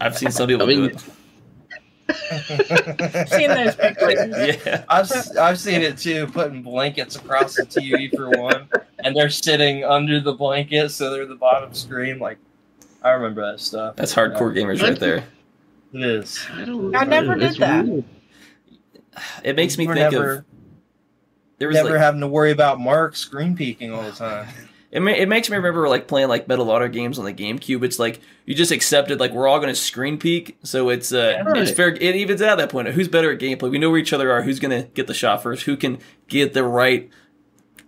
I've 0.00 0.16
seen 0.16 0.30
some 0.30 0.46
people 0.46 0.62
I 0.62 0.66
mean- 0.66 0.88
do 0.88 0.94
it. 0.94 1.04
I've 2.08 3.28
seen 3.28 3.48
those 3.48 3.74
pictures. 3.74 4.14
Yeah, 4.66 4.84
I've 4.88 5.10
s- 5.10 5.36
I've 5.36 5.58
seen 5.58 5.80
it 5.82 5.98
too, 5.98 6.26
putting 6.28 6.62
blankets 6.62 7.16
across 7.16 7.54
the 7.54 7.62
TV 7.62 8.14
for 8.14 8.28
one, 8.30 8.68
and 9.00 9.16
they're 9.16 9.30
sitting 9.30 9.84
under 9.84 10.20
the 10.20 10.32
blanket, 10.32 10.90
so 10.90 11.10
they're 11.10 11.26
the 11.26 11.34
bottom 11.36 11.72
screen. 11.74 12.18
Like, 12.18 12.38
I 13.02 13.10
remember 13.10 13.50
that 13.50 13.60
stuff. 13.60 13.96
that's 13.96 14.14
hardcore 14.14 14.54
gamers 14.54 14.82
right 14.82 14.98
there. 14.98 15.24
It 15.94 16.02
is. 16.02 16.44
I 16.52 16.64
don't. 16.64 16.94
I 16.94 17.04
never 17.04 17.32
it's 17.34 17.54
did 17.54 17.62
that. 17.62 17.84
weird. 17.86 18.04
It 19.44 19.56
makes 19.56 19.78
me 19.78 19.86
We're 19.86 19.94
think 19.94 20.12
never, 20.12 20.32
of 20.32 20.44
there 21.62 21.68
was 21.68 21.76
never 21.76 21.90
like, 21.90 21.98
having 22.00 22.20
to 22.22 22.26
worry 22.26 22.50
about 22.50 22.80
Mark 22.80 23.14
screen 23.14 23.54
peeking 23.54 23.92
all 23.92 24.02
the 24.02 24.10
time. 24.10 24.48
It, 24.90 25.00
ma- 25.00 25.12
it 25.12 25.28
makes 25.28 25.48
me 25.48 25.56
remember 25.56 25.88
like 25.88 26.08
playing 26.08 26.28
like 26.28 26.48
Medal 26.48 26.64
of 26.64 26.70
Honor 26.74 26.88
games 26.88 27.20
on 27.20 27.24
the 27.24 27.32
GameCube. 27.32 27.84
It's 27.84 28.00
like 28.00 28.20
you 28.46 28.54
just 28.56 28.72
accepted 28.72 29.20
like 29.20 29.30
we're 29.30 29.46
all 29.46 29.58
going 29.60 29.72
to 29.72 29.80
screen 29.80 30.18
peek, 30.18 30.58
so 30.64 30.88
it's 30.88 31.12
uh 31.12 31.40
Right. 31.46 31.62
it's 31.62 31.70
fair. 31.70 31.90
It 31.90 32.16
evens 32.16 32.42
out 32.42 32.50
at 32.50 32.58
that 32.58 32.70
point. 32.70 32.88
Who's 32.88 33.06
better 33.06 33.30
at 33.30 33.38
gameplay? 33.38 33.70
We 33.70 33.78
know 33.78 33.90
where 33.90 34.00
each 34.00 34.12
other 34.12 34.32
are. 34.32 34.42
Who's 34.42 34.58
going 34.58 34.82
to 34.82 34.88
get 34.88 35.06
the 35.06 35.14
shot 35.14 35.42
first? 35.42 35.62
Who 35.62 35.76
can 35.76 35.98
get 36.26 36.52
the 36.52 36.64
right 36.64 37.08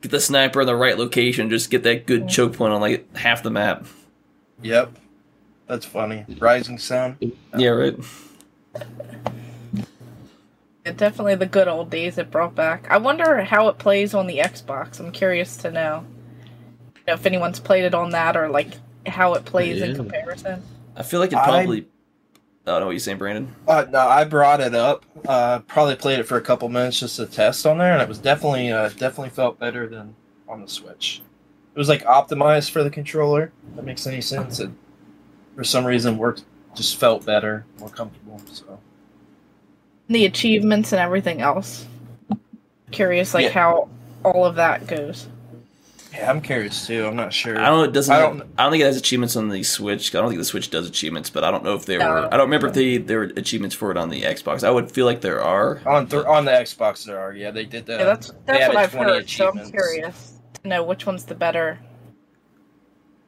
get 0.03 0.13
the 0.13 0.21
sniper 0.21 0.61
in 0.61 0.67
the 0.69 0.77
right 0.77 0.97
location? 0.97 1.51
Just 1.51 1.69
get 1.69 1.83
that 1.83 2.07
good 2.07 2.29
choke 2.29 2.55
point 2.57 2.73
on 2.73 2.81
like 2.81 3.15
half 3.17 3.43
the 3.43 3.51
map. 3.51 3.87
Yep, 4.63 4.97
that's 5.67 5.85
funny. 5.85 6.25
Rising 6.39 6.79
Sun. 6.79 7.19
Yeah, 7.59 7.71
right. 7.71 7.97
It 10.85 10.97
definitely 10.99 11.35
the 11.37 11.47
good 11.47 11.69
old 11.69 11.91
days 11.91 12.19
it 12.19 12.31
brought 12.31 12.55
back. 12.55 12.87
I 12.91 12.99
wonder 12.99 13.43
how 13.43 13.69
it 13.69 13.79
plays 13.79 14.13
on 14.13 14.27
the 14.27 14.39
Xbox. 14.39 15.01
I'm 15.01 15.13
curious 15.13 15.57
to 15.59 15.71
know. 15.71 16.05
You 16.97 17.03
know 17.09 17.15
if 17.15 17.27
anyone's 17.27 17.61
played 17.61 17.85
it 17.85 17.95
on 17.95 18.11
that 18.11 18.37
or 18.37 18.49
like 18.49 18.69
how 19.07 19.35
it 19.35 19.45
plays 19.45 19.81
in 19.81 19.97
comparison. 19.97 20.63
I 20.97 21.03
feel 21.03 21.21
like 21.21 21.33
it 21.33 21.39
I- 21.39 21.45
probably. 21.45 21.87
I 22.67 22.71
don't 22.71 22.81
know 22.81 22.87
what 22.87 22.93
you're 22.93 23.01
saying, 23.01 23.19
Brandon. 23.19 23.55
Uh, 23.69 23.85
no, 23.91 23.99
I 23.99 24.25
brought 24.25 24.63
it 24.63 24.75
up. 24.75 25.05
Uh, 25.29 25.59
probably 25.59 25.97
played 25.97 26.19
it 26.19 26.23
for 26.23 26.39
a 26.39 26.41
couple 26.41 26.67
minutes 26.71 26.99
just 26.99 27.17
to 27.17 27.27
test 27.27 27.67
on 27.67 27.77
there, 27.77 27.93
and 27.93 28.01
it 28.01 28.09
was 28.09 28.17
definitely 28.19 28.73
uh, 28.73 28.89
definitely 28.89 29.29
felt 29.29 29.59
better 29.59 29.87
than 29.87 30.15
on 30.49 30.63
the 30.63 30.69
Switch. 30.69 31.21
It 31.75 31.79
was 31.79 31.91
like 31.91 32.05
optimized 32.05 32.71
for 32.71 32.83
the 32.83 32.89
controller. 32.89 33.53
If 33.69 33.77
that 33.77 33.85
makes 33.85 34.07
any 34.07 34.23
sense. 34.23 34.61
It 34.61 34.71
for 35.55 35.63
some 35.65 35.85
reason 35.85 36.17
worked, 36.17 36.45
just 36.75 36.97
felt 36.97 37.27
better, 37.27 37.67
more 37.79 37.91
comfortable. 37.91 38.41
So 38.51 38.81
The 40.09 40.25
achievements 40.27 40.93
and 40.93 41.01
everything 41.01 41.41
else. 41.41 41.87
Curious 42.91 43.35
like 43.35 43.45
Yeah. 43.47 43.51
how 43.51 43.89
all 44.25 44.45
of 44.45 44.57
that 44.57 44.87
goes. 44.87 45.27
yeah, 46.13 46.31
I'm 46.31 46.41
curious 46.41 46.87
too. 46.87 47.07
I'm 47.07 47.17
not 47.17 47.33
sure. 47.33 47.59
I 47.59 47.71
don't. 47.71 47.89
It 47.89 47.93
doesn't. 47.93 48.15
I 48.15 48.19
I 48.19 48.21
don't- 48.21 48.39
don't, 48.39 48.51
I 48.59 48.63
don't 48.63 48.71
think 48.73 48.83
it 48.83 48.87
has 48.87 48.97
achievements 48.97 49.35
on 49.35 49.49
the 49.49 49.63
Switch. 49.65 50.15
I 50.15 50.21
don't 50.21 50.29
think 50.29 50.39
the 50.39 50.45
Switch 50.45 50.71
does 50.71 50.87
achievements, 50.87 51.29
but 51.31 51.43
I 51.43 51.51
don't 51.51 51.65
know 51.65 51.75
if 51.75 51.87
there 51.87 51.99
No. 51.99 52.09
were. 52.11 52.27
I 52.27 52.37
don't 52.37 52.47
remember 52.47 52.69
if 52.69 52.75
they 52.75 52.99
there 52.99 53.19
were 53.21 53.33
achievements 53.37 53.75
for 53.75 53.91
it 53.91 53.97
on 53.97 54.11
the 54.11 54.23
Xbox. 54.23 54.63
I 54.63 54.71
would 54.71 54.91
feel 54.93 55.07
like 55.07 55.23
there 55.23 55.43
are. 55.43 55.81
on 55.87 56.07
th- 56.07 56.25
on 56.27 56.45
the 56.45 56.53
Xbox 56.53 57.05
there 57.05 57.19
are. 57.19 57.33
Yeah, 57.33 57.51
they 57.51 57.65
did 57.65 57.87
that. 57.87 57.99
Yeah, 57.99 58.05
that's 58.05 58.31
that's 58.47 58.69
what 58.69 58.77
I've 58.77 58.93
heard. 58.93 59.29
So 59.29 59.49
I'm 59.49 59.71
curious 59.71 60.35
to 60.63 60.69
know 60.69 60.85
which 60.85 61.05
one's 61.07 61.25
the 61.25 61.35
better. 61.35 61.79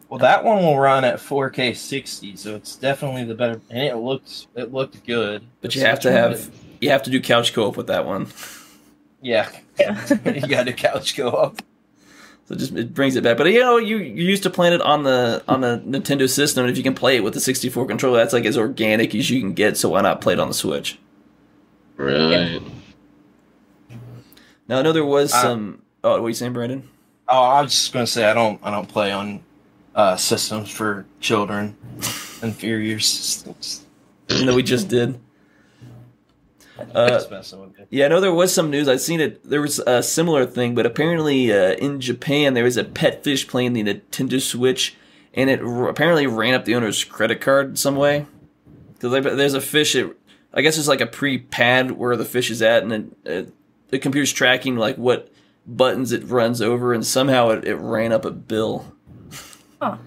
Well, 0.08 0.20
that 0.20 0.44
one 0.44 0.58
will 0.58 0.78
run 0.78 1.02
at 1.04 1.18
4K 1.18 1.74
60, 1.74 2.36
so 2.36 2.54
it's 2.54 2.76
definitely 2.76 3.24
the 3.24 3.34
better. 3.34 3.60
And 3.70 3.82
it 3.82 3.96
looked 3.96 4.46
it 4.54 4.72
looked 4.72 5.04
good. 5.04 5.42
But 5.60 5.74
you 5.74 5.80
have 5.80 5.98
to 6.00 6.12
have 6.12 6.48
you 6.80 6.90
have 6.90 7.02
to 7.04 7.10
do 7.10 7.20
couch 7.20 7.52
co-op 7.52 7.76
with 7.76 7.86
that 7.88 8.06
one. 8.06 8.28
Yeah, 9.22 9.48
Yeah. 9.78 10.06
you 10.26 10.46
got 10.46 10.64
to 10.66 10.72
couch 10.72 11.16
go 11.16 11.28
up. 11.30 11.62
So 12.46 12.54
it 12.54 12.58
just 12.58 12.72
it 12.74 12.94
brings 12.94 13.16
it 13.16 13.24
back. 13.24 13.36
But 13.38 13.46
you 13.52 13.60
know, 13.60 13.76
you 13.76 13.96
you 13.98 14.24
used 14.24 14.44
to 14.44 14.50
playing 14.50 14.74
it 14.74 14.80
on 14.80 15.02
the 15.02 15.42
on 15.48 15.62
the 15.62 15.82
Nintendo 15.84 16.28
system, 16.30 16.64
and 16.64 16.70
if 16.70 16.76
you 16.76 16.84
can 16.84 16.94
play 16.94 17.16
it 17.16 17.24
with 17.24 17.34
the 17.34 17.40
64 17.40 17.86
controller, 17.86 18.18
that's 18.18 18.32
like 18.32 18.44
as 18.44 18.56
organic 18.56 19.14
as 19.14 19.28
you 19.30 19.40
can 19.40 19.52
get. 19.52 19.76
So 19.76 19.88
why 19.88 20.00
not 20.00 20.20
play 20.20 20.34
it 20.34 20.38
on 20.40 20.46
the 20.48 20.54
Switch? 20.54 20.98
Right. 21.96 22.60
Now 24.68 24.78
I 24.78 24.82
know 24.82 24.92
there 24.92 25.04
was 25.04 25.32
Uh, 25.32 25.42
some. 25.42 25.82
Oh, 26.04 26.20
what 26.20 26.26
are 26.26 26.28
you 26.28 26.34
saying, 26.34 26.52
Brandon? 26.52 26.88
Oh, 27.28 27.42
I 27.42 27.62
was 27.62 27.72
just 27.72 27.92
gonna 27.92 28.06
say 28.06 28.24
I 28.30 28.34
don't 28.34 28.60
I 28.62 28.70
don't 28.70 28.88
play 28.88 29.10
on 29.10 29.40
uh, 29.96 30.16
systems 30.16 30.70
for 30.70 31.04
children, 31.20 31.76
inferior 32.42 33.00
systems. 33.00 33.84
You 34.28 34.44
know, 34.44 34.54
we 34.54 34.62
just 34.62 34.88
did. 34.88 35.18
Uh, 36.94 37.08
Just 37.08 37.30
messing 37.30 37.60
with 37.60 37.78
you. 37.78 37.86
Yeah, 37.90 38.06
I 38.06 38.08
know 38.08 38.20
there 38.20 38.32
was 38.32 38.52
some 38.52 38.70
news. 38.70 38.88
I've 38.88 39.00
seen 39.00 39.20
it. 39.20 39.48
There 39.48 39.62
was 39.62 39.78
a 39.80 40.02
similar 40.02 40.44
thing, 40.46 40.74
but 40.74 40.86
apparently 40.86 41.52
uh, 41.52 41.72
in 41.74 42.00
Japan 42.00 42.54
there 42.54 42.64
was 42.64 42.76
a 42.76 42.84
pet 42.84 43.24
fish 43.24 43.46
playing 43.48 43.72
the 43.72 43.84
Nintendo 43.84 44.40
Switch, 44.40 44.94
and 45.34 45.48
it 45.48 45.60
r- 45.62 45.88
apparently 45.88 46.26
ran 46.26 46.54
up 46.54 46.64
the 46.64 46.74
owner's 46.74 47.02
credit 47.04 47.40
card 47.40 47.78
some 47.78 47.96
way. 47.96 48.26
Because 48.94 49.24
there's 49.24 49.54
a 49.54 49.60
fish. 49.60 49.94
It, 49.94 50.16
I 50.52 50.62
guess 50.62 50.78
it's 50.78 50.88
like 50.88 51.00
a 51.00 51.06
pre-pad 51.06 51.92
where 51.92 52.16
the 52.16 52.24
fish 52.24 52.50
is 52.50 52.62
at, 52.62 52.82
and 52.82 52.92
then 52.92 53.14
uh, 53.26 53.50
the 53.88 53.98
computer's 53.98 54.32
tracking 54.32 54.76
like 54.76 54.96
what 54.96 55.30
buttons 55.66 56.12
it 56.12 56.24
runs 56.24 56.62
over, 56.62 56.92
and 56.92 57.04
somehow 57.06 57.50
it, 57.50 57.64
it 57.64 57.76
ran 57.76 58.12
up 58.12 58.24
a 58.24 58.30
bill. 58.30 58.92
Huh. 59.80 59.98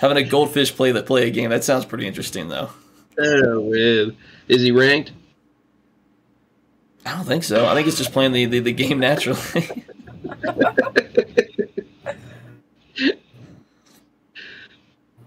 Having 0.00 0.18
a 0.18 0.22
goldfish 0.24 0.74
play 0.76 0.92
that 0.92 1.06
play 1.06 1.26
a 1.26 1.30
game 1.30 1.50
that 1.50 1.64
sounds 1.64 1.84
pretty 1.84 2.06
interesting 2.06 2.48
though. 2.48 2.70
Oh, 3.18 3.70
man. 3.70 4.16
Is 4.46 4.62
he 4.62 4.70
ranked? 4.70 5.10
I 7.08 7.14
don't 7.14 7.24
think 7.24 7.42
so. 7.42 7.66
I 7.66 7.74
think 7.74 7.88
it's 7.88 7.96
just 7.96 8.12
playing 8.12 8.32
the, 8.32 8.44
the, 8.44 8.58
the 8.60 8.72
game 8.72 8.98
naturally. 8.98 9.40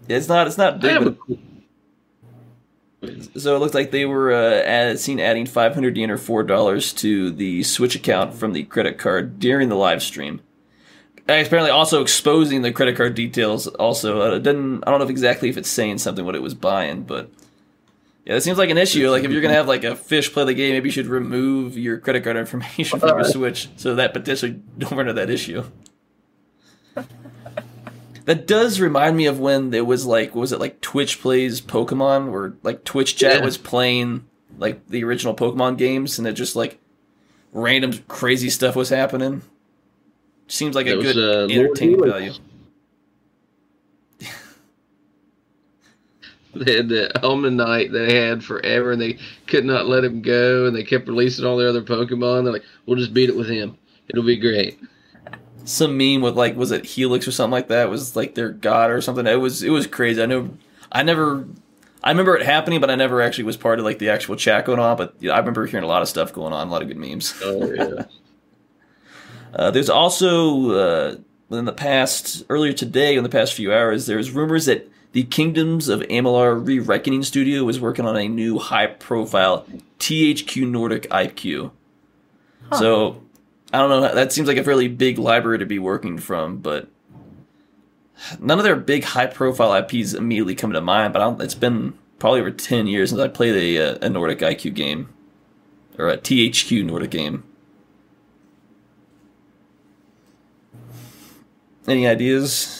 it's 0.07 0.27
not 0.27 0.45
it's 0.45 0.59
not 0.59 0.79
big, 0.79 1.17
So 3.35 3.55
it 3.55 3.59
looked 3.59 3.73
like 3.73 3.89
they 3.89 4.05
were 4.05 4.31
uh, 4.31 4.61
add, 4.61 4.99
seen 4.99 5.19
adding 5.19 5.47
500 5.47 5.97
yen 5.97 6.11
or 6.11 6.17
four 6.17 6.43
dollars 6.43 6.93
to 6.93 7.31
the 7.31 7.63
Switch 7.63 7.95
account 7.95 8.35
from 8.35 8.53
the 8.53 8.63
credit 8.65 8.99
card 8.99 9.39
during 9.39 9.69
the 9.69 9.75
live 9.75 10.03
stream. 10.03 10.39
And 11.27 11.47
apparently, 11.47 11.71
also 11.71 12.03
exposing 12.03 12.61
the 12.61 12.71
credit 12.71 12.95
card 12.95 13.15
details. 13.15 13.65
Also, 13.65 14.21
uh, 14.21 14.37
didn't. 14.37 14.83
I 14.85 14.91
don't 14.91 14.99
know 14.99 15.05
if 15.05 15.09
exactly 15.09 15.49
if 15.49 15.57
it's 15.57 15.69
saying 15.69 15.97
something 15.97 16.25
what 16.25 16.35
it 16.35 16.43
was 16.43 16.53
buying, 16.53 17.01
but 17.01 17.31
yeah, 18.25 18.35
it 18.35 18.41
seems 18.41 18.57
like 18.57 18.69
an 18.69 18.77
issue. 18.77 19.09
Like 19.09 19.23
if 19.23 19.31
you're 19.31 19.41
gonna 19.41 19.53
have 19.61 19.67
like 19.67 19.83
a 19.83 19.95
fish 19.95 20.31
play 20.31 20.45
the 20.45 20.53
game, 20.53 20.73
maybe 20.73 20.89
you 20.89 20.93
should 20.93 21.07
remove 21.07 21.77
your 21.77 21.97
credit 21.97 22.23
card 22.23 22.37
information 22.37 22.99
from 22.99 23.09
your 23.09 23.23
Switch 23.23 23.69
so 23.77 23.95
that 23.95 24.13
potentially 24.13 24.59
don't 24.77 24.91
run 24.91 25.01
into 25.01 25.13
that 25.13 25.29
issue. 25.29 25.63
That 28.25 28.45
does 28.45 28.79
remind 28.79 29.17
me 29.17 29.25
of 29.25 29.39
when 29.39 29.71
there 29.71 29.83
was 29.83 30.05
like, 30.05 30.35
what 30.35 30.41
was 30.41 30.51
it 30.51 30.59
like 30.59 30.79
Twitch 30.79 31.19
plays 31.21 31.59
Pokemon, 31.59 32.31
where 32.31 32.53
like 32.61 32.83
Twitch 32.83 33.15
chat 33.17 33.39
Yeah. 33.39 33.45
was 33.45 33.57
playing 33.57 34.25
like 34.59 34.87
the 34.87 35.03
original 35.03 35.35
Pokemon 35.35 35.77
games, 35.79 36.19
and 36.19 36.27
it 36.27 36.33
just 36.33 36.55
like 36.55 36.79
random 37.51 37.93
crazy 38.07 38.49
stuff 38.51 38.75
was 38.75 38.89
happening. 38.89 39.41
Seems 40.47 40.75
like 40.75 40.85
a 40.85 40.95
was, 40.97 41.13
good 41.13 41.17
uh, 41.17 41.47
Helix. 41.47 41.79
value. 41.79 42.33
They 46.53 46.75
had 46.75 46.89
the 46.89 47.25
Almond 47.25 47.57
Knight 47.57 47.91
they 47.91 48.13
had 48.13 48.43
forever, 48.43 48.91
and 48.91 49.01
they 49.01 49.17
could 49.47 49.65
not 49.65 49.87
let 49.87 50.03
him 50.03 50.21
go, 50.21 50.65
and 50.65 50.75
they 50.75 50.83
kept 50.83 51.07
releasing 51.07 51.45
all 51.45 51.57
their 51.57 51.69
other 51.69 51.81
Pokemon. 51.81 52.43
They're 52.43 52.53
like, 52.53 52.65
"We'll 52.85 52.97
just 52.97 53.13
beat 53.13 53.29
it 53.29 53.37
with 53.37 53.47
him. 53.47 53.77
It'll 54.09 54.23
be 54.25 54.37
great." 54.37 54.79
Some 55.63 55.97
meme 55.97 56.21
with 56.21 56.35
like, 56.35 56.55
was 56.57 56.71
it 56.71 56.85
Helix 56.85 57.27
or 57.27 57.31
something 57.31 57.51
like 57.51 57.67
that? 57.69 57.87
It 57.87 57.89
was 57.89 58.15
like 58.15 58.35
their 58.35 58.49
god 58.49 58.89
or 58.91 58.99
something. 58.99 59.27
It 59.27 59.35
was 59.35 59.63
it 59.63 59.69
was 59.69 59.87
crazy. 59.87 60.21
I 60.21 60.25
know, 60.25 60.49
I 60.91 61.03
never. 61.03 61.47
I 62.03 62.09
remember 62.09 62.35
it 62.35 62.43
happening, 62.45 62.81
but 62.81 62.89
I 62.89 62.95
never 62.95 63.21
actually 63.21 63.43
was 63.43 63.57
part 63.57 63.77
of 63.77 63.85
like 63.85 63.99
the 63.99 64.09
actual 64.09 64.35
chat 64.35 64.65
going 64.65 64.79
on. 64.79 64.97
But 64.97 65.13
yeah, 65.19 65.33
I 65.33 65.39
remember 65.39 65.65
hearing 65.67 65.83
a 65.83 65.87
lot 65.87 66.01
of 66.01 66.09
stuff 66.09 66.33
going 66.33 66.51
on, 66.51 66.67
a 66.67 66.71
lot 66.71 66.81
of 66.81 66.87
good 66.87 66.97
memes. 66.97 67.33
Oh 67.43 67.71
yeah, 67.71 68.05
Uh, 69.53 69.69
there's 69.69 69.89
also 69.89 70.71
uh, 70.71 71.15
within 71.49 71.65
the 71.65 71.73
past 71.73 72.43
earlier 72.49 72.73
today, 72.73 73.15
in 73.15 73.23
the 73.23 73.29
past 73.29 73.53
few 73.53 73.73
hours, 73.73 74.05
there's 74.05 74.31
rumors 74.31 74.65
that 74.65 74.89
the 75.11 75.23
Kingdoms 75.23 75.89
of 75.89 76.01
Amalur 76.01 76.65
Re-Reckoning 76.65 77.23
Studio 77.23 77.67
is 77.67 77.79
working 77.79 78.05
on 78.05 78.15
a 78.15 78.27
new 78.27 78.59
high-profile 78.59 79.65
THQ 79.99 80.69
Nordic 80.69 81.09
IQ. 81.09 81.71
Huh. 82.69 82.79
So 82.79 83.21
I 83.73 83.79
don't 83.79 83.89
know. 83.89 84.15
That 84.15 84.31
seems 84.31 84.47
like 84.47 84.57
a 84.57 84.63
fairly 84.63 84.87
big 84.87 85.17
library 85.17 85.59
to 85.59 85.65
be 85.65 85.79
working 85.79 86.17
from, 86.17 86.57
but 86.57 86.87
none 88.39 88.57
of 88.57 88.63
their 88.63 88.75
big 88.75 89.03
high-profile 89.03 89.73
IPs 89.73 90.13
immediately 90.13 90.55
come 90.55 90.71
to 90.71 90.81
mind. 90.81 91.13
But 91.13 91.21
I 91.21 91.25
don't, 91.25 91.41
it's 91.41 91.55
been 91.55 91.97
probably 92.17 92.39
over 92.39 92.51
ten 92.51 92.87
years 92.87 93.09
since 93.09 93.21
I 93.21 93.27
played 93.27 93.55
a, 93.55 93.95
uh, 93.95 93.97
a 94.01 94.09
Nordic 94.09 94.39
IQ 94.39 94.73
game 94.73 95.09
or 95.97 96.09
a 96.09 96.17
THQ 96.17 96.85
Nordic 96.85 97.11
game. 97.11 97.43
Any 101.87 102.07
ideas? 102.07 102.77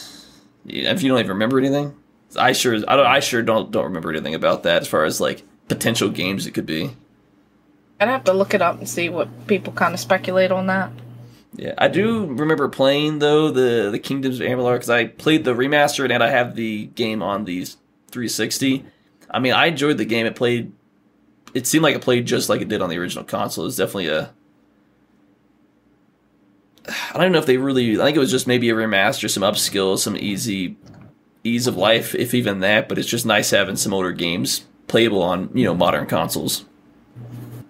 If 0.64 1.02
you 1.02 1.08
don't 1.08 1.18
even 1.18 1.30
remember 1.30 1.58
anything, 1.58 1.96
I 2.36 2.52
sure 2.52 2.74
I 2.88 2.96
don't 2.96 3.06
I 3.06 3.20
sure 3.20 3.42
don't 3.42 3.70
don't 3.70 3.84
remember 3.84 4.10
anything 4.10 4.34
about 4.34 4.62
that 4.64 4.82
as 4.82 4.88
far 4.88 5.04
as 5.04 5.20
like 5.20 5.42
potential 5.68 6.08
games 6.08 6.46
it 6.46 6.52
could 6.52 6.66
be. 6.66 6.94
I'd 8.00 8.08
have 8.08 8.24
to 8.24 8.32
look 8.32 8.54
it 8.54 8.62
up 8.62 8.78
and 8.78 8.88
see 8.88 9.08
what 9.08 9.46
people 9.46 9.72
kind 9.72 9.94
of 9.94 10.00
speculate 10.00 10.50
on 10.50 10.66
that. 10.66 10.90
Yeah, 11.54 11.74
I 11.76 11.88
do 11.88 12.26
remember 12.26 12.68
playing 12.68 13.18
though 13.18 13.50
the 13.50 13.90
the 13.90 13.98
Kingdoms 13.98 14.40
of 14.40 14.46
Amalur 14.46 14.74
because 14.74 14.90
I 14.90 15.06
played 15.06 15.44
the 15.44 15.54
remastered 15.54 16.12
and 16.12 16.22
I 16.22 16.30
have 16.30 16.56
the 16.56 16.86
game 16.86 17.22
on 17.22 17.44
the 17.44 17.64
360. 18.10 18.84
I 19.30 19.38
mean, 19.38 19.52
I 19.52 19.66
enjoyed 19.66 19.98
the 19.98 20.04
game. 20.04 20.26
It 20.26 20.36
played. 20.36 20.72
It 21.54 21.66
seemed 21.66 21.82
like 21.82 21.94
it 21.94 22.02
played 22.02 22.26
just 22.26 22.48
like 22.48 22.60
it 22.60 22.68
did 22.68 22.80
on 22.80 22.88
the 22.88 22.98
original 22.98 23.24
console. 23.24 23.66
It's 23.66 23.76
definitely 23.76 24.08
a. 24.08 24.32
I 27.14 27.18
don't 27.18 27.32
know 27.32 27.38
if 27.38 27.46
they 27.46 27.58
really. 27.58 28.00
I 28.00 28.04
think 28.04 28.16
it 28.16 28.20
was 28.20 28.30
just 28.30 28.46
maybe 28.46 28.70
a 28.70 28.74
remaster, 28.74 29.30
some 29.30 29.42
upskill, 29.42 29.98
some 29.98 30.16
easy, 30.16 30.76
ease 31.44 31.66
of 31.66 31.76
life, 31.76 32.14
if 32.14 32.34
even 32.34 32.60
that. 32.60 32.88
But 32.88 32.98
it's 32.98 33.08
just 33.08 33.26
nice 33.26 33.50
having 33.50 33.76
some 33.76 33.92
older 33.92 34.12
games 34.12 34.64
playable 34.88 35.22
on 35.22 35.50
you 35.54 35.64
know 35.64 35.74
modern 35.74 36.06
consoles. 36.06 36.64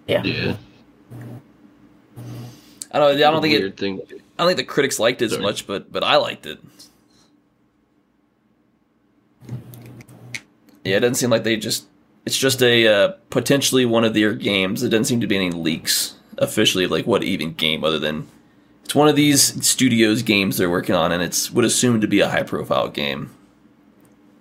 Yeah. 0.07 0.23
yeah. 0.23 0.57
I 2.91 2.99
don't. 2.99 3.15
I 3.15 3.31
don't 3.31 3.41
think 3.41 3.55
it. 3.55 3.77
thing. 3.77 4.01
I 4.37 4.43
don't 4.43 4.47
think 4.47 4.57
the 4.57 4.71
critics 4.71 4.99
liked 4.99 5.21
it 5.21 5.31
as 5.31 5.39
much, 5.39 5.65
but 5.65 5.91
but 5.91 6.03
I 6.03 6.17
liked 6.17 6.45
it. 6.45 6.59
Yeah, 10.83 10.97
it 10.97 10.99
doesn't 10.99 11.15
seem 11.15 11.29
like 11.29 11.43
they 11.43 11.55
just. 11.55 11.87
It's 12.25 12.37
just 12.37 12.61
a 12.61 12.87
uh, 12.87 13.07
potentially 13.29 13.85
one 13.85 14.03
of 14.03 14.13
their 14.13 14.33
games. 14.33 14.81
There 14.81 14.89
doesn't 14.89 15.05
seem 15.05 15.21
to 15.21 15.27
be 15.27 15.35
any 15.35 15.51
leaks 15.51 16.15
officially 16.37 16.85
of 16.85 16.91
like 16.91 17.05
what 17.05 17.23
even 17.23 17.53
game 17.53 17.83
other 17.83 17.99
than 17.99 18.27
it's 18.83 18.95
one 18.95 19.07
of 19.07 19.15
these 19.15 19.65
studios 19.65 20.23
games 20.23 20.57
they're 20.57 20.69
working 20.69 20.95
on, 20.95 21.11
and 21.11 21.23
it's 21.23 21.51
would 21.51 21.65
assume 21.65 22.01
to 22.01 22.07
be 22.07 22.19
a 22.19 22.29
high 22.29 22.43
profile 22.43 22.89
game. 22.89 23.31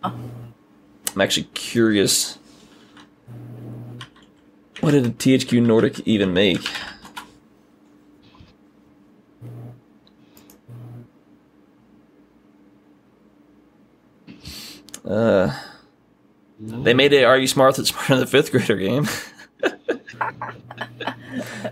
I'm 0.05 1.21
actually 1.21 1.49
curious. 1.55 2.39
What 4.81 4.93
did 4.93 5.19
THQ 5.19 5.63
Nordic 5.63 6.01
even 6.01 6.33
make? 6.33 6.67
Uh, 15.05 15.55
they 16.59 16.95
made 16.95 17.13
a 17.13 17.25
Are 17.25 17.39
You 17.39 17.47
Smart 17.47 17.77
That's 17.77 17.91
Smarter 17.91 18.15
Than 18.15 18.21
the 18.21 18.27
Fifth 18.27 18.51
Grader 18.51 18.77
game. 18.77 19.07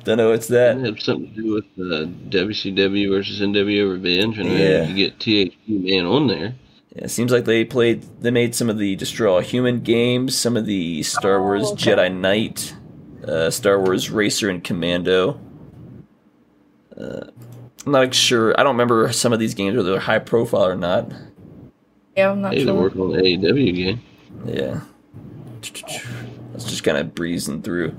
Don't 0.04 0.18
know 0.18 0.30
what's 0.30 0.46
that. 0.48 0.78
It 0.78 0.84
had 0.84 1.02
something 1.02 1.34
to 1.34 1.42
do 1.42 1.52
with 1.52 1.64
uh, 1.78 2.06
WCW 2.30 3.10
versus 3.10 3.40
NWO 3.40 3.92
Revenge, 3.92 4.38
and 4.38 4.50
yeah. 4.50 4.84
you 4.84 4.94
get 4.94 5.18
THQ 5.18 5.56
Man 5.68 6.06
on 6.06 6.26
there. 6.26 6.54
Yeah, 6.94 7.04
it 7.04 7.10
seems 7.10 7.30
like 7.30 7.44
they 7.44 7.64
played. 7.64 8.02
They 8.20 8.30
made 8.30 8.54
some 8.54 8.68
of 8.68 8.78
the 8.78 8.96
Destroy 8.96 9.32
All 9.34 9.40
Human 9.40 9.80
games, 9.80 10.36
some 10.36 10.56
of 10.56 10.66
the 10.66 11.02
Star 11.04 11.36
Oh, 11.38 11.42
Wars 11.42 11.66
okay. 11.72 11.92
Jedi 11.92 12.12
Knight, 12.14 12.74
uh, 13.26 13.50
Star 13.50 13.78
Wars 13.80 14.10
Racer 14.10 14.48
and 14.50 14.62
Commando. 14.64 15.38
Uh, 16.96 17.28
I'm 17.86 17.92
not 17.92 18.12
sure. 18.14 18.58
I 18.58 18.62
don't 18.64 18.74
remember 18.74 19.12
some 19.12 19.32
of 19.32 19.38
these 19.38 19.54
games 19.54 19.76
whether 19.76 19.90
they're 19.92 20.00
high 20.00 20.18
profile 20.18 20.66
or 20.66 20.76
not. 20.76 21.12
Yeah, 22.16 22.32
I'm 22.32 22.40
not 22.40 22.52
Hey, 22.54 22.64
they're 22.64 22.74
sure. 22.74 22.82
working 22.82 23.00
on 23.02 23.12
the 23.12 23.22
AEW 23.22 23.74
game. 23.76 24.02
Yeah. 24.44 24.80
Let's 26.52 26.64
just 26.64 26.82
kind 26.84 26.98
of 26.98 27.14
breezing 27.14 27.62
through. 27.62 27.94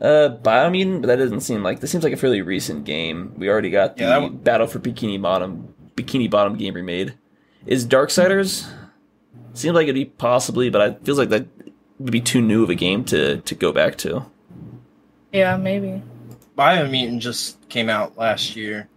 Uh, 0.00 0.36
Biomutant, 0.42 1.00
but 1.00 1.08
that 1.08 1.16
doesn't 1.16 1.40
seem 1.40 1.62
like 1.64 1.80
this 1.80 1.90
seems 1.90 2.04
like 2.04 2.12
a 2.12 2.16
fairly 2.16 2.42
recent 2.42 2.84
game. 2.84 3.32
We 3.36 3.48
already 3.48 3.70
got 3.70 3.96
the 3.96 4.04
Yeah, 4.04 4.20
that 4.20 4.44
Battle 4.44 4.66
for 4.68 4.78
Bikini 4.78 5.20
Bottom 5.20 5.74
Bikini 5.96 6.30
Bottom 6.30 6.56
game 6.56 6.74
remade. 6.74 7.14
Is 7.66 7.86
Darksiders? 7.86 8.68
Seems 9.54 9.74
like 9.74 9.84
it'd 9.84 9.94
be 9.94 10.04
possibly, 10.06 10.70
but 10.70 10.90
it 10.90 11.04
feels 11.04 11.18
like 11.18 11.28
that 11.30 11.46
would 11.98 12.12
be 12.12 12.20
too 12.20 12.40
new 12.40 12.62
of 12.62 12.70
a 12.70 12.74
game 12.74 13.04
to 13.06 13.38
to 13.38 13.54
go 13.54 13.72
back 13.72 13.96
to. 13.98 14.24
Yeah, 15.32 15.56
maybe. 15.56 16.02
Biomutant 16.56 17.18
just 17.20 17.68
came 17.68 17.88
out 17.88 18.16
last 18.16 18.56
year. 18.56 18.88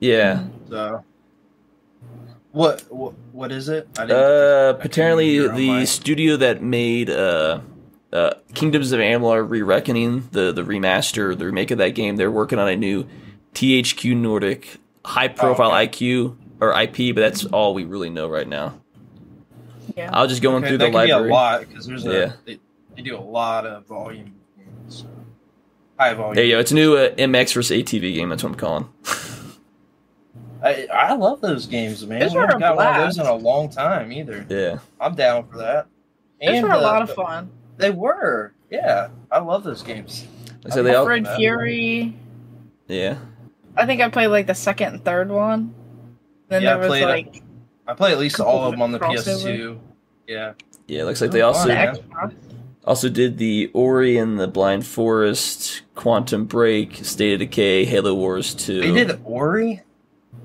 Yeah. 0.00 0.44
So, 0.70 1.04
what 2.52 2.82
what, 2.90 3.14
what 3.32 3.52
is 3.52 3.68
it? 3.68 3.88
I 3.98 4.02
Uh, 4.02 4.04
I 4.04 4.08
couldn't 4.08 4.86
apparently 4.92 5.30
hear 5.30 5.48
the 5.48 5.68
my- 5.68 5.84
studio 5.84 6.36
that 6.36 6.62
made 6.62 7.10
uh, 7.10 7.60
uh, 8.12 8.34
Kingdoms 8.54 8.92
of 8.92 9.00
Amalur: 9.00 9.48
Re-Reckoning, 9.48 10.28
the 10.32 10.52
the 10.52 10.62
remaster, 10.62 11.36
the 11.36 11.46
remake 11.46 11.70
of 11.70 11.78
that 11.78 11.90
game, 11.90 12.16
they're 12.16 12.30
working 12.30 12.58
on 12.58 12.68
a 12.68 12.76
new 12.76 13.06
THQ 13.54 14.16
Nordic 14.16 14.78
high-profile 15.04 15.70
Oh, 15.72 15.76
okay. 15.76 15.88
IQ 15.88 16.36
or 16.60 16.78
IP, 16.80 17.14
but 17.14 17.20
that's 17.22 17.44
all 17.46 17.74
we 17.74 17.84
really 17.84 18.10
know 18.10 18.28
right 18.28 18.48
now. 18.48 18.74
Yeah. 19.96 20.10
I 20.12 20.22
was 20.22 20.30
just 20.30 20.42
going 20.42 20.56
Okay, 20.64 20.68
through 20.68 20.78
that 20.78 20.92
the 20.92 20.98
could 20.98 21.04
be 21.06 21.12
library. 21.12 21.30
a 21.30 21.32
lot 21.32 21.60
because 21.68 21.86
there's 21.86 22.06
a 22.06 22.12
Yeah. 22.12 22.32
they, 22.44 22.58
they 22.96 23.02
do 23.02 23.16
a 23.16 23.20
lot 23.20 23.66
of 23.66 23.86
volume. 23.86 24.34
games, 24.56 25.00
So. 25.02 25.06
High 25.98 26.14
volume. 26.14 26.34
There 26.34 26.44
you 26.44 26.54
go. 26.54 26.58
It's 26.60 26.72
a 26.72 26.74
new 26.74 26.96
uh, 26.96 27.10
MX 27.10 27.54
versus 27.54 27.76
ATV 27.76 28.14
game. 28.14 28.28
That's 28.30 28.42
what 28.42 28.50
I'm 28.52 28.56
calling. 28.58 28.88
I, 30.62 30.86
I 30.92 31.14
love 31.14 31.40
those 31.42 31.66
games, 31.66 32.06
man. 32.06 32.20
Those 32.20 32.32
we 32.32 32.38
were 32.38 32.46
haven't 32.46 32.56
a 32.62 32.66
got 32.68 32.76
one 32.76 32.86
of 32.86 32.96
those 32.96 33.18
in 33.18 33.26
a 33.26 33.34
long 33.34 33.68
time 33.68 34.10
either. 34.10 34.46
yeah. 34.48 34.78
I'm 34.98 35.14
down 35.14 35.46
for 35.46 35.58
that. 35.58 35.86
Those 36.44 36.62
were 36.62 36.70
a 36.70 36.76
the- 36.76 36.80
lot 36.80 37.02
of 37.02 37.10
fun. 37.14 37.50
They 37.76 37.90
were. 37.90 38.52
Yeah. 38.70 39.08
I 39.30 39.40
love 39.40 39.62
those 39.64 39.82
games. 39.82 40.26
Like 40.64 40.72
I 40.72 40.74
said, 40.76 40.82
they 40.86 40.94
all. 40.94 41.06
Red 41.06 41.26
Fury. 41.36 42.16
Yeah. 42.88 43.18
I 43.76 43.84
think 43.86 44.00
I 44.00 44.08
played 44.08 44.28
like 44.28 44.46
the 44.46 44.54
second 44.54 44.94
and 44.94 45.04
third 45.04 45.30
one. 45.30 45.74
Then 46.54 46.62
Yeah, 46.62 46.70
I 46.70 46.72
there 46.74 46.78
was 46.80 46.88
played 46.88 47.04
like 47.04 47.42
I 47.86 47.94
play 47.94 48.12
at 48.12 48.18
least 48.18 48.40
all 48.40 48.64
of 48.64 48.70
them 48.70 48.80
on 48.82 48.92
the 48.92 48.98
crossover. 48.98 49.44
PS2. 49.44 49.78
Yeah. 50.28 50.52
Yeah. 50.86 51.00
it 51.02 51.04
Looks 51.04 51.20
like 51.20 51.32
they 51.32 51.42
Oh, 51.42 51.48
also 51.48 51.68
the 51.68 52.00
fun. 52.12 52.36
Also 52.84 53.08
did 53.08 53.38
the 53.38 53.70
Ori 53.74 54.18
and 54.18 54.38
the 54.38 54.46
Blind 54.46 54.86
Forest, 54.86 55.82
Quantum 55.94 56.44
Break, 56.44 56.96
State 57.04 57.32
of 57.34 57.38
Decay, 57.40 57.84
Halo 57.86 58.14
Wars 58.14 58.54
2. 58.54 58.80
They 58.82 58.92
did 58.92 59.20
Ori. 59.24 59.82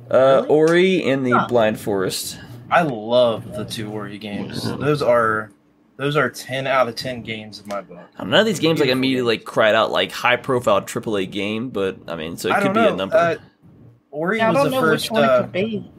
uh, 0.09 0.15
really? 0.43 0.47
Ori 0.47 1.03
and 1.11 1.25
the 1.25 1.31
Huh. 1.31 1.47
Blind 1.47 1.79
Forest. 1.79 2.39
I 2.71 2.81
love 2.83 3.55
the 3.55 3.65
two 3.65 3.91
Ori 3.91 4.17
games. 4.17 4.63
Those 4.63 5.01
are 5.01 5.51
those 5.97 6.15
are 6.15 6.29
ten 6.29 6.65
out 6.67 6.87
of 6.87 6.95
ten 6.95 7.21
games 7.23 7.59
in 7.59 7.67
my 7.67 7.81
book. 7.81 7.99
None 8.19 8.33
of 8.33 8.45
these 8.45 8.59
games 8.59 8.79
like 8.79 8.89
immediately 8.89 9.37
like 9.37 9.43
cried 9.45 9.75
out 9.75 9.91
like 9.91 10.11
high 10.11 10.37
profile 10.37 10.81
AAA 10.81 11.29
game, 11.31 11.69
but 11.69 11.97
I 12.07 12.15
mean, 12.15 12.37
so 12.37 12.47
it 12.49 12.53
I 12.53 12.57
could 12.61 12.65
don't 12.65 12.73
be 12.75 12.81
know. 12.81 12.93
a 12.93 12.95
number. 12.95 13.15
Uh, 13.17 13.35
Ori 14.11 14.37
Yeah, 14.37 14.47
I 14.47 14.51
was 14.51 14.57
don't 14.57 14.65
the 14.65 14.71
know 14.71 14.81
first 14.81 15.05
which 15.05 15.11
one 15.11 15.23
it 15.23 15.29
uh, 15.29 15.41
could 15.41 15.51
be. 15.51 15.91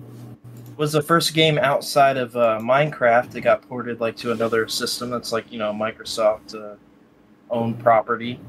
Was 0.81 0.93
the 0.93 1.02
first 1.02 1.35
game 1.35 1.59
outside 1.59 2.16
of 2.16 2.35
uh, 2.35 2.59
Minecraft 2.59 3.32
that 3.32 3.43
got 3.43 3.61
ported 3.69 4.01
like 4.01 4.16
to 4.16 4.32
another 4.32 4.66
system 4.66 5.11
that's 5.11 5.31
like 5.31 5.52
you 5.52 5.59
know 5.59 5.74
Microsoft 5.74 6.55
uh, 6.55 6.77
owned 7.51 7.78
property. 7.81 8.40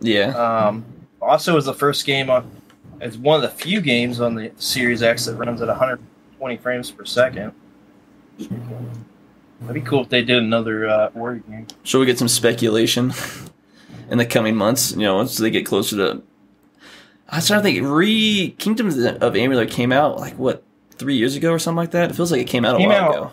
yeah. 0.00 0.36
Um, 0.36 0.84
also, 1.22 1.54
was 1.54 1.64
the 1.64 1.72
first 1.72 2.04
game 2.04 2.28
on. 2.28 2.50
It's 3.00 3.16
one 3.16 3.42
of 3.42 3.50
the 3.50 3.56
few 3.56 3.80
games 3.80 4.20
on 4.20 4.34
the 4.34 4.52
Series 4.58 5.02
X 5.02 5.24
that 5.24 5.36
runs 5.36 5.62
at 5.62 5.68
120 5.68 6.58
frames 6.58 6.90
per 6.90 7.06
second. 7.06 7.52
That'd 8.36 9.72
be 9.72 9.80
cool 9.80 10.02
if 10.02 10.10
they 10.10 10.22
did 10.22 10.42
another 10.42 10.86
uh, 10.86 11.10
Ori 11.14 11.40
game. 11.48 11.68
Shall 11.84 12.00
we 12.00 12.06
get 12.06 12.18
some 12.18 12.28
speculation 12.28 13.14
in 14.10 14.18
the 14.18 14.26
coming 14.26 14.56
months? 14.56 14.92
You 14.92 15.04
know, 15.04 15.16
once 15.16 15.38
they 15.38 15.48
get 15.48 15.64
closer 15.64 15.96
to. 15.96 16.22
I 17.30 17.36
was 17.36 17.46
trying 17.46 17.60
to 17.60 17.62
think. 17.62 17.82
Re 17.82 18.54
Kingdoms 18.58 18.98
of 18.98 19.32
Amalur 19.32 19.70
came 19.70 19.90
out 19.90 20.18
like 20.18 20.34
what 20.34 20.64
three 20.98 21.16
years 21.16 21.36
ago 21.36 21.52
or 21.52 21.58
something 21.58 21.76
like 21.76 21.92
that. 21.92 22.10
It 22.10 22.14
feels 22.14 22.30
like 22.32 22.40
it 22.40 22.46
came 22.48 22.64
out 22.64 22.74
a 22.76 22.78
Came 22.78 22.88
while 22.90 23.04
out- 23.04 23.14
ago. 23.14 23.30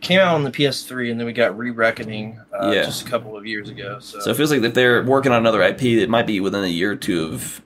Came 0.00 0.20
out 0.20 0.34
on 0.36 0.44
the 0.44 0.50
PS3, 0.52 1.10
and 1.10 1.18
then 1.18 1.26
we 1.26 1.32
got 1.32 1.58
Re 1.58 1.70
Reckoning 1.70 2.38
uh, 2.52 2.70
Yeah. 2.70 2.84
just 2.84 3.04
a 3.04 3.10
couple 3.10 3.36
of 3.36 3.44
years 3.44 3.68
ago. 3.68 3.98
So, 3.98 4.20
So 4.20 4.30
it 4.30 4.36
feels 4.36 4.52
like 4.52 4.62
if 4.62 4.72
they're 4.72 5.02
working 5.02 5.32
on 5.32 5.38
another 5.38 5.60
IP, 5.60 5.82
it 5.98 6.08
might 6.08 6.26
be 6.26 6.38
within 6.38 6.62
a 6.62 6.68
year 6.68 6.92
or 6.92 6.96
two 6.96 7.24
of 7.24 7.60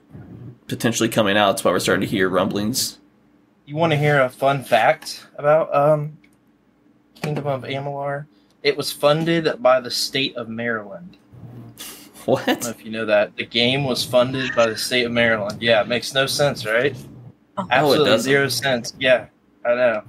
potentially 0.67 1.09
coming 1.09 1.37
out. 1.37 1.51
That's 1.51 1.63
why 1.63 1.69
we're 1.71 1.77
starting 1.79 2.01
to 2.01 2.07
hear 2.07 2.29
rumblings. 2.29 2.97
you 3.67 3.75
want 3.75 3.91
to 3.91 3.97
hear 3.97 4.19
a 4.21 4.29
fun 4.29 4.63
fact 4.63 5.27
about 5.37 5.73
um, 5.75 6.17
Kingdom 7.21 7.45
of 7.45 7.63
Amalur? 7.63 8.25
It 8.63 8.75
was 8.77 8.91
funded 8.91 9.61
by 9.61 9.79
the 9.79 9.91
state 9.91 10.35
of 10.35 10.49
Maryland. 10.49 11.17
I 11.77 11.81
don't 12.25 12.27
know 12.27 12.33
What? 12.33 12.67
if 12.67 12.83
you 12.83 12.89
know 12.91 13.05
that. 13.05 13.35
The 13.35 13.45
game 13.45 13.83
was 13.83 14.03
funded 14.03 14.55
by 14.55 14.65
the 14.67 14.77
state 14.77 15.05
of 15.05 15.11
Maryland. 15.11 15.61
Yeah, 15.61 15.81
it 15.81 15.87
makes 15.87 16.13
no 16.15 16.25
sense, 16.25 16.65
right? 16.65 16.95
Oh, 17.57 17.67
Absolutely 17.69 18.17
zero 18.17 18.47
sense. 18.47 18.93
Yeah, 18.99 19.27
I 19.65 19.75
know. 19.75 20.01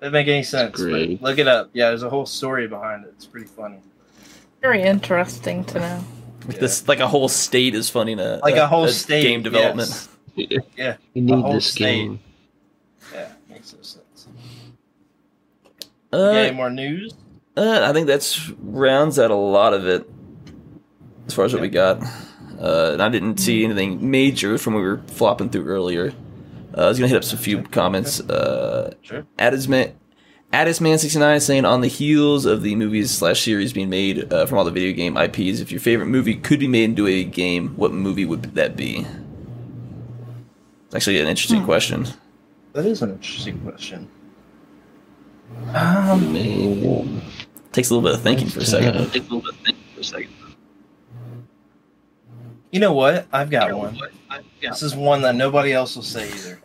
Doesn't 0.00 0.12
make 0.12 0.28
any 0.28 0.42
sense. 0.42 0.80
but. 0.80 1.20
Look 1.22 1.38
it 1.38 1.48
up. 1.48 1.70
Yeah, 1.72 1.88
there's 1.88 2.02
a 2.02 2.10
whole 2.10 2.26
story 2.26 2.66
behind 2.68 3.04
it. 3.04 3.12
It's 3.16 3.26
pretty 3.26 3.46
funny. 3.46 3.78
Very 4.62 4.82
interesting 4.82 5.64
to 5.66 5.80
know. 5.80 6.04
Like 6.46 6.58
This 6.58 6.88
like 6.88 7.00
a 7.00 7.08
whole 7.08 7.28
state 7.28 7.74
is 7.74 7.90
funny 7.90 8.16
to 8.16 8.40
Like 8.42 8.56
a 8.56 8.66
whole 8.66 8.88
state 8.88 9.22
game 9.22 9.42
development. 9.42 9.88
yes. 9.88 10.08
Yeah, 10.76 10.96
You 11.14 11.22
need 11.22 11.44
this 11.54 11.66
state. 11.72 11.84
game. 11.84 12.20
yeah, 13.12 13.28
makes 13.48 13.74
no 13.74 13.82
sense. 13.82 14.28
Uh, 16.12 16.16
You 16.16 16.22
got 16.24 16.34
any 16.36 16.56
more 16.56 16.70
news? 16.70 17.12
Uh, 17.56 17.80
I 17.88 17.92
think 17.92 18.06
that's 18.06 18.48
rounds 18.60 19.18
out 19.18 19.30
a 19.30 19.34
lot 19.34 19.74
of 19.74 19.86
it 19.86 20.08
as 21.26 21.34
far 21.34 21.44
as 21.44 21.52
what 21.52 21.60
we 21.60 21.68
got. 21.68 22.00
Uh, 22.58 22.90
and 22.92 23.02
I 23.02 23.08
didn't 23.10 23.38
see 23.38 23.64
anything 23.64 24.10
major 24.10 24.56
from 24.56 24.74
what 24.74 24.80
we 24.80 24.86
were 24.86 25.02
flopping 25.08 25.50
through 25.50 25.66
earlier. 25.66 26.12
Uh, 26.76 26.82
I 26.84 26.88
was 26.88 26.98
gonna 26.98 27.08
hit 27.08 27.16
up 27.16 27.24
some 27.24 27.38
few 27.38 27.62
comments. 27.62 28.20
Uh, 28.20 28.94
Sure. 29.02 29.24
Addisman, 29.38 29.92
Addisman69 30.52 31.40
saying 31.42 31.64
on 31.64 31.80
the 31.80 31.88
heels 31.88 32.44
of 32.44 32.62
the 32.62 32.74
movies 32.74 33.10
slash 33.10 33.40
series 33.42 33.72
being 33.72 33.88
made 33.90 34.32
uh, 34.32 34.46
from 34.46 34.58
all 34.58 34.64
the 34.64 34.70
video 34.70 34.92
game 34.92 35.16
IPs, 35.16 35.60
if 35.60 35.70
your 35.72 35.80
favorite 35.80 36.06
movie 36.06 36.34
could 36.34 36.60
be 36.60 36.68
made 36.68 36.84
into 36.84 37.06
a 37.06 37.24
game, 37.24 37.70
what 37.76 37.92
movie 37.92 38.24
would 38.24 38.42
that 38.54 38.76
be? 38.76 39.06
It's 40.86 40.94
actually 40.94 41.20
an 41.20 41.28
interesting 41.28 41.60
Hmm. 41.60 41.66
question. 41.66 42.06
That 42.72 42.86
is 42.86 43.02
an 43.02 43.10
interesting 43.12 43.58
question. 43.60 44.08
Um, 45.74 46.32
Man. 46.32 47.22
Takes 47.72 47.90
a 47.90 47.94
little 47.94 48.08
bit 48.08 48.16
of 48.16 48.22
thinking 48.22 48.48
for 48.48 48.60
a 48.60 48.64
second. 48.64 48.94
Tough. 48.94 49.12
Takes 49.12 49.26
a 49.28 49.34
little 49.34 49.40
bit 49.40 49.50
of 49.54 49.60
thinking 49.64 49.84
for 49.94 50.00
a 50.00 50.04
second. 50.04 50.30
You 52.70 52.80
know 52.80 52.92
what? 52.92 53.26
I've 53.32 53.50
got 53.50 53.72
one. 53.76 53.98
This 54.60 54.82
is 54.82 54.94
one 54.94 55.22
that 55.22 55.34
nobody 55.34 55.72
else 55.72 55.96
will 55.96 56.02
say 56.02 56.28
either. 56.28 56.60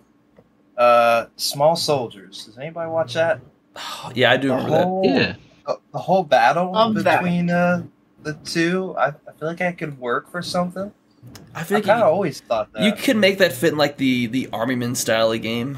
Uh, 0.77 1.27
Small 1.37 1.75
Soldiers. 1.75 2.45
Does 2.45 2.57
anybody 2.57 2.89
watch 2.89 3.13
that? 3.13 3.39
Yeah, 4.13 4.31
I 4.31 4.37
do 4.37 4.49
The 4.49 4.55
remember 4.55 5.01
that. 5.01 5.05
Yeah. 5.09 5.35
the, 5.67 5.79
the 5.93 5.99
whole 5.99 6.23
battle 6.23 6.71
Love 6.71 6.93
between 6.95 7.49
uh, 7.49 7.83
the 8.23 8.33
two. 8.45 8.95
I, 8.97 9.07
I 9.07 9.11
feel 9.39 9.47
like 9.47 9.61
I 9.61 9.71
could 9.71 9.97
work 9.99 10.29
for 10.31 10.41
something. 10.41 10.93
I 11.55 11.63
feel 11.63 11.77
I 11.77 11.79
like 11.79 11.85
kind 11.85 12.01
of 12.01 12.07
you, 12.07 12.11
always 12.13 12.39
thought 12.41 12.71
that. 12.73 12.83
you 12.83 12.93
could 12.93 13.17
make 13.17 13.39
that 13.39 13.51
fit 13.51 13.71
in 13.71 13.77
like 13.77 13.97
the 13.97 14.27
the 14.27 14.47
Army 14.53 14.75
Men 14.75 14.93
style 14.95 15.31
of 15.31 15.41
game. 15.41 15.77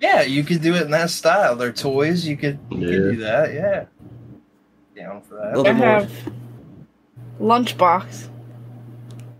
Yeah, 0.00 0.22
you 0.22 0.44
could 0.44 0.60
do 0.60 0.74
it 0.74 0.82
in 0.82 0.90
that 0.90 1.08
style. 1.10 1.56
They're 1.56 1.72
toys. 1.72 2.26
You 2.26 2.36
could, 2.36 2.58
you 2.70 2.78
Yeah. 2.78 2.86
could 2.86 3.10
do 3.12 3.16
that. 3.22 3.54
Yeah. 3.54 3.84
Down 4.94 5.22
for 5.22 5.36
that. 5.36 5.56
Little 5.56 5.68
I 5.68 5.72
more. 5.72 5.86
have 5.88 6.12
lunchbox. 7.40 8.28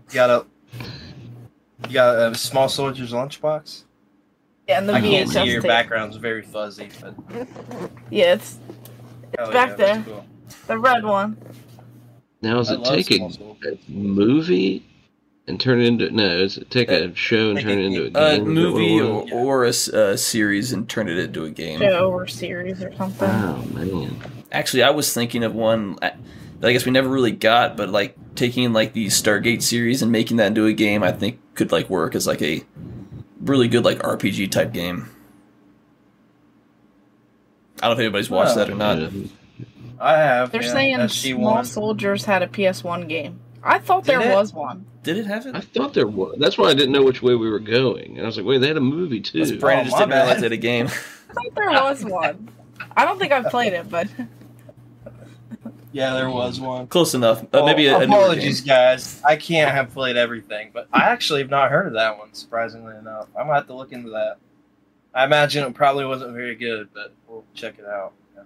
You 0.09 0.13
got 0.13 0.29
a 0.29 0.45
you 1.87 1.93
got 1.93 2.31
a 2.31 2.35
small 2.35 2.69
soldier's 2.69 3.11
lunchbox. 3.11 3.83
Yeah, 4.67 4.79
and 4.79 4.89
the 4.89 4.93
I 4.93 5.01
can't 5.01 5.29
see 5.29 5.43
your 5.45 5.61
tape. 5.61 5.69
background's 5.69 6.17
very 6.17 6.41
fuzzy, 6.41 6.89
but 7.01 7.13
Yeah, 8.09 8.33
it's 8.33 8.57
oh, 9.37 9.51
back 9.51 9.71
yeah, 9.71 9.75
there. 9.75 10.03
cool. 10.03 10.25
the 10.67 10.77
red 10.79 11.03
one. 11.03 11.37
Now, 12.41 12.59
is 12.59 12.69
I 12.71 12.75
it 12.75 12.79
love 12.79 12.95
take 12.95 13.11
a, 13.11 13.25
a 13.25 13.77
movie 13.91 14.83
and 15.47 15.59
turn 15.59 15.81
it 15.81 15.85
into 15.87 16.09
no? 16.11 16.39
Does 16.39 16.57
it 16.57 16.69
take 16.71 16.89
a 16.89 17.13
show 17.15 17.51
and 17.51 17.59
turn 17.59 17.77
it 17.77 17.85
into 17.85 18.03
a 18.03 18.05
A 18.05 18.09
game? 18.09 18.15
Is 18.15 18.37
that 18.37 18.39
what 18.43 18.47
movie 18.49 18.99
or, 19.01 19.13
was? 19.23 19.31
or 19.33 19.65
a 19.65 19.69
s- 19.69 19.89
uh, 19.89 20.17
series 20.17 20.71
and 20.73 20.89
turn 20.89 21.07
it 21.09 21.17
into 21.17 21.45
a 21.45 21.49
game. 21.51 21.79
Show 21.79 22.11
or 22.11 22.25
series 22.25 22.81
or 22.83 22.93
something. 22.95 23.29
Oh 23.29 23.63
man. 23.73 24.15
Actually, 24.51 24.83
I 24.83 24.89
was 24.89 25.13
thinking 25.13 25.43
of 25.43 25.53
one 25.53 25.97
uh, 26.01 26.09
that 26.59 26.67
I 26.67 26.73
guess 26.73 26.85
we 26.85 26.91
never 26.91 27.09
really 27.09 27.31
got, 27.31 27.75
but 27.77 27.89
like 27.89 28.15
taking 28.35 28.73
like 28.73 28.93
the 28.93 29.07
Stargate 29.07 29.61
series 29.61 30.01
and 30.01 30.11
making 30.11 30.37
that 30.37 30.47
into 30.47 30.65
a 30.65 30.73
game, 30.73 31.03
I 31.03 31.11
think 31.11 31.39
could 31.55 31.71
like 31.71 31.89
work 31.89 32.15
as 32.15 32.27
like 32.27 32.41
a 32.41 32.63
really 33.41 33.67
good 33.67 33.85
like 33.85 33.99
RPG 33.99 34.51
type 34.51 34.73
game. 34.73 35.09
I 37.81 37.87
don't 37.87 37.89
know 37.89 37.93
if 37.93 37.99
anybody's 38.05 38.29
watched 38.29 38.51
Oh. 38.53 38.59
that 38.59 38.69
or 38.69 38.75
not. 38.75 39.11
I 39.99 40.17
have. 40.17 40.51
They're 40.51 40.63
yeah, 40.63 40.71
saying 40.71 40.97
SG1. 40.97 41.35
Small 41.35 41.63
Soldiers 41.63 42.25
had 42.25 42.41
a 42.43 42.47
PS1 42.47 43.07
game. 43.07 43.39
I 43.63 43.79
thought 43.79 44.03
Did 44.05 44.19
there 44.21 44.31
it? 44.31 44.35
was 44.35 44.53
one. 44.53 44.85
Did 45.03 45.17
it 45.17 45.25
have 45.25 45.45
it? 45.45 45.55
I 45.55 45.59
thought 45.61 45.93
there 45.93 46.07
was. 46.07 46.35
That's 46.39 46.57
why 46.57 46.69
I 46.69 46.73
didn't 46.73 46.91
know 46.91 47.03
which 47.03 47.21
way 47.21 47.35
we 47.35 47.49
were 47.49 47.59
going. 47.59 48.13
And 48.17 48.21
I 48.21 48.25
was 48.25 48.37
like, 48.37 48.45
wait, 48.45 48.59
they 48.59 48.67
had 48.67 48.77
a 48.77 48.81
movie 48.81 49.21
too. 49.21 49.39
That's 49.39 49.51
Brandon 49.51 49.87
Oh, 49.87 49.89
just 49.89 49.97
didn't 49.97 50.11
realize 50.13 50.29
bad. 50.35 50.37
they 50.39 50.45
had 50.45 50.51
a 50.51 50.57
game. 50.57 50.87
I 51.29 51.33
thought 51.33 51.55
there 51.55 51.69
was 51.71 52.05
one. 52.05 52.49
I 52.95 53.05
don't 53.05 53.19
think 53.19 53.31
I've 53.31 53.45
played 53.51 53.73
it, 53.73 53.89
but 53.89 54.07
Yeah, 55.95 56.13
there 56.13 56.29
was 56.29 56.59
one. 56.59 56.87
Close 56.87 57.13
enough. 57.13 57.41
Uh, 57.43 57.47
Well, 57.53 57.65
maybe 57.67 57.87
a, 57.87 57.97
a 57.97 58.03
apologies, 58.03 58.59
game. 58.59 58.67
guys. 58.67 59.21
I 59.23 59.37
can't 59.37 59.71
have 59.71 59.93
played 59.93 60.17
everything, 60.17 60.71
but 60.73 60.89
I 60.91 61.03
actually 61.03 61.39
have 61.39 61.49
not 61.49 61.71
heard 61.71 61.87
of 61.87 61.93
that 61.93 62.17
one. 62.17 62.33
Surprisingly 62.33 62.97
enough, 62.97 63.27
I'm 63.33 63.45
gonna 63.47 63.53
have 63.59 63.67
to 63.67 63.73
look 63.75 63.93
into 63.93 64.09
that. 64.09 64.35
I 65.13 65.23
imagine 65.23 65.63
it 65.63 65.73
probably 65.73 66.03
wasn't 66.03 66.33
very 66.33 66.55
good, 66.55 66.89
but 66.93 67.13
we'll 67.29 67.45
check 67.53 67.79
it 67.79 67.85
out. 67.85 68.11
Yeah. 68.35 68.41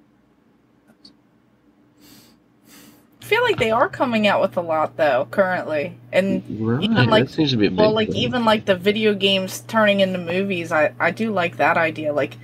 I 3.19 3.25
feel 3.25 3.41
like 3.41 3.57
they 3.57 3.71
are 3.71 3.89
coming 3.89 4.27
out 4.27 4.41
with 4.41 4.55
a 4.57 4.61
lot 4.61 4.95
though 4.97 5.27
currently, 5.31 5.97
and 6.11 6.43
Right. 6.59 6.83
Even, 6.83 7.09
like- 7.09 7.25
that 7.25 7.33
seems 7.33 7.49
to 7.49 7.57
be 7.57 7.69
well, 7.69 7.91
like 7.91 8.09
thing. 8.09 8.17
even 8.17 8.45
like 8.45 8.65
the 8.65 8.75
video 8.75 9.15
games 9.15 9.61
turning 9.61 10.01
into 10.01 10.19
movies. 10.19 10.71
I 10.71 10.93
I 10.99 11.09
do 11.09 11.31
like 11.33 11.57
that 11.57 11.77
idea. 11.77 12.13
Like 12.13 12.37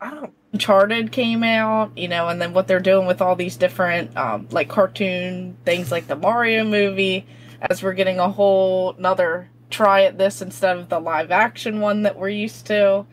I 0.00 0.10
don't. 0.10 0.32
Uncharted 0.52 1.12
came 1.12 1.42
out, 1.44 1.96
you 1.96 2.08
know, 2.08 2.28
and 2.28 2.40
then 2.40 2.54
what 2.54 2.66
they're 2.66 2.80
doing 2.80 3.06
with 3.06 3.20
all 3.20 3.36
these 3.36 3.56
different 3.56 4.16
um, 4.16 4.48
like 4.50 4.68
cartoon 4.68 5.56
things, 5.64 5.90
like 5.92 6.06
the 6.06 6.16
Mario 6.16 6.64
movie, 6.64 7.26
as 7.60 7.82
we're 7.82 7.92
getting 7.92 8.18
a 8.18 8.30
whole 8.30 8.94
another 8.98 9.50
try 9.70 10.04
at 10.04 10.16
this 10.16 10.40
instead 10.40 10.78
of 10.78 10.88
the 10.88 10.98
live 10.98 11.30
action 11.30 11.80
one 11.80 12.02
that 12.02 12.16
we're 12.18 12.30
used 12.30 12.66
to. 12.66 13.04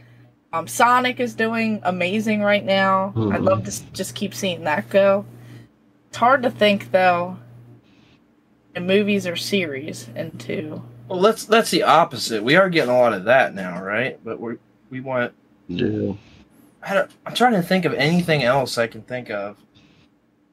Um, 0.53 0.67
Sonic 0.67 1.19
is 1.19 1.33
doing 1.33 1.81
amazing 1.83 2.41
right 2.41 2.63
now. 2.63 3.07
I'd 3.07 3.41
Mhm. 3.41 3.45
love 3.45 3.63
to 3.65 3.91
just 3.91 4.15
keep 4.15 4.33
seeing 4.33 4.63
that 4.63 4.89
go. 4.89 5.25
It's 6.07 6.17
hard 6.17 6.43
to 6.43 6.49
think 6.49 6.91
though, 6.93 7.37
in 8.73 8.87
movies 8.87 9.27
or 9.27 9.35
series 9.35 10.07
into 10.15 10.81
Well, 11.09 11.19
let's 11.19 11.43
that's 11.43 11.71
the 11.71 11.83
opposite. 11.83 12.41
We 12.43 12.55
are 12.55 12.69
getting 12.69 12.89
a 12.95 12.97
lot 12.97 13.11
of 13.11 13.25
that 13.25 13.53
now, 13.53 13.83
right? 13.83 14.17
But 14.23 14.39
we 14.39 14.55
we 14.89 15.01
want. 15.01 15.33
Yeah. 15.67 16.13
I 16.85 16.93
don't, 16.93 17.11
I'm 17.25 17.33
trying 17.33 17.53
to 17.53 17.63
think 17.63 17.85
of 17.85 17.93
anything 17.95 18.43
else 18.43 18.77
I 18.77 18.87
can 18.87 19.01
think 19.01 19.29
of. 19.31 19.57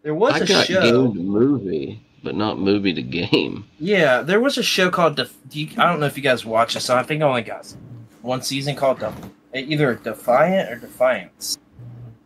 There 0.02 0.14
was 0.14 0.34
I 0.34 0.38
a 0.38 0.46
got 0.46 0.66
show. 0.66 0.82
game 0.82 1.14
to 1.14 1.20
movie, 1.20 2.02
but 2.24 2.34
not 2.34 2.58
movie 2.58 2.92
to 2.94 3.02
game. 3.02 3.66
Yeah, 3.78 4.22
there 4.22 4.40
was 4.40 4.58
a 4.58 4.62
show 4.62 4.90
called. 4.90 5.16
Def- 5.16 5.36
I 5.54 5.86
don't 5.86 6.00
know 6.00 6.06
if 6.06 6.16
you 6.16 6.22
guys 6.22 6.44
watch 6.44 6.74
this. 6.74 6.86
So 6.86 6.96
I 6.96 7.02
think 7.02 7.22
I 7.22 7.26
only 7.26 7.42
got 7.42 7.72
one 8.22 8.42
season 8.42 8.74
called 8.76 8.98
Def- 9.00 9.14
either 9.54 9.94
Defiant 9.96 10.70
or 10.72 10.76
Defiance. 10.76 11.58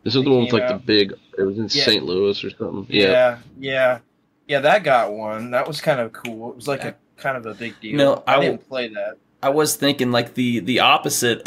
This 0.04 0.14
is 0.14 0.22
the 0.22 0.30
one 0.30 0.44
with 0.44 0.52
like 0.52 0.62
out- 0.62 0.80
the 0.80 0.86
big. 0.86 1.12
It 1.36 1.42
was 1.42 1.58
in 1.58 1.64
Yeah. 1.64 1.84
St. 1.84 2.04
Louis 2.04 2.42
or 2.44 2.50
something. 2.50 2.86
Yeah. 2.88 3.04
Yeah, 3.10 3.38
yeah, 3.58 3.98
yeah. 4.46 4.60
That 4.60 4.84
got 4.84 5.12
one. 5.12 5.50
That 5.50 5.66
was 5.66 5.80
kind 5.80 6.00
of 6.00 6.12
cool. 6.12 6.50
It 6.50 6.56
was 6.56 6.68
like 6.68 6.84
a 6.84 6.94
kind 7.18 7.36
of 7.36 7.44
a 7.44 7.54
big 7.54 7.78
deal. 7.80 7.96
No, 7.96 8.22
I, 8.26 8.36
I 8.36 8.40
didn't 8.40 8.66
play 8.68 8.88
that. 8.88 9.16
I 9.42 9.50
was 9.50 9.76
thinking 9.76 10.12
like 10.12 10.32
the 10.34 10.60
the 10.60 10.80
opposite. 10.80 11.42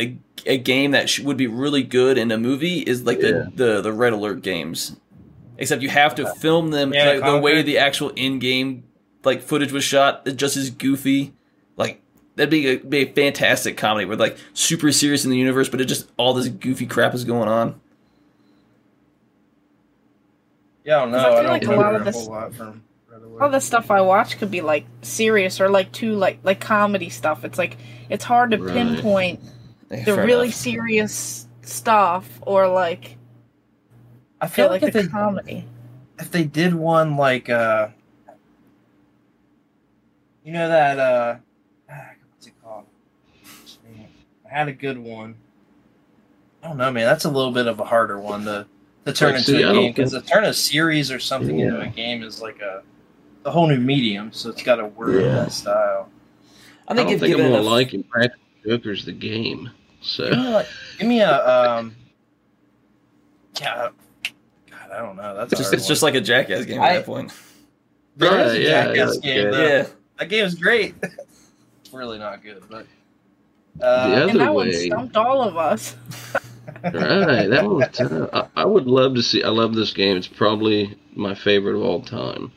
A, 0.46 0.54
a 0.54 0.58
game 0.58 0.92
that 0.92 1.10
sh- 1.10 1.20
would 1.22 1.38
be 1.38 1.48
really 1.48 1.84
good 1.84 2.18
in 2.18 2.32
a 2.32 2.38
movie 2.38 2.80
is 2.80 3.04
like 3.04 3.20
Yeah. 3.22 3.32
the, 3.32 3.52
the 3.76 3.82
the 3.82 3.94
Red 3.94 4.14
Alert 4.14 4.42
games. 4.42 4.96
Except 5.58 5.82
you 5.82 5.90
have 5.90 6.16
to 6.16 6.34
film 6.36 6.72
them 6.72 6.94
Yeah, 6.94 7.12
like, 7.14 7.24
the 7.26 7.38
way 7.40 7.62
the 7.62 7.78
actual 7.80 8.10
in 8.12 8.40
game 8.40 8.84
like 9.26 9.42
footage 9.42 9.72
was 9.74 9.84
shot. 9.84 10.22
It's 10.26 10.36
just 10.38 10.56
as 10.58 10.70
goofy. 10.70 11.34
Like 11.76 12.02
that'd 12.36 12.50
be 12.50 12.68
a, 12.68 12.78
be 12.78 12.98
a 13.00 13.06
fantastic 13.12 13.76
comedy 13.78 14.06
where 14.06 14.16
like 14.18 14.38
super 14.54 14.92
serious 14.92 15.26
in 15.26 15.32
the 15.32 15.38
universe, 15.38 15.68
but 15.70 15.82
it 15.82 15.86
just 15.86 16.10
all 16.18 16.34
this 16.34 16.48
goofy 16.48 16.86
crap 16.86 17.14
is 17.14 17.26
going 17.26 17.50
on. 17.50 17.80
Yeah, 20.86 20.98
I 20.98 21.00
don't 21.02 21.12
know 21.12 21.18
I 21.18 21.22
I, 21.22 21.30
feel 21.30 21.44
don't 21.44 21.52
like 21.52 21.68
a 21.68 21.72
lot 21.76 21.96
of 21.96 22.06
this- 22.06 22.28
lot 22.28 22.54
from 22.54 22.84
all 23.42 23.50
the 23.50 23.60
stuff 23.60 23.92
I 23.92 24.02
watch 24.02 24.38
could 24.38 24.52
be 24.52 24.62
like 24.62 24.86
serious 25.02 25.60
or 25.62 25.70
like 25.70 25.92
too 25.92 26.14
like 26.14 26.40
like 26.44 26.60
comedy 26.60 27.10
stuff. 27.10 27.44
It's 27.44 27.58
like 27.58 27.78
it's 28.10 28.24
hard 28.24 28.52
to 28.52 28.58
Right. 28.58 28.74
pinpoint 28.74 29.40
Yeah, 29.92 30.04
the 30.06 30.16
fair 30.16 30.26
really 30.26 30.48
enough. 30.48 30.56
serious 30.56 31.48
stuff 31.62 32.28
or 32.44 32.68
like 32.68 33.18
I 34.42 34.48
feel 34.48 34.66
feel 34.66 34.72
like 34.72 34.82
like 34.84 34.90
if 34.90 34.94
the 34.94 35.02
they 35.04 35.08
comedy. 35.08 35.66
if 36.20 36.32
they 36.32 36.44
did 36.44 36.74
one 36.74 37.18
like 37.18 37.50
uh 37.50 37.90
you 40.44 40.54
know 40.54 40.68
that 40.68 41.00
uh 41.00 41.36
ah, 41.92 42.10
what's 42.34 42.48
it 42.48 42.54
called 42.64 42.86
i 44.46 44.50
had 44.54 44.68
a 44.68 44.74
good 44.74 44.98
one 44.98 45.36
i 46.64 46.68
don't 46.68 46.78
know 46.78 46.92
man 46.92 47.06
that's 47.06 47.26
a 47.26 47.30
little 47.30 47.52
bit 47.52 47.68
of 47.68 47.80
a 47.80 47.86
harder 47.86 48.20
one 48.20 48.44
to 48.46 48.66
to 49.06 49.14
turn 49.14 49.30
Like, 49.32 49.40
into 49.40 49.52
see, 49.52 49.62
a 49.64 49.70
I 49.70 49.74
don't 49.74 49.82
game 49.84 49.92
because 49.94 50.12
to 50.12 50.22
turn 50.22 50.44
a 50.46 50.54
series 50.54 51.12
or 51.12 51.20
something 51.20 51.60
into 51.60 51.80
a 51.80 51.88
game 51.88 52.24
is 52.24 52.42
like 52.42 52.62
a 52.62 52.84
a 53.46 53.52
whole 53.52 53.68
new 53.68 53.78
medium 53.80 54.32
so 54.34 54.50
it's 54.50 54.62
got 54.64 54.76
to 54.78 54.86
work 54.86 55.10
in 55.10 55.22
Yeah. 55.22 55.36
that 55.36 55.52
style 55.52 56.10
I 56.88 56.94
I, 56.94 56.96
think 56.96 57.08
don't 57.08 57.14
if 57.16 57.20
think 57.22 57.34
I'm 57.34 57.38
given 57.38 57.52
gonna 57.52 57.62
enough, 57.62 57.72
like 57.72 57.94
Impractical 57.94 58.44
Jokers 58.66 59.06
the 59.06 59.12
game. 59.12 59.70
So 60.02 60.30
give 60.30 60.38
me, 60.40 60.48
like, 60.50 60.68
give 60.98 61.08
me 61.08 61.22
a 61.22 61.48
um 61.48 61.96
yeah 63.60 63.90
god 64.72 64.92
i 64.94 64.98
don't 65.00 65.16
know 65.18 65.36
that's 65.36 65.52
it's 65.54 65.62
just, 65.62 65.74
it's 65.74 65.88
just 65.88 66.04
like 66.04 66.16
a 66.16 66.22
jackass 66.22 66.66
game 66.66 66.80
at 66.80 66.84
I- 66.92 66.94
that 66.98 67.06
point. 67.06 67.32
There 68.18 68.32
Yeah, 68.32 68.52
a 68.52 68.58
yeah, 68.58 68.86
Jackass 68.86 69.20
yeah, 69.24 69.34
game, 69.34 69.54
yeah. 69.54 69.86
that 70.18 70.30
game 70.30 70.46
is 70.46 70.56
great 70.56 70.96
it's 71.02 71.94
really 71.94 72.18
not 72.20 72.44
good 72.44 72.64
but 72.70 72.86
The 73.78 73.86
uh, 73.86 73.88
other 73.90 74.30
And 74.32 74.40
that 74.42 74.54
one 74.54 74.74
stumped 74.74 75.16
all 75.16 75.42
of 75.42 75.56
us. 75.58 75.96
right, 76.84 77.48
that 77.48 77.64
was 77.66 77.88
tough. 77.94 78.30
I, 78.34 78.48
I 78.62 78.66
would 78.66 78.86
love 78.88 79.16
to 79.16 79.24
see. 79.24 79.42
I 79.44 79.50
love 79.50 79.74
this 79.74 79.94
game. 79.94 80.18
It's 80.18 80.28
probably 80.28 80.98
my 81.16 81.34
favorite 81.34 81.76
of 81.78 81.82
all 81.82 82.02
time. 82.02 82.52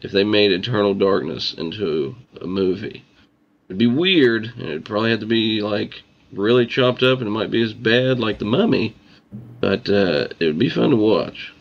If 0.00 0.10
they 0.10 0.24
made 0.24 0.50
Eternal 0.52 0.92
Darkness 0.94 1.54
into 1.54 2.14
a 2.42 2.46
movie, 2.46 3.04
it'd 3.68 3.78
be 3.78 3.86
weird, 3.86 4.44
and 4.56 4.62
it'd 4.62 4.84
probably 4.84 5.10
have 5.12 5.20
to 5.20 5.26
be 5.26 5.62
like 5.62 6.02
really 6.36 6.66
chopped 6.66 7.02
up, 7.02 7.18
and 7.18 7.28
it 7.28 7.30
might 7.30 7.50
be 7.50 7.62
as 7.62 7.72
bad 7.72 8.18
like 8.20 8.38
The 8.38 8.44
Mummy, 8.44 8.94
but 9.60 9.88
uh, 9.88 10.28
it 10.38 10.46
would 10.46 10.58
be 10.58 10.68
fun 10.68 10.90
to 10.90 10.96
watch. 10.96 11.52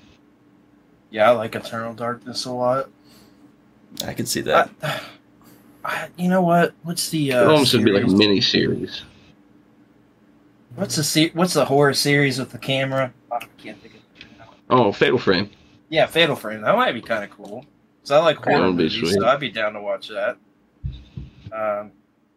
Yeah, 1.09 1.29
I 1.29 1.33
like 1.33 1.55
Eternal 1.55 1.93
Darkness 1.93 2.45
a 2.45 2.51
lot. 2.51 2.89
I 4.05 4.13
can 4.13 4.25
see 4.25 4.41
that. 4.41 4.69
I, 5.85 6.09
you 6.17 6.27
know 6.29 6.41
what? 6.41 6.73
What's 6.83 7.09
the 7.09 7.29
It 7.31 7.35
uh, 7.35 7.51
almost 7.51 7.73
would 7.73 7.85
be 7.85 7.91
like 7.91 8.03
a 8.05 8.07
mini 8.07 8.41
series. 8.41 9.03
What's 10.75 10.95
the 10.95 11.03
se- 11.03 11.31
What's 11.33 11.53
the 11.53 11.65
horror 11.65 11.93
series 11.93 12.39
with 12.39 12.51
the 12.51 12.57
camera? 12.57 13.13
Oh, 13.31 13.35
I 13.35 13.45
can't 13.61 13.79
think 13.79 13.93
of 13.95 13.99
it. 13.99 14.27
Oh, 14.69 14.91
Fatal 14.91 15.19
Frame. 15.19 15.51
Yeah, 15.89 16.07
Fatal 16.07 16.35
Frame. 16.35 16.61
That 16.61 16.75
might 16.75 16.93
be 16.93 17.01
kind 17.01 17.23
of 17.23 17.29
cool. 17.29 17.65
So 18.01 18.15
I 18.19 18.23
like 18.23 18.41
That 18.43 18.53
horror 18.53 18.67
would 18.67 18.77
be 18.77 18.83
movies, 18.83 18.99
sweet. 18.99 19.13
so 19.13 19.27
I'd 19.27 19.39
be 19.39 19.51
down 19.51 19.73
to 19.73 19.81
watch 19.81 20.09
that. 20.09 20.37
Um, 21.51 21.91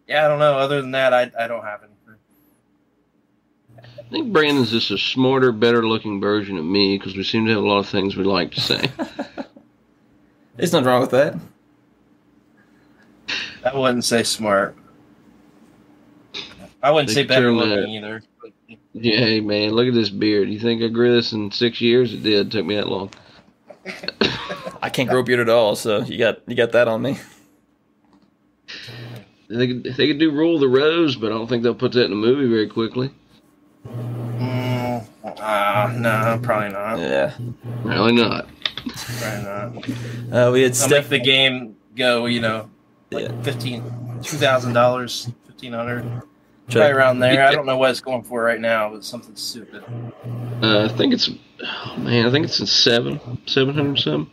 yeah, 0.06 0.26
I 0.26 0.28
don't 0.28 0.38
know. 0.38 0.58
Other 0.58 0.82
than 0.82 0.90
that, 0.90 1.14
I 1.14 1.30
I 1.38 1.48
don't 1.48 1.64
have 1.64 1.80
anything. 1.80 1.95
I 3.98 4.08
think 4.10 4.32
Brandon's 4.32 4.70
just 4.70 4.90
a 4.90 4.98
smarter, 4.98 5.52
better-looking 5.52 6.20
version 6.20 6.56
of 6.58 6.64
me 6.64 6.96
because 6.98 7.16
we 7.16 7.22
seem 7.24 7.46
to 7.46 7.52
have 7.52 7.62
a 7.62 7.66
lot 7.66 7.78
of 7.78 7.88
things 7.88 8.16
we 8.16 8.24
like 8.24 8.52
to 8.52 8.60
say. 8.60 8.90
There's 10.56 10.72
nothing 10.72 10.86
wrong 10.86 11.00
with 11.00 11.10
that. 11.10 11.34
I 13.64 13.76
wouldn't 13.76 14.04
say 14.04 14.22
smart. 14.22 14.76
I 16.82 16.90
wouldn't 16.90 17.08
They 17.08 17.14
say 17.14 17.24
better 17.24 17.46
turn 17.46 17.56
looking 17.56 17.70
that- 17.80 17.88
either. 17.88 18.22
but- 18.40 18.52
Yeah, 18.92 19.18
hey 19.18 19.40
man, 19.40 19.70
look 19.72 19.88
at 19.88 19.94
this 19.94 20.08
beard. 20.08 20.48
You 20.48 20.60
think 20.60 20.82
I 20.82 20.88
grew 20.88 21.12
this 21.14 21.32
in 21.32 21.50
six 21.50 21.80
years? 21.80 22.12
It 22.14 22.22
did. 22.22 22.46
It 22.46 22.50
took 22.52 22.64
me 22.64 22.76
that 22.76 22.88
long. 22.88 23.10
I 24.82 24.88
can't 24.90 25.08
grow 25.08 25.20
a 25.20 25.24
beard 25.24 25.40
at 25.40 25.48
all, 25.48 25.74
so 25.76 26.02
you 26.02 26.18
got 26.18 26.40
you 26.48 26.54
got 26.54 26.72
that 26.72 26.86
on 26.88 27.02
me. 27.02 27.18
They 29.48 29.66
could, 29.68 29.84
they 29.84 30.06
could 30.08 30.18
do 30.18 30.30
Rule 30.32 30.62
of 30.62 30.70
Rose, 30.70 31.14
but 31.16 31.30
I 31.30 31.34
don't 31.34 31.46
think 31.48 31.62
they'll 31.62 31.74
put 31.74 31.92
that 31.92 32.04
in 32.06 32.12
a 32.12 32.16
movie 32.16 32.48
very 32.48 32.66
quickly. 32.68 33.10
Mm, 33.86 35.06
uh, 35.24 35.92
no, 35.98 36.40
probably 36.42 36.70
not. 36.70 36.98
Yeah. 36.98 37.34
Really 37.84 38.12
not. 38.12 38.48
Probably 38.86 39.42
not. 39.42 40.48
Uh, 40.48 40.50
we 40.52 40.62
had 40.62 40.72
They'll 40.72 40.74
Steph. 40.74 41.10
make 41.10 41.22
the 41.22 41.24
game 41.30 41.76
go, 41.96 42.26
you 42.26 42.40
know, 42.40 42.68
like 43.10 43.24
Yeah. 43.28 43.42
fifteen, 43.42 43.82
two 44.22 44.36
thousand 44.36 44.72
dollars, 44.74 45.30
fifteen 45.46 45.72
hundred, 45.72 46.04
Try- 46.68 46.82
right 46.82 46.92
around 46.92 47.20
there. 47.20 47.46
I 47.46 47.52
don't 47.52 47.66
know 47.66 47.76
what 47.78 47.90
it's 47.90 48.00
going 48.00 48.22
for 48.22 48.42
right 48.42 48.60
now, 48.60 48.90
but 48.90 49.04
something 49.04 49.36
stupid. 49.36 49.82
Uh, 50.62 50.84
I 50.84 50.88
think 50.88 51.14
it's, 51.14 51.30
oh 51.62 51.96
man, 51.98 52.26
I 52.26 52.30
think 52.30 52.44
it's 52.46 52.60
in 52.60 52.66
seven, 52.66 53.20
seven 53.46 53.74
hundred 53.74 53.98
something. 53.98 54.30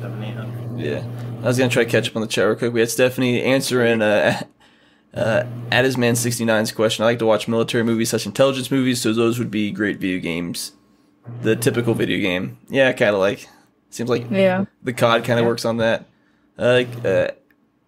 Seven, 0.00 0.22
eight 0.22 0.34
hundred. 0.34 0.78
Yeah. 0.80 1.04
I 1.42 1.46
was 1.48 1.58
gonna 1.58 1.70
try 1.70 1.84
to 1.84 1.90
catch 1.90 2.08
up 2.08 2.16
on 2.16 2.22
the 2.22 2.28
chat 2.28 2.46
real 2.46 2.56
quick. 2.56 2.72
We 2.72 2.80
had 2.80 2.90
Stephanie 2.90 3.42
answering 3.42 4.00
uh, 4.02 4.42
uh, 5.14 5.44
Addisman69's 5.70 6.72
question. 6.72 7.02
I 7.04 7.06
like 7.08 7.18
to 7.20 7.26
watch 7.26 7.48
military 7.48 7.84
movies 7.84 8.10
such 8.10 8.26
intelligence 8.26 8.70
movies, 8.70 9.00
so 9.00 9.12
those 9.12 9.38
would 9.38 9.50
be 9.50 9.70
great 9.70 9.98
video 9.98 10.20
games. 10.20 10.72
The 11.42 11.56
typical 11.56 11.94
video 11.94 12.18
game. 12.18 12.58
Yeah, 12.68 12.92
kind 12.92 13.14
of 13.14 13.20
like. 13.20 13.48
Seems 13.90 14.10
like 14.10 14.30
Yeah. 14.30 14.64
the 14.82 14.92
COD 14.92 15.24
kind 15.24 15.38
of 15.40 15.46
works 15.46 15.64
on 15.64 15.76
that. 15.78 16.06
Uh, 16.58 16.64
like, 16.72 17.04
uh, 17.04 17.28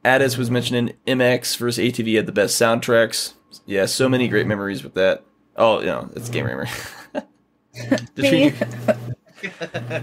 Addis 0.04 0.36
was 0.38 0.50
mentioning 0.50 0.94
MX 1.06 1.56
versus 1.58 1.84
ATV 1.84 2.14
had 2.16 2.26
the 2.26 2.32
best 2.32 2.60
soundtracks. 2.60 3.34
Yeah, 3.66 3.86
so 3.86 4.08
many 4.08 4.28
great 4.28 4.46
memories 4.46 4.82
with 4.84 4.94
that. 4.94 5.24
Oh, 5.56 5.80
you 5.80 5.86
know, 5.86 6.08
it's 6.14 6.28
Game 6.28 6.46
memory. 6.46 6.68
The 7.12 8.06
Me. 8.16 8.50
tree- 8.50 8.52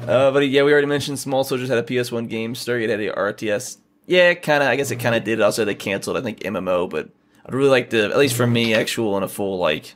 uh, 0.08 0.32
but 0.32 0.48
yeah, 0.50 0.64
we 0.64 0.72
already 0.72 0.88
mentioned 0.88 1.20
Small 1.20 1.44
Soldiers 1.44 1.70
had 1.70 1.78
a 1.78 1.84
PS1 1.84 2.28
game. 2.30 2.54
Stargate 2.54 2.90
had 2.90 3.00
a 3.00 3.12
RTS. 3.14 3.78
Yeah, 4.06 4.34
kind 4.34 4.64
of. 4.64 4.70
I 4.70 4.76
guess 4.76 4.92
it 4.92 4.98
kind 4.98 5.16
of 5.16 5.24
did. 5.24 5.42
Also, 5.42 5.66
they 5.66 5.76
canceled. 5.76 6.18
I 6.18 6.22
think 6.22 6.40
MMO, 6.40 6.90
but 6.90 7.10
I'd 7.46 7.54
really 7.54 7.70
like 7.70 7.90
to, 7.92 8.06
at 8.06 8.18
least 8.18 8.36
for 8.36 8.48
me, 8.48 8.74
actual 8.74 9.16
and 9.16 9.24
a 9.24 9.28
full 9.28 9.58
like 9.58 9.96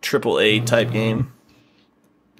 triple 0.00 0.38
A 0.40 0.60
type 0.60 0.90
game. 0.92 1.32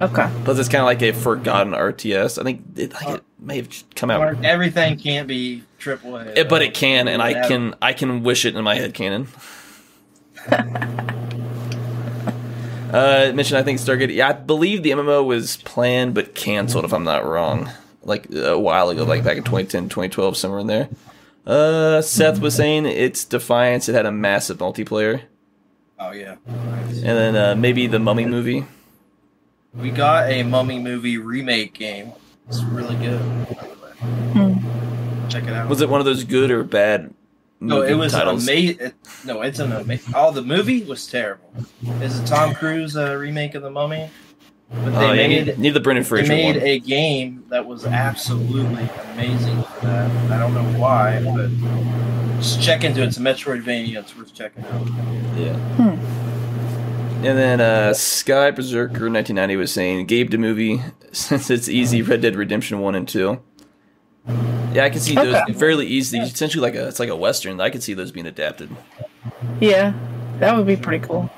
Okay. 0.01 0.28
Plus, 0.44 0.59
it's 0.59 0.68
kind 0.68 0.80
of 0.80 0.86
like 0.86 1.02
a 1.02 1.12
forgotten 1.12 1.74
RTS. 1.74 2.40
I 2.40 2.44
think 2.44 2.64
it, 2.76 2.93
like 2.94 3.09
it 3.16 3.24
may 3.39 3.56
have 3.59 3.68
come 3.94 4.10
out, 4.10 4.44
Everything 4.44 4.98
can't 4.98 5.28
be 5.28 5.62
triple 5.78 6.16
A. 6.16 6.32
Eh, 6.32 6.44
but 6.44 6.62
it 6.62 6.74
can, 6.74 7.09
and 7.09 7.22
I 7.22 7.47
can 7.47 7.74
I 7.80 7.93
can 7.93 8.22
wish 8.22 8.44
it 8.44 8.56
in 8.56 8.64
my 8.64 8.74
head 8.74 8.94
canon. 8.94 9.28
uh, 12.93 13.32
mentioned 13.32 13.59
I 13.59 13.62
think 13.62 13.78
Stargate. 13.78 14.12
Yeah, 14.14 14.30
I 14.30 14.32
believe 14.32 14.82
the 14.82 14.90
MMO 14.90 15.24
was 15.24 15.59
planned 15.59 16.14
but 16.14 16.34
canceled, 16.34 16.84
if 16.84 16.93
I'm 16.93 17.05
not 17.05 17.24
wrong. 17.24 17.70
Like 18.05 18.33
a 18.35 18.59
while 18.59 18.89
ago, 18.91 19.05
like 19.05 19.23
back 19.24 19.37
in 19.37 19.45
2010, 19.45 19.85
2012, 19.89 20.37
somewhere 20.37 20.61
in 20.61 20.66
there. 20.66 20.89
Uh, 21.47 22.01
Seth 22.03 22.41
was 22.41 22.55
saying 22.55 22.87
it's 22.87 23.24
Defiance. 23.24 23.89
It 23.89 23.95
had 23.95 24.07
a 24.07 24.12
massive 24.12 24.59
multiplayer, 24.59 25.23
Oh 25.99 26.12
yeah. 26.12 26.37
and 26.47 27.03
then 27.03 27.37
uh, 27.37 27.55
maybe 27.57 27.87
the 27.87 27.99
Mummy 27.99 28.27
movie. 28.27 28.65
We 29.74 29.91
got 29.91 30.29
a 30.31 30.43
Mummy 30.43 30.79
movie 30.79 31.19
remake 31.19 31.74
game. 31.74 32.12
It's 32.49 32.62
really 32.62 32.95
good. 32.97 33.20
Check 35.29 35.45
it 35.45 35.51
out. 35.53 35.69
Was 35.69 35.81
it 35.81 35.89
one 35.89 36.01
of 36.01 36.05
those 36.07 36.24
good 36.24 36.51
or 36.51 36.62
bad? 36.65 37.12
No, 37.61 37.83
it 37.83 37.95
was 37.95 38.12
titles? 38.12 38.43
amazing. 38.43 38.93
No, 39.24 39.41
it's 39.43 39.61
an 39.61 39.73
amazing. 39.73 40.12
Oh, 40.16 40.33
the 40.33 40.43
movie 40.43 40.83
was 40.83 41.07
terrible. 41.07 41.49
Is 42.01 42.19
it 42.19 42.27
Tom 42.27 42.55
Cruise 42.55 42.97
uh, 42.97 43.15
remake 43.15 43.55
of 43.55 43.62
the 43.62 43.70
Mummy? 43.70 44.11
But 44.73 44.90
they 44.90 44.97
Oh, 44.97 45.12
yeah, 45.12 45.28
made 45.28 45.47
need, 45.47 45.59
need 45.59 45.70
the 45.74 45.81
Brendan 45.81 46.05
they 46.09 46.28
made 46.28 46.57
one. 46.57 46.65
a 46.66 46.78
game 46.78 47.44
that 47.51 47.66
was 47.66 47.85
absolutely 47.85 48.89
amazing 49.12 49.62
for 49.62 49.86
that. 49.86 50.11
I 50.32 50.39
don't 50.39 50.55
know 50.55 50.78
why, 50.81 51.23
but 51.23 51.51
just 52.39 52.62
check 52.62 52.82
into 52.82 53.03
it. 53.03 53.09
It's 53.09 53.19
a 53.19 53.20
Metroidvania. 53.20 53.99
It's 53.99 54.16
worth 54.16 54.35
checking 54.35 54.65
out. 54.65 54.86
Yeah. 55.36 55.57
Hmm. 55.77 56.23
And 57.24 57.39
then 57.39 57.61
uh, 57.61 57.93
Sky 57.94 58.51
Berserker 58.51 59.09
1990 59.11 59.57
was 59.57 59.73
saying 59.73 60.07
Gabe 60.07 60.31
the 60.31 60.39
movie 60.39 60.81
since 61.12 61.51
it's 61.51 61.69
easy 61.69 62.03
Red 62.03 62.20
Dead 62.23 62.35
Redemption 62.35 62.81
one 62.81 62.94
and 62.94 63.07
two. 63.07 63.40
Yeah, 64.73 64.85
I 64.85 64.90
can 64.90 65.01
see 65.01 65.15
those 65.15 65.35
Okay. 65.35 65.53
fairly 65.53 65.86
easy. 65.86 66.19
Essentially, 66.19 66.62
like 66.62 66.74
a 66.74 66.89
it's 66.89 66.99
like 66.99 67.11
a 67.11 67.16
western. 67.16 67.61
I 67.61 67.69
could 67.70 67.82
see 67.82 67.93
those 67.94 68.11
being 68.11 68.27
adapted. 68.27 68.70
Yeah, 69.61 69.93
that 70.39 70.57
would 70.57 70.66
be 70.66 70.77
pretty 70.77 71.05
cool. 71.07 71.28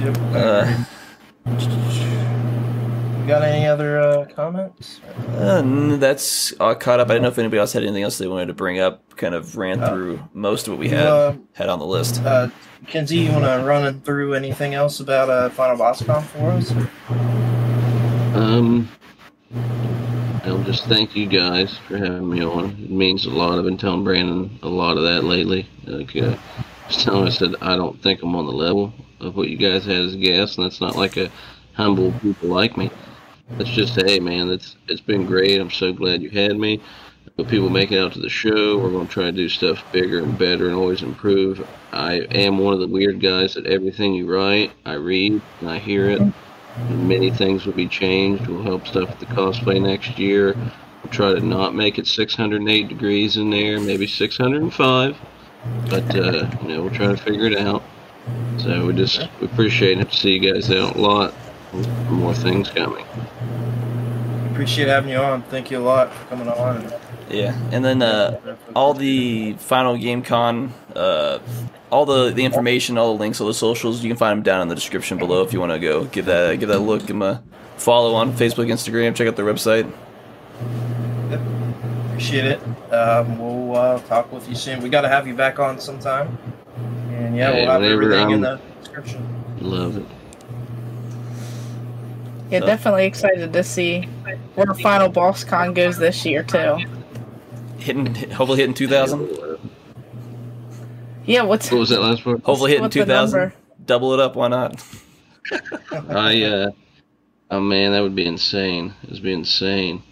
Yep. 0.00 0.16
Uh, 0.34 0.84
You 1.50 3.26
got 3.26 3.42
any 3.42 3.66
other 3.66 4.00
uh, 4.00 4.24
comments? 4.26 5.00
uh, 5.36 5.62
that's 5.98 6.52
all 6.54 6.74
caught 6.74 7.00
up. 7.00 7.08
I 7.08 7.14
didn't 7.14 7.22
know 7.22 7.28
if 7.28 7.38
anybody 7.38 7.58
else 7.58 7.72
had 7.72 7.82
anything 7.82 8.02
else 8.02 8.18
they 8.18 8.26
wanted 8.26 8.46
to 8.46 8.54
bring 8.54 8.78
up. 8.80 9.02
Kind 9.16 9.34
of 9.34 9.56
ran 9.56 9.80
Uh, 9.82 9.88
through 9.90 10.20
most 10.32 10.66
of 10.66 10.72
what 10.72 10.80
we 10.80 10.88
had 10.88 11.06
uh, 11.06 11.34
had 11.52 11.68
on 11.68 11.78
the 11.78 11.86
list. 11.86 12.22
Uh, 12.24 12.48
Kenzie, 12.86 13.18
you 13.18 13.32
want 13.32 13.44
to 13.44 13.62
run 13.66 14.00
through 14.00 14.34
anything 14.34 14.74
else 14.74 15.00
about 15.00 15.28
uh, 15.28 15.50
Final 15.50 15.76
Boss 15.76 16.02
Con 16.02 16.22
for 16.22 16.50
us? 16.50 16.70
Um, 18.34 18.88
I'll 20.44 20.62
just 20.64 20.84
thank 20.86 21.14
you 21.14 21.26
guys 21.26 21.76
for 21.86 21.98
having 21.98 22.28
me 22.30 22.42
on. 22.42 22.70
It 22.70 22.90
means 22.90 23.26
a 23.26 23.30
lot. 23.30 23.58
I've 23.58 23.64
been 23.64 23.76
telling 23.76 24.02
Brandon 24.02 24.58
a 24.62 24.68
lot 24.68 24.96
of 24.96 25.02
that 25.04 25.24
lately. 25.24 25.68
Like, 25.84 26.16
uh, 26.16 26.36
just 26.88 27.00
telling 27.04 27.22
him, 27.22 27.26
I 27.26 27.30
said, 27.30 27.54
I 27.60 27.76
don't 27.76 28.00
think 28.02 28.22
I'm 28.22 28.34
on 28.34 28.46
the 28.46 28.52
level 28.52 28.92
of 29.20 29.36
what 29.36 29.48
you 29.48 29.56
guys 29.56 29.84
had 29.84 29.96
as 29.96 30.16
guests, 30.16 30.56
and 30.56 30.64
that's 30.64 30.80
not 30.80 30.96
like 30.96 31.16
a 31.16 31.30
humble 31.74 32.12
people 32.20 32.48
like 32.48 32.76
me. 32.76 32.90
That's 33.52 33.70
just, 33.70 34.00
hey, 34.00 34.20
man, 34.20 34.48
that's 34.48 34.76
it's 34.88 35.00
been 35.00 35.26
great. 35.26 35.60
I'm 35.60 35.70
so 35.70 35.92
glad 35.92 36.22
you 36.22 36.30
had 36.30 36.56
me. 36.56 36.80
But 37.36 37.48
people 37.48 37.70
make 37.70 37.92
it 37.92 37.98
out 37.98 38.12
to 38.12 38.20
the 38.20 38.28
show. 38.28 38.78
We're 38.78 38.90
going 38.90 39.06
to 39.06 39.12
try 39.12 39.24
to 39.24 39.32
do 39.32 39.48
stuff 39.48 39.84
bigger 39.92 40.18
and 40.20 40.38
better 40.38 40.66
and 40.66 40.74
always 40.74 41.02
improve. 41.02 41.66
I 41.92 42.20
am 42.30 42.58
one 42.58 42.74
of 42.74 42.80
the 42.80 42.86
weird 42.86 43.20
guys 43.20 43.54
that 43.54 43.66
everything 43.66 44.14
you 44.14 44.32
write, 44.32 44.72
I 44.84 44.94
read 44.94 45.40
and 45.60 45.70
I 45.70 45.78
hear 45.78 46.10
it. 46.10 46.20
And 46.20 46.34
Many 46.88 47.30
things 47.30 47.66
will 47.66 47.72
be 47.72 47.88
changed. 47.88 48.46
We'll 48.46 48.62
help 48.62 48.86
stuff 48.86 49.08
with 49.08 49.18
the 49.18 49.34
cosplay 49.34 49.82
next 49.82 50.18
year. 50.18 50.54
We'll 50.54 51.12
try 51.12 51.34
to 51.34 51.40
not 51.40 51.74
make 51.74 51.98
it 51.98 52.06
608 52.06 52.88
degrees 52.88 53.36
in 53.36 53.50
there, 53.50 53.80
maybe 53.80 54.06
605. 54.06 55.18
But, 55.88 56.14
uh, 56.14 56.50
you 56.62 56.68
know, 56.68 56.82
we'll 56.82 56.94
try 56.94 57.08
to 57.08 57.16
figure 57.16 57.46
it 57.46 57.58
out. 57.58 57.82
So 58.58 58.86
we 58.86 58.92
just 58.92 59.28
we 59.40 59.46
appreciate 59.46 59.98
it 59.98 60.10
to 60.10 60.16
see 60.16 60.38
you 60.38 60.52
guys 60.52 60.70
out 60.70 60.96
a 60.96 61.00
lot. 61.00 61.34
More 62.08 62.34
things 62.34 62.68
coming. 62.68 63.06
Appreciate 64.50 64.88
having 64.88 65.10
you 65.10 65.18
on. 65.18 65.42
Thank 65.44 65.70
you 65.70 65.78
a 65.78 65.80
lot 65.80 66.12
for 66.12 66.26
coming 66.26 66.48
on. 66.48 66.92
Yeah, 67.30 67.56
and 67.70 67.84
then 67.84 68.02
uh, 68.02 68.56
all 68.74 68.92
the 68.92 69.54
final 69.54 69.96
game 69.96 70.22
con, 70.22 70.74
uh, 70.96 71.38
all 71.88 72.04
the, 72.04 72.30
the 72.32 72.44
information, 72.44 72.98
all 72.98 73.14
the 73.14 73.20
links, 73.20 73.40
all 73.40 73.46
the 73.46 73.54
socials, 73.54 74.02
you 74.02 74.10
can 74.10 74.16
find 74.16 74.38
them 74.38 74.42
down 74.42 74.62
in 74.62 74.68
the 74.68 74.74
description 74.74 75.16
below 75.16 75.42
if 75.42 75.52
you 75.52 75.60
want 75.60 75.72
to 75.72 75.78
go 75.78 76.04
give 76.06 76.26
that 76.26 76.58
give 76.58 76.68
that 76.68 76.78
a 76.78 76.80
look, 76.80 77.00
give 77.00 77.08
them 77.08 77.22
a 77.22 77.42
follow 77.76 78.14
on 78.14 78.32
Facebook, 78.32 78.66
Instagram, 78.66 79.14
check 79.14 79.28
out 79.28 79.36
their 79.36 79.46
website. 79.46 79.90
Appreciate 82.08 82.44
it. 82.44 82.60
Um, 82.92 83.38
we'll 83.38 83.76
uh, 83.76 84.00
talk 84.00 84.30
with 84.32 84.48
you 84.48 84.54
soon. 84.54 84.82
We 84.82 84.90
got 84.90 85.02
to 85.02 85.08
have 85.08 85.26
you 85.26 85.34
back 85.34 85.58
on 85.58 85.80
sometime. 85.80 86.36
And 87.10 87.36
yeah, 87.36 87.52
Hey, 87.52 87.62
we'll 87.62 87.70
have 87.72 87.82
everything 87.82 88.30
in 88.30 88.44
I'm- 88.44 88.58
the 88.58 88.80
description. 88.80 89.26
Love 89.60 89.96
it. 89.98 90.04
Yeah, 92.50 92.60
So- 92.60 92.66
definitely 92.66 93.06
excited 93.06 93.52
to 93.52 93.62
see 93.62 94.02
where 94.54 94.74
Final 94.74 95.08
Boss 95.08 95.44
Con 95.44 95.72
goes 95.74 95.98
this 95.98 96.24
year 96.26 96.42
too. 96.42 96.78
Hitting, 97.78 98.14
hopefully 98.30 98.58
hitting 98.60 98.74
two 98.74 98.88
thousand. 98.88 99.28
Yeah, 101.24 101.42
what's 101.42 101.70
What 101.70 101.80
was 101.80 101.88
that 101.90 102.00
last 102.02 102.24
part? 102.24 102.42
Hopefully 102.42 102.72
hitting 102.72 102.90
two 102.90 103.04
thousand. 103.04 103.52
Double 103.86 104.12
it 104.14 104.20
up, 104.20 104.36
why 104.36 104.48
not? 104.48 104.82
I 106.08 106.42
uh 106.42 106.70
oh 107.50 107.60
man, 107.60 107.92
that 107.92 108.00
would 108.02 108.14
be 108.14 108.26
insane. 108.26 108.94
It 109.04 109.10
would 109.10 109.22
be 109.22 109.32
insane. 109.32 110.02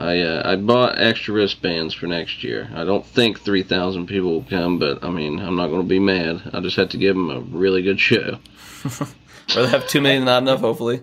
I 0.00 0.20
uh, 0.20 0.42
I 0.52 0.56
bought 0.56 0.98
extra 0.98 1.34
wristbands 1.34 1.92
for 1.94 2.06
next 2.06 2.42
year. 2.42 2.70
I 2.74 2.84
don't 2.84 3.04
think 3.04 3.38
three 3.40 3.62
thousand 3.62 4.06
people 4.06 4.30
will 4.32 4.44
come, 4.48 4.78
but 4.78 5.04
I 5.04 5.10
mean 5.10 5.38
I'm 5.38 5.56
not 5.56 5.68
going 5.68 5.82
to 5.82 5.86
be 5.88 5.98
mad. 5.98 6.40
I 6.54 6.60
just 6.60 6.76
have 6.76 6.88
to 6.90 6.96
give 6.96 7.14
them 7.14 7.28
a 7.30 7.40
really 7.40 7.82
good 7.82 8.00
show. 8.00 8.38
Or 9.56 9.62
they 9.62 9.68
have 9.70 9.88
two 9.88 10.00
million, 10.00 10.24
not 10.26 10.42
enough. 10.44 10.60
Hopefully. 10.60 11.02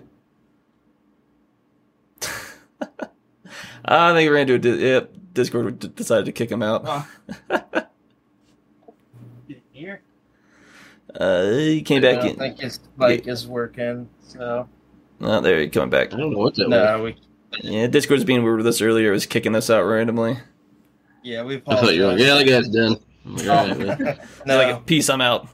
I 3.84 4.12
think 4.14 4.30
we're 4.30 4.36
gonna 4.44 4.44
do. 4.46 4.54
a 4.54 4.58
di- 4.58 4.86
Yep, 4.86 5.12
Discord 5.34 5.78
d- 5.78 5.88
decided 5.88 6.24
to 6.26 6.32
kick 6.32 6.50
him 6.50 6.62
out. 6.62 7.06
Here. 9.72 10.00
Uh, 11.14 11.50
he 11.52 11.82
came 11.82 11.98
I 11.98 12.12
back 12.12 12.20
don't 12.20 12.30
in. 12.32 12.36
think 12.36 12.60
his 12.60 12.80
mic 12.96 13.26
is 13.26 13.46
working. 13.46 14.08
So 14.22 14.68
Oh, 15.20 15.40
there 15.40 15.58
he 15.60 15.68
coming 15.68 15.88
back. 15.90 16.12
I 16.12 16.16
don't 16.18 16.30
know 16.32 16.38
what 16.38 16.54
that 16.56 16.68
was. 16.68 16.70
no, 16.70 17.02
we 17.02 17.16
Yeah, 17.62 17.86
Discord's 17.86 18.24
being 18.24 18.42
weird 18.44 18.58
with 18.58 18.66
us 18.66 18.80
earlier. 18.82 19.08
It 19.10 19.12
was 19.12 19.26
kicking 19.26 19.54
us 19.54 19.70
out 19.70 19.82
randomly. 19.84 20.38
yeah 21.22 21.42
we. 21.42 21.56
I 21.66 21.76
thought 21.76 21.94
you 21.94 22.02
were 22.02 22.08
like, 22.08 22.18
yeah, 22.18 22.34
the 22.34 22.40
apologize. 22.42 22.68
guy's 22.68 22.74
done. 22.74 22.96
I'm 23.24 23.36
like, 23.36 23.48
all 23.48 23.66
right, 23.68 23.78
man. 24.00 24.20
no, 24.46 24.56
Like, 24.58 24.86
peace, 24.86 25.08
I'm 25.10 25.20
out. 25.20 25.48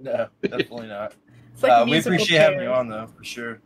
no, 0.00 0.28
definitely 0.42 0.86
not. 0.88 1.14
it's 1.52 1.62
like 1.62 1.72
uh, 1.72 1.82
we 1.84 1.90
musical 1.92 2.14
appreciate 2.14 2.38
having 2.40 2.60
you 2.62 2.68
on 2.68 2.88
though, 2.88 3.06
for 3.16 3.24
sure. 3.24 3.60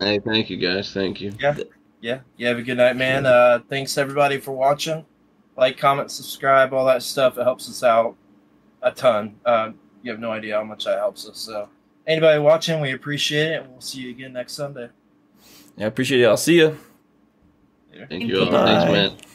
Hey, 0.00 0.18
thank 0.18 0.50
you 0.50 0.56
guys. 0.56 0.92
Thank 0.92 1.20
you. 1.20 1.32
Yeah, 1.40 1.56
yeah, 2.00 2.20
you 2.36 2.46
have 2.46 2.58
a 2.58 2.62
good 2.62 2.76
night, 2.76 2.96
man. 2.96 3.24
Uh, 3.26 3.60
thanks 3.70 3.96
everybody 3.96 4.38
for 4.38 4.52
watching. 4.52 5.04
Like, 5.56 5.78
comment, 5.78 6.10
subscribe, 6.10 6.72
all 6.74 6.84
that 6.86 7.02
stuff. 7.02 7.38
It 7.38 7.44
helps 7.44 7.68
us 7.70 7.82
out 7.82 8.16
a 8.82 8.90
ton. 8.90 9.36
Uh, 9.46 9.70
you 10.02 10.10
have 10.10 10.20
no 10.20 10.30
idea 10.32 10.56
how 10.56 10.64
much 10.64 10.84
that 10.84 10.98
helps 10.98 11.26
us. 11.28 11.38
So, 11.38 11.68
anybody 12.06 12.38
watching, 12.40 12.80
we 12.80 12.92
appreciate 12.92 13.52
it, 13.52 13.62
and 13.62 13.70
we'll 13.70 13.80
see 13.80 14.00
you 14.00 14.10
again 14.10 14.32
next 14.32 14.54
Sunday. 14.54 14.88
Yeah, 15.76 15.84
I 15.84 15.88
appreciate 15.88 16.20
it. 16.22 16.26
I'll 16.26 16.36
see 16.36 16.56
you. 16.56 16.76
Thank 18.08 18.24
you 18.24 18.40
all. 18.40 18.50
Bye. 18.50 18.64
Thanks, 18.66 18.92
man. 18.92 19.33